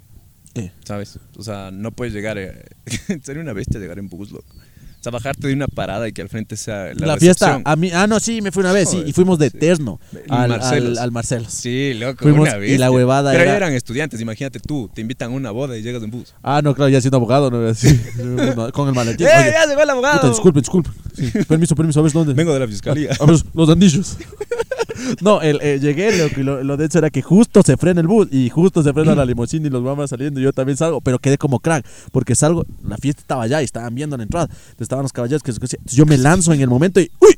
¿sabes? 0.84 1.20
O 1.38 1.44
sea, 1.44 1.72
no 1.72 1.92
puedes 1.92 2.14
llegar, 2.14 2.38
eh, 2.38 2.66
sería 3.24 3.42
una 3.42 3.54
bestia 3.54 3.80
llegar 3.80 4.00
en 4.00 4.10
loco. 4.32 4.56
O 5.00 5.02
sea, 5.02 5.14
bajarte 5.14 5.48
de 5.48 5.54
una 5.54 5.68
parada 5.68 6.10
y 6.10 6.12
que 6.12 6.22
al 6.22 6.28
frente 6.28 6.58
sea 6.58 6.94
la, 6.94 7.08
La, 7.08 7.18
fiesta, 7.18 7.62
a 7.64 7.76
mí, 7.78 7.90
ah, 7.94 8.06
no, 8.06 8.20
sí, 8.20 8.42
me 8.42 8.52
fui 8.52 8.60
una 8.62 8.74
vez, 8.74 8.90
sí, 8.90 8.98
Joder, 8.98 9.10
y 9.10 9.14
fuimos 9.14 9.40
de 9.40 9.50
sí. 9.50 9.58
Terno 9.58 9.98
al, 10.28 10.50
Marcelos. 10.50 10.98
al, 10.98 11.04
al 11.06 11.12
Marcelos. 11.14 11.54
Sí, 11.54 11.94
loco, 11.94 12.24
Fuimos 12.24 12.42
una 12.50 12.58
y 12.58 12.60
bestia. 12.60 12.80
la 12.80 12.92
huevada 12.92 13.32
Pero 13.32 13.44
era- 13.44 13.56
eran 13.56 13.74
estudiantes, 13.74 14.20
imagínate 14.20 14.60
tú, 14.60 14.90
te 14.94 15.00
invitan 15.00 15.32
a 15.32 15.36
una 15.36 15.52
boda 15.52 15.78
y 15.78 15.82
llegas 15.84 16.04
en 16.04 16.12
bus. 16.12 16.34
Ah, 16.44 16.62
no, 16.62 16.76
claro, 16.76 16.90
ya 16.90 17.00
siendo 17.00 17.16
abogado, 17.16 17.50
no, 17.50 17.74
sí, 17.74 17.98
con 18.74 18.90
el 18.90 18.94
maletín. 18.94 19.26
¡Eh, 19.26 19.32
Oye, 19.40 19.52
ya 19.54 19.66
llegó 19.68 19.82
el 19.84 19.90
abogado! 19.90 20.20
puta, 20.20 20.30
disculpen, 20.32 20.62
disculpen. 20.62 20.94
Sí, 21.16 21.32
permiso, 21.48 21.76
permiso, 21.76 22.00
a 22.02 22.04
ver 22.04 22.12
dónde. 22.12 22.34
Vengo 22.34 22.54
de 22.54 22.60
la 22.60 22.68
fiscalía. 22.68 23.12
A 23.20 23.26
ver, 23.26 23.38
los 23.54 23.70
andillos. 23.70 24.18
No, 25.22 25.42
el, 25.42 25.60
eh, 25.62 25.80
llegué, 25.80 26.18
loco, 26.18 26.42
y 26.42 26.44
lo, 26.44 26.62
lo 26.64 26.76
de 26.76 26.86
hecho 26.86 26.98
era 26.98 27.10
que 27.10 27.22
justo 27.22 27.62
se 27.64 27.78
frena 27.78 28.02
el 28.02 28.08
bus 28.08 28.28
y 28.32 28.50
justo 28.50 28.84
se 28.84 28.92
frena 28.92 29.16
la 29.16 29.24
limusina 29.26 29.68
y 29.68 29.70
los 29.70 29.82
mamás 29.82 30.10
saliendo 30.10 30.40
y 30.42 30.44
yo 30.44 30.52
también 30.52 30.78
salgo, 30.78 31.00
pero 31.00 31.20
quedé 31.20 31.38
como 31.38 31.60
crack, 31.60 31.86
porque 32.12 32.36
salgo, 32.36 32.66
la 32.86 32.98
fiesta 32.98 33.22
estaba 33.22 33.44
allá 33.44 33.62
y 33.62 33.66
estaban 33.66 33.96
viendo 33.96 34.18
la 34.18 34.24
entrada, 34.24 34.48
entonces 34.52 34.82
estaban 34.90 35.04
los 35.04 35.14
caballeros 35.14 35.44
que 35.44 35.52
se 35.52 35.58
entonces 35.58 35.80
yo 35.96 36.08
me 36.08 36.18
lanzo 36.18 36.52
en 36.52 36.62
el 36.62 36.68
momento 36.68 37.00
y 37.00 37.12
¡uy! 37.20 37.38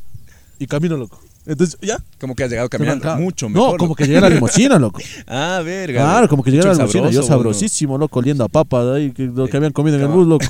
y 0.57 0.67
camino, 0.67 0.95
loco. 0.95 1.19
Entonces, 1.45 1.77
ya. 1.81 1.97
Como 2.19 2.35
que 2.35 2.43
has 2.43 2.49
llegado 2.51 2.69
caminando 2.69 3.15
mucho 3.17 3.49
mejor. 3.49 3.71
No, 3.71 3.77
como 3.77 3.89
loco. 3.89 3.95
que 3.95 4.05
llegué 4.05 4.19
a 4.19 4.21
la 4.21 4.29
limusina, 4.35 4.77
loco. 4.77 5.01
Ah, 5.27 5.61
verga. 5.65 6.01
Claro, 6.01 6.29
como 6.29 6.43
que 6.43 6.51
llegué 6.51 6.63
a 6.63 6.67
la 6.67 6.73
limusina, 6.75 7.09
yo 7.09 7.23
sabroso, 7.23 7.27
sabrosísimo, 7.27 7.97
loco, 7.97 8.19
oliendo 8.19 8.43
a 8.43 8.47
papas 8.47 8.85
ahí, 8.95 9.11
que, 9.11 9.23
lo 9.23 9.47
que 9.47 9.57
habían 9.57 9.73
comido 9.73 9.97
en 9.97 10.03
el 10.03 10.07
bus, 10.07 10.27
loco. 10.27 10.45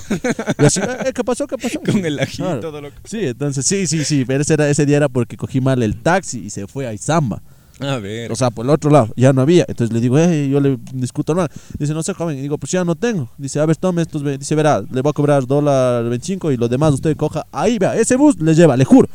Y 0.60 0.66
así, 0.66 0.82
eh, 0.82 1.12
¿qué 1.16 1.24
pasó? 1.24 1.48
¿Qué 1.48 1.58
pasó? 1.58 1.80
Con 1.80 2.06
el 2.06 2.20
ají 2.20 2.38
Claro. 2.38 2.60
todo, 2.60 2.82
loco. 2.82 2.96
Sí, 3.06 3.20
entonces, 3.22 3.66
sí, 3.66 3.88
sí, 3.88 4.04
sí, 4.04 4.26
pero 4.26 4.42
ese, 4.42 4.54
era, 4.54 4.70
ese 4.70 4.86
día 4.86 4.98
era 4.98 5.10
porque 5.10 5.38
cogí 5.38 5.62
mal 5.62 5.82
el 5.82 5.96
taxi 5.96 6.40
y 6.40 6.50
se 6.50 6.68
fue 6.68 6.86
a 6.86 6.94
Izamba. 6.94 7.42
A 7.80 7.98
ver. 7.98 8.32
O 8.32 8.36
sea, 8.36 8.52
por 8.52 8.66
el 8.66 8.70
otro 8.70 8.90
lado, 8.92 9.10
ya 9.16 9.34
no 9.34 9.42
había. 9.42 9.66
Entonces 9.68 9.94
le 9.94 10.00
digo, 10.00 10.18
eh, 10.20 10.50
yo 10.50 10.60
le 10.60 10.78
discuto 10.94 11.34
normal. 11.34 11.52
Dice, 11.80 11.94
no 11.94 12.04
sé, 12.04 12.14
joven. 12.14 12.38
Y 12.38 12.42
digo, 12.42 12.58
pues 12.58 12.72
ya 12.72 12.84
no 12.84 12.96
tengo. 12.96 13.30
Dice, 13.38 13.60
a 13.60 13.66
ver, 13.66 13.76
tome 13.76 14.02
estos. 14.02 14.24
Dice, 14.24 14.56
verá, 14.56 14.82
le 14.82 15.02
voy 15.02 15.10
a 15.10 15.14
cobrar 15.14 15.46
dólar 15.48 16.04
25 16.04 16.52
y 16.52 16.58
los 16.58 16.70
demás 16.70 16.94
usted 16.94 17.16
coja. 17.18 17.46
Ahí, 17.52 17.80
vea, 17.80 17.96
ese 17.96 18.16
bus 18.16 18.40
le 18.40 18.54
lleva, 18.54 18.78
le 18.78 18.86
juro. 18.86 19.08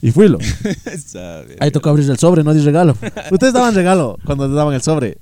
Y 0.00 0.10
verga. 0.12 0.38
Ahí 1.58 1.70
tocó 1.70 1.90
abrir 1.90 2.08
el 2.08 2.18
sobre, 2.18 2.44
no 2.44 2.54
di 2.54 2.60
regalo. 2.60 2.96
Ustedes 3.30 3.52
daban 3.52 3.74
regalo 3.74 4.18
cuando 4.24 4.48
te 4.48 4.54
daban 4.54 4.74
el 4.74 4.82
sobre. 4.82 5.18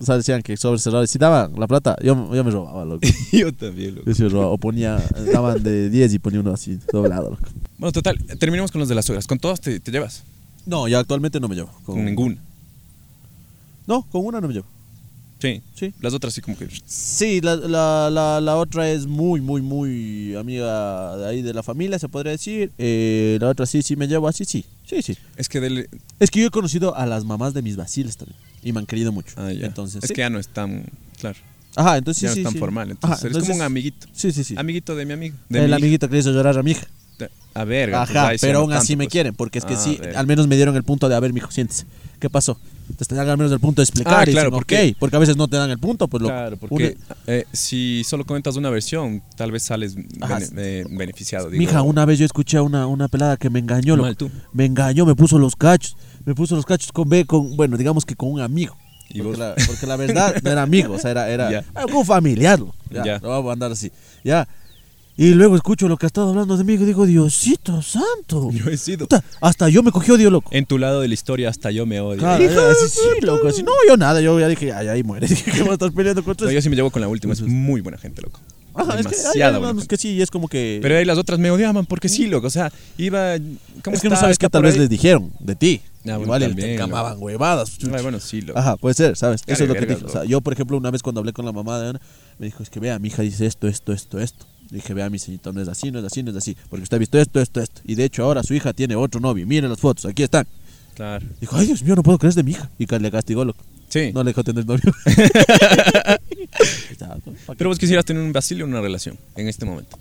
O 0.00 0.04
sea, 0.04 0.16
decían 0.16 0.42
que 0.42 0.56
sobre 0.56 0.78
cerrado. 0.78 1.04
Y 1.04 1.06
si 1.06 1.18
daban 1.18 1.52
la 1.58 1.68
plata, 1.68 1.96
yo, 2.02 2.34
yo 2.34 2.42
me 2.42 2.50
robaba, 2.50 2.84
loco. 2.84 3.06
Yo 3.32 3.52
también, 3.52 3.96
loco. 3.96 4.10
Yo 4.10 4.28
robaba. 4.28 4.50
O 4.50 4.58
ponía, 4.58 4.98
daban 5.32 5.62
de 5.62 5.90
10 5.90 6.14
y 6.14 6.18
ponía 6.18 6.40
uno 6.40 6.52
así, 6.52 6.78
doblado, 6.92 7.30
loco. 7.30 7.42
Bueno, 7.78 7.92
total, 7.92 8.18
terminemos 8.38 8.72
con 8.72 8.80
los 8.80 8.88
de 8.88 8.94
las 8.94 9.04
suegras. 9.04 9.26
¿Con 9.26 9.38
todas 9.38 9.60
te, 9.60 9.78
te 9.78 9.92
llevas? 9.92 10.24
No, 10.66 10.88
ya 10.88 10.98
actualmente 10.98 11.40
no 11.40 11.48
me 11.48 11.56
llevo. 11.56 11.70
Con, 11.84 12.04
ninguna. 12.04 12.36
No, 13.86 14.02
con 14.10 14.24
una 14.24 14.40
no 14.40 14.48
me 14.48 14.54
llevo. 14.54 14.66
Sí. 15.40 15.62
Sí. 15.74 15.94
Las 16.00 16.12
otras 16.12 16.34
sí 16.34 16.42
como 16.42 16.56
que... 16.56 16.68
Sí, 16.86 17.40
la, 17.40 17.56
la, 17.56 18.10
la, 18.10 18.40
la 18.40 18.56
otra 18.56 18.90
es 18.90 19.06
muy, 19.06 19.40
muy, 19.40 19.62
muy 19.62 20.34
amiga 20.36 21.16
de 21.16 21.28
ahí 21.28 21.42
de 21.42 21.54
la 21.54 21.62
familia, 21.62 21.98
se 21.98 22.08
podría 22.08 22.32
decir. 22.32 22.72
Eh, 22.76 23.38
la 23.40 23.48
otra 23.48 23.64
sí, 23.64 23.82
sí 23.82 23.96
me 23.96 24.06
llevo 24.06 24.28
así, 24.28 24.44
sí. 24.44 24.64
Sí, 24.84 25.00
sí. 25.02 25.16
Es 25.36 25.48
que 25.48 25.60
del... 25.60 25.88
Es 26.18 26.30
que 26.30 26.40
yo 26.40 26.46
he 26.48 26.50
conocido 26.50 26.94
a 26.94 27.06
las 27.06 27.24
mamás 27.24 27.54
de 27.54 27.62
mis 27.62 27.76
vaciles 27.76 28.18
también. 28.18 28.38
Y 28.62 28.72
me 28.72 28.80
han 28.80 28.86
querido 28.86 29.12
mucho. 29.12 29.32
Ah, 29.38 29.50
ya. 29.50 29.66
Entonces, 29.66 30.02
es 30.02 30.08
sí. 30.08 30.14
que 30.14 30.20
ya 30.20 30.30
no 30.30 30.38
es 30.38 30.48
tan... 30.48 30.84
Claro. 31.18 31.38
Ajá, 31.74 31.96
entonces 31.96 32.20
sí, 32.20 32.26
ya 32.26 32.30
no 32.30 32.34
sí, 32.34 32.40
es 32.40 32.44
tan 32.44 32.52
sí. 32.52 32.58
formal. 32.58 32.90
Entonces 32.90 33.18
Ajá, 33.18 33.26
eres 33.28 33.38
como 33.38 33.54
un 33.54 33.62
amiguito. 33.62 34.06
Sí, 34.12 34.32
sí, 34.32 34.44
sí. 34.44 34.54
Amiguito 34.58 34.94
de 34.94 35.06
mi 35.06 35.14
amigo. 35.14 35.36
De 35.48 35.60
El 35.64 35.68
mi 35.70 35.76
amiguito 35.76 36.06
que 36.08 36.14
le 36.14 36.20
hizo 36.20 36.32
llorar 36.32 36.58
a 36.58 36.62
mi 36.62 36.72
hija. 36.72 36.86
A 37.52 37.64
ver, 37.64 37.90
pues, 37.90 38.10
Ajá, 38.10 38.30
pero 38.40 38.60
aún 38.60 38.72
así 38.72 38.94
me 38.96 39.08
quieren, 39.08 39.34
porque 39.34 39.58
es 39.58 39.64
que 39.64 39.76
sí, 39.76 39.98
al 40.14 40.26
menos 40.26 40.46
me 40.46 40.54
dieron 40.56 40.76
el 40.76 40.84
punto 40.84 41.08
de, 41.08 41.16
a 41.16 41.20
ver, 41.20 41.32
mijo, 41.32 41.50
siéntese. 41.50 41.84
¿Qué 42.20 42.30
pasó? 42.30 42.58
Te 42.96 43.02
están 43.04 43.18
al 43.18 43.36
menos 43.38 43.50
el 43.52 43.60
punto 43.60 43.80
de 43.80 43.84
explicar. 43.84 44.14
Ah, 44.20 44.22
y 44.28 44.32
claro, 44.32 44.48
dicen, 44.50 44.58
porque- 44.58 44.96
porque 44.98 45.16
a 45.16 45.18
veces 45.18 45.36
no 45.36 45.48
te 45.48 45.56
dan 45.56 45.70
el 45.70 45.78
punto, 45.78 46.06
pues 46.08 46.22
lo. 46.22 46.28
Claro, 46.28 46.56
porque 46.58 46.96
eh, 47.26 47.44
si 47.52 48.02
solo 48.04 48.24
comentas 48.24 48.56
una 48.56 48.68
versión, 48.70 49.22
tal 49.36 49.52
vez 49.52 49.62
sales 49.64 49.96
Ajá. 50.20 50.38
bene- 50.38 50.50
eh, 50.80 50.84
beneficiado. 50.90 51.48
digo. 51.50 51.58
Mija, 51.60 51.82
una 51.82 52.04
vez 52.04 52.18
yo 52.18 52.26
escuché 52.26 52.56
a 52.58 52.62
una, 52.62 52.86
una 52.86 53.08
pelada 53.08 53.36
que 53.36 53.48
me 53.50 53.58
engañó. 53.58 53.96
Mal 53.96 54.16
tú. 54.16 54.30
Me 54.52 54.64
engañó, 54.66 55.06
me 55.06 55.14
puso 55.14 55.38
los 55.38 55.56
cachos. 55.56 55.96
Me 56.24 56.34
puso 56.34 56.54
los 56.56 56.66
cachos 56.66 56.92
con 56.92 57.08
B, 57.08 57.24
con, 57.24 57.56
bueno, 57.56 57.76
digamos 57.76 58.04
que 58.04 58.14
con 58.16 58.30
un 58.30 58.40
amigo. 58.40 58.76
¿Y 59.08 59.22
porque, 59.22 59.38
la, 59.38 59.54
porque 59.66 59.86
la 59.86 59.96
verdad 59.96 60.36
no 60.42 60.50
era 60.50 60.62
amigo, 60.62 60.94
o 60.94 60.98
sea, 60.98 61.10
era, 61.10 61.28
era 61.28 61.64
algo 61.74 62.04
familiar. 62.04 62.60
Ya, 62.90 63.04
Ya. 63.04 63.18
lo 63.20 63.30
vamos 63.30 63.50
a 63.50 63.52
andar 63.54 63.72
así. 63.72 63.90
Ya. 64.22 64.46
Y 65.20 65.34
luego 65.34 65.54
escucho 65.54 65.86
lo 65.86 65.98
que 65.98 66.06
ha 66.06 66.08
estado 66.08 66.30
hablando 66.30 66.56
de 66.56 66.64
mí 66.64 66.72
y 66.72 66.76
digo, 66.78 67.04
Diosito 67.04 67.82
santo. 67.82 68.50
Yo 68.52 68.70
he 68.70 68.78
sido. 68.78 69.00
Puta, 69.00 69.22
hasta 69.42 69.68
yo 69.68 69.82
me 69.82 69.92
cogió 69.92 70.14
odio, 70.14 70.30
loco. 70.30 70.48
En 70.50 70.64
tu 70.64 70.78
lado 70.78 71.02
de 71.02 71.08
la 71.08 71.12
historia 71.12 71.50
hasta 71.50 71.70
yo 71.70 71.84
me 71.84 72.00
odio. 72.00 72.20
Claro, 72.20 72.42
ya, 72.50 72.70
así, 72.70 72.88
sí, 72.88 73.20
loco. 73.20 73.48
Así, 73.48 73.62
no, 73.62 73.70
yo 73.86 73.98
nada, 73.98 74.22
yo 74.22 74.40
ya 74.40 74.48
dije, 74.48 74.72
ay, 74.72 74.88
ahí 74.88 75.02
muere. 75.02 75.26
Dije, 75.28 75.50
¿qué 75.50 75.60
vas 75.60 75.72
a 75.72 75.72
estar 75.74 75.92
peleando 75.92 76.24
contra 76.24 76.46
No, 76.46 76.52
yo 76.52 76.62
sí 76.62 76.70
me 76.70 76.76
llevo 76.76 76.90
con 76.90 77.02
la 77.02 77.08
última, 77.08 77.34
es 77.34 77.42
muy 77.42 77.82
buena 77.82 77.98
gente, 77.98 78.22
loco. 78.22 78.40
Ajá, 78.72 78.98
es 78.98 79.06
que 79.06 79.14
hay 79.14 79.52
Demasiada 79.52 79.86
que 79.86 79.96
sí, 79.98 80.22
es 80.22 80.30
como 80.30 80.48
que. 80.48 80.78
Pero 80.80 80.96
ahí 80.96 81.04
las 81.04 81.18
otras 81.18 81.38
me 81.38 81.50
odiaban 81.50 81.84
porque 81.84 82.08
sí, 82.08 82.26
loco. 82.26 82.46
O 82.46 82.50
sea, 82.50 82.72
iba. 82.96 83.34
¿cómo 83.84 83.96
es 83.96 84.00
que 84.00 84.08
no 84.08 84.16
sabes 84.16 84.38
qué 84.38 84.48
tal 84.48 84.62
vez 84.62 84.78
les 84.78 84.88
dijeron 84.88 85.32
de 85.38 85.54
ti. 85.54 85.82
Ah, 86.06 86.16
bueno, 86.16 86.22
Igual 86.22 86.50
y 86.50 86.54
te 86.54 86.76
camaban 86.76 87.16
huevadas. 87.18 87.78
Ay, 87.82 88.02
bueno, 88.02 88.20
sí, 88.20 88.40
loco. 88.40 88.58
Ajá, 88.58 88.76
puede 88.76 88.94
ser, 88.94 89.16
¿sabes? 89.16 89.42
Eso 89.46 89.64
es 89.64 89.68
lo 89.68 89.74
que. 89.74 89.92
O 89.92 90.08
sea, 90.08 90.24
yo, 90.24 90.40
por 90.40 90.54
ejemplo, 90.54 90.76
una 90.76 90.90
vez 90.90 91.02
cuando 91.02 91.20
hablé 91.20 91.32
con 91.32 91.44
la 91.44 91.52
mamá 91.52 91.78
de 91.78 91.90
Ana, 91.90 92.00
me 92.38 92.46
dijo, 92.46 92.62
es 92.62 92.70
que 92.70 92.80
vea, 92.80 92.98
mi 92.98 93.08
hija 93.08 93.22
dice 93.22 93.46
esto, 93.46 93.68
esto, 93.68 93.92
esto, 93.92 94.18
esto. 94.18 94.46
Le 94.70 94.76
dije, 94.76 94.94
vea, 94.94 95.10
mi 95.10 95.18
señorita, 95.18 95.52
no 95.52 95.60
es 95.60 95.68
así, 95.68 95.90
no 95.90 95.98
es 95.98 96.04
así, 96.04 96.22
no 96.22 96.30
es 96.30 96.36
así. 96.36 96.56
Porque 96.68 96.84
usted 96.84 96.96
ha 96.96 96.98
visto 96.98 97.18
esto, 97.18 97.40
esto, 97.40 97.60
esto. 97.60 97.80
Y 97.84 97.96
de 97.96 98.04
hecho, 98.04 98.24
ahora 98.24 98.42
su 98.42 98.54
hija 98.54 98.72
tiene 98.72 98.96
otro 98.96 99.20
novio. 99.20 99.46
Miren 99.46 99.68
las 99.68 99.80
fotos, 99.80 100.06
aquí 100.06 100.22
están. 100.22 100.46
Claro. 100.94 101.26
Dijo, 101.40 101.56
ay, 101.56 101.66
Dios 101.66 101.82
mío, 101.82 101.96
no 101.96 102.02
puedo 102.02 102.18
creer, 102.18 102.30
es 102.30 102.36
de 102.36 102.44
mi 102.44 102.52
hija. 102.52 102.70
Y 102.78 102.86
le 102.86 103.10
castigó, 103.10 103.44
loco. 103.44 103.64
Sí. 103.88 104.12
No 104.14 104.22
le 104.22 104.30
dejó 104.30 104.44
tener 104.44 104.64
novio. 104.64 104.94
Pero 107.58 107.70
vos 107.70 107.78
quisieras 107.78 108.04
tener 108.04 108.22
un 108.22 108.32
vacío 108.32 108.64
o 108.64 108.68
una 108.68 108.80
relación 108.80 109.18
en 109.36 109.48
este 109.48 109.66
momento. 109.66 109.98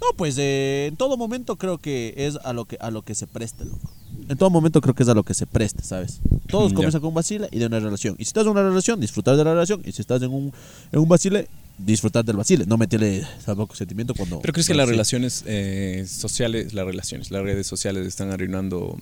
No, 0.00 0.06
pues 0.16 0.36
eh, 0.38 0.86
en 0.88 0.96
todo 0.96 1.16
momento 1.16 1.56
creo 1.56 1.78
que 1.78 2.14
es 2.16 2.36
a 2.44 2.52
lo 2.52 2.64
que 2.66 2.76
a 2.80 2.90
lo 2.90 3.02
que 3.02 3.14
se 3.14 3.26
preste, 3.26 3.64
loco. 3.64 3.90
En 4.28 4.36
todo 4.36 4.50
momento 4.50 4.80
creo 4.80 4.94
que 4.94 5.02
es 5.02 5.08
a 5.08 5.14
lo 5.14 5.22
que 5.24 5.34
se 5.34 5.46
preste, 5.46 5.82
¿sabes? 5.82 6.20
Todos 6.48 6.70
Ya. 6.70 6.74
comienzan 6.76 7.00
con 7.00 7.08
un 7.08 7.14
vacile 7.14 7.48
y 7.50 7.58
de 7.58 7.66
una 7.66 7.80
relación. 7.80 8.14
Y 8.18 8.24
si 8.24 8.28
estás 8.30 8.44
en 8.44 8.50
una 8.50 8.62
relación, 8.62 9.00
disfrutar 9.00 9.36
de 9.36 9.44
la 9.44 9.52
relación. 9.52 9.80
Y 9.84 9.92
si 9.92 10.02
estás 10.02 10.20
en 10.22 10.32
un, 10.32 10.52
en 10.92 10.98
un 11.00 11.08
vacile, 11.08 11.48
disfrutar 11.78 12.24
del 12.24 12.36
vacile. 12.36 12.66
No 12.66 12.76
meterle 12.76 13.26
tampoco 13.46 13.74
sentimiento 13.74 14.14
cuando... 14.14 14.40
Pero 14.40 14.52
crees 14.52 14.66
que 14.66 14.74
las 14.74 14.88
relaciones 14.88 15.44
eh, 15.46 16.04
sociales, 16.08 16.74
las 16.74 16.84
relaciones, 16.84 17.30
las 17.30 17.42
redes 17.42 17.66
sociales 17.66 18.06
están 18.06 18.30
arruinando 18.30 18.98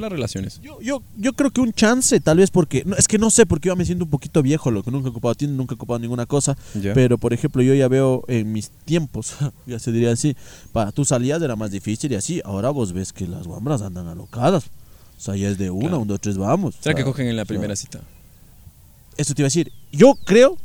las 0.00 0.10
relaciones. 0.10 0.60
Yo, 0.62 0.80
yo, 0.80 1.02
yo 1.16 1.32
creo 1.34 1.50
que 1.50 1.60
un 1.60 1.72
chance, 1.72 2.18
tal 2.20 2.38
vez 2.38 2.50
porque... 2.50 2.82
No, 2.84 2.96
es 2.96 3.06
que 3.08 3.18
no 3.18 3.30
sé, 3.30 3.46
porque 3.46 3.68
yo 3.68 3.76
me 3.76 3.84
siento 3.84 4.04
un 4.04 4.10
poquito 4.10 4.42
viejo, 4.42 4.70
lo 4.70 4.82
que 4.82 4.90
nunca 4.90 5.08
he 5.08 5.10
ocupado 5.10 5.34
Tinder, 5.34 5.56
nunca 5.56 5.74
he 5.74 5.76
ocupado 5.76 5.98
ninguna 5.98 6.26
cosa. 6.26 6.56
Pero, 6.94 7.18
por 7.18 7.32
ejemplo, 7.32 7.62
yo 7.62 7.74
ya 7.74 7.88
veo 7.88 8.24
en 8.28 8.52
mis 8.52 8.70
tiempos, 8.84 9.34
ya 9.66 9.78
se 9.78 9.92
diría 9.92 10.12
así, 10.12 10.36
para 10.72 10.92
tú 10.92 11.04
salías 11.04 11.40
era 11.42 11.56
más 11.56 11.70
difícil 11.70 12.12
y 12.12 12.14
así. 12.14 12.40
Ahora 12.44 12.70
vos 12.70 12.92
ves 12.92 13.12
que 13.12 13.26
las 13.26 13.46
guambras 13.46 13.82
andan 13.82 14.08
alocadas. 14.08 14.64
O 15.16 15.20
sea, 15.20 15.36
ya 15.36 15.48
es 15.48 15.58
de 15.58 15.70
una, 15.70 15.88
Claro. 15.88 16.00
un, 16.00 16.08
dos, 16.08 16.20
tres, 16.20 16.36
vamos. 16.36 16.74
¿Será 16.80 16.94
O 16.94 16.96
que 16.96 17.04
cogen 17.04 17.28
en 17.28 17.36
la 17.36 17.42
o 17.42 17.46
sea, 17.46 17.48
primera 17.54 17.76
cita? 17.76 18.00
Eso 19.16 19.34
te 19.34 19.42
iba 19.42 19.46
a 19.46 19.50
decir. 19.50 19.72
Yo 19.92 20.14
creo 20.24 20.56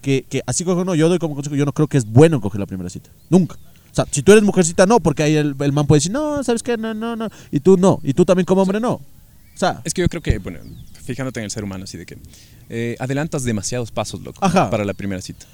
que, 0.00 0.24
que 0.28 0.40
así 0.46 0.64
cojo 0.64 0.84
no, 0.84 0.94
yo 0.94 1.08
doy 1.08 1.18
como 1.18 1.34
consejo, 1.34 1.56
yo 1.56 1.64
no 1.66 1.72
creo 1.72 1.88
que 1.88 1.98
es 1.98 2.04
bueno 2.06 2.40
coger 2.40 2.60
la 2.60 2.66
primera 2.66 2.88
cita. 2.88 3.10
Nunca. 3.28 3.56
O 3.96 4.02
sea, 4.04 4.06
si 4.10 4.22
tú 4.22 4.32
eres 4.32 4.44
mujercita, 4.44 4.84
no, 4.84 5.00
porque 5.00 5.22
ahí 5.22 5.36
el, 5.36 5.54
el 5.58 5.72
man 5.72 5.86
puede 5.86 5.98
decir, 6.00 6.12
no, 6.12 6.44
¿sabes 6.44 6.62
qué? 6.62 6.76
No, 6.76 6.92
no, 6.92 7.16
no. 7.16 7.30
Y 7.50 7.60
tú 7.60 7.78
no. 7.78 7.98
Y 8.02 8.12
tú 8.12 8.26
también 8.26 8.44
como 8.44 8.60
hombre, 8.60 8.78
no. 8.78 8.92
O 8.92 9.02
sea, 9.54 9.80
Es 9.84 9.94
que 9.94 10.02
yo 10.02 10.08
creo 10.10 10.20
que, 10.20 10.36
bueno, 10.38 10.58
fijándote 11.02 11.40
en 11.40 11.44
el 11.44 11.50
ser 11.50 11.64
humano, 11.64 11.84
así 11.84 11.96
de 11.96 12.04
que 12.04 12.18
eh, 12.68 12.96
adelantas 12.98 13.42
demasiados 13.44 13.90
pasos, 13.90 14.20
loco, 14.20 14.44
Ajá. 14.44 14.68
para 14.68 14.84
la 14.84 14.92
primera 14.92 15.22
cita. 15.22 15.46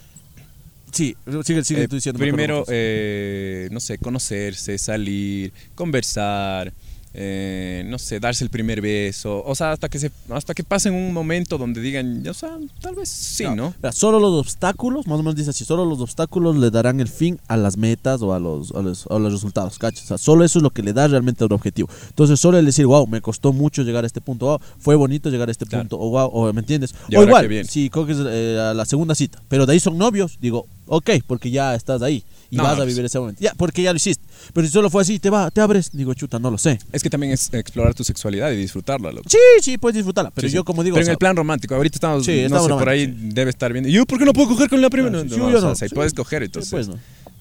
sí, 0.91 1.15
sigue, 1.45 1.63
sigue 1.63 1.83
Eh, 1.85 1.89
tú 1.89 1.95
diciendo. 1.95 2.19
primero, 2.19 2.65
eh, 2.67 3.69
no 3.71 3.79
sé, 3.79 3.99
conocerse, 3.99 4.77
salir, 4.77 5.53
conversar, 5.77 6.73
eh, 7.15 7.85
no 7.87 7.99
sé, 7.99 8.21
darse 8.21 8.43
el 8.45 8.51
primer 8.51 8.81
beso, 8.81 9.43
o 9.45 9.55
sea, 9.55 9.73
hasta 9.73 9.89
que 9.89 9.99
se, 9.99 10.11
hasta 10.31 10.55
que 10.55 10.65
pasen 10.65 10.95
un 10.95 11.13
momento 11.13 11.59
donde 11.59 11.81
digan, 11.81 12.27
o 12.27 12.35
sea, 12.35 12.57
tal 12.81 12.95
vez 12.95 13.09
sí, 13.09 13.45
¿no? 13.55 13.75
Mira, 13.79 13.93
solo 13.93 14.19
los 14.19 14.33
obstáculos, 14.41 15.07
más 15.07 15.17
o 15.19 15.23
menos 15.23 15.37
dice 15.37 15.51
así, 15.51 15.65
solo 15.65 15.85
los 15.85 16.01
obstáculos 16.01 16.57
le 16.57 16.71
darán 16.71 17.01
el 17.01 17.09
fin 17.09 17.39
a 17.49 17.57
las 17.57 17.77
metas 17.77 18.23
o 18.23 18.33
a 18.33 18.41
los, 18.41 18.73
a 18.73 18.81
los, 18.83 19.07
a 19.09 19.19
los 19.19 19.33
resultados, 19.33 19.79
¿cachas? 19.79 20.05
O 20.05 20.07
sea, 20.09 20.19
solo 20.19 20.45
eso 20.45 20.59
es 20.59 20.63
lo 20.63 20.71
que 20.71 20.83
le 20.83 20.93
da 20.93 21.07
realmente 21.07 21.45
el 21.45 21.53
objetivo. 21.53 21.89
Entonces, 22.09 22.41
solo 22.41 22.59
el 22.59 22.65
decir, 22.67 22.87
wow, 22.87 23.07
me 23.07 23.21
costó 23.21 23.53
mucho 23.53 23.83
llegar 23.83 24.05
a 24.05 24.07
este 24.07 24.21
punto, 24.21 24.47
wow, 24.47 24.61
fue 24.79 24.95
bonito 24.97 25.29
llegar 25.31 25.49
a 25.49 25.53
este 25.53 25.67
Claro. 25.67 25.85
punto, 25.85 25.99
o 26.01 26.11
wow, 26.11 26.31
o, 26.33 26.53
¿me 26.53 26.61
entiendes? 26.61 26.95
¿Y 27.09 27.17
o 27.17 27.23
igual, 27.23 27.49
si 27.67 27.89
coges 27.91 28.19
eh, 28.27 28.59
a 28.61 28.75
la 28.75 28.85
segunda 28.85 29.15
cita, 29.15 29.43
pero 29.49 29.65
de 29.67 29.73
ahí 29.75 29.81
son 29.81 29.97
novios, 29.99 30.39
digo, 30.41 30.67
ok, 30.87 31.11
porque 31.27 31.51
ya 31.51 31.75
estás 31.75 32.03
ahí 32.03 32.25
y 32.51 32.57
No, 32.57 32.65
vas 32.65 32.73
a 32.75 32.77
pues- 32.77 32.89
vivir 32.89 33.05
ese 33.05 33.19
momento. 33.19 33.41
Ya, 33.43 33.55
porque 33.57 33.83
ya 33.83 33.93
lo 33.93 33.97
hiciste. 33.97 34.25
Pero 34.53 34.67
si 34.67 34.73
solo 34.73 34.91
fue 34.91 35.03
así, 35.03 35.19
te 35.19 35.31
va, 35.31 35.51
te 35.51 35.61
abres, 35.61 35.91
digo, 35.93 36.13
chuta, 36.15 36.39
no 36.39 36.51
lo 36.51 36.59
sé. 36.59 36.79
Es 36.93 37.03
que 37.03 37.09
también 37.11 37.33
es 37.33 37.53
explorar 37.55 37.95
tu 37.95 38.05
sexualidad 38.05 38.51
y 38.53 38.57
disfrutarla, 38.57 39.11
loco. 39.13 39.29
Sí, 39.31 39.39
sí, 39.63 39.79
puedes 39.79 39.95
disfrutarla, 39.97 40.31
pero 40.31 40.49
Sí, 40.49 40.55
yo 40.55 40.61
sí. 40.61 40.65
como 40.65 40.83
digo, 40.83 40.95
Pero 40.95 41.05
o 41.05 41.09
en 41.09 41.11
el 41.13 41.19
plan 41.19 41.37
romántico, 41.37 41.75
ahorita 41.75 41.97
estamos, 41.97 42.25
Sí, 42.27 42.33
no 42.41 42.47
estamos 42.47 42.67
sé, 42.67 42.73
por 42.75 42.89
ahí 42.89 43.07
debe 43.07 43.51
estar 43.51 43.73
viendo. 43.73 43.89
¿Y 43.89 43.93
yo 43.93 44.05
por 44.07 44.19
qué 44.19 44.25
no 44.25 44.33
puedo 44.33 44.49
coger 44.49 44.69
con 44.69 44.81
la 44.81 44.91
primera? 44.91 45.11
No, 45.23 45.23
sí, 45.29 45.37
no, 45.39 45.51
yo 45.51 45.59
o 45.59 45.61
sea, 45.61 45.69
no. 45.71 45.75
si 45.77 45.89
Sí. 45.89 45.95
puedes 45.95 46.13
coger, 46.15 46.43
entonces. 46.43 46.71
pues, 46.71 46.89
no. 46.89 46.99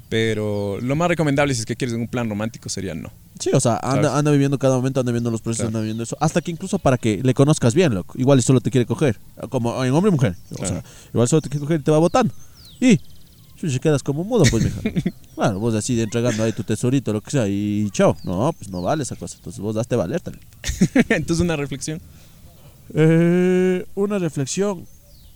Pero 0.09 0.77
lo 0.81 0.95
más 0.97 1.07
recomendable 1.07 1.53
si 1.55 1.61
es 1.61 1.65
que 1.65 1.75
quieres 1.77 1.95
un 1.95 2.05
plan 2.07 2.29
romántico 2.29 2.67
sería 2.67 2.93
no. 2.93 3.09
Sí, 3.39 3.49
o 3.53 3.59
sea, 3.61 3.79
anda, 3.81 4.17
anda 4.17 4.29
viviendo 4.29 4.59
cada 4.59 4.75
momento, 4.75 4.99
anda 4.99 5.11
viviendo 5.11 5.31
los 5.31 5.41
procesos, 5.41 5.63
Claro. 5.63 5.69
anda 5.69 5.79
viviendo 5.81 6.03
eso. 6.03 6.17
Hasta 6.19 6.41
que 6.41 6.51
incluso 6.51 6.79
para 6.79 6.97
que 6.97 7.21
le 7.23 7.33
conozcas 7.33 7.73
bien, 7.73 7.93
loco. 7.95 8.13
Igual 8.19 8.41
solo 8.43 8.59
te 8.59 8.69
quiere 8.69 8.85
coger. 8.85 9.17
Como 9.49 9.83
en 9.85 9.93
hombre 9.93 10.09
y 10.09 10.11
mujer. 10.13 10.35
O 10.51 10.55
Claro. 10.55 10.73
sea, 10.73 10.83
igual 11.13 11.27
solo 11.29 11.41
te 11.41 11.47
quiere 11.49 11.61
coger 11.61 11.79
y 11.79 11.83
te 11.83 11.91
va 11.91 11.97
votando. 11.99 12.33
Y 12.81 12.99
si 13.69 13.79
quedas 13.79 14.03
como 14.03 14.23
mudo, 14.23 14.43
pues, 14.49 14.63
mija. 14.63 14.81
Claro, 15.35 15.59
vos 15.59 15.73
así 15.75 15.95
de 15.95 16.03
entregando 16.03 16.43
ahí 16.43 16.53
tu 16.53 16.63
tesorito, 16.63 17.13
lo 17.13 17.21
que 17.21 17.31
sea, 17.31 17.47
y 17.47 17.89
chao. 17.91 18.15
No, 18.23 18.53
pues 18.53 18.69
no 18.69 18.81
vale 18.81 19.03
esa 19.03 19.15
cosa. 19.15 19.37
Entonces 19.37 19.59
vos 19.59 19.75
daste 19.75 19.95
valer 19.95 20.21
también. 20.21 20.45
entonces 21.09 21.43
una 21.43 21.55
reflexión. 21.55 21.99
Eh, 22.93 23.85
una 23.95 24.19
reflexión. 24.19 24.85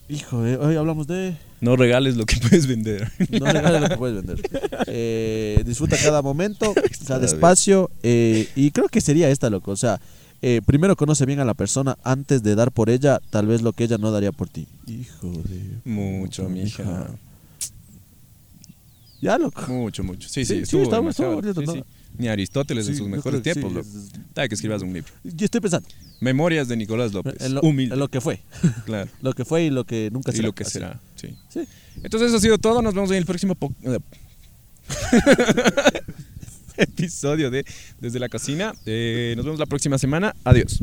Hijo, 0.08 0.42
de, 0.44 0.58
hoy 0.58 0.76
hablamos 0.76 1.08
de. 1.08 1.36
No 1.62 1.76
regales 1.76 2.16
lo 2.16 2.26
que 2.26 2.38
puedes 2.38 2.68
vender. 2.68 3.12
No 3.32 3.46
regales 3.46 3.82
lo 3.82 3.90
que 3.90 3.98
puedes 3.98 4.16
vender. 4.16 4.40
Eh, 4.88 5.64
disfruta 5.66 5.98
cada 5.98 6.22
momento, 6.22 6.74
cada 7.08 7.26
espacio. 7.26 7.90
eh, 8.04 8.48
y 8.56 8.70
creo 8.72 8.88
que 8.88 9.02
sería 9.02 9.30
esta, 9.30 9.50
loco. 9.50 9.72
O 9.72 9.76
sea, 9.76 10.00
eh, 10.42 10.62
primero 10.64 10.96
conoce 10.96 11.26
bien 11.26 11.40
a 11.40 11.46
la 11.46 11.56
persona 11.56 11.98
antes 12.04 12.44
de 12.44 12.54
dar 12.54 12.72
por 12.72 12.92
ella 12.92 13.20
tal 13.32 13.48
vez 13.48 13.64
lo 13.64 13.74
que 13.74 13.86
ella 13.86 13.98
no 13.98 14.12
daría 14.12 14.32
por 14.32 14.48
ti. 14.48 14.68
Hijo 14.86 15.32
de. 15.32 15.90
Mucho, 15.90 16.48
mija. 16.50 17.08
Ya, 19.26 19.38
loco. 19.40 19.62
Mucho, 19.68 20.04
mucho. 20.04 20.30
Sí, 20.30 20.46
Sí, 20.46 20.46
sí, 20.46 20.54
sí, 20.58 20.62
estuvo 20.64 20.84
está- 20.84 20.98
demasiado. 20.98 21.40
estuvo 21.40 21.62
Sí, 21.62 21.66
¿no? 21.66 21.74
sí. 21.74 21.84
Ni 22.18 22.28
Aristóteles 22.28 22.88
en 22.88 22.96
sus 22.96 23.08
mejores 23.10 23.42
creo 23.42 23.54
tiempos, 23.54 23.74
loco. 23.74 23.88
es- 23.88 24.12
Dale 24.36 24.48
que 24.50 24.56
escribas 24.56 24.82
un 24.84 24.94
libro. 24.94 25.12
Yo 25.24 25.46
estoy 25.46 25.60
pensando 25.62 25.88
Memorias 26.22 26.68
de 26.68 26.78
Nicolás 26.78 27.12
López. 27.12 27.34
en 27.42 27.56
lo, 27.56 27.62
Humilde. 27.62 27.94
en 27.96 28.00
lo 28.00 28.08
que 28.08 28.22
fue. 28.22 28.42
Claro. 28.86 29.10
Lo 29.22 29.34
que 29.34 29.44
fue 29.46 29.64
y 29.64 29.70
lo 29.72 29.84
que 29.84 30.10
nunca 30.12 30.32
Y 30.32 30.36
será. 30.36 30.48
lo 30.48 30.54
que 30.54 30.64
Así. 30.64 30.72
será. 30.74 31.02
Sí. 31.16 31.36
Entonces 32.04 32.28
eso 32.30 32.38
ha 32.38 32.40
sido 32.40 32.58
todo. 32.60 32.82
Nos 32.84 32.94
vemos 32.94 33.10
en 33.12 33.18
el 33.18 33.26
próximo 33.26 33.58
eh, 33.84 33.98
episodio 36.78 37.50
de 37.50 37.66
Desde 38.00 38.20
la 38.20 38.30
Cocina. 38.30 38.74
Eh, 38.86 39.34
nos 39.36 39.46
vemos 39.46 39.60
la 39.60 39.66
próxima 39.66 39.98
semana. 39.98 40.36
Adiós. 40.44 40.82